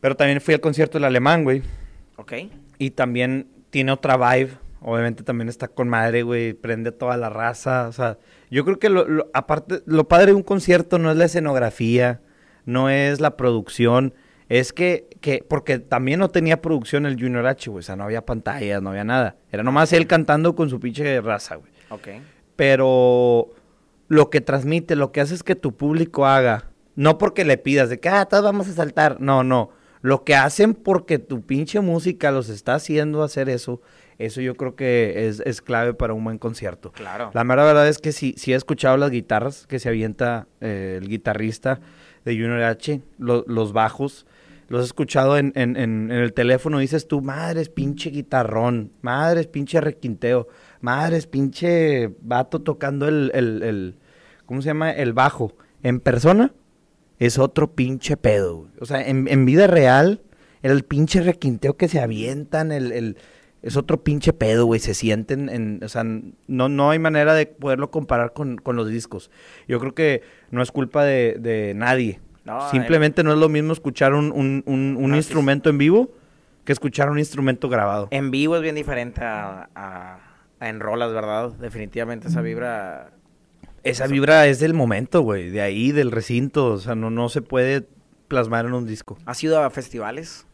Pero 0.00 0.16
también 0.16 0.40
fui 0.40 0.52
al 0.54 0.60
concierto 0.60 0.98
del 0.98 1.04
alemán, 1.04 1.44
güey. 1.44 1.62
ok. 2.16 2.32
Y 2.78 2.90
también 2.90 3.48
tiene 3.70 3.92
otra 3.92 4.16
vibe. 4.16 4.50
Obviamente 4.82 5.22
también 5.22 5.48
está 5.48 5.68
con 5.68 5.88
madre, 5.88 6.22
güey. 6.22 6.52
Prende 6.52 6.92
toda 6.92 7.16
la 7.16 7.30
raza. 7.30 7.88
O 7.88 7.92
sea, 7.92 8.18
yo 8.50 8.64
creo 8.66 8.78
que 8.78 8.90
lo, 8.90 9.08
lo- 9.08 9.30
aparte, 9.32 9.80
lo 9.86 10.06
padre 10.06 10.26
de 10.26 10.32
un 10.34 10.42
concierto 10.42 10.98
no 10.98 11.10
es 11.10 11.16
la 11.16 11.24
escenografía, 11.24 12.20
no 12.66 12.90
es 12.90 13.20
la 13.20 13.36
producción. 13.38 14.12
Es 14.50 14.74
que, 14.74 15.08
que, 15.22 15.42
porque 15.48 15.78
también 15.78 16.18
no 16.20 16.28
tenía 16.28 16.60
producción 16.60 17.06
el 17.06 17.14
Junior 17.18 17.46
H, 17.46 17.70
güey. 17.70 17.78
O 17.78 17.82
sea, 17.82 17.96
no 17.96 18.04
había 18.04 18.26
pantallas, 18.26 18.82
no 18.82 18.90
había 18.90 19.04
nada. 19.04 19.36
Era 19.50 19.62
nomás 19.62 19.90
él 19.94 20.06
cantando 20.06 20.54
con 20.54 20.68
su 20.68 20.78
pinche 20.80 21.18
raza, 21.22 21.54
güey. 21.54 21.72
Ok. 21.88 22.08
Pero 22.56 23.48
lo 24.08 24.30
que 24.30 24.40
transmite, 24.40 24.96
lo 24.96 25.12
que 25.12 25.20
hace 25.20 25.34
es 25.34 25.42
que 25.42 25.54
tu 25.54 25.74
público 25.76 26.26
haga. 26.26 26.70
No 26.96 27.18
porque 27.18 27.44
le 27.44 27.58
pidas 27.58 27.88
de 27.88 27.98
que, 27.98 28.08
ah, 28.08 28.26
todos 28.26 28.44
vamos 28.44 28.68
a 28.68 28.72
saltar. 28.72 29.20
No, 29.20 29.42
no. 29.42 29.70
Lo 30.02 30.22
que 30.24 30.34
hacen 30.36 30.74
porque 30.74 31.18
tu 31.18 31.42
pinche 31.42 31.80
música 31.80 32.30
los 32.30 32.48
está 32.50 32.74
haciendo 32.74 33.22
hacer 33.22 33.48
eso, 33.48 33.80
eso 34.18 34.40
yo 34.42 34.54
creo 34.54 34.76
que 34.76 35.26
es, 35.26 35.40
es 35.40 35.62
clave 35.62 35.94
para 35.94 36.12
un 36.12 36.22
buen 36.22 36.38
concierto. 36.38 36.92
Claro. 36.92 37.30
La 37.34 37.42
mera 37.42 37.64
verdad 37.64 37.88
es 37.88 37.98
que 37.98 38.12
sí, 38.12 38.34
sí 38.36 38.52
he 38.52 38.56
escuchado 38.56 38.96
las 38.98 39.10
guitarras 39.10 39.66
que 39.66 39.78
se 39.78 39.88
avienta 39.88 40.46
eh, 40.60 40.98
el 41.00 41.08
guitarrista 41.08 41.80
de 42.24 42.32
Junior 42.34 42.62
H, 42.62 43.00
lo- 43.18 43.44
los 43.48 43.72
bajos. 43.72 44.26
Los 44.68 44.82
he 44.82 44.84
escuchado 44.86 45.36
en, 45.36 45.52
en- 45.56 45.76
en- 45.76 46.10
en 46.10 46.18
el 46.18 46.32
teléfono. 46.32 46.78
Dices 46.78 47.06
tú, 47.08 47.20
madres, 47.20 47.68
pinche 47.68 48.10
guitarrón. 48.10 48.92
Madres, 49.02 49.46
pinche 49.46 49.80
requinteo. 49.80 50.48
Madres, 50.84 51.26
pinche 51.26 52.10
vato 52.20 52.60
tocando 52.60 53.08
el, 53.08 53.30
el, 53.34 53.62
el- 53.62 53.96
¿Cómo 54.44 54.60
se 54.60 54.66
llama? 54.66 54.90
El 54.92 55.14
bajo. 55.14 55.54
En 55.82 55.98
persona 56.00 56.52
es 57.18 57.38
otro 57.38 57.72
pinche 57.72 58.18
pedo. 58.18 58.56
güey. 58.58 58.70
O 58.80 58.84
sea, 58.84 59.00
en, 59.08 59.26
en 59.28 59.46
vida 59.46 59.66
real, 59.66 60.20
el 60.62 60.82
pinche 60.84 61.22
requinteo 61.22 61.78
que 61.78 61.88
se 61.88 62.00
avientan, 62.00 62.70
el, 62.70 62.92
el- 62.92 63.16
es 63.62 63.78
otro 63.78 64.04
pinche 64.04 64.34
pedo, 64.34 64.66
güey. 64.66 64.78
Se 64.78 64.92
sienten 64.92 65.48
en. 65.48 65.80
O 65.82 65.88
sea, 65.88 66.04
no, 66.04 66.68
no 66.68 66.90
hay 66.90 66.98
manera 66.98 67.32
de 67.32 67.46
poderlo 67.46 67.90
comparar 67.90 68.34
con, 68.34 68.56
con 68.58 68.76
los 68.76 68.86
discos. 68.90 69.30
Yo 69.66 69.80
creo 69.80 69.94
que 69.94 70.20
no 70.50 70.60
es 70.60 70.70
culpa 70.70 71.02
de, 71.04 71.38
de 71.40 71.72
nadie. 71.74 72.20
No, 72.44 72.70
Simplemente 72.70 73.22
no 73.24 73.32
es 73.32 73.38
lo 73.38 73.48
mismo 73.48 73.72
escuchar 73.72 74.12
un, 74.12 74.30
un- 74.32 74.62
un- 74.66 74.96
un 74.98 75.02
No, 75.08 75.14
sí, 75.14 75.16
instrumento 75.16 75.70
en 75.70 75.78
vivo 75.78 76.10
que 76.66 76.72
escuchar 76.72 77.08
un 77.08 77.18
instrumento 77.18 77.70
grabado. 77.70 78.08
En 78.10 78.30
vivo 78.30 78.54
es 78.56 78.60
bien 78.60 78.74
diferente 78.74 79.22
a 79.24 79.70
en 80.68 80.80
rolas, 80.80 81.12
¿verdad? 81.12 81.52
Definitivamente 81.52 82.28
esa 82.28 82.40
vibra. 82.40 83.12
Esa 83.82 84.06
vibra 84.06 84.46
es 84.46 84.60
del 84.60 84.74
momento, 84.74 85.20
güey. 85.22 85.50
De 85.50 85.60
ahí, 85.60 85.92
del 85.92 86.10
recinto. 86.10 86.66
O 86.66 86.78
sea, 86.78 86.94
no, 86.94 87.10
no 87.10 87.28
se 87.28 87.42
puede 87.42 87.86
plasmar 88.28 88.66
en 88.66 88.74
un 88.74 88.86
disco. 88.86 89.18
¿Has 89.26 89.42
ido 89.44 89.62
a 89.62 89.70
festivales? 89.70 90.46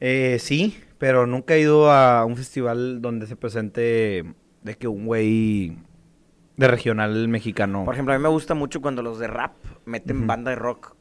Eh, 0.00 0.38
sí, 0.40 0.76
pero 0.98 1.26
nunca 1.26 1.54
he 1.54 1.60
ido 1.60 1.90
a 1.90 2.24
un 2.24 2.36
festival 2.36 3.00
donde 3.00 3.26
se 3.26 3.36
presente 3.36 4.24
de 4.62 4.74
que 4.76 4.88
un 4.88 5.06
güey 5.06 5.78
de 6.56 6.68
regional 6.68 7.28
mexicano. 7.28 7.84
Por 7.84 7.94
ejemplo, 7.94 8.14
a 8.14 8.18
mí 8.18 8.22
me 8.22 8.28
gusta 8.28 8.54
mucho 8.54 8.80
cuando 8.80 9.02
los 9.02 9.18
de 9.18 9.26
rap 9.26 9.54
meten 9.84 10.26
banda 10.26 10.50
de 10.50 10.56
rock. 10.56 10.96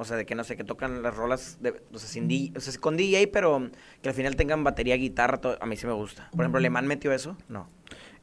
O 0.00 0.04
sea, 0.04 0.16
de 0.16 0.26
que 0.26 0.36
no 0.36 0.44
sé, 0.44 0.56
que 0.56 0.62
tocan 0.62 1.02
las 1.02 1.16
rolas 1.16 1.58
de, 1.60 1.82
o 1.92 1.98
sea, 1.98 2.08
sin 2.08 2.28
DJ, 2.28 2.56
o 2.56 2.60
sea, 2.60 2.80
con 2.80 2.96
DJ, 2.96 3.26
pero 3.28 3.68
que 4.00 4.08
al 4.08 4.14
final 4.14 4.36
tengan 4.36 4.62
batería, 4.62 4.94
guitarra, 4.94 5.38
todo, 5.38 5.58
a 5.60 5.66
mí 5.66 5.76
sí 5.76 5.88
me 5.88 5.92
gusta. 5.92 6.28
Por 6.30 6.42
ejemplo, 6.42 6.58
¿Alemán 6.58 6.86
metió 6.86 7.12
eso? 7.12 7.36
No. 7.48 7.68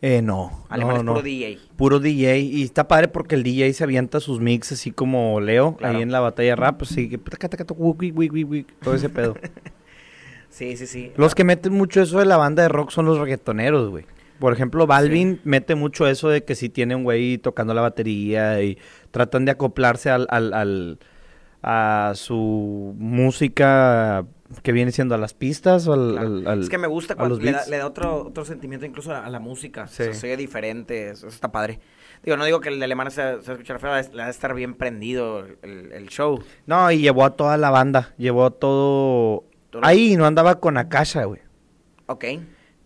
Eh, 0.08 0.22
no. 0.22 0.66
Alemán 0.70 0.94
no, 0.94 1.00
es 1.00 1.04
no. 1.06 1.12
puro 1.14 1.24
DJ. 1.24 1.58
Puro 1.78 2.00
DJ. 2.00 2.40
Y 2.40 2.62
está 2.64 2.88
padre 2.88 3.08
porque 3.08 3.34
el 3.34 3.42
DJ 3.42 3.74
se 3.74 3.84
avienta 3.84 4.20
sus 4.20 4.40
mix 4.40 4.72
así 4.72 4.92
como 4.92 5.42
Leo, 5.42 5.76
Claro. 5.78 5.98
ahí 5.98 6.04
en 6.04 6.12
la 6.12 6.20
batalla 6.20 6.56
rap, 6.56 6.84
así 6.84 7.10
que 7.10 7.20
wik, 7.76 8.16
wik, 8.16 8.80
todo 8.82 8.94
ese 8.94 9.10
pedo. 9.10 9.36
Sí, 10.50 10.78
sí, 10.78 10.88
sí. 10.88 11.12
Los 11.18 11.36
que 11.36 11.44
meten 11.44 11.74
mucho 11.74 12.02
eso 12.02 12.20
de 12.20 12.26
la 12.26 12.38
banda 12.38 12.64
de 12.64 12.70
rock 12.70 12.90
son 12.92 13.06
los 13.06 13.18
reggaetoneros, 13.18 13.90
güey. 13.90 14.06
Por 14.40 14.54
ejemplo, 14.54 14.88
Balvin 14.88 15.42
mete 15.44 15.76
mucho 15.76 16.08
eso 16.08 16.30
de 16.30 16.46
que 16.46 16.56
si 16.56 16.70
tiene 16.70 16.96
un 16.96 17.04
güey 17.04 17.38
tocando 17.40 17.74
la 17.74 17.82
batería 17.82 18.62
y 18.62 18.78
tratan 19.12 19.44
de 19.44 19.52
acoplarse 19.52 20.10
al, 20.10 20.28
al, 20.30 20.54
al- 20.54 21.00
a 21.62 22.14
su 22.16 22.96
música 22.98 24.26
que 24.62 24.72
viene 24.72 24.92
siendo 24.92 25.16
a 25.16 25.18
las 25.18 25.34
pistas 25.34 25.88
o 25.88 25.94
al, 25.94 26.12
Claro. 26.14 26.28
al- 26.28 26.48
al- 26.48 26.62
es 26.64 26.70
que 26.70 26.78
me 26.78 26.88
gusta 26.88 27.14
a 27.14 27.18
cuando 27.18 27.38
le 27.40 27.52
da, 27.52 27.66
le 27.68 27.78
da 27.78 27.88
otro, 27.88 28.28
otro 28.28 28.46
sentimiento 28.46 28.86
incluso 28.86 29.12
a, 29.14 29.26
a 29.26 29.30
la 29.30 29.40
música. 29.40 29.88
Sí. 29.88 29.96
Se, 30.04 30.14
se 30.14 30.28
oye 30.28 30.38
diferente, 30.38 31.10
eso 31.10 31.28
está 31.28 31.52
padre. 31.52 31.80
Digo, 32.24 32.38
no 32.38 32.46
digo 32.46 32.60
que 32.60 32.70
el 32.70 32.80
de 32.80 32.86
alemán 32.86 33.10
se, 33.12 33.16
se 33.22 33.22
va 33.24 33.34
a 33.34 33.52
escuchar 33.54 33.80
feo, 33.80 33.92
le 34.14 34.22
ha 34.22 34.26
de 34.26 34.32
estar 34.32 34.54
bien 34.54 34.74
prendido 34.76 35.46
el, 35.62 35.92
el 35.92 36.08
show. 36.10 36.42
No, 36.66 36.92
y 36.92 37.00
llevó 37.00 37.26
a 37.26 37.36
toda 37.36 37.58
la 37.58 37.70
banda, 37.72 38.14
llevó 38.18 38.46
a 38.46 38.52
todo... 38.52 39.44
Todo 39.70 39.82
lo- 39.82 39.88
Ahí 39.88 40.16
no 40.16 40.26
andaba 40.26 40.60
con 40.60 40.78
Akasha, 40.78 41.26
güey. 41.26 41.42
Ok. 42.08 42.26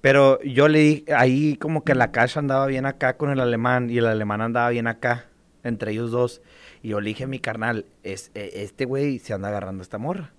Pero 0.01 0.41
yo 0.43 0.69
le 0.69 0.79
dije, 0.79 1.13
ahí 1.13 1.57
como 1.57 1.83
que 1.83 1.93
la 1.93 2.05
Akasha 2.05 2.39
andaba 2.39 2.65
bien 2.67 2.85
acá 2.85 3.17
con 3.17 3.29
el 3.31 3.39
alemán 3.41 3.89
y 3.89 3.97
el 3.97 4.05
alemán 4.07 4.39
andaba 4.41 4.69
bien 4.69 4.87
acá, 4.87 5.25
entre 5.63 5.91
ellos 5.91 6.11
dos. 6.11 6.41
Y 6.81 6.89
yo 6.89 7.01
le 7.01 7.09
dije 7.09 7.25
a 7.25 7.27
mi 7.27 7.39
carnal, 7.39 7.85
es, 8.03 8.31
eh, 8.33 8.49
este 8.55 8.85
güey 8.85 9.19
se 9.19 9.33
anda 9.33 9.49
agarrando 9.49 9.81
a 9.81 9.83
esta 9.83 9.97
morra. 9.97 10.31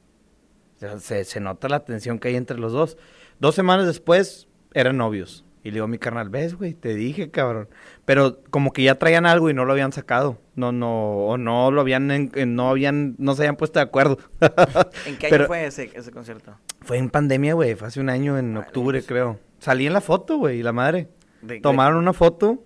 Se, 0.99 1.25
se 1.25 1.41
nota 1.41 1.69
la 1.69 1.85
tensión 1.85 2.19
que 2.19 2.29
hay 2.29 2.37
entre 2.37 2.59
los 2.59 2.73
dos. 2.73 2.97
Dos 3.39 3.55
semanas 3.55 3.87
después 3.87 4.49
eran 4.75 4.97
novios. 4.97 5.45
Y 5.63 5.69
le 5.69 5.75
digo 5.75 5.85
a 5.85 5.89
mi 5.89 5.99
carnal, 5.99 6.31
ves, 6.31 6.55
güey, 6.55 6.73
te 6.73 6.95
dije, 6.95 7.31
cabrón. 7.31 7.69
Pero 8.07 8.41
como 8.49 8.73
que 8.73 8.83
ya 8.83 8.95
traían 8.95 9.27
algo 9.27 9.51
y 9.51 9.55
no 9.55 9.67
lo 9.67 9.73
habían 9.73 9.93
sacado. 9.93 10.41
No, 10.55 10.73
no, 10.73 11.19
o 11.27 11.37
no 11.37 11.71
lo 11.71 11.83
habían, 11.83 12.11
en- 12.11 12.55
no 12.57 12.71
habían, 12.71 13.15
no 13.19 13.35
se 13.35 13.43
habían 13.43 13.57
puesto 13.57 13.79
de 13.79 13.83
acuerdo. 13.83 14.17
¿En 15.07 15.19
qué 15.19 15.27
año 15.27 15.31
Pero- 15.35 15.47
fue 15.49 15.67
ese, 15.67 15.91
ese 15.95 16.11
concierto? 16.13 16.57
Fue 16.81 16.97
en 16.97 17.11
pandemia, 17.11 17.53
güey, 17.53 17.75
fue 17.75 17.89
hace 17.89 18.01
un 18.01 18.09
año, 18.09 18.39
en 18.39 18.57
octubre, 18.57 19.01
pues. 19.01 19.07
creo. 19.07 19.39
Salí 19.59 19.87
en 19.87 19.93
la 19.93 20.01
foto, 20.01 20.39
güey, 20.39 20.61
y 20.61 20.63
la 20.63 20.73
madre. 20.73 21.09
De- 21.43 21.57
de- 21.57 21.61
Tomaron 21.61 21.99
una 21.99 22.15
foto. 22.15 22.65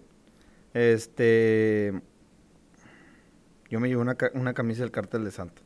Este. 0.72 1.92
Yo 3.70 3.80
me 3.80 3.88
llevé 3.88 4.00
una, 4.02 4.16
una 4.34 4.54
camisa 4.54 4.82
del 4.82 4.92
cartel 4.92 5.24
de 5.24 5.30
Santo. 5.32 5.62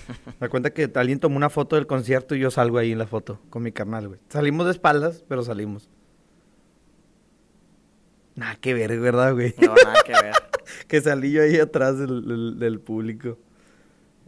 Me 0.40 0.48
cuenta 0.48 0.70
que 0.72 0.90
alguien 0.94 1.18
tomó 1.20 1.36
una 1.36 1.50
foto 1.50 1.76
del 1.76 1.86
concierto 1.86 2.34
y 2.34 2.40
yo 2.40 2.50
salgo 2.50 2.78
ahí 2.78 2.92
en 2.92 2.98
la 2.98 3.06
foto 3.06 3.40
con 3.50 3.62
mi 3.62 3.72
carnal, 3.72 4.08
güey. 4.08 4.20
Salimos 4.28 4.66
de 4.66 4.72
espaldas, 4.72 5.24
pero 5.28 5.42
salimos. 5.42 5.88
Nada 8.34 8.56
que 8.56 8.72
ver, 8.74 8.98
¿verdad, 8.98 9.34
güey? 9.34 9.54
No, 9.60 9.74
nada 9.74 10.02
que 10.04 10.12
ver. 10.12 10.34
que 10.88 11.00
salí 11.00 11.32
yo 11.32 11.42
ahí 11.42 11.58
atrás 11.58 11.98
del, 11.98 12.26
del- 12.26 12.58
del 12.58 12.80
público. 12.80 13.38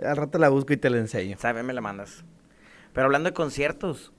Al 0.02 0.16
rato 0.16 0.38
la 0.38 0.48
busco 0.50 0.72
y 0.72 0.76
te 0.76 0.90
la 0.90 0.98
enseño. 0.98 1.36
Sabe, 1.38 1.62
me 1.62 1.72
la 1.72 1.80
mandas. 1.80 2.24
Pero 2.92 3.06
hablando 3.06 3.30
de 3.30 3.34
conciertos, 3.34 4.12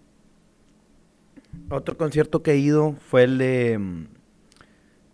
Otro 1.69 1.97
concierto 1.97 2.41
que 2.43 2.51
he 2.53 2.57
ido 2.57 2.93
fue 3.09 3.23
el 3.23 3.37
de. 3.37 3.77
mm, 3.77 4.05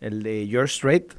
El 0.01 0.23
de 0.23 0.47
George 0.49 0.73
Strait 0.75 1.13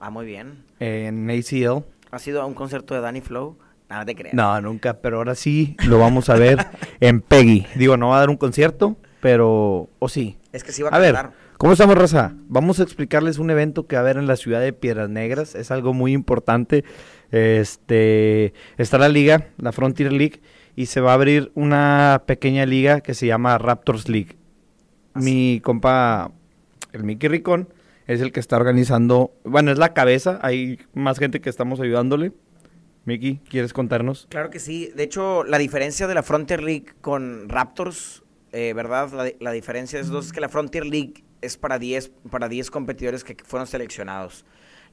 ah, 0.00 0.10
muy 0.10 0.24
bien. 0.26 0.64
en 0.80 1.30
ACL. 1.30 1.84
¿Has 2.10 2.26
ido 2.26 2.40
a 2.40 2.46
un 2.46 2.54
concierto 2.54 2.94
de 2.94 3.00
Danny 3.00 3.20
Flow? 3.20 3.58
Nada 3.94 4.06
te 4.06 4.16
creas. 4.16 4.34
No, 4.34 4.60
nunca, 4.60 4.94
pero 4.94 5.18
ahora 5.18 5.36
sí 5.36 5.76
lo 5.86 6.00
vamos 6.00 6.28
a 6.28 6.34
ver 6.34 6.66
en 7.00 7.20
Peggy. 7.20 7.64
Digo, 7.76 7.96
no 7.96 8.08
va 8.08 8.16
a 8.16 8.18
dar 8.18 8.28
un 8.28 8.36
concierto, 8.36 8.96
pero... 9.20 9.88
¿O 10.00 10.08
sí? 10.08 10.36
Es 10.52 10.64
que 10.64 10.72
sí 10.72 10.82
va 10.82 10.88
a, 10.88 10.96
A 10.96 10.98
ver, 10.98 11.14
cantar. 11.14 11.32
¿cómo 11.58 11.74
estamos, 11.74 11.96
Raza? 11.96 12.32
Vamos 12.48 12.80
a 12.80 12.82
explicarles 12.82 13.38
un 13.38 13.52
evento 13.52 13.86
que 13.86 13.94
va 13.94 14.00
a 14.00 14.02
haber 14.02 14.16
en 14.16 14.26
la 14.26 14.34
ciudad 14.34 14.60
de 14.60 14.72
Piedras 14.72 15.10
Negras. 15.10 15.54
Es 15.54 15.70
algo 15.70 15.94
muy 15.94 16.12
importante. 16.12 16.84
Este, 17.30 18.52
está 18.78 18.98
la 18.98 19.08
liga, 19.08 19.50
la 19.58 19.70
Frontier 19.70 20.12
League, 20.12 20.40
y 20.74 20.86
se 20.86 21.00
va 21.00 21.12
a 21.12 21.14
abrir 21.14 21.52
una 21.54 22.24
pequeña 22.26 22.66
liga 22.66 23.00
que 23.00 23.14
se 23.14 23.28
llama 23.28 23.58
Raptors 23.58 24.08
League. 24.08 24.36
Mi 25.14 25.60
compa, 25.62 26.32
el 26.90 27.04
Mickey 27.04 27.28
Ricón, 27.28 27.68
es 28.08 28.20
el 28.20 28.32
que 28.32 28.40
está 28.40 28.56
organizando, 28.56 29.30
bueno, 29.44 29.70
es 29.70 29.78
la 29.78 29.94
cabeza, 29.94 30.40
hay 30.42 30.80
más 30.94 31.20
gente 31.20 31.40
que 31.40 31.48
estamos 31.48 31.78
ayudándole. 31.78 32.32
Mickey, 33.04 33.40
¿quieres 33.48 33.72
contarnos? 33.72 34.26
Claro 34.30 34.50
que 34.50 34.58
sí. 34.58 34.90
De 34.94 35.02
hecho, 35.02 35.44
la 35.44 35.58
diferencia 35.58 36.06
de 36.06 36.14
la 36.14 36.22
Frontier 36.22 36.62
League 36.62 36.86
con 37.00 37.48
Raptors, 37.48 38.22
eh, 38.52 38.72
¿verdad? 38.74 39.12
La, 39.12 39.30
la 39.40 39.52
diferencia 39.52 39.98
de 39.98 40.02
esos 40.02 40.12
dos 40.12 40.26
es 40.26 40.32
que 40.32 40.40
la 40.40 40.48
Frontier 40.48 40.86
League 40.86 41.24
es 41.42 41.56
para 41.56 41.78
10 41.78 42.10
para 42.30 42.48
10 42.48 42.70
competidores 42.70 43.24
que 43.24 43.36
fueron 43.44 43.66
seleccionados. 43.66 44.44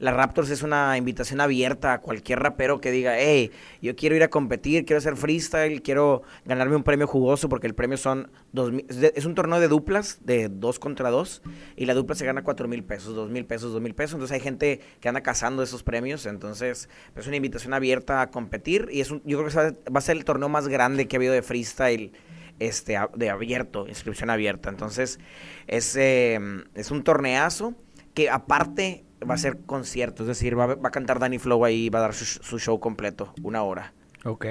La 0.01 0.11
Raptors 0.11 0.49
es 0.49 0.63
una 0.63 0.97
invitación 0.97 1.41
abierta 1.41 1.93
a 1.93 2.01
cualquier 2.01 2.39
rapero 2.39 2.81
que 2.81 2.89
diga, 2.89 3.19
hey, 3.19 3.51
yo 3.83 3.95
quiero 3.95 4.15
ir 4.15 4.23
a 4.23 4.31
competir, 4.31 4.83
quiero 4.83 4.97
hacer 4.97 5.15
freestyle, 5.15 5.83
quiero 5.83 6.23
ganarme 6.43 6.75
un 6.75 6.81
premio 6.81 7.05
jugoso, 7.05 7.49
porque 7.49 7.67
el 7.67 7.75
premio 7.75 7.97
son, 7.97 8.31
dos 8.51 8.71
mil- 8.71 8.87
es 8.89 9.25
un 9.25 9.35
torneo 9.35 9.59
de 9.59 9.67
duplas, 9.67 10.17
de 10.23 10.49
dos 10.49 10.79
contra 10.79 11.11
dos, 11.11 11.43
y 11.75 11.85
la 11.85 11.93
dupla 11.93 12.15
se 12.15 12.25
gana 12.25 12.43
cuatro 12.43 12.67
mil 12.67 12.83
pesos, 12.83 13.13
dos 13.13 13.29
mil 13.29 13.45
pesos, 13.45 13.73
dos 13.73 13.79
mil 13.79 13.93
pesos, 13.93 14.15
entonces 14.15 14.33
hay 14.33 14.41
gente 14.41 14.81
que 14.99 15.07
anda 15.07 15.21
cazando 15.21 15.61
esos 15.61 15.83
premios, 15.83 16.25
entonces 16.25 16.89
es 17.15 17.27
una 17.27 17.35
invitación 17.35 17.75
abierta 17.75 18.21
a 18.21 18.31
competir, 18.31 18.87
y 18.91 19.01
es 19.01 19.11
un- 19.11 19.21
yo 19.23 19.37
creo 19.37 19.49
que 19.49 19.91
va 19.91 19.99
a 19.99 20.01
ser 20.01 20.17
el 20.17 20.25
torneo 20.25 20.49
más 20.49 20.67
grande 20.67 21.07
que 21.07 21.15
ha 21.15 21.19
habido 21.19 21.33
de 21.33 21.43
freestyle 21.43 22.11
este, 22.57 22.97
de 23.15 23.29
abierto, 23.29 23.87
inscripción 23.87 24.31
abierta. 24.31 24.69
Entonces, 24.69 25.19
es, 25.67 25.95
eh, 25.95 26.39
es 26.73 26.89
un 26.89 27.03
torneazo 27.03 27.75
que 28.15 28.29
aparte 28.29 29.03
va 29.29 29.35
a 29.35 29.37
ser 29.37 29.59
concierto, 29.65 30.23
es 30.23 30.27
decir, 30.27 30.57
va, 30.57 30.63
a- 30.65 30.75
va 30.75 30.87
a 30.89 30.91
cantar 30.91 31.19
Danny 31.19 31.39
Flow 31.39 31.63
ahí, 31.65 31.89
va 31.89 31.99
a 31.99 32.01
dar 32.03 32.13
su, 32.13 32.25
su 32.25 32.59
show 32.59 32.79
completo, 32.79 33.33
una 33.43 33.63
hora. 33.63 33.93
Ok, 34.23 34.45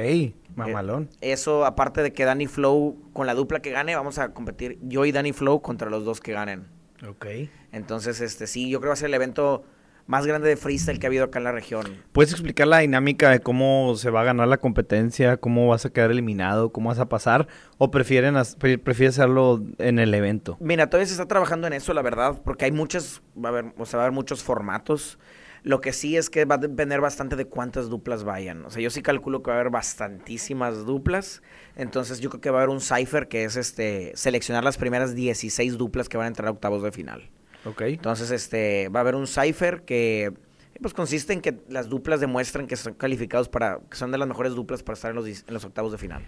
mamalón. 0.57 1.09
Eso, 1.21 1.65
aparte 1.65 2.03
de 2.03 2.13
que 2.13 2.25
Danny 2.25 2.47
Flow, 2.47 2.97
con 3.13 3.27
la 3.27 3.35
dupla 3.35 3.61
que 3.61 3.71
gane, 3.71 3.95
vamos 3.95 4.19
a 4.19 4.33
competir 4.33 4.79
yo 4.83 5.05
y 5.05 5.13
Danny 5.13 5.33
Flow 5.33 5.63
contra 5.63 5.91
los 5.91 6.05
dos 6.05 6.21
que 6.21 6.33
ganen. 6.33 6.67
ok. 7.09 7.27
Entonces, 7.73 8.21
este 8.21 8.47
sí, 8.49 8.69
yo 8.69 8.79
creo 8.81 8.89
que 8.89 8.91
va 8.91 8.93
a 8.95 8.97
ser 8.97 9.09
el 9.09 9.15
evento 9.15 9.65
más 10.11 10.27
grande 10.27 10.49
de 10.49 10.57
freestyle 10.57 10.99
que 10.99 11.07
ha 11.07 11.09
habido 11.09 11.25
acá 11.25 11.39
en 11.39 11.45
la 11.45 11.53
región. 11.53 11.87
¿Puedes 12.11 12.33
explicar 12.33 12.67
la 12.67 12.79
dinámica 12.79 13.31
de 13.31 13.39
cómo 13.39 13.95
se 13.95 14.11
va 14.11 14.23
a 14.23 14.25
ganar 14.25 14.49
la 14.49 14.59
competencia? 14.59 15.37
¿Cómo 15.37 15.69
vas 15.69 15.87
a 15.87 15.91
quedar 15.91 16.11
eliminado? 16.11 16.73
¿Cómo 16.73 16.89
vas 16.89 16.99
a 16.99 17.09
pasar? 17.09 17.47
¿O 17.79 17.93
prefieren 17.93 18.35
prefieres 18.59 19.17
hacerlo 19.21 19.63
en 19.79 20.01
el 20.01 20.13
evento? 20.13 20.57
Mira, 20.59 20.91
todavía 20.91 21.07
se 21.07 21.13
está 21.13 21.29
trabajando 21.29 21.69
en 21.69 21.75
eso, 21.75 21.95
la 21.95 22.03
verdad, 22.03 22.43
porque 22.45 22.65
hay 22.65 22.73
muchas, 22.73 23.23
va 23.37 23.51
a 23.51 23.53
haber, 23.53 23.73
o 23.79 23.87
sea, 23.87 23.99
va 23.99 24.03
a 24.03 24.07
haber 24.07 24.15
muchos 24.15 24.43
formatos. 24.43 25.21
Lo 25.63 25.81
que 25.81 25.93
sí 25.93 26.17
es 26.17 26.29
que 26.29 26.45
va 26.45 26.57
a 26.57 26.59
depender 26.59 27.01
bastante 27.01 27.37
de 27.37 27.45
cuántas 27.45 27.89
duplas 27.89 28.25
vayan. 28.25 28.65
O 28.65 28.71
sea, 28.71 28.83
yo 28.83 28.91
sí 28.91 29.03
calculo 29.03 29.45
que 29.45 29.53
va 29.53 29.59
a 29.59 29.61
haber 29.61 29.71
bastantísimas 29.71 30.87
duplas. 30.87 31.41
Entonces, 31.77 32.19
yo 32.19 32.31
creo 32.31 32.41
que 32.41 32.51
va 32.51 32.59
a 32.59 32.63
haber 32.63 32.75
un 32.75 32.81
cipher 32.81 33.29
que 33.29 33.45
es 33.45 33.57
este 33.57 34.11
seleccionar 34.17 34.65
las 34.65 34.77
primeras 34.77 35.15
16 35.15 35.79
duplas 35.79 36.09
que 36.09 36.17
van 36.17 36.25
a 36.25 36.29
entrar 36.29 36.49
a 36.49 36.51
octavos 36.51 36.83
de 36.83 36.91
final. 36.91 37.31
Ok. 37.65 37.83
Entonces, 37.83 38.31
este, 38.31 38.89
va 38.89 39.01
a 39.01 39.03
haber 39.03 39.15
un 39.15 39.27
cipher 39.27 39.83
que 39.83 40.33
pues 40.81 40.95
consiste 40.95 41.35
en 41.35 41.43
que 41.43 41.59
las 41.69 41.91
duplas 41.91 42.21
demuestran 42.21 42.67
que 42.67 42.75
son 42.77 42.95
calificados 42.95 43.51
para, 43.51 43.81
que 43.91 43.97
son 43.99 44.11
de 44.13 44.17
las 44.19 44.27
mejores 44.27 44.55
duplas 44.55 44.83
para 44.83 44.95
estar 44.95 45.11
en 45.11 45.17
los, 45.17 45.27
dis- 45.27 45.45
en 45.47 45.53
los 45.53 45.65
octavos 45.65 45.93
de 45.93 45.99
final. 45.99 46.25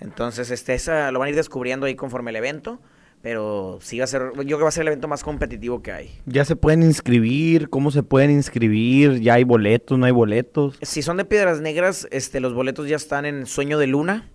Entonces, 0.00 0.50
este, 0.50 0.72
esa 0.72 1.12
lo 1.12 1.18
van 1.18 1.26
a 1.26 1.30
ir 1.30 1.36
descubriendo 1.36 1.84
ahí 1.84 1.94
conforme 1.94 2.30
el 2.30 2.36
evento, 2.36 2.80
pero 3.20 3.78
sí 3.82 3.98
va 3.98 4.04
a 4.04 4.06
ser, 4.06 4.22
yo 4.34 4.42
creo 4.44 4.58
que 4.58 4.62
va 4.62 4.68
a 4.68 4.72
ser 4.72 4.82
el 4.82 4.88
evento 4.88 5.08
más 5.08 5.22
competitivo 5.22 5.82
que 5.82 5.92
hay. 5.92 6.18
¿Ya 6.24 6.46
se 6.46 6.56
pueden 6.56 6.82
inscribir? 6.82 7.68
¿Cómo 7.68 7.90
se 7.90 8.02
pueden 8.02 8.30
inscribir? 8.30 9.20
¿Ya 9.20 9.34
hay 9.34 9.44
boletos? 9.44 9.98
¿No 9.98 10.06
hay 10.06 10.12
boletos? 10.12 10.78
Si 10.80 11.02
son 11.02 11.18
de 11.18 11.26
Piedras 11.26 11.60
Negras, 11.60 12.08
este, 12.10 12.40
los 12.40 12.54
boletos 12.54 12.88
ya 12.88 12.96
están 12.96 13.26
en 13.26 13.44
Sueño 13.44 13.78
de 13.78 13.88
Luna 13.88 14.30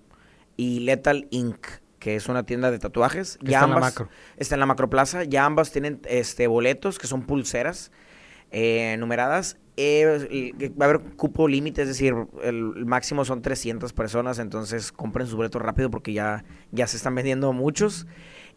y 0.56 0.82
Lethal 0.82 1.28
Inc., 1.32 1.66
que 2.02 2.16
es 2.16 2.28
una 2.28 2.44
tienda 2.44 2.72
de 2.72 2.80
tatuajes. 2.80 3.38
Que 3.38 3.52
Ya 3.52 3.60
está 3.60 3.68
en 3.68 3.76
la 3.76 3.80
macro. 3.80 4.10
Está 4.36 4.56
en 4.56 4.60
la 4.60 4.66
Macroplaza. 4.66 5.24
Ya 5.24 5.46
ambas 5.46 5.72
tienen 5.72 6.02
este, 6.10 6.48
boletos, 6.48 6.98
que 6.98 7.06
son 7.06 7.22
pulseras 7.22 7.92
eh, 8.50 8.98
numeradas. 9.00 9.58
Eh, 9.78 10.52
va 10.80 10.86
a 10.86 10.90
haber 10.90 11.02
cupo 11.16 11.48
límite, 11.48 11.84
es 11.84 11.88
decir, 11.88 12.14
el, 12.44 12.74
el 12.76 12.86
máximo 12.86 13.24
son 13.24 13.42
300 13.42 13.94
personas, 13.94 14.38
entonces 14.40 14.92
compren 14.92 15.28
sus 15.28 15.36
boletos 15.36 15.62
rápido 15.62 15.90
porque 15.90 16.12
ya, 16.12 16.44
ya 16.72 16.88
se 16.88 16.98
están 16.98 17.16
vendiendo 17.16 17.54
muchos. 17.54 18.08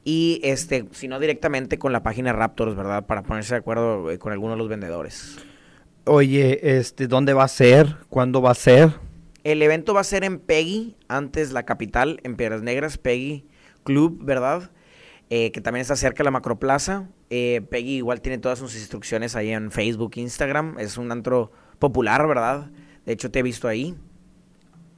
Y 0.04 0.40
este, 0.42 0.86
si 0.92 1.06
no 1.06 1.20
directamente 1.20 1.78
con 1.78 1.92
la 1.92 2.02
página 2.02 2.32
Raptors, 2.32 2.74
¿verdad? 2.74 3.06
Para 3.06 3.22
ponerse 3.22 3.54
de 3.54 3.58
acuerdo 3.58 4.10
eh, 4.10 4.18
con 4.18 4.32
algunos 4.32 4.56
de 4.56 4.58
los 4.58 4.68
vendedores. 4.68 5.36
Oye, 6.04 6.78
este, 6.78 7.06
¿dónde 7.06 7.34
va 7.34 7.44
a 7.44 7.48
ser? 7.48 7.98
¿Cuándo 8.08 8.42
va 8.42 8.50
a 8.50 8.54
ser? 8.54 8.90
El 9.44 9.60
evento 9.60 9.92
va 9.92 10.00
a 10.00 10.04
ser 10.04 10.24
en 10.24 10.38
Peggy, 10.38 10.96
antes 11.06 11.52
la 11.52 11.64
capital, 11.64 12.18
en 12.24 12.34
Piedras 12.34 12.62
Negras, 12.62 12.96
Peggy 12.96 13.46
Club, 13.84 14.18
¿verdad? 14.22 14.70
Eh, 15.28 15.52
que 15.52 15.60
también 15.60 15.82
está 15.82 15.96
cerca 15.96 16.18
de 16.18 16.24
la 16.24 16.30
Macroplaza. 16.30 17.08
Eh, 17.28 17.60
Peggy 17.70 17.96
igual 17.96 18.22
tiene 18.22 18.38
todas 18.38 18.58
sus 18.58 18.74
instrucciones 18.74 19.36
ahí 19.36 19.50
en 19.50 19.70
Facebook, 19.70 20.12
Instagram. 20.16 20.78
Es 20.78 20.96
un 20.96 21.12
antro 21.12 21.52
popular, 21.78 22.26
¿verdad? 22.26 22.70
De 23.04 23.12
hecho, 23.12 23.30
te 23.30 23.40
he 23.40 23.42
visto 23.42 23.68
ahí. 23.68 23.94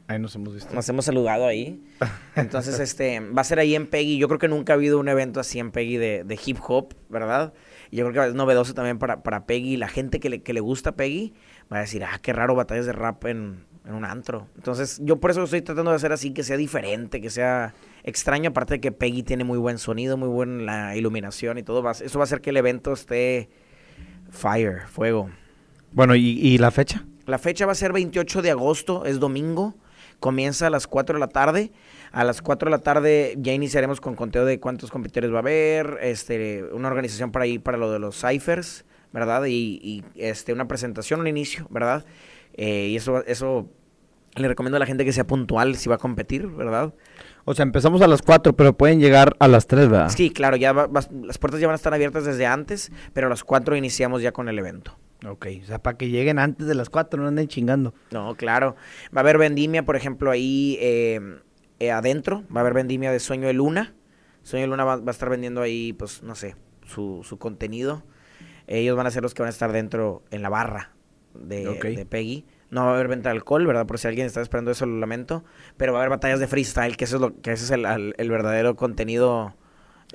Ahí 0.07 0.21
nos 0.21 0.37
hemos 0.37 0.55
visto. 0.55 0.73
Nos 0.73 0.89
hemos 0.89 1.05
saludado 1.05 1.45
ahí. 1.47 1.83
Entonces, 2.37 2.79
este, 2.79 3.19
va 3.19 3.41
a 3.41 3.45
ser 3.45 3.59
ahí 3.59 3.75
en 3.75 3.89
Peggy. 3.89 4.17
Yo 4.17 4.29
creo 4.29 4.39
que 4.39 4.47
nunca 4.47 4.75
ha 4.75 4.77
habido 4.77 5.01
un 5.01 5.09
evento 5.09 5.41
así 5.41 5.59
en 5.59 5.73
Peggy 5.73 5.97
de, 5.97 6.23
de 6.23 6.39
hip 6.45 6.59
hop, 6.69 6.95
¿verdad? 7.09 7.53
Y 7.91 7.97
yo 7.97 8.09
creo 8.09 8.23
que 8.23 8.29
es 8.29 8.35
novedoso 8.37 8.75
también 8.75 9.01
para, 9.01 9.25
para 9.25 9.45
Peggy. 9.47 9.77
La 9.77 9.89
gente 9.89 10.21
que 10.21 10.31
le, 10.31 10.43
que 10.43 10.53
le 10.53 10.61
gusta 10.61 10.95
Peggy 10.95 11.35
va 11.73 11.79
a 11.79 11.81
decir, 11.81 12.05
ah, 12.05 12.21
qué 12.23 12.33
raro 12.33 12.55
batallas 12.55 12.87
de 12.87 12.93
rap 12.93 13.25
en, 13.25 13.65
en 13.87 13.95
un 13.95 14.05
antro. 14.05 14.49
Entonces, 14.57 15.01
yo 15.03 15.17
por 15.17 15.31
eso 15.31 15.45
estoy 15.45 15.63
tratando 15.63 15.91
de 15.91 15.97
hacer 15.97 16.13
así, 16.13 16.33
que 16.33 16.43
sea 16.43 16.57
diferente, 16.57 17.21
que 17.21 17.31
sea 17.31 17.75
extraño. 18.03 18.51
Aparte 18.51 18.75
de 18.75 18.81
que 18.81 18.93
Peggy 18.93 19.23
tiene 19.23 19.45
muy 19.45 19.59
buen 19.59 19.79
sonido, 19.79 20.17
muy 20.17 20.29
buena 20.29 20.97
iluminación 20.97 21.59
y 21.59 21.63
todo. 21.63 21.83
Va, 21.83 21.93
eso 21.93 22.19
va 22.19 22.23
a 22.23 22.27
hacer 22.27 22.41
que 22.41 22.51
el 22.51 22.57
evento 22.57 22.93
esté 22.93 23.49
fire, 24.31 24.83
fuego. 24.89 25.31
Bueno, 25.93 26.15
¿y, 26.17 26.39
y 26.39 26.59
la 26.59 26.71
fecha? 26.71 27.05
La 27.27 27.39
fecha 27.39 27.67
va 27.67 27.73
a 27.73 27.77
ser 27.77 27.93
28 27.93 28.43
de 28.43 28.51
agosto, 28.51 29.05
es 29.05 29.19
domingo. 29.19 29.75
Comienza 30.21 30.67
a 30.67 30.71
las 30.71 30.87
4 30.87 31.15
de 31.15 31.21
la 31.21 31.29
tarde. 31.29 31.73
A 32.13 32.25
las 32.25 32.43
4 32.43 32.67
de 32.67 32.71
la 32.71 32.83
tarde 32.83 33.35
ya 33.39 33.53
iniciaremos 33.53 34.01
con 34.01 34.15
conteo 34.15 34.45
de 34.45 34.59
cuántos 34.59 34.91
competidores 34.91 35.33
va 35.33 35.37
a 35.37 35.41
haber, 35.41 35.99
este, 36.03 36.65
una 36.73 36.89
organización 36.89 37.33
para 37.33 37.47
ir 37.47 37.63
para 37.63 37.77
lo 37.77 37.93
de 37.93 37.99
los 37.99 38.21
ciphers, 38.21 38.85
¿verdad? 39.13 39.45
Y, 39.45 39.81
y, 39.83 40.05
este, 40.15 40.53
una 40.53 40.67
presentación, 40.67 41.21
un 41.21 41.27
inicio, 41.27 41.67
¿verdad? 41.71 42.05
Eh, 42.57 42.89
y 42.89 42.97
eso, 42.97 43.25
eso 43.27 43.69
le 44.35 44.49
recomiendo 44.49 44.77
a 44.77 44.81
la 44.81 44.87
gente 44.87 45.05
que 45.05 45.13
sea 45.13 45.27
puntual 45.27 45.77
si 45.77 45.89
va 45.89 45.95
a 45.97 45.99
competir, 45.99 46.47
¿verdad? 46.47 46.93
O 47.45 47.55
sea, 47.55 47.63
empezamos 47.63 48.03
a 48.03 48.07
las 48.07 48.23
4, 48.23 48.55
pero 48.57 48.77
pueden 48.77 49.01
llegar 49.01 49.37
a 49.39 49.49
las 49.49 49.67
3, 49.67 49.89
¿verdad? 49.89 50.09
Sí, 50.11 50.31
claro, 50.31 50.57
ya 50.57 50.73
va- 50.73 50.87
vas- 50.89 51.11
las 51.23 51.39
puertas 51.39 51.61
ya 51.61 51.67
van 51.69 51.75
a 51.75 51.77
estar 51.77 51.95
abiertas 51.95 52.25
desde 52.25 52.45
antes, 52.47 52.91
pero 53.13 53.29
a 53.29 53.31
las 53.31 53.45
4 53.45 53.77
iniciamos 53.77 54.21
ya 54.23 54.33
con 54.33 54.49
el 54.49 54.59
evento. 54.59 54.99
Ok, 55.27 55.47
o 55.63 55.65
sea, 55.67 55.79
para 55.83 55.97
que 55.97 56.11
lleguen 56.11 56.39
antes 56.39 56.67
de 56.67 56.75
las 56.75 56.91
4, 56.91 57.23
no 57.23 57.29
anden 57.29 57.49
chingando. 57.49 57.95
No, 58.11 58.35
claro. 58.35 58.77
Va 59.17 59.21
a 59.21 59.23
haber 59.23 59.39
vendimia, 59.39 59.85
por 59.85 59.97
ejemplo, 59.97 60.31
ahí 60.31 60.77
eh, 60.81 61.21
eh, 61.79 61.91
adentro. 61.91 62.43
Va 62.55 62.61
a 62.61 62.63
haber 62.63 62.75
vendimia 62.75 63.11
de 63.11 63.19
Sueño 63.21 63.47
de 63.47 63.55
Luna. 63.55 63.95
Sueño 64.43 64.65
de 64.67 64.69
Luna 64.71 64.85
va, 64.85 64.97
va 64.97 65.09
a 65.09 65.11
estar 65.11 65.31
vendiendo 65.31 65.63
ahí, 65.63 65.95
pues, 65.95 66.23
no 66.23 66.35
sé, 66.35 66.55
su, 66.85 67.23
su 67.25 67.39
contenido. 67.39 68.03
Ellos 68.67 68.97
van 68.97 69.07
a 69.07 69.11
ser 69.11 69.23
los 69.23 69.33
que 69.33 69.43
van 69.43 69.49
a 69.49 69.51
estar 69.51 69.73
dentro 69.73 70.23
en 70.31 70.43
la 70.43 70.49
barra 70.51 70.91
de, 71.41 72.07
Peggy. 72.09 72.45
No 72.71 72.85
va 72.85 72.91
a 72.91 72.95
haber 72.95 73.09
venta 73.09 73.31
de 73.31 73.37
alcohol, 73.37 73.67
¿verdad? 73.67 73.87
Por 73.87 73.99
si 73.99 74.09
alguien 74.09 74.27
está 74.27 74.41
esperando 74.41 74.71
eso, 74.71 74.87
lo 74.87 74.99
lamento. 74.99 75.45
Pero 75.77 75.93
va 75.93 76.01
a 76.01 76.03
haber 76.03 76.11
batallas 76.11 76.41
de 76.41 76.49
freestyle, 76.49 76.97
que 76.97 77.05
eso 77.05 77.17
es 77.17 77.23
lo 77.23 77.41
que 77.41 77.53
ese 77.53 77.65
es 77.65 77.71
el, 77.71 78.31
verdadero 78.31 78.77
contenido. 78.77 79.55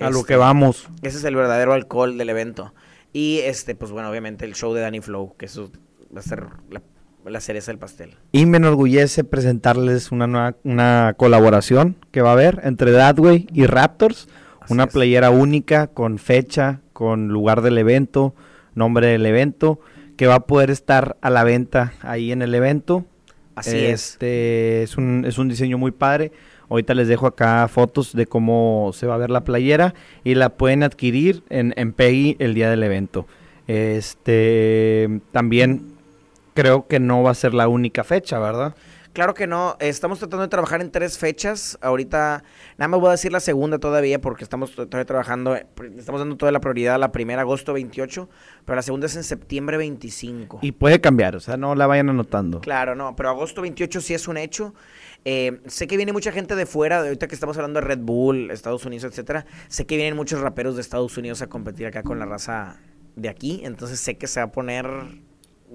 A 0.00 0.10
lo 0.10 0.18
este, 0.18 0.34
que 0.34 0.36
vamos. 0.36 0.88
ese 1.02 1.18
es 1.18 1.24
el 1.24 1.34
verdadero 1.34 1.72
alcohol 1.72 2.18
del 2.18 2.30
evento. 2.30 2.74
Y 3.12 3.38
este, 3.40 3.74
pues 3.74 3.90
bueno, 3.92 4.10
obviamente 4.10 4.44
el 4.44 4.54
show 4.54 4.72
de 4.72 4.80
Danny 4.80 5.00
Flow, 5.00 5.34
que 5.36 5.46
eso 5.46 5.70
va 6.14 6.20
a 6.20 6.22
ser 6.22 6.46
la, 6.70 6.82
la 7.24 7.40
cereza 7.40 7.70
del 7.70 7.78
pastel. 7.78 8.16
Y 8.32 8.46
me 8.46 8.56
enorgullece 8.56 9.24
presentarles 9.24 10.12
una 10.12 10.26
nueva 10.26 10.56
una 10.64 11.14
colaboración 11.16 11.96
que 12.10 12.22
va 12.22 12.30
a 12.30 12.32
haber 12.32 12.60
entre 12.64 12.92
Dadway 12.92 13.46
y 13.52 13.66
Raptors. 13.66 14.28
Así 14.60 14.72
una 14.72 14.84
es. 14.84 14.92
playera 14.92 15.30
única 15.30 15.88
con 15.88 16.18
fecha, 16.18 16.80
con 16.92 17.28
lugar 17.28 17.62
del 17.62 17.78
evento, 17.78 18.34
nombre 18.74 19.08
del 19.08 19.26
evento, 19.26 19.80
que 20.22 20.28
va 20.28 20.36
a 20.36 20.46
poder 20.46 20.70
estar 20.70 21.16
a 21.20 21.30
la 21.30 21.42
venta 21.42 21.94
ahí 22.00 22.30
en 22.30 22.42
el 22.42 22.54
evento. 22.54 23.04
Así 23.56 23.76
es. 23.76 24.12
este, 24.12 24.84
es. 24.84 24.96
un, 24.96 25.24
es 25.26 25.36
un 25.36 25.48
diseño 25.48 25.78
muy 25.78 25.90
padre. 25.90 26.30
Ahorita 26.70 26.94
les 26.94 27.08
dejo 27.08 27.26
acá 27.26 27.66
fotos 27.66 28.14
de 28.14 28.26
cómo 28.26 28.92
se 28.94 29.08
va 29.08 29.16
a 29.16 29.18
ver 29.18 29.30
la 29.30 29.42
playera 29.42 29.94
y 30.22 30.36
la 30.36 30.50
pueden 30.50 30.84
adquirir 30.84 31.42
en, 31.50 31.74
en 31.76 31.92
Peggy 31.92 32.36
el 32.38 32.54
día 32.54 32.70
del 32.70 32.84
evento. 32.84 33.26
Este, 33.66 35.20
también 35.32 35.88
creo 36.54 36.86
que 36.86 37.00
no 37.00 37.24
va 37.24 37.32
a 37.32 37.34
ser 37.34 37.52
la 37.52 37.66
única 37.66 38.04
fecha, 38.04 38.38
¿verdad? 38.38 38.76
Claro 39.12 39.34
que 39.34 39.46
no, 39.46 39.76
estamos 39.78 40.18
tratando 40.18 40.42
de 40.42 40.48
trabajar 40.48 40.80
en 40.80 40.90
tres 40.90 41.18
fechas. 41.18 41.78
Ahorita, 41.82 42.44
nada 42.78 42.88
más 42.88 42.98
voy 42.98 43.08
a 43.08 43.12
decir 43.12 43.30
la 43.30 43.40
segunda 43.40 43.78
todavía 43.78 44.20
porque 44.20 44.42
estamos 44.42 44.74
todavía 44.74 45.04
trabajando, 45.04 45.54
eh, 45.54 45.66
estamos 45.98 46.20
dando 46.20 46.36
toda 46.36 46.50
la 46.50 46.60
prioridad 46.60 46.94
a 46.94 46.98
la 46.98 47.12
primera, 47.12 47.42
agosto 47.42 47.74
28, 47.74 48.28
pero 48.64 48.76
la 48.76 48.82
segunda 48.82 49.06
es 49.06 49.16
en 49.16 49.24
septiembre 49.24 49.76
25. 49.76 50.60
Y 50.62 50.72
puede 50.72 51.00
cambiar, 51.02 51.36
o 51.36 51.40
sea, 51.40 51.58
no 51.58 51.74
la 51.74 51.86
vayan 51.86 52.08
anotando. 52.08 52.60
Claro, 52.60 52.94
no, 52.94 53.14
pero 53.14 53.28
agosto 53.28 53.60
28 53.60 54.00
sí 54.00 54.14
es 54.14 54.28
un 54.28 54.38
hecho. 54.38 54.74
Eh, 55.26 55.60
sé 55.66 55.86
que 55.86 55.98
viene 55.98 56.14
mucha 56.14 56.32
gente 56.32 56.56
de 56.56 56.64
fuera, 56.64 57.00
ahorita 57.00 57.28
que 57.28 57.34
estamos 57.34 57.56
hablando 57.58 57.80
de 57.80 57.86
Red 57.86 58.00
Bull, 58.00 58.50
Estados 58.50 58.86
Unidos, 58.86 59.04
etcétera. 59.04 59.44
Sé 59.68 59.86
que 59.86 59.96
vienen 59.96 60.16
muchos 60.16 60.40
raperos 60.40 60.74
de 60.76 60.80
Estados 60.80 61.16
Unidos 61.18 61.42
a 61.42 61.48
competir 61.48 61.86
acá 61.86 62.02
con 62.02 62.18
la 62.18 62.24
raza 62.24 62.78
de 63.14 63.28
aquí, 63.28 63.60
entonces 63.64 64.00
sé 64.00 64.16
que 64.16 64.26
se 64.26 64.40
va 64.40 64.46
a 64.46 64.52
poner 64.52 64.86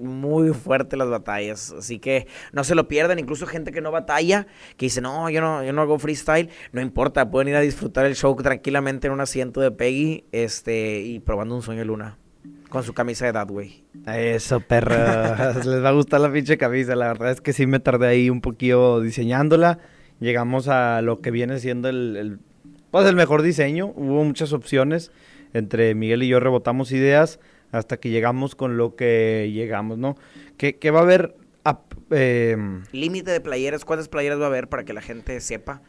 muy 0.00 0.52
fuerte 0.52 0.96
las 0.96 1.08
batallas. 1.08 1.72
Así 1.72 1.98
que 1.98 2.26
no 2.52 2.64
se 2.64 2.74
lo 2.74 2.88
pierdan. 2.88 3.18
Incluso 3.18 3.46
gente 3.46 3.72
que 3.72 3.80
no 3.80 3.90
batalla, 3.90 4.46
que 4.76 4.86
dice, 4.86 5.00
no, 5.00 5.28
yo 5.30 5.40
no, 5.40 5.64
yo 5.64 5.72
no 5.72 5.82
hago 5.82 5.98
freestyle. 5.98 6.50
No 6.72 6.80
importa, 6.80 7.30
pueden 7.30 7.48
ir 7.48 7.56
a 7.56 7.60
disfrutar 7.60 8.06
el 8.06 8.14
show 8.14 8.34
tranquilamente 8.36 9.06
en 9.06 9.12
un 9.12 9.20
asiento 9.20 9.60
de 9.60 9.70
Peggy 9.70 10.24
este, 10.32 11.00
y 11.00 11.20
probando 11.20 11.54
un 11.54 11.62
sueño 11.62 11.84
luna. 11.84 12.18
Con 12.68 12.82
su 12.82 12.92
camisa 12.92 13.24
de 13.24 13.32
Dadway. 13.32 13.84
Eso, 14.06 14.60
perra. 14.60 15.54
Les 15.64 15.82
va 15.82 15.88
a 15.88 15.92
gustar 15.92 16.20
la 16.20 16.30
pinche 16.30 16.58
camisa. 16.58 16.94
La 16.94 17.08
verdad 17.08 17.30
es 17.30 17.40
que 17.40 17.52
sí 17.52 17.66
me 17.66 17.80
tardé 17.80 18.08
ahí 18.08 18.30
un 18.30 18.42
poquillo 18.42 19.00
diseñándola. 19.00 19.78
Llegamos 20.20 20.68
a 20.68 21.00
lo 21.00 21.20
que 21.20 21.30
viene 21.30 21.60
siendo 21.60 21.88
el, 21.88 22.16
el, 22.16 22.38
pues 22.90 23.06
el 23.06 23.16
mejor 23.16 23.42
diseño. 23.42 23.86
Hubo 23.96 24.22
muchas 24.22 24.52
opciones. 24.52 25.12
Entre 25.54 25.94
Miguel 25.94 26.22
y 26.22 26.28
yo 26.28 26.40
rebotamos 26.40 26.92
ideas 26.92 27.40
hasta 27.72 27.98
que 27.98 28.10
llegamos 28.10 28.54
con 28.54 28.76
lo 28.76 28.96
que 28.96 29.50
llegamos, 29.52 29.98
¿no? 29.98 30.16
Que, 30.56 30.90
va 30.90 31.00
a 31.00 31.02
haber... 31.02 31.36
Eh, 32.10 32.56
Límite 32.92 33.30
de 33.30 33.40
playeras, 33.40 33.84
¿cuántas 33.84 34.08
playeras 34.08 34.40
va 34.40 34.44
a 34.44 34.48
haber 34.48 34.68
para 34.68 34.84
que 34.84 34.92
la 34.92 35.02
gente 35.02 35.40
sepa? 35.40 35.82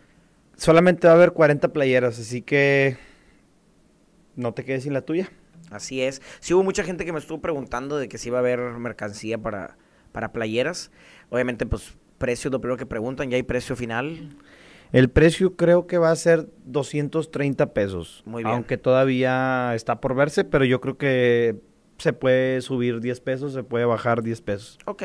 Solamente 0.55 1.07
va 1.07 1.13
a 1.13 1.15
haber 1.15 1.31
40 1.31 1.71
playeras, 1.71 2.19
así 2.19 2.41
que 2.41 2.97
no 4.35 4.53
te 4.53 4.65
quedes 4.65 4.83
sin 4.83 4.93
la 4.93 5.01
tuya. 5.01 5.31
Así 5.71 6.01
es. 6.01 6.21
Sí 6.39 6.53
hubo 6.53 6.63
mucha 6.63 6.83
gente 6.83 7.05
que 7.05 7.13
me 7.13 7.19
estuvo 7.19 7.39
preguntando 7.39 7.97
de 7.97 8.09
que 8.09 8.17
si 8.17 8.29
iba 8.29 8.39
a 8.39 8.41
haber 8.41 8.59
mercancía 8.59 9.37
para, 9.37 9.77
para 10.11 10.33
playeras. 10.33 10.91
Obviamente, 11.29 11.65
pues, 11.65 11.95
precio 12.17 12.49
lo 12.49 12.59
primero 12.59 12.77
que 12.77 12.85
preguntan, 12.85 13.29
¿ya 13.29 13.37
hay 13.37 13.43
precio 13.43 13.75
final? 13.75 14.35
El 14.91 15.09
precio 15.09 15.55
creo 15.55 15.85
que 15.85 15.97
va 15.97 16.11
a 16.11 16.15
ser 16.15 16.47
230 16.65 17.73
pesos. 17.73 18.23
Muy 18.25 18.43
bien. 18.43 18.55
Aunque 18.55 18.77
todavía 18.77 19.73
está 19.75 20.01
por 20.01 20.15
verse, 20.15 20.43
pero 20.43 20.65
yo 20.65 20.81
creo 20.81 20.97
que 20.97 21.57
se 21.99 22.13
puede 22.13 22.61
subir 22.61 22.99
10 22.99 23.19
pesos, 23.21 23.53
se 23.53 23.63
puede 23.63 23.85
bajar 23.85 24.23
10 24.23 24.41
pesos. 24.41 24.79
Ok, 24.85 25.03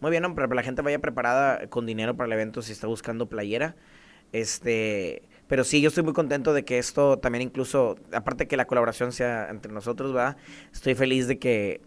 muy 0.00 0.10
bien, 0.10 0.34
para 0.34 0.48
que 0.48 0.54
la 0.54 0.62
gente 0.62 0.82
vaya 0.82 0.98
preparada 0.98 1.66
con 1.68 1.84
dinero 1.84 2.16
para 2.16 2.26
el 2.26 2.32
evento 2.32 2.62
si 2.62 2.72
está 2.72 2.86
buscando 2.86 3.28
playera. 3.28 3.76
Este, 4.32 5.22
pero 5.48 5.64
sí, 5.64 5.80
yo 5.80 5.88
estoy 5.88 6.04
muy 6.04 6.12
contento 6.12 6.54
de 6.54 6.64
que 6.64 6.78
esto 6.78 7.18
también 7.18 7.42
incluso, 7.42 7.96
aparte 8.12 8.46
que 8.46 8.56
la 8.56 8.66
colaboración 8.66 9.12
sea 9.12 9.48
entre 9.50 9.72
nosotros, 9.72 10.14
va, 10.14 10.36
estoy 10.72 10.94
feliz 10.94 11.26
de 11.26 11.38
que 11.38 11.80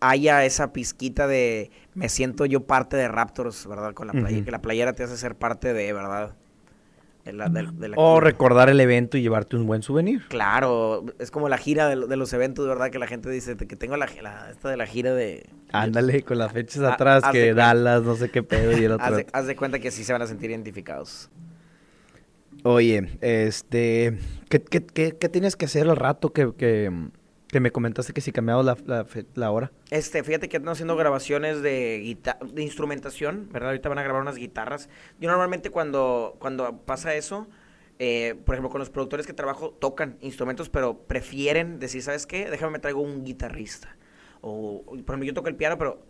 haya 0.00 0.44
esa 0.44 0.72
pizquita 0.72 1.26
de 1.26 1.70
me 1.94 2.08
siento 2.08 2.46
yo 2.46 2.66
parte 2.66 2.96
de 2.96 3.08
Raptors, 3.08 3.66
¿verdad? 3.66 3.94
Con 3.94 4.06
la 4.06 4.12
playera, 4.12 4.44
que 4.44 4.50
la 4.50 4.62
playera 4.62 4.92
te 4.92 5.02
hace 5.02 5.16
ser 5.16 5.34
parte 5.34 5.72
de, 5.72 5.92
¿verdad? 5.92 6.36
O 7.96 8.20
recordar 8.20 8.68
el 8.68 8.80
evento 8.80 9.16
y 9.16 9.22
llevarte 9.22 9.56
un 9.56 9.66
buen 9.66 9.82
souvenir. 9.82 10.26
Claro, 10.28 11.04
es 11.18 11.30
como 11.30 11.48
la 11.48 11.58
gira 11.58 11.88
de, 11.88 12.16
los 12.16 12.32
eventos, 12.32 12.66
¿verdad? 12.66 12.90
Que 12.90 12.98
la 12.98 13.06
gente 13.06 13.30
dice 13.30 13.56
que 13.56 13.76
tengo 13.76 13.96
la, 13.96 14.06
esta 14.50 14.68
de 14.68 14.76
la 14.76 14.86
gira 14.86 15.14
de... 15.14 15.48
Ándale, 15.72 16.22
con 16.22 16.38
las 16.38 16.52
fechas 16.52 16.82
atrás, 16.82 17.24
que 17.32 17.54
Dallas, 17.54 18.02
no 18.02 18.14
sé 18.16 18.30
qué 18.30 18.42
pedo 18.44 18.78
y 18.78 18.84
el 18.84 18.92
otro. 18.92 19.16
haz, 19.32 19.46
de, 19.46 19.56
cuenta 19.56 19.78
que 19.78 19.88
así 19.88 20.04
se 20.04 20.12
van 20.12 20.22
a 20.22 20.26
sentir 20.26 20.50
identificados. 20.50 21.30
Oye, 22.64 23.18
este, 23.20 24.18
¿qué, 24.48 24.62
qué, 24.62 24.84
qué, 25.16 25.28
tienes 25.28 25.56
que 25.56 25.66
hacer 25.66 25.88
al 25.88 25.96
rato 25.96 26.32
que, 26.32 26.52
que, 26.56 26.90
que 27.48 27.60
me 27.60 27.72
comentaste 27.72 28.12
que 28.12 28.20
si 28.20 28.30
cambiamos 28.30 28.64
la, 28.64 29.06
la, 29.34 29.50
hora. 29.50 29.72
Este, 29.90 30.22
fíjate 30.22 30.48
que 30.48 30.58
están 30.58 30.70
haciendo 30.70 30.96
grabaciones 30.96 31.62
de, 31.62 32.16
de 32.52 32.62
instrumentación, 32.62 33.48
¿verdad? 33.50 33.70
Ahorita 33.70 33.88
van 33.88 33.98
a 33.98 34.02
grabar 34.02 34.22
unas 34.22 34.36
guitarras. 34.36 34.88
Yo 35.18 35.30
normalmente 35.30 35.70
cuando, 35.70 36.36
cuando 36.38 36.82
pasa 36.84 37.14
eso, 37.14 37.48
eh, 37.98 38.36
por 38.44 38.54
ejemplo, 38.54 38.70
con 38.70 38.78
los 38.78 38.90
productores 38.90 39.26
que 39.26 39.32
trabajo, 39.32 39.70
tocan 39.70 40.18
instrumentos, 40.20 40.68
pero 40.68 40.98
prefieren 40.98 41.78
decir, 41.78 42.02
¿sabes 42.02 42.26
qué? 42.26 42.48
Déjame 42.50 42.72
me 42.72 42.78
traigo 42.78 43.00
un 43.00 43.24
guitarrista. 43.24 43.96
O, 44.40 44.82
por 44.84 44.96
ejemplo, 44.96 45.24
yo 45.24 45.34
toco 45.34 45.48
el 45.48 45.56
piano, 45.56 45.78
pero 45.78 46.06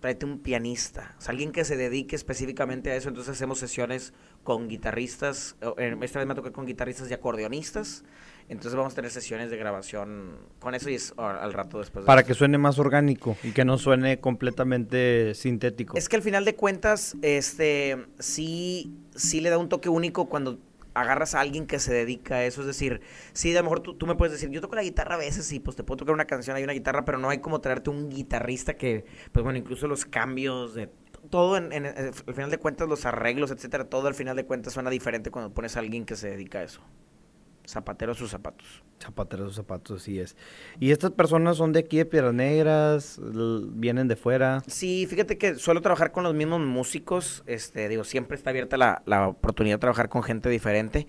tráete 0.00 0.26
un 0.26 0.40
pianista. 0.40 1.14
O 1.18 1.20
sea, 1.20 1.30
alguien 1.30 1.52
que 1.52 1.64
se 1.64 1.76
dedique 1.76 2.14
específicamente 2.14 2.90
a 2.90 2.96
eso. 2.96 3.08
Entonces 3.08 3.34
hacemos 3.34 3.58
sesiones 3.58 4.12
con 4.44 4.68
guitarristas. 4.68 5.56
Esta 6.00 6.18
vez 6.18 6.28
me 6.28 6.34
toqué 6.34 6.52
con 6.52 6.66
guitarristas 6.66 7.10
y 7.10 7.14
acordeonistas. 7.14 8.04
Entonces 8.48 8.74
vamos 8.74 8.92
a 8.92 8.96
tener 8.96 9.10
sesiones 9.10 9.50
de 9.50 9.56
grabación 9.56 10.36
con 10.60 10.74
eso 10.74 10.90
y 10.90 10.94
es 10.94 11.14
al 11.16 11.52
rato 11.52 11.78
después. 11.78 12.04
Para 12.04 12.22
que 12.22 12.34
suene 12.34 12.58
más 12.58 12.78
orgánico 12.78 13.36
y 13.42 13.52
que 13.52 13.64
no 13.64 13.78
suene 13.78 14.20
completamente 14.20 15.34
sintético. 15.34 15.96
Es 15.96 16.08
que 16.08 16.16
al 16.16 16.22
final 16.22 16.44
de 16.44 16.54
cuentas, 16.54 17.16
este, 17.22 18.06
sí, 18.18 18.94
sí 19.14 19.40
le 19.40 19.50
da 19.50 19.58
un 19.58 19.68
toque 19.68 19.88
único 19.88 20.28
cuando 20.28 20.58
agarras 20.94 21.34
a 21.34 21.40
alguien 21.40 21.66
que 21.66 21.78
se 21.78 21.92
dedica 21.92 22.36
a 22.36 22.44
eso. 22.44 22.60
Es 22.60 22.66
decir, 22.66 23.00
sí, 23.32 23.52
a 23.52 23.58
lo 23.58 23.64
mejor 23.64 23.80
tú, 23.80 24.06
me 24.06 24.14
puedes 24.14 24.32
decir, 24.32 24.50
yo 24.50 24.60
toco 24.60 24.74
la 24.74 24.82
guitarra 24.82 25.14
a 25.14 25.18
veces 25.18 25.50
y 25.52 25.60
pues 25.60 25.76
te 25.76 25.84
puedo 25.84 25.98
tocar 25.98 26.14
una 26.14 26.26
canción, 26.26 26.56
hay 26.56 26.64
una 26.64 26.72
guitarra, 26.72 27.04
pero 27.04 27.18
no 27.18 27.30
hay 27.30 27.38
como 27.38 27.60
traerte 27.60 27.90
un 27.90 28.10
guitarrista 28.10 28.74
que, 28.74 29.04
pues 29.32 29.42
bueno, 29.42 29.58
incluso 29.58 29.86
los 29.86 30.04
cambios 30.04 30.74
de 30.74 30.90
todo 31.30 31.56
en, 31.56 31.72
en, 31.72 31.86
al 31.86 32.34
final 32.34 32.50
de 32.50 32.58
cuentas, 32.58 32.88
los 32.88 33.06
arreglos, 33.06 33.50
etcétera, 33.50 33.84
todo 33.84 34.08
al 34.08 34.14
final 34.14 34.36
de 34.36 34.44
cuentas 34.44 34.72
suena 34.72 34.90
diferente 34.90 35.30
cuando 35.30 35.52
pones 35.54 35.76
a 35.76 35.80
alguien 35.80 36.04
que 36.04 36.16
se 36.16 36.30
dedica 36.30 36.58
a 36.58 36.64
eso. 36.64 36.82
Zapatero 37.66 38.14
sus 38.14 38.30
zapatos. 38.30 38.82
Zapatero 39.00 39.46
sus 39.46 39.56
zapatos, 39.56 40.02
sí 40.02 40.18
es. 40.18 40.36
¿Y 40.80 40.90
estas 40.90 41.10
personas 41.12 41.56
son 41.56 41.72
de 41.72 41.80
aquí 41.80 41.96
de 41.96 42.04
Piedras 42.04 42.34
Negras? 42.34 43.20
¿Vienen 43.22 44.08
de 44.08 44.16
fuera? 44.16 44.62
Sí, 44.66 45.06
fíjate 45.08 45.38
que 45.38 45.54
suelo 45.56 45.80
trabajar 45.80 46.12
con 46.12 46.24
los 46.24 46.34
mismos 46.34 46.60
músicos. 46.60 47.42
Este, 47.46 47.88
digo, 47.88 48.04
siempre 48.04 48.36
está 48.36 48.50
abierta 48.50 48.76
la, 48.76 49.02
la 49.06 49.28
oportunidad 49.28 49.76
de 49.76 49.80
trabajar 49.80 50.08
con 50.08 50.22
gente 50.22 50.48
diferente. 50.48 51.06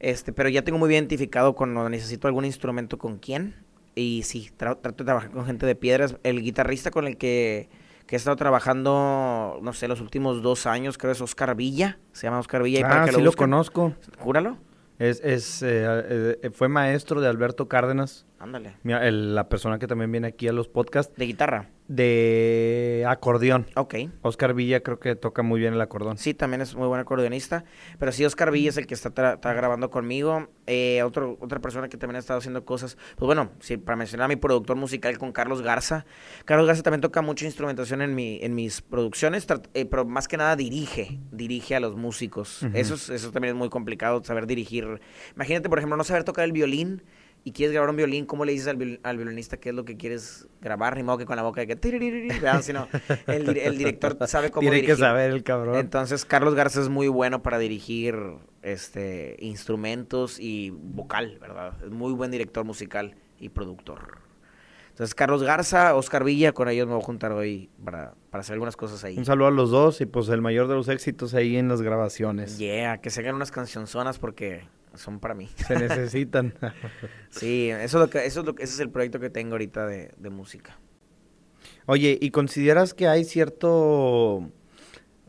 Este, 0.00 0.32
pero 0.32 0.48
ya 0.48 0.62
tengo 0.62 0.78
muy 0.78 0.88
bien 0.88 1.04
identificado 1.04 1.54
cuando 1.54 1.88
necesito 1.88 2.28
algún 2.28 2.44
instrumento 2.44 2.98
con 2.98 3.18
quién. 3.18 3.56
Y 3.94 4.22
sí, 4.22 4.50
trato 4.56 4.90
de 4.90 5.04
trabajar 5.04 5.30
con 5.30 5.44
gente 5.44 5.66
de 5.66 5.74
piedras. 5.74 6.16
El 6.22 6.42
guitarrista 6.42 6.92
con 6.92 7.06
el 7.08 7.16
que, 7.16 7.68
que 8.06 8.14
he 8.14 8.18
estado 8.18 8.36
trabajando, 8.36 9.58
no 9.60 9.72
sé, 9.72 9.88
los 9.88 10.00
últimos 10.00 10.40
dos 10.42 10.66
años, 10.66 10.98
creo 10.98 11.10
es 11.10 11.20
Oscar 11.20 11.56
Villa. 11.56 11.98
Se 12.12 12.28
llama 12.28 12.38
Oscar 12.38 12.62
Villa. 12.62 12.86
Ah, 12.88 13.08
sí 13.12 13.20
lo 13.20 13.32
conozco. 13.32 13.94
Júralo. 14.18 14.58
Es, 14.98 15.20
es 15.22 15.62
eh, 15.62 16.38
eh, 16.42 16.50
fue 16.52 16.68
maestro 16.68 17.20
de 17.20 17.28
Alberto 17.28 17.68
Cárdenas. 17.68 18.26
Ándale. 18.38 18.76
la 18.82 19.48
persona 19.48 19.78
que 19.78 19.86
también 19.86 20.10
viene 20.10 20.28
aquí 20.28 20.48
a 20.48 20.52
los 20.52 20.68
podcasts. 20.68 21.14
¿De 21.16 21.26
guitarra? 21.26 21.70
De 21.88 23.06
acordeón. 23.08 23.66
Ok. 23.74 23.94
Oscar 24.20 24.52
Villa 24.52 24.82
creo 24.82 25.00
que 25.00 25.16
toca 25.16 25.42
muy 25.42 25.58
bien 25.58 25.72
el 25.72 25.80
acordeón. 25.80 26.18
Sí, 26.18 26.34
también 26.34 26.60
es 26.60 26.74
muy 26.74 26.86
buen 26.86 27.00
acordeonista. 27.00 27.64
Pero 27.98 28.12
sí, 28.12 28.26
Oscar 28.26 28.50
Villa 28.50 28.68
es 28.68 28.76
el 28.76 28.86
que 28.86 28.92
está, 28.92 29.36
grabando 29.36 29.88
conmigo. 29.88 30.48
Eh, 30.66 31.02
otro, 31.02 31.38
otra 31.40 31.60
persona 31.60 31.88
que 31.88 31.96
también 31.96 32.16
ha 32.16 32.18
estado 32.18 32.38
haciendo 32.40 32.66
cosas. 32.66 32.98
Pues 33.16 33.26
bueno, 33.26 33.50
sí, 33.60 33.78
para 33.78 33.96
mencionar 33.96 34.26
a 34.26 34.28
mi 34.28 34.36
productor 34.36 34.76
musical 34.76 35.16
con 35.16 35.32
Carlos 35.32 35.62
Garza. 35.62 36.04
Carlos 36.44 36.66
Garza 36.66 36.82
también 36.82 37.00
toca 37.00 37.22
mucha 37.22 37.46
instrumentación 37.46 38.02
en, 38.02 38.14
mi, 38.14 38.38
en 38.42 38.54
mis 38.54 38.82
producciones, 38.82 39.46
eh, 39.72 39.86
pero 39.86 40.04
más 40.04 40.28
que 40.28 40.36
nada 40.36 40.56
dirige. 40.56 41.18
Dirige 41.32 41.74
a 41.74 41.80
los 41.80 41.96
músicos. 41.96 42.64
eso, 42.74 42.96
eso 43.12 43.32
también 43.32 43.54
es 43.54 43.58
muy 43.58 43.70
complicado, 43.70 44.22
saber 44.22 44.46
dirigir. 44.46 45.00
Imagínate, 45.34 45.70
por 45.70 45.78
ejemplo, 45.78 45.96
no 45.96 46.04
saber 46.04 46.24
tocar 46.24 46.44
el 46.44 46.52
violín 46.52 47.02
y 47.44 47.52
quieres 47.52 47.72
grabar 47.72 47.90
un 47.90 47.96
violín, 47.96 48.26
¿cómo 48.26 48.44
le 48.44 48.52
dices 48.52 48.68
al, 48.68 48.76
violinista 49.16 49.56
qué 49.56 49.70
es 49.70 49.74
lo 49.74 49.84
que 49.84 49.96
quieres 49.96 50.46
grabar? 50.60 50.96
Ni 50.96 51.02
modo 51.02 51.18
que 51.18 51.26
con 51.26 51.36
la 51.36 51.42
boca 51.42 51.64
de 51.64 51.66
que... 51.66 52.62
Sino 52.62 52.88
el, 53.26 53.56
el 53.56 53.78
director 53.78 54.16
sabe 54.26 54.50
cómo 54.50 54.68
Tiene 54.68 54.86
que 54.86 54.96
saber 54.96 55.30
el 55.30 55.42
cabrón. 55.42 55.76
Entonces, 55.76 56.24
Carlos 56.24 56.54
Garza 56.54 56.80
es 56.80 56.88
muy 56.88 57.08
bueno 57.08 57.42
para 57.42 57.58
dirigir 57.58 58.16
este 58.62 59.36
instrumentos 59.40 60.38
y 60.40 60.70
vocal, 60.70 61.38
¿verdad? 61.40 61.74
Es 61.82 61.90
muy 61.90 62.12
buen 62.12 62.30
director 62.30 62.64
musical 62.64 63.14
y 63.38 63.48
productor. 63.50 64.18
Entonces, 64.90 65.14
Carlos 65.14 65.44
Garza, 65.44 65.94
Oscar 65.94 66.24
Villa, 66.24 66.52
con 66.52 66.68
ellos 66.68 66.88
me 66.88 66.94
voy 66.94 67.02
a 67.02 67.06
juntar 67.06 67.30
hoy 67.30 67.70
para, 67.84 68.14
para 68.30 68.40
hacer 68.40 68.54
algunas 68.54 68.76
cosas 68.76 69.04
ahí. 69.04 69.16
Un 69.16 69.24
saludo 69.24 69.46
a 69.46 69.52
los 69.52 69.70
dos 69.70 70.00
y 70.00 70.06
pues 70.06 70.28
el 70.28 70.42
mayor 70.42 70.66
de 70.66 70.74
los 70.74 70.88
éxitos 70.88 71.34
ahí 71.34 71.56
en 71.56 71.68
las 71.68 71.82
grabaciones. 71.82 72.58
Yeah, 72.58 72.98
que 72.98 73.10
se 73.10 73.20
hagan 73.20 73.36
unas 73.36 73.52
cancionzonas 73.52 74.18
porque 74.18 74.64
son 74.98 75.20
para 75.20 75.34
mí. 75.34 75.48
Se 75.66 75.78
necesitan. 75.78 76.54
sí, 77.30 77.70
eso 77.70 77.98
es 77.98 78.04
lo 78.04 78.10
que, 78.10 78.26
eso 78.26 78.40
es 78.40 78.46
lo 78.46 78.54
que, 78.54 78.62
ese 78.62 78.74
es 78.74 78.80
el 78.80 78.90
proyecto 78.90 79.20
que 79.20 79.30
tengo 79.30 79.52
ahorita 79.52 79.86
de, 79.86 80.30
música. 80.30 80.78
Oye, 81.86 82.18
¿y 82.20 82.30
consideras 82.30 82.92
que 82.92 83.08
hay 83.08 83.24
cierto 83.24 84.50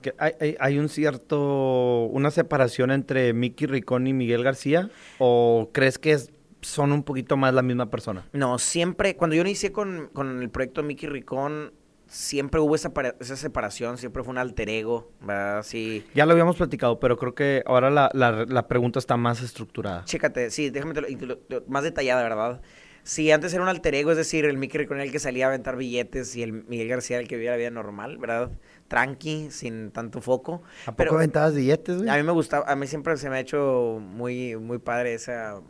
que 0.02 0.14
hay, 0.18 0.56
hay, 0.60 0.80
un 0.80 0.90
cierto 0.90 2.06
una 2.06 2.32
separación 2.32 2.92
entre 2.92 3.34
Mickey 3.34 3.68
Ricón 3.68 4.08
y 4.08 4.14
Miguel 4.14 4.44
García 4.44 4.90
o 5.20 5.70
crees 5.74 5.98
que 5.98 6.18
son 6.62 6.92
un 6.92 7.04
poquito 7.04 7.38
más 7.38 7.54
la 7.54 7.62
misma 7.62 7.90
persona? 7.90 8.26
No, 8.34 8.60
siempre 8.60 9.16
cuando 9.16 9.36
yo 9.36 9.42
inicié 9.42 9.72
con, 9.72 10.10
con 10.14 10.42
el 10.42 10.50
proyecto 10.50 10.84
Mickey 10.84 11.10
Ricón 11.10 11.74
siempre 12.10 12.60
hubo 12.60 12.76
esa, 12.76 12.92
esa 13.20 13.36
separación, 13.38 13.98
siempre 13.98 14.24
fue 14.24 14.32
un 14.32 14.38
alter 14.38 14.70
ego, 14.70 15.12
¿verdad? 15.22 15.64
Sí. 15.64 16.04
Ya 16.14 16.26
lo 16.26 16.34
habíamos 16.34 16.58
platicado, 16.58 17.00
pero 17.00 17.18
creo 17.18 17.34
que 17.36 17.64
ahora 17.66 17.90
la, 17.90 18.10
la- 18.14 18.46
la 18.46 18.68
pregunta 18.68 19.00
está 19.00 19.16
más 19.16 19.42
estructurada. 19.42 20.04
Chécate, 20.06 20.50
sí, 20.52 20.70
déjame 20.70 20.94
te 20.94 21.02
lo- 21.02 21.08
y 21.10 21.16
te 21.16 21.26
lo- 21.26 21.40
lo- 21.48 21.64
más 21.68 21.84
detallada, 21.84 22.22
¿verdad? 22.24 22.62
Sí, 23.04 23.32
antes 23.32 23.54
era 23.54 23.64
un 23.64 23.70
alter 23.70 23.96
ego, 23.96 24.12
es 24.12 24.18
decir, 24.18 24.46
el 24.46 24.58
Mickey 24.58 24.82
era 24.82 25.04
el 25.04 25.12
que 25.12 25.20
salía 25.20 25.46
a 25.46 25.48
aventar 25.50 25.78
billetes 25.78 26.36
y 26.36 26.44
el 26.44 26.52
Miguel 26.52 26.90
García 26.90 27.18
el 27.20 27.28
que 27.28 27.36
vivía 27.38 27.52
la 27.52 27.58
vida 27.58 27.70
normal, 27.72 28.18
¿verdad? 28.18 28.52
Tranqui, 28.88 29.50
sin 29.52 29.92
tanto 29.92 30.20
foco. 30.22 30.62
¿A 30.84 30.92
poco 30.92 30.96
Pero 30.98 31.16
aventabas 31.16 31.56
billetes, 31.56 31.98
güey? 32.00 32.10
a 32.10 32.18
mí 32.18 32.24
me 32.24 32.32
gustaba, 32.34 32.66
a 32.70 32.76
mí 32.76 32.88
siempre 32.88 33.16
se 33.18 33.30
me 33.30 33.38
ha 33.38 33.40
hecho 33.40 34.00
muy, 34.02 34.56
muy 34.58 34.80
padre 34.80 35.14
esa... 35.14 35.62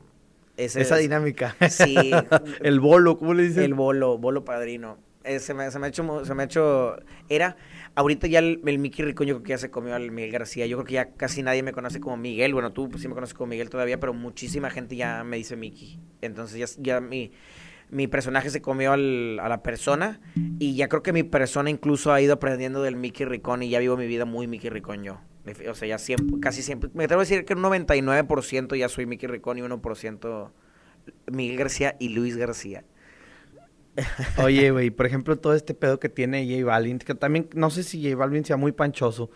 ese- 0.57 0.82
Esa 0.82 0.98
dinámica. 0.98 1.56
Sí. 1.70 2.11
el 2.61 2.80
bolo, 2.80 3.18
¿cómo 3.18 3.34
le 3.34 3.44
dicen? 3.44 3.64
El 3.64 3.74
bolo, 3.74 4.18
bolo 4.18 4.44
padrino. 4.44 4.98
Eh, 5.30 5.39
se, 5.39 5.53
me, 5.53 5.69
se 5.69 5.77
me 5.77 5.85
ha 5.85 5.89
hecho, 5.89 6.26
se 6.26 6.34
me 6.34 6.41
ha 6.41 6.45
hecho, 6.45 6.95
era, 7.30 7.56
ahorita 7.93 8.26
ya 8.27 8.39
el, 8.39 8.61
el 8.65 8.80
Mickey 8.80 9.06
Ricón 9.06 9.27
yo 9.27 9.35
creo 9.35 9.43
que 9.43 9.49
ya 9.51 9.57
se 9.60 9.69
comió 9.69 9.93
al 9.93 10.10
Miguel 10.11 10.31
García, 10.31 10.65
yo 10.65 10.77
creo 10.77 10.85
que 10.85 10.93
ya 10.95 11.11
casi 11.11 11.43
nadie 11.43 11.61
me 11.61 11.72
conoce 11.72 11.99
como 11.99 12.18
Miguel, 12.18 12.53
bueno, 12.53 12.72
tú 12.73 12.89
pues, 12.89 13.03
sí 13.03 13.07
me 13.07 13.14
conoces 13.14 13.35
como 13.35 13.47
Miguel 13.51 13.69
todavía, 13.69 13.99
pero 13.99 14.14
muchísima 14.15 14.72
gente 14.72 14.95
ya 14.95 15.23
me 15.23 15.38
dice 15.38 15.56
Mickey, 15.56 15.99
entonces 16.22 16.57
ya, 16.77 16.81
ya 16.81 16.99
mi, 16.99 17.31
mi 17.91 18.07
personaje 18.07 18.49
se 18.49 18.61
comió 18.61 18.91
al- 18.91 19.39
a 19.39 19.49
la 19.49 19.61
persona 19.61 20.19
y 20.57 20.76
ya 20.76 20.88
creo 20.88 21.03
que 21.03 21.14
mi 21.14 21.22
persona 21.23 21.69
incluso 21.69 22.11
ha 22.11 22.19
ido 22.22 22.34
aprendiendo 22.34 22.81
del 22.81 22.95
Mickey 22.95 23.26
Ricón 23.27 23.61
y 23.61 23.69
ya 23.69 23.77
vivo 23.80 23.97
mi 23.97 24.07
vida 24.07 24.26
muy 24.26 24.47
Mickey 24.47 24.69
Ricón 24.72 25.03
yo. 25.03 25.22
O 25.69 25.73
sea, 25.76 25.88
ya 25.88 25.97
siempre, 25.99 26.39
casi 26.39 26.61
siempre, 26.64 26.89
me 26.93 27.03
atrevo 27.06 27.22
a 27.22 27.23
decir 27.23 27.45
que 27.45 27.53
un 27.53 27.61
99% 27.61 28.76
ya 28.76 28.89
soy 28.89 29.06
Mickey 29.06 29.27
Ricón 29.30 29.57
y 29.57 29.61
1% 29.61 30.51
Miguel 31.31 31.57
García 31.57 31.95
y 31.99 32.10
Luis 32.10 32.35
García. 32.38 32.84
Oye, 34.38 34.71
güey, 34.71 34.89
por 34.89 35.05
ejemplo, 35.05 35.38
todo 35.38 35.53
este 35.53 35.73
pedo 35.73 35.99
que 35.99 36.09
tiene 36.09 36.45
J 36.45 36.65
Balvin, 36.65 36.99
que 36.99 37.15
también 37.15 37.49
no 37.53 37.69
sé 37.69 37.84
si 37.84 38.03
J 38.03 38.15
Balvin 38.15 38.45
sea 38.45 38.57
muy 38.57 38.71
panchoso, 38.71 39.30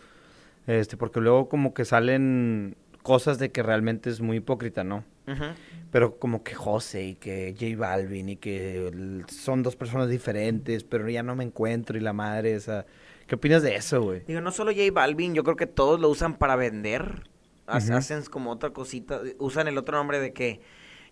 este, 0.68 0.98
porque 0.98 1.19
luego 1.19 1.49
como 1.49 1.73
que 1.73 1.85
salen 1.85 2.76
cosas 3.02 3.38
de 3.40 3.52
que 3.52 3.64
realmente 3.64 4.10
es 4.10 4.22
muy 4.22 4.38
hipócrita, 4.38 4.84
¿no? 4.84 5.03
Ujú. 5.27 5.44
Pero 5.91 6.18
como 6.18 6.44
que 6.44 6.56
José 6.56 7.03
y 7.03 7.15
que 7.15 7.56
J 7.60 7.77
Balvin 7.77 8.30
y 8.30 8.35
que 8.38 9.23
son 9.27 9.61
dos 9.61 9.76
personas 9.76 10.10
diferentes, 10.10 10.84
pero 10.84 11.10
ya 11.10 11.22
no 11.22 11.35
me 11.35 11.44
encuentro 11.44 11.98
y 11.98 12.02
la 12.02 12.14
madre 12.14 12.56
esa. 12.56 12.85
¿Qué 13.27 13.35
opinas 13.35 13.61
de 13.61 13.76
eso, 13.76 14.02
güey? 14.02 14.23
Digo, 14.27 14.41
no 14.41 14.52
solo 14.52 14.72
J 14.72 14.84
Balvin, 14.91 15.34
yo 15.34 15.44
creo 15.44 15.56
que 15.56 15.68
todos 15.68 15.99
lo 15.99 16.10
usan 16.10 16.38
para 16.38 16.56
vender. 16.56 17.23
Hacen 17.68 18.23
como 18.23 18.52
otra 18.52 18.72
cosita. 18.72 19.22
Usan 19.38 19.68
el 19.68 19.77
otro 19.77 19.98
nombre 19.98 20.19
de 20.19 20.34
que 20.34 20.61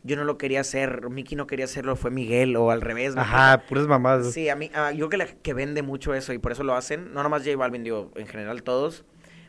yo 0.03 0.15
no 0.15 0.23
lo 0.23 0.37
quería 0.37 0.61
hacer, 0.61 1.09
Mickey 1.09 1.35
no 1.35 1.45
quería 1.47 1.65
hacerlo, 1.65 1.95
fue 1.95 2.09
Miguel, 2.11 2.55
o 2.55 2.71
al 2.71 2.81
revés. 2.81 3.15
¿me 3.15 3.21
Ajá, 3.21 3.63
puras 3.67 3.87
mamadas. 3.87 4.31
Sí, 4.31 4.49
a 4.49 4.55
mí, 4.55 4.71
ah, 4.73 4.91
yo 4.91 5.07
creo 5.07 5.09
que, 5.09 5.17
la- 5.17 5.41
que 5.41 5.53
vende 5.53 5.81
mucho 5.83 6.13
eso 6.13 6.33
y 6.33 6.37
por 6.39 6.51
eso 6.51 6.63
lo 6.63 6.75
hacen. 6.75 7.13
No 7.13 7.21
nomás 7.23 7.43
J 7.43 7.55
Balvin, 7.57 7.83
digo, 7.83 8.11
en 8.15 8.27
general 8.27 8.63
todos. 8.63 9.05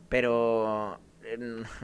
Pero, 0.08 1.00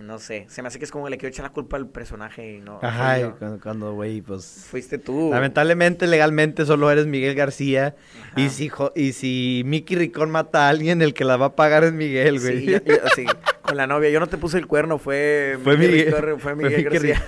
no 0.02 0.18
sé, 0.18 0.44
se 0.50 0.60
me 0.60 0.68
hace 0.68 0.78
que 0.78 0.84
es 0.84 0.90
como 0.90 1.04
que 1.06 1.10
le 1.12 1.16
quiero 1.16 1.30
echar 1.32 1.44
la 1.46 1.52
culpa 1.52 1.78
al 1.78 1.88
personaje 1.88 2.56
y 2.56 2.60
no. 2.60 2.78
Ajá, 2.82 3.20
y 3.20 3.32
cuando, 3.62 3.94
güey, 3.94 4.20
pues... 4.20 4.66
Fuiste 4.70 4.98
tú. 4.98 5.30
Lamentablemente, 5.32 6.06
legalmente, 6.06 6.66
solo 6.66 6.90
eres 6.90 7.06
Miguel 7.06 7.34
García. 7.34 7.96
Y 8.36 8.50
si, 8.50 8.70
y 8.94 9.12
si 9.12 9.62
Mickey 9.64 9.96
Ricón 9.96 10.30
mata 10.30 10.66
a 10.66 10.68
alguien, 10.68 11.00
el 11.00 11.14
que 11.14 11.24
la 11.24 11.38
va 11.38 11.46
a 11.46 11.56
pagar 11.56 11.84
es 11.84 11.94
Miguel, 11.94 12.38
güey. 12.38 12.58
Sí, 12.58 12.66
yo- 12.66 12.84
yo- 12.84 12.96
sí, 13.16 13.24
con 13.68 13.76
la 13.76 13.86
novia. 13.86 14.10
Yo 14.10 14.20
no 14.20 14.26
te 14.26 14.36
puse 14.38 14.58
el 14.58 14.66
cuerno, 14.66 14.98
fue, 14.98 15.58
Fue 15.62 15.76
Miguel, 15.76 16.12
Ricón, 16.12 16.40
fue 16.40 16.54
Miguel 16.56 16.84
Mickey 16.84 17.10
García. 17.10 17.22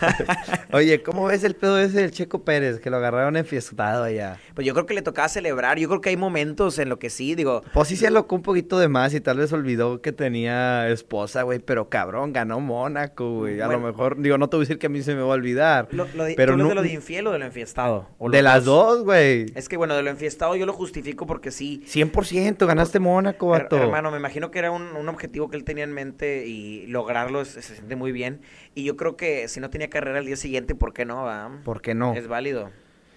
Oye, 0.72 1.02
¿cómo 1.02 1.26
ves 1.26 1.44
el 1.44 1.54
pedo 1.54 1.78
ese 1.78 1.98
del 2.00 2.10
Checo 2.10 2.44
Pérez? 2.44 2.80
Que 2.80 2.90
lo 2.90 2.96
agarraron 2.96 3.36
enfiestado 3.36 4.04
allá. 4.04 4.38
Pues 4.54 4.66
yo 4.66 4.72
creo 4.74 4.86
que 4.86 4.94
le 4.94 5.02
tocaba 5.02 5.28
celebrar. 5.28 5.78
Yo 5.78 5.88
creo 5.88 6.00
que 6.00 6.10
hay 6.10 6.16
momentos 6.16 6.78
en 6.78 6.88
lo 6.88 6.98
que 6.98 7.10
sí, 7.10 7.34
digo. 7.34 7.62
Pues 7.72 7.88
sí 7.88 7.96
se 7.96 8.06
alocó 8.06 8.34
un 8.36 8.42
poquito 8.42 8.78
de 8.78 8.88
más 8.88 9.14
y 9.14 9.20
tal 9.20 9.38
vez 9.38 9.52
olvidó 9.52 10.00
que 10.00 10.12
tenía 10.12 10.88
esposa, 10.88 11.42
güey. 11.42 11.58
Pero 11.58 11.88
cabrón, 11.88 12.32
ganó 12.32 12.60
Mónaco, 12.60 13.38
güey. 13.38 13.60
A 13.60 13.66
Bueno. 13.66 13.80
lo 13.82 13.86
mejor, 13.88 14.20
digo, 14.20 14.38
no 14.38 14.48
te 14.48 14.56
voy 14.56 14.62
a 14.62 14.64
decir 14.66 14.78
que 14.78 14.86
a 14.86 14.90
mí 14.90 15.02
se 15.02 15.14
me 15.14 15.22
va 15.22 15.28
a 15.32 15.34
olvidar. 15.34 15.88
Lo, 15.92 16.06
lo 16.14 16.24
de, 16.24 16.34
pero 16.34 16.52
¿tú 16.56 16.62
hablas 16.62 16.64
no- 16.64 16.68
de 16.70 16.74
lo 16.76 16.82
de 16.82 16.92
infiel 16.92 17.26
o 17.26 17.32
de 17.32 17.38
lo 17.38 17.44
enfiestado? 17.44 18.08
¿O 18.18 18.30
de 18.30 18.42
las 18.42 18.64
dos, 18.64 19.04
güey. 19.04 19.46
Es 19.54 19.68
que 19.68 19.76
bueno, 19.76 19.94
de 19.96 20.02
lo 20.02 20.10
enfiestado 20.10 20.56
yo 20.56 20.66
lo 20.66 20.72
justifico 20.72 21.26
porque 21.26 21.50
sí. 21.50 21.82
100% 21.86 22.66
ganaste 22.66 22.98
Mónaco, 23.00 23.54
Her- 23.54 23.62
vato. 23.64 23.76
hermano, 23.76 24.10
me 24.10 24.16
imagino 24.18 24.50
que 24.50 24.58
era 24.58 24.70
un, 24.70 24.82
un 24.96 25.08
objetivo 25.08 25.48
que 25.50 25.56
él 25.56 25.64
tenía 25.64 25.84
en 25.84 25.92
mente 25.92 26.29
y 26.46 26.86
lograrlo 26.86 27.40
es- 27.42 27.48
se, 27.48 27.62
siente 27.62 27.96
muy 27.96 28.12
bien. 28.12 28.40
Y 28.74 28.84
yo 28.84 28.96
creo 28.96 29.16
que 29.16 29.48
si 29.48 29.60
no 29.60 29.70
tenía 29.70 29.90
carrera 29.90 30.18
al 30.18 30.26
día 30.26 30.36
siguiente, 30.36 30.74
¿por 30.74 30.92
qué 30.92 31.04
no? 31.04 31.24
va? 31.24 31.60
¿Por 31.64 31.80
qué 31.82 31.94
no? 31.94 32.14
Es 32.14 32.26
válido. 32.28 32.70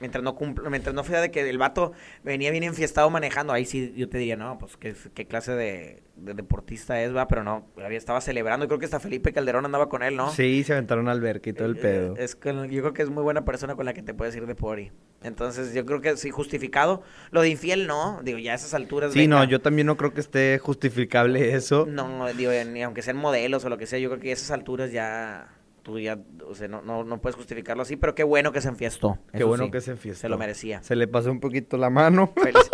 Mientras 0.04 0.22
no 0.22 0.36
cumpla, 0.36 0.70
mientras 0.70 0.94
no 0.94 1.02
fuera 1.06 1.22
de 1.22 1.32
que 1.32 1.50
el 1.50 1.58
vato 1.58 1.94
venía 2.26 2.52
bien 2.52 2.64
enfiestado 2.64 3.10
manejando, 3.10 3.54
ahí 3.54 3.64
sí 3.64 3.94
yo 3.96 4.10
te 4.10 4.18
diría, 4.18 4.36
no, 4.36 4.58
pues 4.58 4.76
qué, 4.76 4.94
qué 5.14 5.26
clase 5.28 5.54
de, 5.54 6.04
de 6.18 6.34
deportista 6.34 7.02
es, 7.02 7.16
va, 7.16 7.30
pero 7.30 7.46
no, 7.46 7.68
había, 7.82 7.98
estaba 7.98 8.20
celebrando, 8.20 8.68
creo 8.68 8.80
que 8.80 8.86
hasta 8.86 9.00
Felipe 9.00 9.32
Calderón 9.32 9.64
andaba 9.64 9.88
con 9.88 10.04
él, 10.04 10.18
¿no? 10.18 10.30
Sí, 10.30 10.62
se 10.66 10.74
aventaron 10.74 11.08
al 11.08 11.20
alberca 11.20 11.50
y 11.50 11.54
todo 11.54 11.68
el 11.68 11.78
Eh, 11.78 11.82
pedo. 11.82 12.16
Es 12.18 12.36
que 12.36 12.52
yo 12.70 12.82
creo 12.82 12.94
que 12.94 13.02
es 13.02 13.10
muy 13.10 13.24
buena 13.24 13.46
persona 13.46 13.76
con 13.76 13.86
la 13.86 13.94
que 13.94 14.04
te 14.04 14.14
puedes 14.14 14.36
ir 14.36 14.46
de 14.46 14.56
pori. 14.56 14.92
Entonces, 15.24 15.74
yo 15.74 15.86
creo 15.86 16.02
que 16.02 16.18
sí, 16.18 16.32
justificado. 16.32 17.02
Lo 17.32 17.42
de 17.42 17.48
infiel, 17.50 17.88
no. 17.88 18.20
Digo, 18.24 18.40
ya 18.40 18.52
a 18.52 18.56
esas 18.56 18.74
alturas. 18.74 19.14
Sí, 19.14 19.26
no, 19.26 19.44
yo 19.46 19.62
también 19.62 19.88
no 19.88 19.96
creo 19.96 20.14
que 20.14 20.20
esté 20.20 20.60
justificable 20.60 21.54
eso. 21.56 21.86
No, 21.88 22.28
digo, 22.34 22.52
ni 22.68 22.84
aunque 22.84 23.02
sean 23.02 23.16
modelos 23.16 23.64
o 23.64 23.70
lo 23.70 23.78
que 23.78 23.86
sea, 23.86 24.00
yo 24.00 24.10
creo 24.10 24.22
que 24.22 24.32
a 24.32 24.34
esas 24.34 24.52
alturas 24.52 24.92
ya. 24.92 25.48
Tú 25.84 26.00
ya, 26.00 26.18
o 26.48 26.56
sea, 26.56 26.68
no, 26.70 26.82
no, 26.82 27.04
no 27.04 27.22
puedes 27.22 27.36
justificarlo 27.36 27.84
así, 27.84 27.98
pero 27.98 28.16
qué 28.16 28.24
bueno 28.24 28.52
que 28.54 28.62
se 28.62 28.70
enfiestó. 28.70 29.20
Qué 29.34 29.44
bueno 29.44 29.66
sí, 29.66 29.72
que 29.72 29.82
se 29.82 29.92
enfiestó. 29.92 30.22
Se 30.22 30.30
lo 30.30 30.38
merecía. 30.38 30.82
Se 30.82 30.96
le 30.96 31.08
pasó 31.08 31.30
un 31.30 31.40
poquito 31.42 31.76
la 31.78 31.90
mano. 31.90 32.34
Felici- 32.38 32.70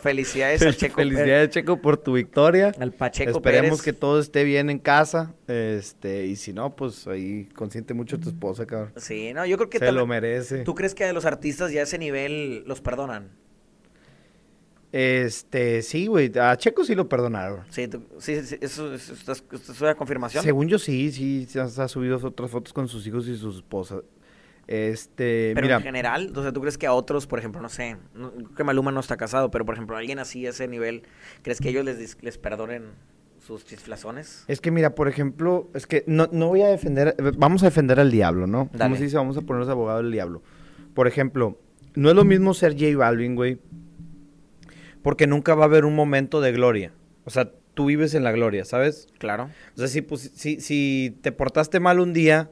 felicidades 0.00 0.62
al 0.62 0.76
Checo. 0.76 0.96
Felicidades, 0.96 1.50
Checo, 1.50 1.80
por 1.80 1.96
tu 1.98 2.14
victoria. 2.14 2.72
Al 2.80 2.92
Pacheco 2.92 3.30
Esperemos 3.30 3.70
Pérez. 3.80 3.82
que 3.82 3.92
todo 3.92 4.18
esté 4.20 4.42
bien 4.44 4.70
en 4.70 4.78
casa. 4.80 5.34
Este, 5.46 6.26
y 6.26 6.36
si 6.36 6.52
no, 6.52 6.74
pues 6.74 7.06
ahí 7.06 7.44
consiente 7.54 7.94
mucho 7.94 8.16
a 8.16 8.20
tu 8.20 8.28
esposa, 8.28 8.66
cabrón. 8.66 8.92
Sí, 8.96 9.32
no, 9.34 9.46
yo 9.46 9.56
creo 9.56 9.70
que 9.70 9.78
Se 9.78 9.92
lo 9.92 10.06
merece. 10.06 10.58
¿Tú 10.64 10.74
crees 10.74 10.94
que 10.94 11.04
a 11.04 11.12
los 11.12 11.24
artistas 11.26 11.70
ya 11.72 11.80
a 11.80 11.84
ese 11.84 11.98
nivel 11.98 12.64
los 12.66 12.80
perdonan? 12.80 13.30
Este, 14.92 15.82
sí, 15.82 16.06
güey. 16.06 16.30
A 16.38 16.56
Checo 16.56 16.84
sí 16.84 16.94
lo 16.94 17.08
perdonaron. 17.08 17.60
Sí, 17.70 17.88
tú- 17.88 18.02
sí, 18.18 18.40
sí, 18.42 18.56
eso, 18.60 18.94
eso- 18.94 19.12
esto 19.12 19.32
es, 19.32 19.44
esto 19.52 19.72
es 19.72 19.80
una 19.80 19.94
confirmación. 19.94 20.42
Según 20.42 20.68
yo 20.68 20.78
sí, 20.78 21.12
sí, 21.12 21.46
se 21.48 21.60
ha, 21.60 21.68
se 21.68 21.82
ha 21.82 21.88
subido 21.88 22.18
otras 22.22 22.50
fotos 22.50 22.72
con 22.72 22.88
sus 22.88 23.06
hijos 23.06 23.28
y 23.28 23.36
sus 23.36 23.56
esposas. 23.56 24.02
Este, 24.66 25.52
Pero 25.54 25.66
mira, 25.66 25.76
en 25.76 25.82
general, 25.82 26.32
o 26.36 26.42
sea, 26.42 26.52
¿tú 26.52 26.60
crees 26.60 26.76
que 26.76 26.86
a 26.86 26.92
otros, 26.92 27.26
por 27.26 27.38
ejemplo, 27.38 27.60
no 27.62 27.70
sé, 27.70 27.96
no- 28.14 28.30
creo 28.32 28.54
que 28.54 28.64
Maluma 28.64 28.92
no 28.92 29.00
está 29.00 29.16
casado, 29.16 29.50
pero 29.50 29.64
por 29.64 29.74
ejemplo, 29.74 29.96
alguien 29.96 30.18
así 30.18 30.46
a 30.46 30.50
ese 30.50 30.68
nivel, 30.68 31.02
¿crees 31.42 31.58
que 31.60 31.70
ellos 31.70 31.84
les, 31.86 31.98
dis- 31.98 32.18
les 32.22 32.36
perdonen 32.36 32.84
sus 33.46 33.64
chisflazones? 33.64 34.44
es 34.46 34.60
que 34.60 34.70
mira, 34.70 34.94
por 34.94 35.08
ejemplo, 35.08 35.70
es 35.72 35.86
que 35.86 36.04
no, 36.06 36.28
no 36.32 36.48
voy 36.48 36.60
a 36.62 36.66
defender, 36.68 37.14
vamos 37.38 37.62
a 37.62 37.66
defender 37.66 37.98
al 37.98 38.10
diablo, 38.10 38.46
¿no? 38.46 38.68
Dale. 38.72 38.84
Como 38.84 38.96
se 38.96 39.04
dice, 39.04 39.16
vamos 39.16 39.38
a 39.38 39.40
ponernos 39.40 39.70
abogado 39.70 40.02
del 40.02 40.12
diablo. 40.12 40.42
Por 40.92 41.08
ejemplo, 41.08 41.58
no 41.94 42.10
es 42.10 42.14
lo 42.16 42.24
mismo 42.24 42.52
ser 42.52 42.72
J 42.74 42.94
Balvin, 42.96 43.36
güey, 43.36 43.58
porque 45.02 45.26
nunca 45.26 45.54
va 45.54 45.64
a 45.64 45.66
haber 45.66 45.84
un 45.84 45.94
momento 45.94 46.40
de 46.40 46.52
gloria. 46.52 46.92
O 47.24 47.30
sea, 47.30 47.52
tú 47.74 47.86
vives 47.86 48.14
en 48.14 48.24
la 48.24 48.32
gloria, 48.32 48.64
¿sabes? 48.64 49.08
Claro. 49.18 49.50
O 49.74 49.78
sea, 49.78 49.88
si, 49.88 50.02
pues, 50.02 50.32
si, 50.34 50.60
si 50.60 51.16
te 51.22 51.32
portaste 51.32 51.80
mal 51.80 52.00
un 52.00 52.12
día, 52.12 52.50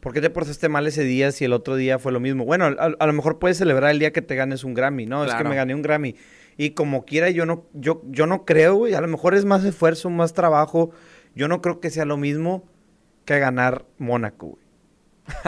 ¿por 0.00 0.12
qué 0.12 0.20
te 0.20 0.30
portaste 0.30 0.68
mal 0.68 0.86
ese 0.86 1.02
día 1.04 1.32
si 1.32 1.44
el 1.44 1.52
otro 1.52 1.76
día 1.76 1.98
fue 1.98 2.12
lo 2.12 2.20
mismo? 2.20 2.44
Bueno, 2.44 2.66
a, 2.66 2.94
a 2.98 3.06
lo 3.06 3.12
mejor 3.12 3.38
puedes 3.38 3.56
celebrar 3.58 3.90
el 3.90 3.98
día 3.98 4.12
que 4.12 4.22
te 4.22 4.36
ganes 4.36 4.64
un 4.64 4.74
Grammy, 4.74 5.06
¿no? 5.06 5.24
Es 5.24 5.34
que 5.34 5.44
me 5.44 5.56
gané 5.56 5.74
un 5.74 5.82
Grammy. 5.82 6.14
Y 6.56 6.70
como 6.70 7.04
quiera, 7.04 7.30
yo 7.30 7.46
no, 7.46 7.66
yo, 7.72 8.02
yo 8.06 8.26
no 8.26 8.44
creo, 8.44 8.74
güey. 8.74 8.94
A 8.94 9.00
lo 9.00 9.08
mejor 9.08 9.34
es 9.34 9.44
más 9.44 9.64
esfuerzo, 9.64 10.10
más 10.10 10.32
trabajo. 10.32 10.90
Yo 11.34 11.46
no 11.48 11.62
creo 11.62 11.80
que 11.80 11.90
sea 11.90 12.04
lo 12.04 12.16
mismo 12.16 12.68
que 13.24 13.38
ganar 13.38 13.84
Mónaco, 13.98 14.48
güey. 14.48 14.67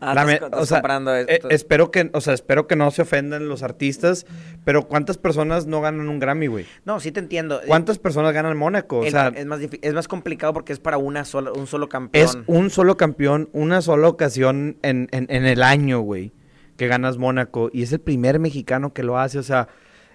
Ah, 0.00 0.14
Lame- 0.14 0.34
estás, 0.34 0.46
estás 0.48 0.62
o 0.62 0.66
sea, 0.66 0.76
comparando 0.78 1.16
eh, 1.16 1.40
espero 1.50 1.90
que, 1.90 2.10
o 2.12 2.20
sea, 2.20 2.34
espero 2.34 2.66
que 2.66 2.76
no 2.76 2.90
se 2.90 3.02
ofendan 3.02 3.48
los 3.48 3.62
artistas, 3.62 4.26
pero 4.64 4.86
¿cuántas 4.88 5.18
personas 5.18 5.66
no 5.66 5.80
ganan 5.80 6.08
un 6.08 6.18
Grammy, 6.18 6.46
güey? 6.46 6.66
No, 6.84 7.00
sí 7.00 7.12
te 7.12 7.20
entiendo. 7.20 7.60
¿Cuántas 7.66 7.98
personas 7.98 8.32
ganan 8.34 8.56
Mónaco? 8.56 8.98
O 8.98 9.04
El- 9.04 9.10
sea, 9.12 9.28
es, 9.28 9.46
más 9.46 9.60
es 9.60 9.94
más 9.94 10.08
complicado 10.08 10.52
porque 10.52 10.72
es 10.72 10.80
para 10.80 10.98
una 10.98 11.24
sola, 11.24 11.52
un 11.52 11.66
solo 11.66 11.88
campeón. 11.88 12.24
Es 12.24 12.38
un 12.46 12.70
solo 12.70 12.96
campeón, 12.96 13.48
una 13.52 13.80
sola 13.82 14.08
ocasión 14.08 14.76
en, 14.82 15.08
en- 15.12 15.26
en 15.30 15.46
el 15.46 15.62
año, 15.62 16.00
güey, 16.00 16.32
que 16.76 16.86
ganas 16.88 17.16
Mónaco. 17.18 17.70
Y 17.72 17.82
es 17.82 17.92
el 17.92 18.00
primer 18.00 18.38
mexicano 18.38 18.92
que 18.92 19.02
lo 19.02 19.18
hace. 19.18 19.38
O 19.38 19.42
sea, 19.42 19.68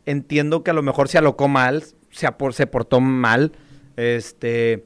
entiendo 0.06 0.64
que 0.64 0.72
a 0.72 0.74
lo 0.74 0.82
mejor 0.84 1.08
se 1.10 1.18
alocó 1.18 1.48
mal, 1.48 1.84
se, 2.12 2.28
apor- 2.28 2.54
se 2.54 2.68
portó 2.68 3.00
mal, 3.00 3.54
este, 3.98 4.86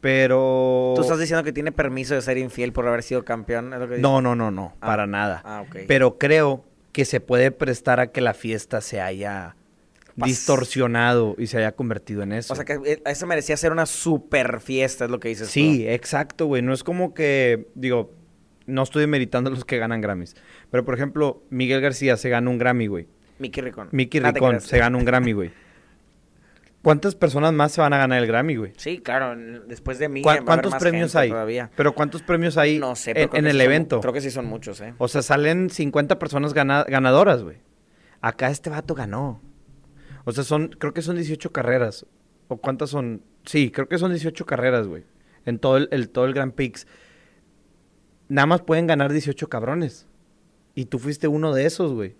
pero... 0.00 0.92
Tú 0.96 1.02
estás 1.02 1.18
diciendo 1.18 1.44
que 1.44 1.52
tiene 1.52 1.72
permiso 1.72 2.14
de 2.14 2.22
ser 2.22 2.38
infiel 2.38 2.72
por 2.72 2.86
haber 2.86 3.02
sido 3.02 3.24
campeón. 3.24 3.72
¿es 3.72 3.80
lo 3.80 3.88
que? 3.88 3.98
No, 3.98 4.20
no, 4.20 4.34
no, 4.34 4.50
no, 4.50 4.74
Ah. 4.80 4.86
para 4.86 5.06
nada. 5.06 5.42
Ah, 5.44 5.64
ok. 5.66 5.80
Pero 5.86 6.18
creo 6.18 6.64
que 6.92 7.04
se 7.04 7.20
puede 7.20 7.50
prestar 7.50 8.00
a 8.00 8.08
que 8.08 8.20
la 8.20 8.34
fiesta 8.34 8.80
se 8.80 9.00
haya 9.00 9.54
Pas- 10.16 10.26
distorsionado 10.26 11.34
y 11.38 11.46
se 11.46 11.58
haya 11.58 11.72
convertido 11.72 12.22
en 12.22 12.32
eso. 12.32 12.52
O 12.52 12.56
sea, 12.56 12.64
que 12.64 12.78
eh, 12.84 13.02
eso 13.06 13.26
merecía 13.26 13.56
ser 13.56 13.72
una 13.72 13.86
super 13.86 14.60
fiesta, 14.60 15.04
es 15.04 15.10
lo 15.10 15.20
que 15.20 15.28
dices. 15.28 15.46
tú. 15.48 15.52
Sí, 15.52 15.86
exacto, 15.88 16.46
güey. 16.46 16.62
No 16.62 16.72
es 16.72 16.82
como 16.82 17.14
que, 17.14 17.68
digo, 17.74 18.12
no 18.66 18.82
estoy 18.82 19.02
demeritando 19.02 19.50
a 19.50 19.52
los 19.52 19.64
que 19.64 19.78
ganan 19.78 20.00
Grammys. 20.00 20.34
Pero, 20.70 20.84
por 20.84 20.94
ejemplo, 20.94 21.42
Miguel 21.50 21.80
García 21.80 22.16
se 22.16 22.28
gana 22.28 22.50
un 22.50 22.58
Grammy, 22.58 22.86
güey. 22.88 23.06
Mickey 23.38 23.62
Ricón. 23.62 23.88
Mickey 23.92 24.20
te 24.20 24.32
Ricón 24.32 24.60
se 24.60 24.78
gana 24.78 24.96
un 24.98 25.04
Grammy, 25.04 25.32
güey. 25.32 25.50
¿Cuántas 26.82 27.14
personas 27.14 27.52
más 27.52 27.72
se 27.72 27.80
van 27.82 27.92
a 27.92 27.98
ganar 27.98 28.22
el 28.22 28.26
Grammy, 28.26 28.56
güey? 28.56 28.72
Sí, 28.76 29.00
claro, 29.00 29.36
después 29.66 29.98
de 29.98 30.08
mí. 30.08 30.22
¿Cuá- 30.22 30.32
va 30.32 30.32
a 30.32 30.36
haber 30.38 30.46
¿Cuántos 30.46 30.70
más 30.72 30.80
premios 30.82 31.12
gente 31.12 31.18
hay? 31.18 31.28
Todavía. 31.30 31.70
Pero 31.76 31.94
¿cuántos 31.94 32.22
premios 32.22 32.56
hay 32.56 32.78
No 32.78 32.96
sé, 32.96 33.12
pero 33.12 33.30
en, 33.34 33.40
en 33.40 33.46
el 33.46 33.52
son- 33.52 33.60
evento? 33.60 34.00
creo 34.00 34.12
que 34.14 34.20
sí 34.22 34.30
son 34.30 34.46
muchos, 34.46 34.80
¿eh? 34.80 34.94
O 34.96 35.06
sea, 35.08 35.20
salen 35.22 35.68
50 35.68 36.18
personas 36.18 36.54
gana- 36.54 36.84
ganadoras, 36.88 37.42
güey. 37.42 37.58
Acá 38.22 38.48
este 38.50 38.70
vato 38.70 38.94
ganó. 38.94 39.42
O 40.24 40.32
sea, 40.32 40.42
son, 40.44 40.68
creo 40.68 40.94
que 40.94 41.02
son 41.02 41.16
18 41.16 41.52
carreras. 41.52 42.06
¿O 42.48 42.56
cuántas 42.56 42.90
son? 42.90 43.22
Sí, 43.44 43.70
creo 43.70 43.86
que 43.88 43.98
son 43.98 44.10
18 44.12 44.46
carreras, 44.46 44.86
güey. 44.86 45.04
En 45.44 45.58
todo 45.58 45.76
el, 45.76 45.88
el- 45.92 46.08
todo 46.08 46.24
el 46.24 46.32
Grand 46.34 46.54
Prix. 46.54 46.86
Nada 48.28 48.46
más 48.46 48.62
pueden 48.62 48.86
ganar 48.86 49.12
18 49.12 49.48
cabrones. 49.48 50.06
Y 50.74 50.86
tú 50.86 50.98
fuiste 50.98 51.28
uno 51.28 51.52
de 51.52 51.66
esos, 51.66 51.92
güey. 51.92 52.16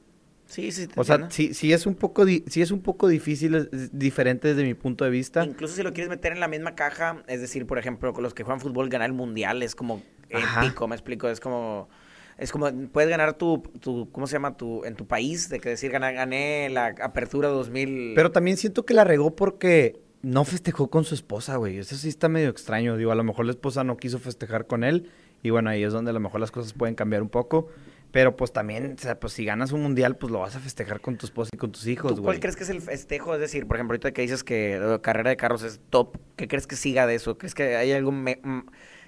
Sí, 0.50 0.72
sí. 0.72 0.88
te 0.88 1.00
O 1.00 1.04
sea, 1.04 1.30
sí, 1.30 1.54
sí 1.54 1.72
es 1.72 1.86
un 1.86 1.94
poco, 1.94 2.24
di- 2.24 2.44
sí 2.48 2.60
es 2.60 2.72
un 2.72 2.80
poco 2.82 3.06
difícil, 3.06 3.54
es- 3.54 3.96
diferente 3.96 4.48
desde 4.48 4.64
mi 4.64 4.74
punto 4.74 5.04
de 5.04 5.10
vista. 5.10 5.44
Incluso 5.44 5.76
si 5.76 5.82
lo 5.84 5.92
quieres 5.92 6.10
meter 6.10 6.32
en 6.32 6.40
la 6.40 6.48
misma 6.48 6.74
caja, 6.74 7.22
es 7.28 7.40
decir, 7.40 7.66
por 7.66 7.78
ejemplo, 7.78 8.12
con 8.12 8.22
los 8.24 8.34
que 8.34 8.42
juegan 8.42 8.60
fútbol, 8.60 8.88
ganar 8.88 9.06
el 9.08 9.14
mundial 9.14 9.62
es 9.62 9.74
como 9.76 10.02
Ajá. 10.34 10.66
épico, 10.66 10.88
me 10.88 10.96
explico, 10.96 11.28
es 11.28 11.40
como... 11.40 11.88
Es 12.36 12.52
como, 12.52 12.70
puedes 12.90 13.10
ganar 13.10 13.34
tu, 13.34 13.62
tu, 13.80 14.10
¿cómo 14.12 14.26
se 14.26 14.32
llama? 14.32 14.56
Tu, 14.56 14.82
en 14.86 14.94
tu 14.96 15.06
país, 15.06 15.50
de 15.50 15.60
que 15.60 15.68
decir, 15.68 15.90
gané, 15.90 16.14
gané 16.14 16.70
la 16.70 16.94
apertura 17.02 17.48
2000. 17.48 18.14
Pero 18.14 18.32
también 18.32 18.56
siento 18.56 18.86
que 18.86 18.94
la 18.94 19.04
regó 19.04 19.36
porque 19.36 20.00
no 20.22 20.46
festejó 20.46 20.88
con 20.88 21.04
su 21.04 21.14
esposa, 21.14 21.56
güey. 21.56 21.76
Eso 21.76 21.96
sí 21.96 22.08
está 22.08 22.30
medio 22.30 22.48
extraño. 22.48 22.96
Digo, 22.96 23.12
a 23.12 23.14
lo 23.14 23.24
mejor 23.24 23.44
la 23.44 23.50
esposa 23.52 23.84
no 23.84 23.98
quiso 23.98 24.18
festejar 24.18 24.66
con 24.66 24.84
él. 24.84 25.10
Y 25.42 25.50
bueno, 25.50 25.68
ahí 25.68 25.82
es 25.84 25.92
donde 25.92 26.12
a 26.12 26.14
lo 26.14 26.20
mejor 26.20 26.40
las 26.40 26.50
cosas 26.50 26.72
pueden 26.72 26.94
cambiar 26.94 27.20
un 27.20 27.28
poco. 27.28 27.68
Pero 28.12 28.36
pues 28.36 28.52
también, 28.52 28.96
o 28.98 29.00
sea, 29.00 29.20
pues 29.20 29.32
si 29.34 29.44
ganas 29.44 29.72
un 29.72 29.82
mundial, 29.82 30.16
pues 30.16 30.32
lo 30.32 30.40
vas 30.40 30.56
a 30.56 30.60
festejar 30.60 31.00
con 31.00 31.16
tu 31.16 31.26
esposa 31.26 31.50
y 31.52 31.56
con 31.56 31.70
tus 31.70 31.86
hijos, 31.86 32.10
¿Tú 32.10 32.16
güey. 32.22 32.24
cuál 32.24 32.40
crees 32.40 32.56
que 32.56 32.64
es 32.64 32.70
el 32.70 32.80
festejo? 32.80 33.34
Es 33.34 33.40
decir, 33.40 33.66
por 33.66 33.76
ejemplo, 33.76 33.92
ahorita 33.94 34.12
que 34.12 34.22
dices 34.22 34.42
que 34.42 34.74
eh, 34.76 35.00
carrera 35.00 35.30
de 35.30 35.36
carros 35.36 35.62
es 35.62 35.80
top, 35.90 36.16
¿qué 36.36 36.48
crees 36.48 36.66
que 36.66 36.74
siga 36.76 37.06
de 37.06 37.14
eso? 37.14 37.38
¿Crees 37.38 37.54
que 37.54 37.76
hay 37.76 37.92
algo... 37.92 38.10
me- 38.12 38.40
mm, 38.42 38.60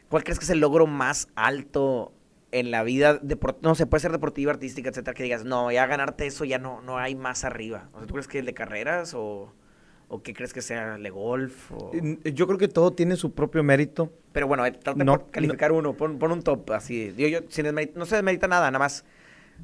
¿Cuál 0.09 0.25
crees 0.25 0.39
que 0.39 0.45
es 0.45 0.51
el 0.51 0.61
logro 0.61 0.87
más 0.87 1.29
alto 1.35 2.13
en 2.53 2.71
la 2.71 2.83
vida? 2.85 3.21
depor- 3.21 3.57
no 3.63 3.75
sé, 3.75 3.87
puede 3.87 4.03
ser 4.03 4.13
deportiva, 4.13 4.53
artística, 4.53 4.91
etcétera, 4.91 5.15
que 5.15 5.23
digas, 5.25 5.45
no, 5.45 5.73
ya 5.73 5.87
ganarte 5.87 6.27
eso 6.27 6.45
ya 6.45 6.59
no, 6.59 6.81
no 6.83 6.99
hay 6.99 7.15
más 7.17 7.45
arriba. 7.45 7.89
O 7.95 7.99
sea, 7.99 8.07
¿tú 8.07 8.15
crees 8.15 8.29
que 8.29 8.39
el 8.39 8.47
de 8.47 8.55
carreras 8.55 9.15
o, 9.15 9.53
o 10.15 10.23
qué 10.23 10.35
crees 10.35 10.53
que 10.53 10.61
sea 10.61 10.97
el 10.97 11.03
de 11.03 11.11
golf? 11.11 11.73
O... 11.73 11.91
Yo 12.25 12.47
creo 12.47 12.59
que 12.59 12.69
todo 12.69 12.93
tiene 12.93 13.17
su 13.17 13.33
propio 13.33 13.63
mérito. 13.63 14.13
Pero 14.33 14.47
bueno, 14.47 14.65
eh, 14.67 14.73
trata 14.73 15.03
No, 15.05 15.19
por 15.19 15.31
calificar 15.31 15.73
uno, 15.73 15.95
pon, 15.95 16.19
pon 16.19 16.33
un 16.33 16.43
top 16.43 16.71
así. 16.73 17.11
Digo 17.13 17.29
yo, 17.29 17.39
sin 17.49 17.65
desmeri- 17.67 17.93
no 17.95 18.05
se 18.05 18.17
desmerita 18.17 18.47
nada, 18.47 18.71
nada 18.71 18.79
más. 18.79 19.05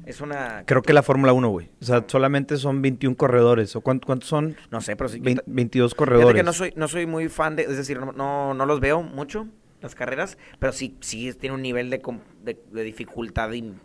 Es 0.05 0.21
una... 0.21 0.63
Creo 0.65 0.81
que 0.81 0.93
la 0.93 1.03
Fórmula 1.03 1.33
1, 1.33 1.49
güey. 1.49 1.69
O 1.81 1.85
sea, 1.85 2.03
solamente 2.07 2.57
son 2.57 2.81
21 2.81 3.15
corredores. 3.17 3.75
¿O 3.75 3.81
cuánto- 3.81 4.05
cuántos 4.07 4.29
son? 4.29 4.55
No 4.71 4.81
sé, 4.81 4.95
pero 4.95 5.09
sí. 5.09 5.19
Vein- 5.19 5.41
22 5.45 5.91
Fíjate 5.91 5.97
corredores. 5.97 6.35
que 6.39 6.43
no 6.43 6.53
soy, 6.53 6.73
no 6.75 6.87
soy 6.87 7.05
muy 7.05 7.27
fan 7.29 7.55
de, 7.55 7.63
es 7.63 7.77
decir, 7.77 7.99
no, 7.99 8.11
no, 8.13 8.53
no 8.53 8.65
los 8.65 8.79
veo 8.79 9.03
mucho, 9.03 9.47
las 9.81 9.93
carreras, 9.95 10.37
pero 10.57 10.71
sí, 10.73 10.95
sí 11.01 11.31
tiene 11.33 11.55
un 11.55 11.61
nivel 11.61 11.89
de, 11.89 12.01
de, 12.43 12.59
de 12.71 12.83
dificultad 12.83 13.51
in- 13.51 13.79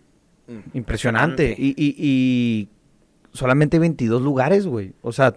in- 0.49 0.65
Impresionante. 0.73 1.55
Y, 1.59 1.71
y, 1.77 1.95
y 1.99 2.69
solamente 3.33 3.79
22 3.79 4.23
lugares, 4.23 4.67
güey. 4.67 4.93
O 5.03 5.11
sea, 5.13 5.35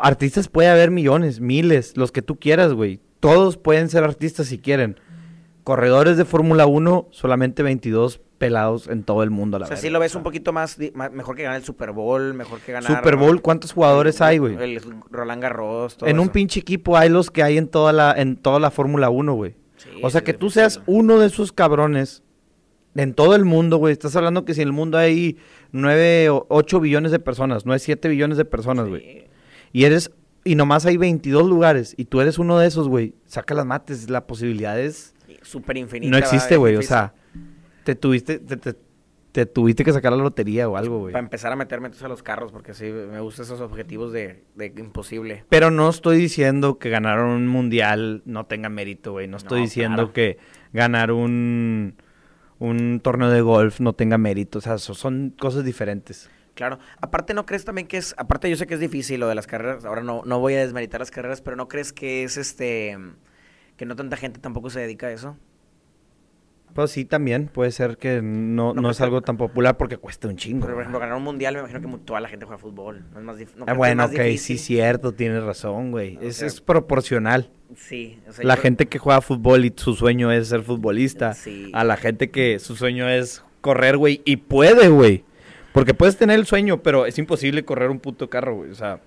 artistas 0.00 0.48
puede 0.48 0.68
haber 0.68 0.90
millones, 0.90 1.40
miles, 1.40 1.96
los 1.96 2.12
que 2.12 2.22
tú 2.22 2.36
quieras, 2.38 2.72
güey. 2.72 3.00
Todos 3.20 3.56
pueden 3.56 3.88
ser 3.88 4.04
artistas 4.04 4.46
si 4.46 4.58
quieren. 4.58 4.98
Corredores 5.64 6.16
de 6.16 6.24
Fórmula 6.24 6.66
1, 6.66 7.08
solamente 7.10 7.62
22 7.62 8.20
pelados 8.38 8.88
en 8.88 9.02
todo 9.02 9.22
el 9.22 9.30
mundo, 9.30 9.56
a 9.56 9.60
la 9.60 9.64
O 9.64 9.66
sea, 9.66 9.74
verga. 9.74 9.82
sí 9.82 9.90
lo 9.90 9.98
ves 9.98 10.14
un 10.14 10.22
poquito 10.22 10.52
más, 10.52 10.78
mejor 10.78 11.36
que 11.36 11.42
ganar 11.42 11.58
el 11.58 11.64
Super 11.64 11.90
Bowl, 11.90 12.32
mejor 12.34 12.60
que 12.60 12.72
ganar... 12.72 12.96
Super 12.96 13.16
Bowl, 13.16 13.42
¿cuántos 13.42 13.72
jugadores 13.72 14.20
hay, 14.20 14.38
güey? 14.38 14.54
El 14.54 14.80
Roland 15.10 15.42
Garros, 15.42 15.96
todo 15.96 16.08
En 16.08 16.20
un 16.20 16.28
pinche 16.28 16.60
equipo 16.60 16.96
hay 16.96 17.08
los 17.08 17.30
que 17.30 17.42
hay 17.42 17.58
en 17.58 17.68
toda 17.68 17.92
la, 17.92 18.12
en 18.16 18.36
toda 18.36 18.60
la 18.60 18.70
Fórmula 18.70 19.10
1, 19.10 19.34
güey. 19.34 19.56
Sí, 19.76 19.90
O 20.02 20.10
sea, 20.10 20.20
sí, 20.20 20.24
que 20.24 20.34
tú 20.34 20.50
seas 20.50 20.80
uno 20.86 21.18
de 21.18 21.26
esos 21.26 21.52
cabrones 21.52 22.22
en 22.94 23.14
todo 23.14 23.34
el 23.34 23.44
mundo, 23.44 23.76
güey. 23.76 23.92
Estás 23.92 24.16
hablando 24.16 24.44
que 24.44 24.54
si 24.54 24.62
en 24.62 24.68
el 24.68 24.72
mundo 24.72 24.98
hay 24.98 25.36
9 25.72 26.30
o 26.30 26.46
8 26.48 26.80
billones 26.80 27.12
de 27.12 27.18
personas, 27.18 27.66
no 27.66 27.72
hay 27.72 27.78
7 27.78 28.08
billones 28.08 28.38
de 28.38 28.44
personas, 28.44 28.88
güey. 28.88 29.27
Y 29.72 29.84
eres, 29.84 30.10
y 30.44 30.54
nomás 30.54 30.86
hay 30.86 30.96
22 30.96 31.48
lugares, 31.48 31.94
y 31.96 32.04
tú 32.06 32.20
eres 32.20 32.38
uno 32.38 32.58
de 32.58 32.66
esos, 32.66 32.88
güey. 32.88 33.14
Saca 33.26 33.54
las 33.54 33.66
mates, 33.66 34.08
la 34.10 34.26
posibilidad 34.26 34.78
es... 34.80 35.14
Súper 35.42 35.76
infinita. 35.76 36.10
No 36.10 36.16
existe, 36.18 36.56
güey. 36.56 36.76
O 36.76 36.82
sea, 36.82 37.14
te 37.84 37.94
tuviste, 37.94 38.38
te, 38.38 38.56
te- 38.56 38.74
te 39.32 39.44
tuviste 39.46 39.84
que 39.84 39.92
sacar 39.92 40.12
la 40.12 40.22
lotería 40.22 40.68
o 40.68 40.76
algo, 40.76 40.98
güey. 41.00 41.12
Para 41.12 41.22
empezar 41.22 41.52
a 41.52 41.56
meterme 41.56 41.86
entonces 41.86 42.04
a 42.04 42.08
los 42.08 42.22
carros, 42.22 42.50
porque 42.50 42.74
sí, 42.74 42.86
me 42.86 43.20
gustan 43.20 43.44
esos 43.44 43.60
objetivos 43.60 44.10
de, 44.12 44.42
de 44.56 44.72
imposible. 44.78 45.44
Pero 45.48 45.70
no 45.70 45.88
estoy 45.90 46.16
diciendo 46.16 46.78
que 46.78 46.88
ganar 46.90 47.20
un 47.22 47.46
mundial 47.46 48.22
no 48.24 48.46
tenga 48.46 48.68
mérito, 48.68 49.12
güey. 49.12 49.28
No 49.28 49.36
estoy 49.36 49.60
No, 49.60 49.64
diciendo 49.64 49.96
claro. 49.96 50.12
que 50.12 50.38
ganar 50.72 51.12
un, 51.12 51.94
un 52.58 53.00
torneo 53.00 53.28
de 53.30 53.42
golf 53.42 53.80
no 53.80 53.92
tenga 53.92 54.18
mérito. 54.18 54.58
O 54.58 54.62
sea, 54.62 54.78
so- 54.78 54.94
son 54.94 55.34
cosas 55.38 55.64
diferentes. 55.64 56.28
Claro. 56.58 56.80
Aparte, 57.00 57.34
¿no 57.34 57.46
crees 57.46 57.64
también 57.64 57.86
que 57.86 57.96
es, 57.98 58.16
aparte 58.18 58.50
yo 58.50 58.56
sé 58.56 58.66
que 58.66 58.74
es 58.74 58.80
difícil 58.80 59.20
lo 59.20 59.28
de 59.28 59.36
las 59.36 59.46
carreras, 59.46 59.84
ahora 59.84 60.02
no, 60.02 60.22
no 60.26 60.40
voy 60.40 60.54
a 60.54 60.58
desmeritar 60.58 60.98
las 61.00 61.12
carreras, 61.12 61.40
pero 61.40 61.56
¿no 61.56 61.68
crees 61.68 61.92
que 61.92 62.24
es 62.24 62.36
este, 62.36 62.98
que 63.76 63.86
no 63.86 63.94
tanta 63.94 64.16
gente 64.16 64.40
tampoco 64.40 64.68
se 64.68 64.80
dedica 64.80 65.06
a 65.06 65.12
eso? 65.12 65.36
Pues 66.74 66.90
sí, 66.90 67.04
también 67.04 67.46
puede 67.48 67.70
ser 67.70 67.96
que 67.96 68.20
no, 68.22 68.74
No, 68.74 68.82
no 68.82 68.90
es 68.90 69.00
algo 69.00 69.22
tan 69.22 69.36
popular 69.36 69.76
porque 69.76 69.96
cuesta 69.96 70.28
un 70.28 70.36
chingo. 70.36 70.66
Por 70.66 70.74
ejemplo, 70.78 70.98
ganar 70.98 71.16
un 71.16 71.22
mundial, 71.24 71.54
me 71.54 71.60
imagino 71.60 71.80
que 71.80 72.04
toda 72.04 72.20
la 72.20 72.28
gente 72.28 72.44
juega 72.44 72.58
fútbol. 72.58 73.04
No 73.12 73.18
es 73.20 73.24
más 73.24 73.36
dif- 73.38 73.54
no 73.56 73.64
creo 73.64 73.66
Ah, 73.68 73.72
es 73.72 73.76
bueno, 73.78 74.02
más 74.02 74.10
ok, 74.12 74.18
difícil. 74.20 74.58
sí, 74.58 74.64
cierto, 74.64 75.12
tienes 75.12 75.42
razón, 75.42 75.90
güey. 75.92 76.18
Es, 76.20 76.36
sea, 76.36 76.46
es 76.46 76.60
proporcional. 76.60 77.50
Sí. 77.76 78.20
o 78.28 78.32
sea, 78.32 78.44
La 78.44 78.56
yo- 78.56 78.62
gente 78.62 78.86
que 78.86 78.98
juega 78.98 79.20
fútbol 79.20 79.64
y 79.64 79.72
su 79.76 79.94
sueño 79.94 80.30
es 80.30 80.48
ser 80.48 80.62
futbolista. 80.62 81.32
Sí. 81.34 81.70
A 81.72 81.84
la 81.84 81.96
gente 81.96 82.30
que 82.30 82.58
su 82.58 82.76
sueño 82.76 83.08
es 83.08 83.42
correr, 83.60 83.96
güey. 83.96 84.20
Y 84.24 84.36
puede, 84.36 84.88
güey. 84.88 85.24
Porque 85.72 85.94
puedes 85.94 86.16
tener 86.16 86.38
el 86.38 86.46
sueño, 86.46 86.82
pero 86.82 87.06
es 87.06 87.18
imposible 87.18 87.64
correr 87.64 87.90
un 87.90 88.00
puto 88.00 88.28
carro, 88.30 88.56
güey. 88.56 88.70
O 88.70 88.74
sea, 88.74 89.00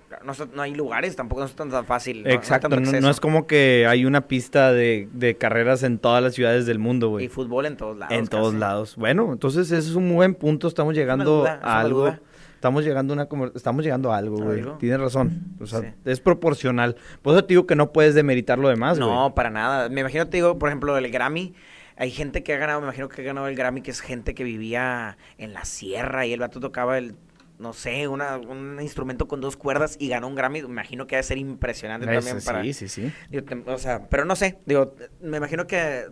No, 0.54 0.62
hay 0.62 0.74
lugares, 0.74 1.16
tampoco 1.16 1.40
no 1.40 1.46
es 1.46 1.54
tan, 1.54 1.70
tan 1.70 1.84
fácil. 1.84 2.22
no 2.22 2.30
exacto. 2.30 2.68
No, 2.68 3.10
es 3.10 3.20
como 3.20 3.46
que 3.46 3.86
hay 3.88 4.04
una 4.04 4.22
pista 4.28 4.72
de, 4.72 5.08
de 5.12 5.36
carreras 5.36 5.82
en 5.82 5.98
todas 5.98 6.22
las 6.22 6.34
ciudades 6.34 6.64
del 6.64 6.78
mundo, 6.78 7.08
Y 7.08 7.10
güey. 7.10 7.28
fútbol 7.28 7.66
en 7.66 7.76
todos 7.76 7.96
lados. 7.98 8.16
En 8.16 8.26
todos 8.28 8.54
lados. 8.54 8.96
Bueno, 8.96 9.32
entonces 9.32 9.70
ese 9.70 9.78
es 9.90 9.94
un 9.96 10.14
buen 10.14 10.34
punto. 10.34 10.68
Estamos 10.68 10.94
llegando 10.94 11.40
duda, 11.40 11.60
a 11.62 11.80
algo. 11.80 12.16
Estamos 12.54 12.84
llegando 12.84 13.12
a 13.12 13.16
una 13.16 13.50
estamos 13.56 13.84
llegando 13.84 14.12
a 14.12 14.16
algo, 14.18 14.40
¿A 14.40 14.44
güey. 14.44 14.64
Tienes 14.78 15.00
razón. 15.00 15.56
O 15.60 15.66
sea, 15.66 15.80
Sí. 15.80 15.86
es 16.04 16.20
proporcional. 16.20 16.94
Por 17.20 17.34
eso 17.34 17.42
te 17.44 17.48
digo 17.54 17.66
que 17.66 17.74
no 17.74 17.90
puedes 17.92 18.14
demeritar 18.14 18.58
lo 18.60 18.68
demás, 18.68 19.00
güey. 19.00 19.10
No, 19.10 19.34
para 19.34 19.50
nada. 19.50 19.88
Me 19.88 20.02
imagino, 20.02 20.28
te 20.28 20.36
digo, 20.36 20.58
por 20.60 20.68
ejemplo, 20.68 20.96
el 20.96 21.10
Grammy. 21.10 21.54
Hay 22.02 22.10
gente 22.10 22.42
que 22.42 22.52
ha 22.52 22.56
ganado, 22.56 22.80
me 22.80 22.86
imagino 22.88 23.08
que 23.08 23.22
ha 23.22 23.24
ganado 23.24 23.46
el 23.46 23.54
Grammy, 23.54 23.80
que 23.80 23.92
es 23.92 24.00
gente 24.00 24.34
que 24.34 24.42
vivía 24.42 25.16
en 25.38 25.52
la 25.52 25.64
sierra 25.64 26.26
y 26.26 26.32
el 26.32 26.40
vato 26.40 26.58
tocaba 26.58 26.98
el, 26.98 27.14
no 27.60 27.72
sé, 27.72 28.08
una, 28.08 28.38
un 28.38 28.80
instrumento 28.82 29.28
con 29.28 29.40
dos 29.40 29.56
cuerdas 29.56 29.94
y 30.00 30.08
ganó 30.08 30.26
un 30.26 30.34
Grammy. 30.34 30.62
Me 30.62 30.68
imagino 30.68 31.06
que 31.06 31.14
debe 31.14 31.22
ser 31.22 31.38
impresionante 31.38 32.04
también 32.24 32.44
para... 32.44 32.64
Sí, 32.64 32.72
sí, 32.72 32.88
sí. 32.88 33.12
Digo, 33.30 33.46
o 33.66 33.78
sea, 33.78 34.08
pero 34.08 34.24
no 34.24 34.34
sé, 34.34 34.58
digo, 34.66 34.96
me 35.20 35.36
imagino 35.36 35.68
que 35.68 36.06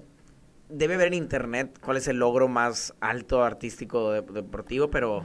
debe 0.68 0.96
ver 0.96 1.08
en 1.08 1.14
internet 1.14 1.76
cuál 1.82 1.96
es 1.96 2.06
el 2.06 2.18
logro 2.18 2.46
más 2.46 2.94
alto 3.00 3.42
artístico 3.42 4.12
de- 4.12 4.22
deportivo, 4.22 4.90
pero, 4.90 5.24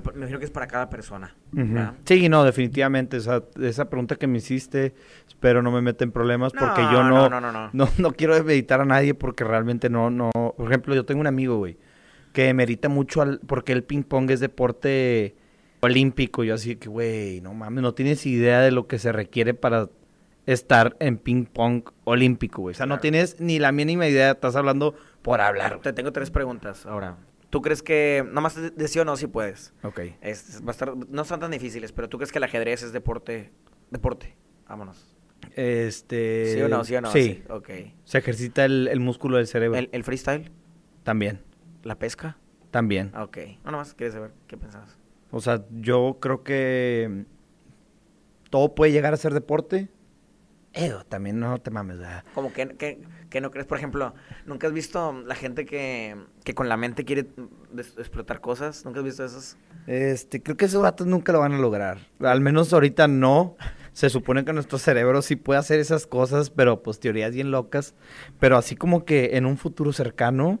pero 0.00 0.14
me 0.14 0.20
imagino 0.20 0.38
que 0.38 0.46
es 0.46 0.50
para 0.50 0.66
cada 0.66 0.88
persona. 0.88 1.34
Ujú. 1.52 1.74
¿verdad? 1.74 1.94
Sí, 2.04 2.28
no, 2.28 2.44
definitivamente. 2.44 3.18
O 3.18 3.20
sea, 3.20 3.42
esa 3.60 3.90
pregunta 3.90 4.16
que 4.16 4.26
me 4.26 4.38
hiciste, 4.38 4.94
espero 5.28 5.62
no 5.62 5.70
me 5.70 5.82
meta 5.82 6.04
en 6.04 6.12
problemas 6.12 6.52
porque 6.52 6.80
yo 6.82 7.04
no, 7.04 7.28
no, 7.28 7.40
no, 7.40 7.70
no, 7.72 7.88
no. 7.96 8.12
quiero 8.12 8.34
demeritar 8.34 8.80
a 8.80 8.84
nadie 8.84 9.12
porque 9.14 9.44
realmente 9.44 9.90
no, 9.90 10.08
no. 10.08 10.30
Por 10.32 10.66
ejemplo, 10.66 10.94
yo 10.94 11.04
tengo 11.04 11.20
un 11.20 11.26
amigo, 11.26 11.58
güey, 11.58 11.76
que 12.32 12.44
demerita 12.44 12.88
mucho 12.88 13.20
al, 13.20 13.40
porque 13.40 13.72
el 13.72 13.84
ping 13.84 14.02
pong 14.02 14.30
es 14.30 14.40
deporte 14.40 15.36
olímpico. 15.80 16.42
Yo 16.42 16.54
así 16.54 16.76
que, 16.76 16.88
güey, 16.88 17.40
no 17.42 17.52
mames, 17.52 17.82
no 17.82 17.92
tienes 17.92 18.24
idea 18.24 18.60
de 18.60 18.70
lo 18.70 18.86
que 18.86 18.98
se 18.98 19.12
requiere 19.12 19.52
para 19.52 19.90
estar 20.46 20.96
en 21.00 21.18
ping 21.18 21.44
pong 21.44 21.84
olímpico, 22.04 22.62
güey. 22.62 22.72
O 22.72 22.76
sea, 22.76 22.86
no 22.86 22.98
tienes 22.98 23.40
ni 23.40 23.58
la 23.58 23.72
mínima 23.72 24.08
idea, 24.08 24.32
estás 24.32 24.56
hablando 24.56 24.94
por 25.20 25.40
hablar. 25.40 25.80
Te 25.82 25.92
tengo 25.92 26.12
tres 26.12 26.30
preguntas 26.30 26.86
ahora. 26.86 27.16
¿Tú 27.52 27.60
crees 27.60 27.82
que, 27.82 28.26
nomás 28.32 28.56
de, 28.56 28.88
sí 28.88 28.98
o 28.98 29.04
no, 29.04 29.14
si 29.18 29.26
puedes? 29.26 29.74
Ok. 29.82 30.00
Es- 30.22 30.62
va 30.64 30.68
a 30.68 30.70
estar, 30.70 30.96
no 30.96 31.24
son 31.26 31.38
tan 31.38 31.50
difíciles, 31.50 31.92
pero 31.92 32.08
¿tú 32.08 32.16
crees 32.16 32.32
que 32.32 32.38
el 32.38 32.44
ajedrez 32.44 32.82
es 32.82 32.94
deporte? 32.94 33.52
Deporte. 33.90 34.34
Vámonos. 34.66 35.14
Este. 35.54 36.54
¿Sí 36.54 36.62
o 36.62 36.68
no? 36.70 36.82
¿Sí 36.82 36.96
o 36.96 37.02
no? 37.02 37.12
Sí. 37.12 37.42
Ok. 37.50 37.68
Se 38.04 38.16
ejercita 38.16 38.64
el, 38.64 38.88
el 38.88 39.00
músculo 39.00 39.36
del 39.36 39.46
cerebro. 39.46 39.78
¿El, 39.78 39.90
el 39.92 40.02
freestyle? 40.02 40.50
También. 41.02 41.42
¿La 41.82 41.98
pesca? 41.98 42.38
También. 42.70 43.14
Ok. 43.14 43.36
No, 43.66 43.72
nomás 43.72 43.92
quieres 43.92 44.14
saber 44.14 44.32
qué 44.46 44.56
pensabas. 44.56 44.96
O 45.30 45.40
sea, 45.42 45.66
yo 45.72 46.16
creo 46.22 46.42
que 46.44 47.26
todo 48.48 48.74
puede 48.74 48.92
llegar 48.92 49.12
a 49.12 49.18
ser 49.18 49.34
deporte, 49.34 49.90
Eh, 50.74 50.92
también 51.08 51.38
no 51.38 51.58
te 51.58 51.70
mames, 51.70 51.98
¿verdad? 51.98 52.24
Como 52.34 52.52
que, 52.52 52.66
que, 52.76 53.02
que 53.28 53.40
no 53.42 53.50
crees, 53.50 53.66
por 53.66 53.76
ejemplo, 53.76 54.14
¿nunca 54.46 54.66
has 54.68 54.72
visto 54.72 55.12
la 55.26 55.34
gente 55.34 55.66
que, 55.66 56.16
que 56.44 56.54
con 56.54 56.68
la 56.68 56.76
mente 56.78 57.04
quiere 57.04 57.26
explotar 57.98 58.40
cosas? 58.40 58.84
¿Nunca 58.84 59.00
has 59.00 59.04
visto 59.04 59.24
esos? 59.24 59.56
Este, 59.86 60.42
creo 60.42 60.56
que 60.56 60.64
esos 60.64 60.80
vatos 60.82 61.06
nunca 61.06 61.32
lo 61.32 61.40
van 61.40 61.52
a 61.52 61.58
lograr. 61.58 61.98
Al 62.20 62.40
menos 62.40 62.72
ahorita 62.72 63.06
no. 63.08 63.56
Se 63.92 64.08
supone 64.08 64.46
que 64.46 64.54
nuestro 64.54 64.78
cerebro 64.78 65.20
sí 65.20 65.36
puede 65.36 65.60
hacer 65.60 65.78
esas 65.78 66.06
cosas, 66.06 66.48
pero 66.48 66.82
pues 66.82 66.98
teorías 66.98 67.34
bien 67.34 67.50
locas. 67.50 67.94
Pero 68.40 68.56
así 68.56 68.74
como 68.74 69.04
que 69.04 69.36
en 69.36 69.44
un 69.44 69.58
futuro 69.58 69.92
cercano, 69.92 70.58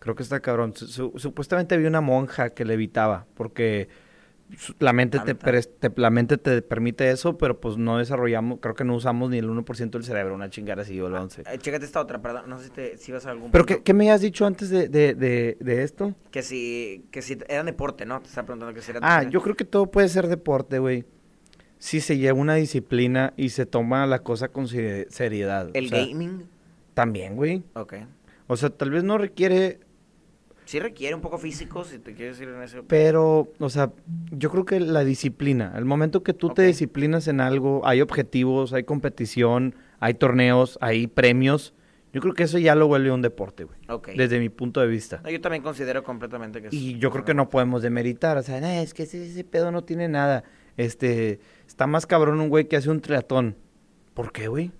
creo 0.00 0.16
que 0.16 0.24
está 0.24 0.40
cabrón. 0.40 0.74
Su- 0.74 0.88
su- 0.88 1.12
supuestamente 1.16 1.76
había 1.76 1.86
una 1.88 2.00
monja 2.00 2.50
que 2.50 2.64
le 2.64 2.74
evitaba, 2.74 3.26
porque 3.34 3.88
la 4.78 4.92
mente 4.92 5.18
te, 5.20 5.92
la 5.96 6.10
mente 6.10 6.36
te 6.38 6.62
permite 6.62 7.10
eso, 7.10 7.36
pero 7.38 7.60
pues 7.60 7.76
no 7.76 7.98
desarrollamos, 7.98 8.58
creo 8.60 8.74
que 8.74 8.84
no 8.84 8.94
usamos 8.94 9.30
ni 9.30 9.38
el 9.38 9.48
1% 9.48 9.90
del 9.90 10.04
cerebro, 10.04 10.34
una 10.34 10.50
chingada 10.50 10.82
así 10.82 11.00
o 11.00 11.06
el 11.08 11.14
11. 11.14 11.42
Eh, 11.42 11.58
chécate 11.58 11.84
esta 11.84 12.00
otra, 12.00 12.20
perdón, 12.22 12.48
no 12.48 12.58
sé 12.58 12.64
si, 12.66 12.70
te, 12.70 12.96
si 12.98 13.10
vas 13.10 13.26
a 13.26 13.30
algún 13.30 13.50
Pero 13.50 13.64
punto. 13.64 13.78
¿qué, 13.78 13.82
qué 13.84 13.94
me 13.94 14.10
has 14.10 14.20
dicho 14.20 14.46
antes 14.46 14.70
de, 14.70 14.88
de, 14.88 15.14
de, 15.14 15.56
de 15.60 15.82
esto? 15.82 16.14
Que 16.30 16.42
si, 16.42 17.06
que 17.10 17.22
si 17.22 17.38
eran 17.48 17.66
deporte, 17.66 18.04
¿no? 18.06 18.20
Te 18.20 18.28
estaba 18.28 18.46
preguntando 18.46 18.74
que 18.74 18.82
si 18.82 18.90
era 18.92 19.00
Ah, 19.02 19.22
yo 19.24 19.40
creo 19.42 19.56
que 19.56 19.64
todo 19.64 19.90
puede 19.90 20.08
ser 20.08 20.28
deporte, 20.28 20.78
güey. 20.78 21.04
Si 21.78 22.00
se 22.00 22.16
lleva 22.16 22.38
una 22.38 22.54
disciplina 22.54 23.32
y 23.36 23.48
se 23.48 23.66
toma 23.66 24.06
la 24.06 24.20
cosa 24.20 24.48
con 24.48 24.66
seri- 24.66 25.06
seriedad. 25.08 25.70
El 25.74 25.86
O 25.86 25.88
sea, 25.88 26.06
gaming, 26.06 26.44
También, 26.94 27.34
güey. 27.36 27.62
ok. 27.74 27.94
O 28.46 28.56
sea, 28.56 28.70
tal 28.70 28.90
vez 28.90 29.02
no 29.04 29.16
requiere, 29.18 29.80
Sí 30.64 30.80
requiere 30.80 31.14
un 31.14 31.20
poco 31.20 31.38
físico, 31.38 31.84
si 31.84 31.98
te 31.98 32.14
quieres 32.14 32.40
ir 32.40 32.48
en 32.48 32.62
ese... 32.62 32.82
pero, 32.82 33.52
o 33.58 33.68
sea, 33.68 33.92
yo 34.30 34.50
creo 34.50 34.64
que 34.64 34.80
la 34.80 35.04
disciplina, 35.04 35.74
el 35.76 35.84
momento 35.84 36.22
que 36.22 36.32
tú 36.32 36.48
te 36.50 36.62
disciplinas 36.62 37.28
en 37.28 37.40
algo, 37.40 37.82
hay 37.86 38.00
objetivos, 38.00 38.72
hay 38.72 38.84
competición, 38.84 39.74
hay 40.00 40.14
torneos, 40.14 40.78
hay 40.80 41.06
premios. 41.06 41.74
Yo 42.14 42.20
creo 42.20 42.32
que 42.32 42.44
eso 42.44 42.58
ya 42.58 42.74
lo 42.74 42.86
vuelve 42.86 43.10
un 43.10 43.22
deporte, 43.22 43.64
güey. 43.64 43.78
Ok. 43.88 44.10
Desde 44.16 44.38
mi 44.38 44.48
punto 44.48 44.80
de 44.80 44.86
vista. 44.86 45.20
No, 45.24 45.30
yo 45.30 45.40
también 45.40 45.62
considero 45.62 46.02
completamente 46.04 46.62
que 46.62 46.68
es... 46.68 46.72
Y 46.74 46.96
yo 46.98 47.10
creo 47.10 47.24
que 47.24 47.34
no 47.34 47.50
podemos 47.50 47.82
demeritar, 47.82 48.36
o 48.38 48.42
sea, 48.42 48.60
"Nah, 48.60 48.80
es 48.80 48.94
que 48.94 49.02
ese, 49.02 49.26
ese 49.26 49.44
pedo 49.44 49.70
no 49.70 49.82
tiene 49.84 50.08
nada. 50.08 50.44
Este, 50.76 51.40
está 51.66 51.86
más 51.86 52.06
cabrón 52.06 52.40
un 52.40 52.48
güey 52.48 52.68
que 52.68 52.76
hace 52.76 52.88
un 52.88 53.00
triatlón. 53.00 53.56
¿Por 54.14 54.32
qué, 54.32 54.48
güey? 54.48 54.70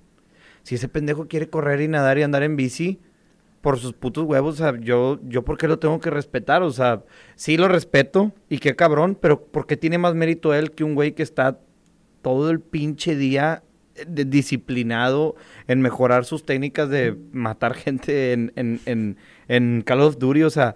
Si 0.63 0.77
ese 0.77 0.89
pendejo 0.89 1.27
quiere 1.29 1.51
correr 1.51 1.81
y 1.81 1.89
nadar 1.89 2.17
y 2.19 2.23
andar 2.23 2.43
en 2.43 2.57
bici 2.57 3.01
por 3.65 3.79
sus 3.79 3.95
putos 3.95 4.25
huevos, 4.25 4.63
yo, 4.83 5.19
yo 5.23 5.43
por 5.43 5.57
qué 5.57 5.67
lo 5.67 5.79
tengo 5.79 5.99
que 5.99 6.11
respetar, 6.11 6.63
o 6.63 6.71
sea, 6.71 7.03
sí 7.35 7.57
lo 7.57 7.67
respeto 7.67 8.31
y 8.51 8.59
qué 8.59 8.77
cabrón, 8.77 9.17
pero 9.19 9.43
¿por 9.43 9.67
qué 9.67 9.79
tiene 9.79 9.97
más 9.97 10.15
mérito 10.15 10.53
él 10.53 10.73
que 10.73 10.85
un 10.85 10.95
güey 10.95 11.13
que 11.13 11.23
está 11.23 11.59
todo 12.21 12.51
el 12.51 12.61
pinche 12.61 13.17
día 13.17 13.63
eh, 13.95 14.05
disciplinado 14.27 15.35
en 15.67 15.81
mejorar 15.81 16.27
sus 16.27 16.45
técnicas 16.45 16.91
de 16.91 17.17
matar 17.33 17.73
gente 17.73 18.35
en, 18.35 18.53
en, 18.55 18.81
en, 18.85 19.17
en 19.49 19.81
Call 19.81 20.03
of 20.03 20.19
Duty, 20.19 20.43
o 20.43 20.51
sea, 20.51 20.75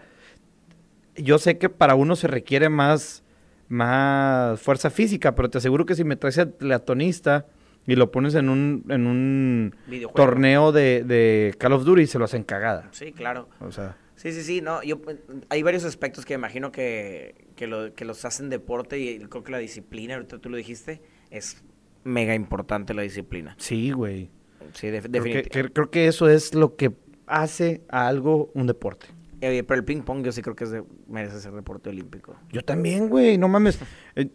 yo 1.15 1.39
sé 1.39 1.59
que 1.59 1.69
para 1.69 1.95
uno 1.95 2.17
se 2.17 2.27
requiere 2.27 2.71
más, 2.71 3.23
más 3.69 4.59
fuerza 4.63 4.89
física, 4.89 5.35
pero 5.35 5.51
te 5.51 5.59
aseguro 5.59 5.85
que 5.85 5.95
si 5.95 6.05
me 6.05 6.17
traes 6.17 6.39
al 6.39 6.55
triatlonista 6.55 7.45
y 7.87 7.97
lo 7.97 8.11
pones 8.11 8.35
en 8.35 8.49
un, 8.49 8.85
en 8.89 9.07
un 9.07 9.75
Videojuego. 9.87 10.15
torneo 10.31 10.73
de, 10.73 11.05
de 11.05 11.55
Call 11.59 11.73
of 11.73 11.85
Duty, 11.85 12.07
se 12.07 12.19
lo 12.19 12.25
hacen 12.27 12.43
cagada. 12.45 12.89
Sí, 12.93 13.13
claro. 13.13 13.49
O 13.61 13.73
sea, 13.73 13.97
Sí, 14.17 14.33
sí, 14.33 14.43
sí, 14.43 14.61
no, 14.61 14.83
yo, 14.83 15.01
hay 15.49 15.63
varios 15.63 15.85
aspectos 15.85 16.25
que 16.27 16.35
imagino 16.35 16.73
que, 16.73 17.47
que, 17.55 17.69
lo, 17.69 17.95
que 17.95 18.05
los 18.05 18.25
hacen 18.25 18.51
deporte 18.51 18.99
y 18.99 19.21
creo 19.21 19.45
que 19.45 19.53
la 19.53 19.59
disciplina, 19.59 20.15
ahorita 20.17 20.39
tú 20.41 20.51
lo 20.51 20.57
dijiste, 20.57 21.01
es 21.31 21.63
mega 22.03 22.35
importante 22.35 22.95
la 22.95 23.03
disciplina. 23.03 23.55
sí, 23.59 23.93
güey. 23.93 24.31
Sí, 24.75 24.89
definitivamente. 24.89 25.71
creo 25.73 25.91
que 25.91 26.09
eso 26.09 26.29
es 26.29 26.53
lo 26.55 26.75
que 26.77 26.93
hace 27.27 27.83
a 27.89 28.09
algo 28.09 28.51
un 28.55 28.67
deporte. 28.67 29.07
Eh, 29.41 29.63
pero 29.63 29.79
el 29.79 29.85
ping 29.85 30.03
pong 30.03 30.25
yo 30.25 30.33
sí 30.33 30.43
creo 30.43 30.57
que 30.57 30.65
es 30.65 30.71
de- 30.73 30.83
merece 31.09 31.39
ser 31.41 31.53
deporte 31.53 31.89
olímpico. 31.91 32.35
Yo 32.53 32.63
también, 32.63 33.09
güey, 33.09 33.39
no 33.39 33.47
mames. 33.49 33.79
Eh, 34.17 34.29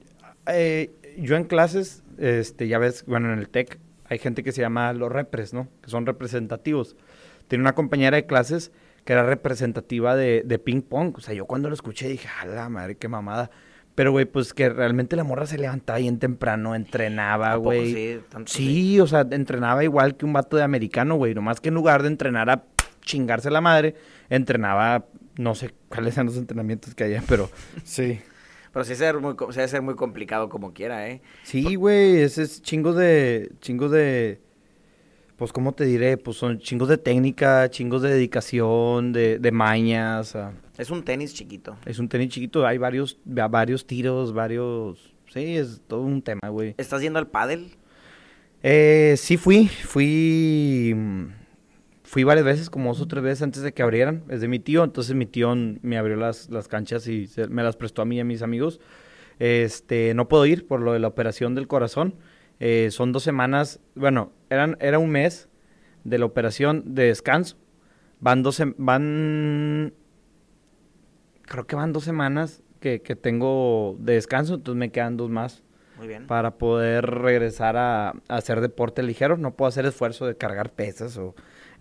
eh, 0.48 0.92
yo 1.18 1.36
en 1.36 1.46
clases, 1.46 2.04
este, 2.18 2.68
ya 2.68 2.78
ves, 2.80 3.06
bueno, 3.06 3.32
en 3.32 3.40
el 3.40 3.50
TEC 3.50 3.80
hay 4.06 4.20
gente 4.20 4.44
que 4.44 4.52
se 4.52 4.62
llama 4.62 4.94
los 4.94 5.12
repres, 5.12 5.54
¿no? 5.54 5.68
Que 5.82 5.90
son 5.90 6.06
representativos. 6.06 6.96
Tiene 7.48 7.64
una 7.64 7.76
compañera 7.76 8.16
de 8.18 8.26
clases 8.26 8.72
que 9.06 9.14
era 9.14 9.24
representativa 9.24 10.16
de, 10.16 10.44
de 10.46 10.60
ping 10.60 10.82
pong. 10.82 11.14
O 11.18 11.22
sea, 11.22 11.34
yo 11.34 11.46
cuando 11.46 11.70
lo 11.70 11.76
escuché 11.76 12.08
dije, 12.08 12.28
a 12.42 12.46
la 12.46 12.70
madre, 12.70 12.96
qué 12.96 13.08
mamada. 13.08 13.50
Pero, 13.96 14.12
güey, 14.12 14.26
pues 14.26 14.54
que 14.54 14.70
realmente 14.70 15.16
la 15.16 15.24
morra 15.24 15.46
se 15.46 15.58
levantaba 15.58 16.00
bien 16.00 16.18
temprano, 16.18 16.74
entrenaba, 16.74 17.52
¿A 17.52 17.56
poco 17.56 17.66
güey. 17.66 17.94
sí? 17.94 18.20
¿Tanto 18.30 18.52
Sí, 18.52 19.00
o 19.00 19.06
sea, 19.06 19.28
entrenaba 19.30 19.84
igual 19.84 20.16
que 20.16 20.26
un 20.26 20.34
vato 20.34 20.58
de 20.58 20.64
americano, 20.64 21.16
güey. 21.16 21.36
Nomás 21.36 21.62
que 21.62 21.70
en 21.70 21.76
lugar 21.76 22.02
de 22.02 22.08
entrenar 22.08 22.50
a 22.50 22.64
chingarse 23.02 23.52
la 23.52 23.62
madre, 23.62 23.96
entrenaba, 24.30 25.06
no 25.38 25.54
sé 25.54 25.74
cuáles 25.90 26.16
eran 26.16 26.28
los 26.28 26.38
entrenamientos 26.38 26.96
que 26.96 27.04
había, 27.04 27.24
pero 27.28 27.50
sí. 27.84 28.20
Pero 28.74 28.84
sí 28.86 28.96
ser 28.96 29.20
muy, 29.20 29.36
sí 29.52 29.68
ser 29.68 29.82
muy 29.84 29.96
complicado 29.96 30.50
como 30.50 30.74
quiera, 30.74 31.08
¿eh? 31.08 31.22
Sí, 31.44 31.76
güey, 31.76 32.18
ese 32.22 32.42
es 32.44 32.62
chingos 32.62 32.96
de, 32.96 33.52
chingos 33.62 33.92
de, 33.92 34.42
pues, 35.38 35.54
¿cómo 35.54 35.74
te 35.74 35.86
diré? 35.86 36.18
Pues 36.18 36.38
son 36.38 36.58
chingos 36.60 36.90
de 36.90 36.98
técnica, 36.98 37.70
chingos 37.70 38.02
de 38.02 38.10
dedicación, 38.10 39.14
de, 39.14 39.38
de 39.38 39.52
mañas. 39.52 40.30
o 40.30 40.32
sea, 40.32 40.54
Es 40.78 40.90
un 40.90 41.04
tenis 41.04 41.34
chiquito. 41.36 41.78
es 41.86 42.00
un 42.00 42.10
tenis 42.10 42.30
chiquito, 42.30 42.66
hay 42.66 42.80
varios, 42.80 43.20
va- 43.28 43.48
varios 43.48 43.86
tiros, 43.86 44.34
varios, 44.34 45.14
sí, 45.32 45.56
es 45.56 45.80
todo 45.88 46.02
un 46.02 46.22
tema, 46.24 46.50
güey. 46.50 46.74
¿Estás 46.78 47.02
yendo 47.02 47.20
al 47.20 47.28
pádel? 47.28 47.76
Eh, 48.64 49.16
sí 49.18 49.38
fui, 49.38 49.68
fui, 49.68 50.94
mm, 50.96 51.26
fui 52.14 52.24
varias 52.24 52.46
veces, 52.46 52.70
como 52.70 52.90
dos 52.90 53.02
o 53.02 53.08
tres 53.08 53.24
veces 53.24 53.42
antes 53.42 53.64
de 53.64 53.74
que 53.74 53.82
abrieran. 53.82 54.24
Es 54.30 54.40
de 54.40 54.48
mi 54.48 54.60
tío, 54.60 54.84
entonces 54.84 55.16
mi 55.16 55.26
tío 55.26 55.52
me 55.56 55.98
abrió 55.98 56.16
las, 56.16 56.48
las 56.52 56.68
canchas 56.68 57.08
y 57.08 57.26
se- 57.26 57.48
me 57.48 57.64
las 57.64 57.76
prestó 57.76 58.04
a 58.04 58.06
mí 58.06 58.18
y 58.18 58.20
a 58.20 58.24
mis 58.24 58.44
amigos. 58.44 58.80
Este, 59.40 60.14
no 60.14 60.28
puedo 60.28 60.46
ir 60.46 60.68
por 60.68 60.80
lo 60.80 60.94
de 60.94 61.00
la 61.00 61.08
operación 61.08 61.56
del 61.56 61.68
corazón. 61.68 62.14
Eh, 62.60 62.90
son 62.92 63.14
dos 63.14 63.24
semanas, 63.24 63.80
bueno, 63.96 64.32
eran, 64.52 64.78
era 64.80 65.00
un 65.00 65.10
mes 65.10 65.50
de 66.04 66.20
la 66.20 66.26
operación 66.26 66.94
de 66.94 67.06
descanso. 67.06 67.58
Van 68.20 68.44
dos, 68.44 68.62
van, 68.78 69.92
creo 71.42 71.66
que 71.66 71.76
van 71.76 71.94
dos 71.94 72.04
semanas 72.04 72.62
que, 72.80 73.02
que 73.02 73.16
tengo 73.16 73.96
de 74.00 74.14
descanso, 74.14 74.54
entonces 74.54 74.78
me 74.80 74.92
quedan 74.92 75.18
dos 75.18 75.32
más 75.32 75.64
Muy 75.98 76.08
bien. 76.08 76.28
para 76.28 76.52
poder 76.60 77.06
regresar 77.08 77.76
a, 77.76 78.10
a 78.10 78.14
hacer 78.28 78.62
deporte 78.62 79.02
ligero. 79.02 79.36
No 79.36 79.56
puedo 79.56 79.68
hacer 79.70 79.86
esfuerzo 79.88 80.28
de 80.28 80.38
cargar 80.38 80.72
pesas 80.74 81.18
o 81.18 81.34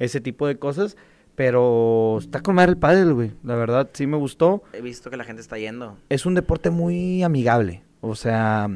ese 0.05 0.20
tipo 0.20 0.47
de 0.47 0.59
cosas, 0.59 0.97
pero 1.35 2.19
está 2.19 2.41
con 2.41 2.55
madre 2.55 2.73
el 2.73 2.79
pádel, 2.79 3.15
güey. 3.15 3.33
La 3.43 3.55
verdad, 3.55 3.91
sí 3.93 4.07
me 4.07 4.16
gustó. 4.16 4.62
He 4.73 4.81
visto 4.81 5.11
que 5.11 5.16
la 5.16 5.24
gente 5.24 5.41
está 5.41 5.59
yendo. 5.59 5.97
Es 6.09 6.27
un 6.27 6.35
deporte 6.35 6.70
muy 6.70 7.23
amigable. 7.23 7.85
O 8.01 8.15
sea, 8.15 8.69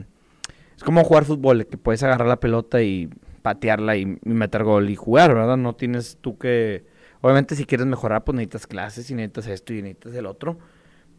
es 0.77 0.85
como 0.85 1.05
jugar 1.05 1.25
fútbol, 1.25 1.67
que 1.67 1.77
puedes 1.77 2.03
agarrar 2.03 2.29
la 2.29 2.41
pelota 2.41 2.83
y 2.83 3.11
patearla 3.43 3.97
y, 3.97 4.19
meter 4.25 4.65
gol 4.65 4.89
y 4.89 4.97
jugar, 4.97 5.35
¿verdad? 5.35 5.57
No 5.57 5.75
tienes 5.75 6.19
tú 6.21 6.39
que... 6.39 6.85
Obviamente 7.21 7.57
si 7.57 7.65
quieres 7.65 7.87
mejorar, 7.87 8.25
pues 8.25 8.37
necesitas 8.37 8.67
clases 8.67 9.11
y 9.11 9.15
necesitas 9.15 9.49
esto 9.49 9.73
y 9.73 9.83
necesitas 9.83 10.15
el 10.15 10.27
otro. 10.27 10.59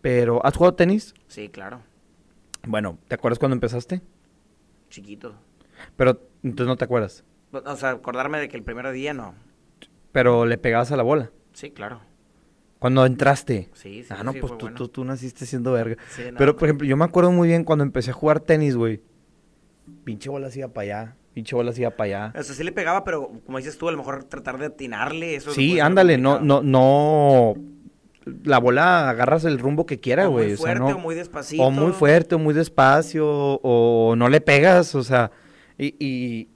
Pero, 0.01 0.45
¿has 0.45 0.55
jugado 0.55 0.75
tenis? 0.75 1.13
Sí, 1.27 1.49
claro. 1.49 1.81
Bueno, 2.65 2.97
¿te 3.07 3.15
acuerdas 3.15 3.39
cuando 3.39 3.55
empezaste? 3.55 4.01
Chiquito. 4.89 5.35
Pero, 5.95 6.21
entonces 6.43 6.67
no 6.67 6.77
te 6.77 6.85
acuerdas. 6.85 7.23
O 7.51 7.75
sea, 7.75 7.91
acordarme 7.91 8.39
de 8.39 8.47
que 8.47 8.57
el 8.57 8.63
primer 8.63 8.89
día 8.91 9.13
no. 9.13 9.35
Pero 10.17 10.47
le 10.47 10.57
pegabas 10.57 10.91
a 10.91 10.97
la 10.97 11.03
bola. 11.03 11.29
Sí, 11.53 11.69
claro. 11.69 12.01
Cuando 12.79 13.05
entraste. 13.05 13.69
Sí, 13.73 14.01
sí. 14.01 14.07
ah, 14.09 14.23
no, 14.23 14.33
sí, 14.33 14.39
pues 14.39 14.51
tú, 14.57 14.65
bueno. 14.65 14.75
tú, 14.75 14.87
tú 14.87 15.05
naciste 15.05 15.45
siendo 15.45 15.73
verga. 15.73 15.95
Sí, 16.09 16.23
no, 16.31 16.39
Pero, 16.39 16.55
por 16.57 16.67
ejemplo, 16.67 16.87
yo 16.87 16.97
me 16.97 17.05
acuerdo 17.05 17.31
muy 17.31 17.49
bien 17.49 17.63
cuando 17.63 17.83
empecé 17.83 18.09
a 18.09 18.13
jugar 18.15 18.39
tenis, 18.39 18.75
güey. 18.75 18.99
Pinche 20.03 20.27
bola 20.27 20.49
se 20.49 20.57
iba 20.57 20.69
para 20.69 20.83
allá. 20.85 21.15
Pinche 21.35 21.55
bola 21.55 21.71
iba 21.77 21.91
para 21.91 22.05
allá. 22.29 22.39
O 22.39 22.41
sea, 22.41 22.55
sí 22.55 22.63
le 22.63 22.71
pegaba, 22.71 23.03
pero 23.03 23.29
como 23.45 23.59
dices 23.59 23.77
tú, 23.77 23.89
a 23.89 23.91
lo 23.91 23.99
mejor 23.99 24.23
tratar 24.23 24.57
de 24.57 24.65
atinarle, 24.65 25.35
eso 25.35 25.51
Sí, 25.51 25.79
ándale, 25.79 26.17
no, 26.17 26.39
no, 26.39 26.63
no. 26.63 27.53
La 28.43 28.57
bola 28.57 29.11
agarras 29.11 29.45
el 29.45 29.59
rumbo 29.59 29.85
que 29.85 29.99
quiera, 29.99 30.29
O 30.29 30.31
güey. 30.31 30.45
muy 30.47 30.53
o 30.53 30.57
sea, 30.57 30.65
fuerte 30.65 30.79
no- 30.93 30.97
o 30.97 30.99
muy 30.99 31.13
despacito. 31.13 31.61
O 31.61 31.69
muy 31.69 31.91
fuerte, 31.91 32.33
o 32.33 32.39
muy 32.39 32.55
despacio, 32.55 33.27
o 33.27 34.15
no 34.15 34.29
le 34.29 34.41
pegas, 34.41 34.95
o 34.95 35.03
sea, 35.03 35.29
y, 35.77 35.93
y 36.03 36.47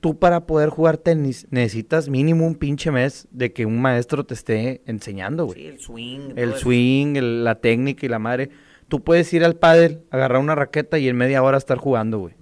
tú 0.00 0.18
para 0.18 0.46
poder 0.46 0.68
jugar 0.70 0.96
tenis 0.98 1.46
necesitas 1.50 2.08
mínimo 2.08 2.46
un 2.46 2.54
pinche 2.54 2.90
mes 2.90 3.26
de 3.30 3.52
que 3.52 3.66
un 3.66 3.80
maestro 3.80 4.24
te 4.24 4.34
esté 4.34 4.82
enseñando, 4.86 5.46
güey. 5.46 5.58
Sí, 5.60 5.66
el 5.66 5.78
swing. 5.80 6.20
el 6.36 6.54
swing, 6.54 7.16
el- 7.16 7.44
la 7.44 7.56
técnica 7.60 8.06
y 8.06 8.08
la 8.08 8.18
madre. 8.18 8.50
Tú 8.88 9.02
puedes 9.04 9.32
ir 9.34 9.44
al 9.44 9.56
pádel, 9.56 10.02
agarrar 10.10 10.38
una 10.40 10.54
raqueta 10.54 10.98
y 10.98 11.08
en 11.08 11.16
media 11.16 11.42
hora 11.42 11.58
estar 11.58 11.76
jugando, 11.78 12.18
güey. 12.18 12.34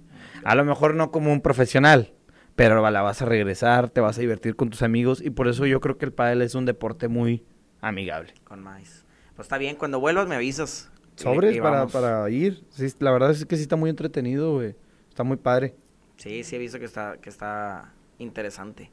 A 0.43 0.55
lo 0.55 0.63
mejor 0.63 0.93
no 0.95 1.11
como 1.11 1.31
un 1.33 1.41
profesional, 1.41 2.13
pero 2.55 2.89
la 2.89 3.01
vas 3.01 3.21
a 3.21 3.25
regresar, 3.25 3.89
te 3.89 3.99
vas 4.01 4.17
a 4.17 4.21
divertir 4.21 4.55
con 4.55 4.69
tus 4.69 4.81
amigos 4.81 5.21
y 5.21 5.29
por 5.29 5.47
eso 5.47 5.65
yo 5.65 5.81
creo 5.81 5.97
que 5.97 6.05
el 6.05 6.13
pádel 6.13 6.41
es 6.41 6.55
un 6.55 6.65
deporte 6.65 7.07
muy 7.09 7.43
amigable. 7.81 8.33
Con 8.45 8.63
más. 8.63 9.03
Pues 9.35 9.45
está 9.45 9.57
bien, 9.57 9.75
cuando 9.75 9.99
vuelvas 9.99 10.27
me 10.27 10.35
avisas. 10.35 10.89
Sobres 11.15 11.55
y 11.55 11.59
para, 11.59 11.87
para 11.87 12.29
ir. 12.29 12.63
Sí, 12.69 12.87
la 12.99 13.11
verdad 13.11 13.31
es 13.31 13.43
que 13.45 13.55
sí 13.57 13.63
está 13.63 13.75
muy 13.75 13.89
entretenido, 13.89 14.53
güey. 14.53 14.75
Está 15.09 15.23
muy 15.23 15.37
padre. 15.37 15.75
Sí, 16.17 16.43
sí 16.43 16.55
he 16.55 16.59
visto 16.59 16.79
que 16.79 16.85
está, 16.85 17.17
que 17.21 17.29
está, 17.29 17.93
interesante. 18.19 18.91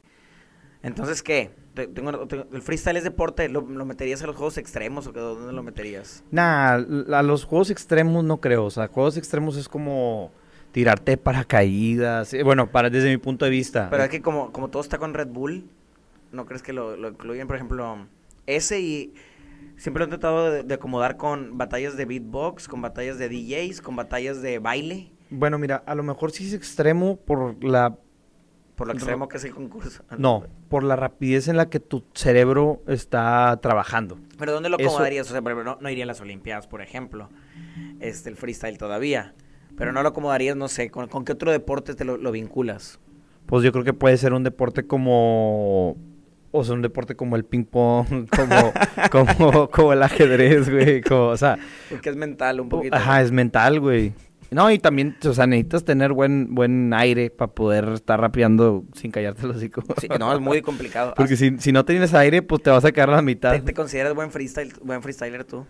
Entonces, 0.82 1.22
¿qué? 1.22 1.50
Te- 1.72 1.86
tengo- 1.86 2.26
tengo- 2.28 2.46
¿El 2.52 2.60
freestyle 2.60 2.98
es 2.98 3.04
deporte? 3.04 3.48
¿Lo, 3.48 3.62
lo 3.62 3.86
meterías 3.86 4.22
a 4.22 4.26
los 4.26 4.36
juegos 4.36 4.58
extremos 4.58 5.06
o 5.06 5.12
dónde 5.12 5.52
lo 5.52 5.62
meterías? 5.62 6.22
Nah, 6.30 6.74
a 6.74 7.22
los 7.22 7.44
juegos 7.44 7.70
extremos 7.70 8.22
no 8.22 8.38
creo. 8.38 8.66
O 8.66 8.70
sea, 8.70 8.88
juegos 8.88 9.16
extremos 9.16 9.56
es 9.56 9.66
como 9.68 10.30
tirarte 10.72 11.16
paracaídas. 11.16 12.34
eh, 12.34 12.42
Bueno, 12.42 12.70
para, 12.70 12.90
desde 12.90 13.08
mi 13.08 13.16
punto 13.16 13.46
de 13.46 13.50
vista. 13.50 13.88
Pero 13.90 14.02
es 14.04 14.10
que 14.10 14.20
como, 14.20 14.52
como 14.52 14.68
todo 14.68 14.82
está 14.82 14.98
con 14.98 15.14
Red 15.14 15.28
Bull, 15.28 15.64
¿no 16.32 16.44
crees 16.44 16.62
que 16.62 16.74
lo, 16.74 16.96
lo 16.98 17.08
incluyen? 17.08 17.46
Por 17.46 17.56
ejemplo, 17.56 18.06
ese 18.46 18.80
y 18.80 19.14
siempre 19.78 20.00
lo 20.00 20.04
han 20.04 20.10
tratado 20.10 20.50
de, 20.50 20.62
de 20.64 20.74
acomodar 20.74 21.16
con 21.16 21.56
batallas 21.56 21.96
de 21.96 22.04
beatbox, 22.04 22.68
con 22.68 22.82
batallas 22.82 23.16
de 23.18 23.30
DJs, 23.30 23.80
con 23.80 23.96
batallas 23.96 24.42
de 24.42 24.58
baile, 24.58 25.10
Bueno, 25.34 25.58
mira, 25.58 25.82
a 25.86 25.94
lo 25.94 26.02
mejor 26.02 26.30
sí 26.32 26.46
es 26.46 26.52
extremo 26.54 27.16
por 27.16 27.62
la... 27.64 27.96
por 28.76 28.86
lo 28.88 28.92
extremo 28.94 29.28
que 29.28 29.36
es 29.36 29.44
el 29.44 29.52
concurso. 29.54 30.02
No, 30.18 30.44
por 30.68 30.82
la 30.84 30.96
rapidez 30.96 31.48
en 31.48 31.56
la 31.56 31.68
que 31.70 31.80
tu 31.80 32.04
cerebro 32.14 32.82
está 32.86 33.58
trabajando. 33.62 34.18
Pero 34.38 34.52
¿dónde 34.52 34.68
lo 34.68 34.78
Eso- 34.78 34.88
acomodarías? 34.88 35.28
O 35.28 35.32
sea, 35.32 35.42
por 35.42 35.52
ejemplo, 35.52 35.74
no, 35.74 35.80
no 35.80 35.90
iría 35.90 36.04
a 36.04 36.06
las 36.06 36.20
Olimpiadas, 36.20 36.66
por 36.66 36.82
ejemplo. 36.82 37.28
Este, 38.00 38.30
el 38.30 38.36
freestyle 38.36 38.78
todavía. 38.78 39.34
Pero 39.76 39.92
no 39.92 40.02
lo 40.02 40.10
acomodarías, 40.10 40.56
no 40.56 40.68
sé, 40.68 40.90
¿con, 40.90 41.08
con 41.08 41.24
qué 41.24 41.32
otro 41.32 41.50
deporte 41.50 41.94
te 41.94 42.04
lo, 42.04 42.16
lo 42.16 42.30
vinculas? 42.30 43.00
Pues 43.46 43.64
yo 43.64 43.72
creo 43.72 43.84
que 43.84 43.92
puede 43.92 44.16
ser 44.16 44.32
un 44.32 44.42
deporte 44.44 44.86
como... 44.86 45.96
O 46.56 46.62
sea, 46.62 46.74
un 46.76 46.82
deporte 46.82 47.16
como 47.16 47.34
el 47.34 47.44
ping 47.44 47.64
pong, 47.64 48.28
como, 48.30 48.72
como, 49.10 49.68
como 49.70 49.92
el 49.92 50.00
ajedrez, 50.04 50.70
güey. 50.70 51.00
Como, 51.02 51.26
o 51.30 51.36
sea, 51.36 51.58
Porque 51.90 52.10
es 52.10 52.16
mental 52.16 52.60
un 52.60 52.68
poquito. 52.68 52.94
ajá, 52.94 53.20
es 53.22 53.32
mental, 53.32 53.80
güey. 53.80 54.12
No, 54.54 54.70
y 54.70 54.78
también, 54.78 55.16
o 55.28 55.34
sea, 55.34 55.48
necesitas 55.48 55.84
tener 55.84 56.12
buen, 56.12 56.54
buen 56.54 56.94
aire 56.94 57.28
para 57.28 57.52
poder 57.52 57.88
estar 57.88 58.20
rapeando 58.20 58.84
sin 58.94 59.10
callarte 59.10 59.48
los 59.48 59.56
hocico. 59.56 59.82
Sí, 60.00 60.06
no, 60.16 60.32
es 60.32 60.40
muy 60.40 60.62
complicado. 60.62 61.12
Porque 61.16 61.36
si, 61.36 61.58
si 61.58 61.72
no 61.72 61.84
tienes 61.84 62.14
aire, 62.14 62.40
pues 62.40 62.62
te 62.62 62.70
vas 62.70 62.84
a 62.84 62.92
quedar 62.92 63.10
a 63.10 63.16
la 63.16 63.22
mitad. 63.22 63.50
¿Te, 63.50 63.60
te 63.62 63.74
consideras 63.74 64.14
buen 64.14 64.30
freestyle, 64.30 64.72
buen 64.80 65.02
freestyler 65.02 65.42
tú? 65.42 65.66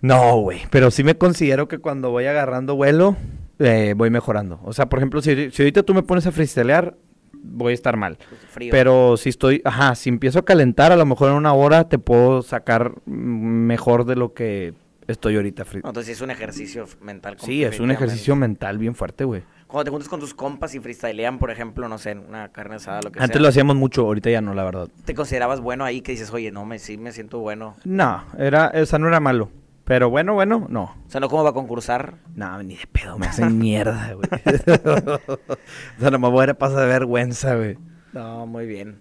No, 0.00 0.36
güey, 0.36 0.60
pero 0.70 0.92
sí 0.92 1.02
me 1.02 1.18
considero 1.18 1.66
que 1.66 1.78
cuando 1.78 2.12
voy 2.12 2.26
agarrando 2.26 2.76
vuelo, 2.76 3.16
eh, 3.58 3.94
voy 3.96 4.10
mejorando. 4.10 4.60
O 4.62 4.72
sea, 4.72 4.88
por 4.88 5.00
ejemplo, 5.00 5.20
si, 5.20 5.50
si 5.50 5.62
ahorita 5.62 5.82
tú 5.82 5.92
me 5.92 6.04
pones 6.04 6.24
a 6.28 6.30
freestylear, 6.30 6.96
voy 7.32 7.72
a 7.72 7.74
estar 7.74 7.96
mal. 7.96 8.16
Pues, 8.16 8.40
Frío. 8.48 8.70
Pero 8.70 9.16
si 9.16 9.30
estoy, 9.30 9.60
ajá, 9.64 9.96
si 9.96 10.08
empiezo 10.08 10.38
a 10.38 10.44
calentar, 10.44 10.92
a 10.92 10.96
lo 10.96 11.04
mejor 11.04 11.30
en 11.30 11.36
una 11.36 11.52
hora 11.52 11.88
te 11.88 11.98
puedo 11.98 12.42
sacar 12.42 12.92
mejor 13.06 14.04
de 14.04 14.14
lo 14.14 14.34
que 14.34 14.74
estoy 15.08 15.36
ahorita. 15.36 15.64
No, 15.82 15.88
entonces 15.88 16.16
es 16.16 16.20
un 16.20 16.30
ejercicio 16.30 16.86
mental. 17.00 17.36
Sí, 17.38 17.64
es 17.64 17.80
un 17.80 17.90
ejercicio 17.90 18.36
mental 18.36 18.78
bien 18.78 18.94
fuerte, 18.94 19.24
güey. 19.24 19.42
Cuando 19.66 19.84
te 19.84 19.90
juntas 19.90 20.08
con 20.08 20.20
tus 20.20 20.34
compas 20.34 20.74
y 20.74 20.80
freestylean, 20.80 21.38
por 21.38 21.50
ejemplo, 21.50 21.88
no 21.88 21.98
sé, 21.98 22.10
en 22.12 22.18
una 22.20 22.52
carne 22.52 22.76
asada, 22.76 23.00
lo 23.02 23.10
que 23.10 23.18
Antes 23.18 23.34
sea. 23.34 23.42
lo 23.42 23.48
hacíamos 23.48 23.76
mucho, 23.76 24.02
ahorita 24.02 24.30
ya 24.30 24.40
no, 24.40 24.54
la 24.54 24.62
verdad. 24.64 24.88
¿Te 25.04 25.14
considerabas 25.14 25.60
bueno 25.60 25.84
ahí 25.84 26.00
que 26.00 26.12
dices, 26.12 26.32
oye, 26.32 26.52
no, 26.52 26.64
me, 26.64 26.78
sí 26.78 26.96
me 26.96 27.10
siento 27.12 27.40
bueno? 27.40 27.74
No, 27.84 28.24
era, 28.38 28.72
o 28.74 28.86
sea, 28.86 28.98
no 28.98 29.08
era 29.08 29.20
malo. 29.20 29.50
Pero 29.84 30.08
bueno, 30.08 30.32
bueno, 30.34 30.66
no. 30.70 30.84
O 31.06 31.10
sea, 31.10 31.20
¿no 31.20 31.28
cómo 31.28 31.44
va 31.44 31.50
a 31.50 31.54
concursar? 31.54 32.14
No, 32.34 32.62
ni 32.62 32.76
de 32.76 32.86
pedo, 32.86 33.18
me 33.18 33.26
hacen 33.26 33.58
mierda, 33.58 34.14
güey. 34.14 34.28
o 34.84 36.00
sea, 36.00 36.10
no 36.10 36.18
me 36.18 36.28
voy 36.30 36.48
a 36.48 36.54
pasar 36.54 36.80
de 36.80 36.86
vergüenza, 36.86 37.54
güey. 37.54 37.76
No, 38.12 38.46
muy 38.46 38.66
bien. 38.66 39.00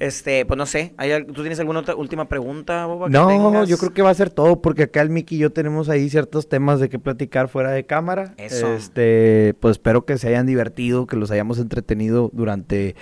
Este, 0.00 0.46
pues 0.46 0.56
no 0.56 0.64
sé, 0.64 0.94
¿hay 0.96 1.24
¿tú 1.26 1.42
tienes 1.42 1.60
alguna 1.60 1.80
otra 1.80 1.94
última 1.94 2.26
pregunta, 2.26 2.86
Boba? 2.86 3.06
que 3.08 3.12
No, 3.12 3.28
tengas? 3.28 3.68
yo 3.68 3.76
creo 3.76 3.92
que 3.92 4.00
va 4.00 4.08
a 4.08 4.14
ser 4.14 4.30
todo, 4.30 4.62
porque 4.62 4.84
acá 4.84 5.02
el 5.02 5.10
Mickey 5.10 5.36
y 5.36 5.42
yo 5.42 5.52
tenemos 5.52 5.90
ahí 5.90 6.08
ciertos 6.08 6.48
temas 6.48 6.80
de 6.80 6.88
qué 6.88 6.98
platicar 6.98 7.48
fuera 7.48 7.70
de 7.70 7.84
cámara. 7.84 8.32
Eso. 8.38 8.72
Este, 8.72 9.54
pues 9.60 9.72
espero 9.72 10.06
que 10.06 10.16
se 10.16 10.28
hayan 10.28 10.46
divertido, 10.46 11.06
que 11.06 11.16
los 11.16 11.30
hayamos 11.30 11.58
entretenido 11.58 12.30
durante 12.32 12.96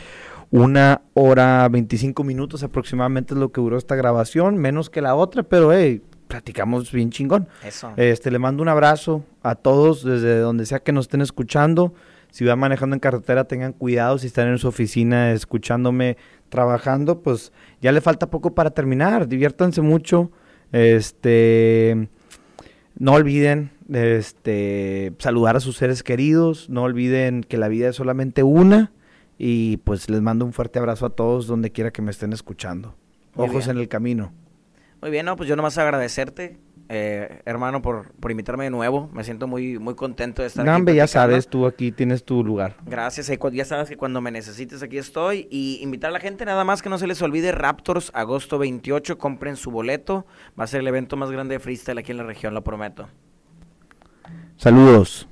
una 0.51 1.03
hora 1.15 1.69
25 1.69 2.25
minutos 2.25 2.65
aproximadamente 2.65 3.35
es 3.35 3.39
lo 3.41 3.53
que 3.53 3.61
duró 3.61 3.79
esta 3.79 3.95
grabación, 3.95 4.57
menos 4.57 4.91
que 4.91 5.01
la 5.01 5.15
otra, 5.15 5.45
pero 5.45 5.73
hey, 5.73 6.03
platicamos 6.27 6.91
bien 6.91 7.11
chingón. 7.11 7.49
Eso. 7.65 7.93
Este, 7.97 8.31
le 8.33 8.41
mando 8.41 8.62
un 8.62 8.69
abrazo 8.69 9.25
a 9.43 9.55
todos 9.55 10.05
desde 10.05 10.39
donde 10.39 10.66
sea 10.66 10.81
que 10.81 10.93
nos 10.93 11.05
estén 11.05 11.20
escuchando. 11.20 11.95
Si 12.31 12.45
van 12.45 12.59
manejando 12.59 12.95
en 12.95 13.01
carretera, 13.01 13.45
tengan 13.45 13.73
cuidado. 13.73 14.19
Si 14.19 14.27
están 14.27 14.49
en 14.49 14.59
su 14.59 14.69
oficina 14.69 15.33
escuchándome 15.33 16.17
trabajando, 16.49 17.23
pues 17.23 17.53
ya 17.81 17.93
le 17.93 18.01
falta 18.01 18.31
poco 18.31 18.55
para 18.55 18.71
terminar. 18.71 19.29
Diviértanse 19.29 19.81
mucho. 19.81 20.31
Este, 20.73 22.09
no 22.99 23.13
olviden 23.13 23.71
este, 23.93 25.13
saludar 25.19 25.57
a 25.57 25.61
sus 25.61 25.77
seres 25.77 26.03
queridos. 26.03 26.69
No 26.69 26.83
olviden 26.83 27.43
que 27.43 27.57
la 27.57 27.69
vida 27.69 27.89
es 27.89 27.97
solamente 27.97 28.43
una. 28.43 28.93
Y 29.39 29.79
pues 29.79 30.11
les 30.11 30.21
mando 30.21 30.45
un 30.45 30.53
fuerte 30.53 30.79
abrazo 30.79 31.07
a 31.07 31.11
todos 31.11 31.47
donde 31.47 31.71
quiera 31.71 31.93
que 31.93 32.03
me 32.03 32.11
estén 32.11 32.33
escuchando. 32.33 32.95
Ojos 33.37 33.69
en 33.69 33.79
el 33.79 33.89
camino. 33.89 34.33
Muy 35.01 35.13
bien, 35.13 35.27
no, 35.27 35.37
pues 35.37 35.49
yo 35.49 35.55
nomás 35.55 35.79
agradecerte, 35.79 36.59
eh, 36.89 37.43
hermano, 37.44 37.82
por, 37.82 38.12
por 38.12 38.31
invitarme 38.31 38.65
de 38.65 38.70
nuevo. 38.70 39.10
Me 39.12 39.23
siento 39.24 39.47
muy, 39.47 39.78
muy 39.78 39.94
contento 39.94 40.43
de 40.43 40.48
estar 40.48 40.65
No, 40.65 40.73
aquí 40.73 40.81
hombre, 40.81 40.94
ya 40.94 41.06
sabes, 41.06 41.47
tú 41.47 41.66
aquí 41.66 41.93
tienes 41.93 42.24
tu 42.24 42.43
lugar. 42.43 42.77
Gracias, 42.86 43.31
ya 43.52 43.65
sabes 43.65 43.89
que 43.89 43.97
cuando 43.97 44.20
me 44.20 44.31
necesites 44.31 44.82
aquí 44.82 44.98
estoy. 44.98 45.47
Y 45.51 45.81
invitar 45.82 46.10
a 46.10 46.12
la 46.12 46.20
gente 46.20 46.44
nada 46.44 46.65
más 46.65 46.81
que 46.81 46.89
no 46.89 46.98
se 46.98 47.06
les 47.06 47.20
olvide 47.20 47.52
Raptors, 47.52 48.10
agosto 48.15 48.59
28, 48.59 49.19
compren 49.19 49.56
su 49.56 49.70
boleto. 49.70 50.27
Va 50.59 50.65
a 50.65 50.66
ser 50.66 50.81
el 50.81 50.89
evento 50.89 51.16
más 51.16 51.31
grande 51.31 51.55
de 51.55 51.60
freestyle 51.60 51.98
aquí 51.98 52.12
en 52.12 52.19
la 52.19 52.24
región, 52.24 52.55
lo 52.55 52.65
prometo. 52.65 53.09
Saludos. 54.56 55.28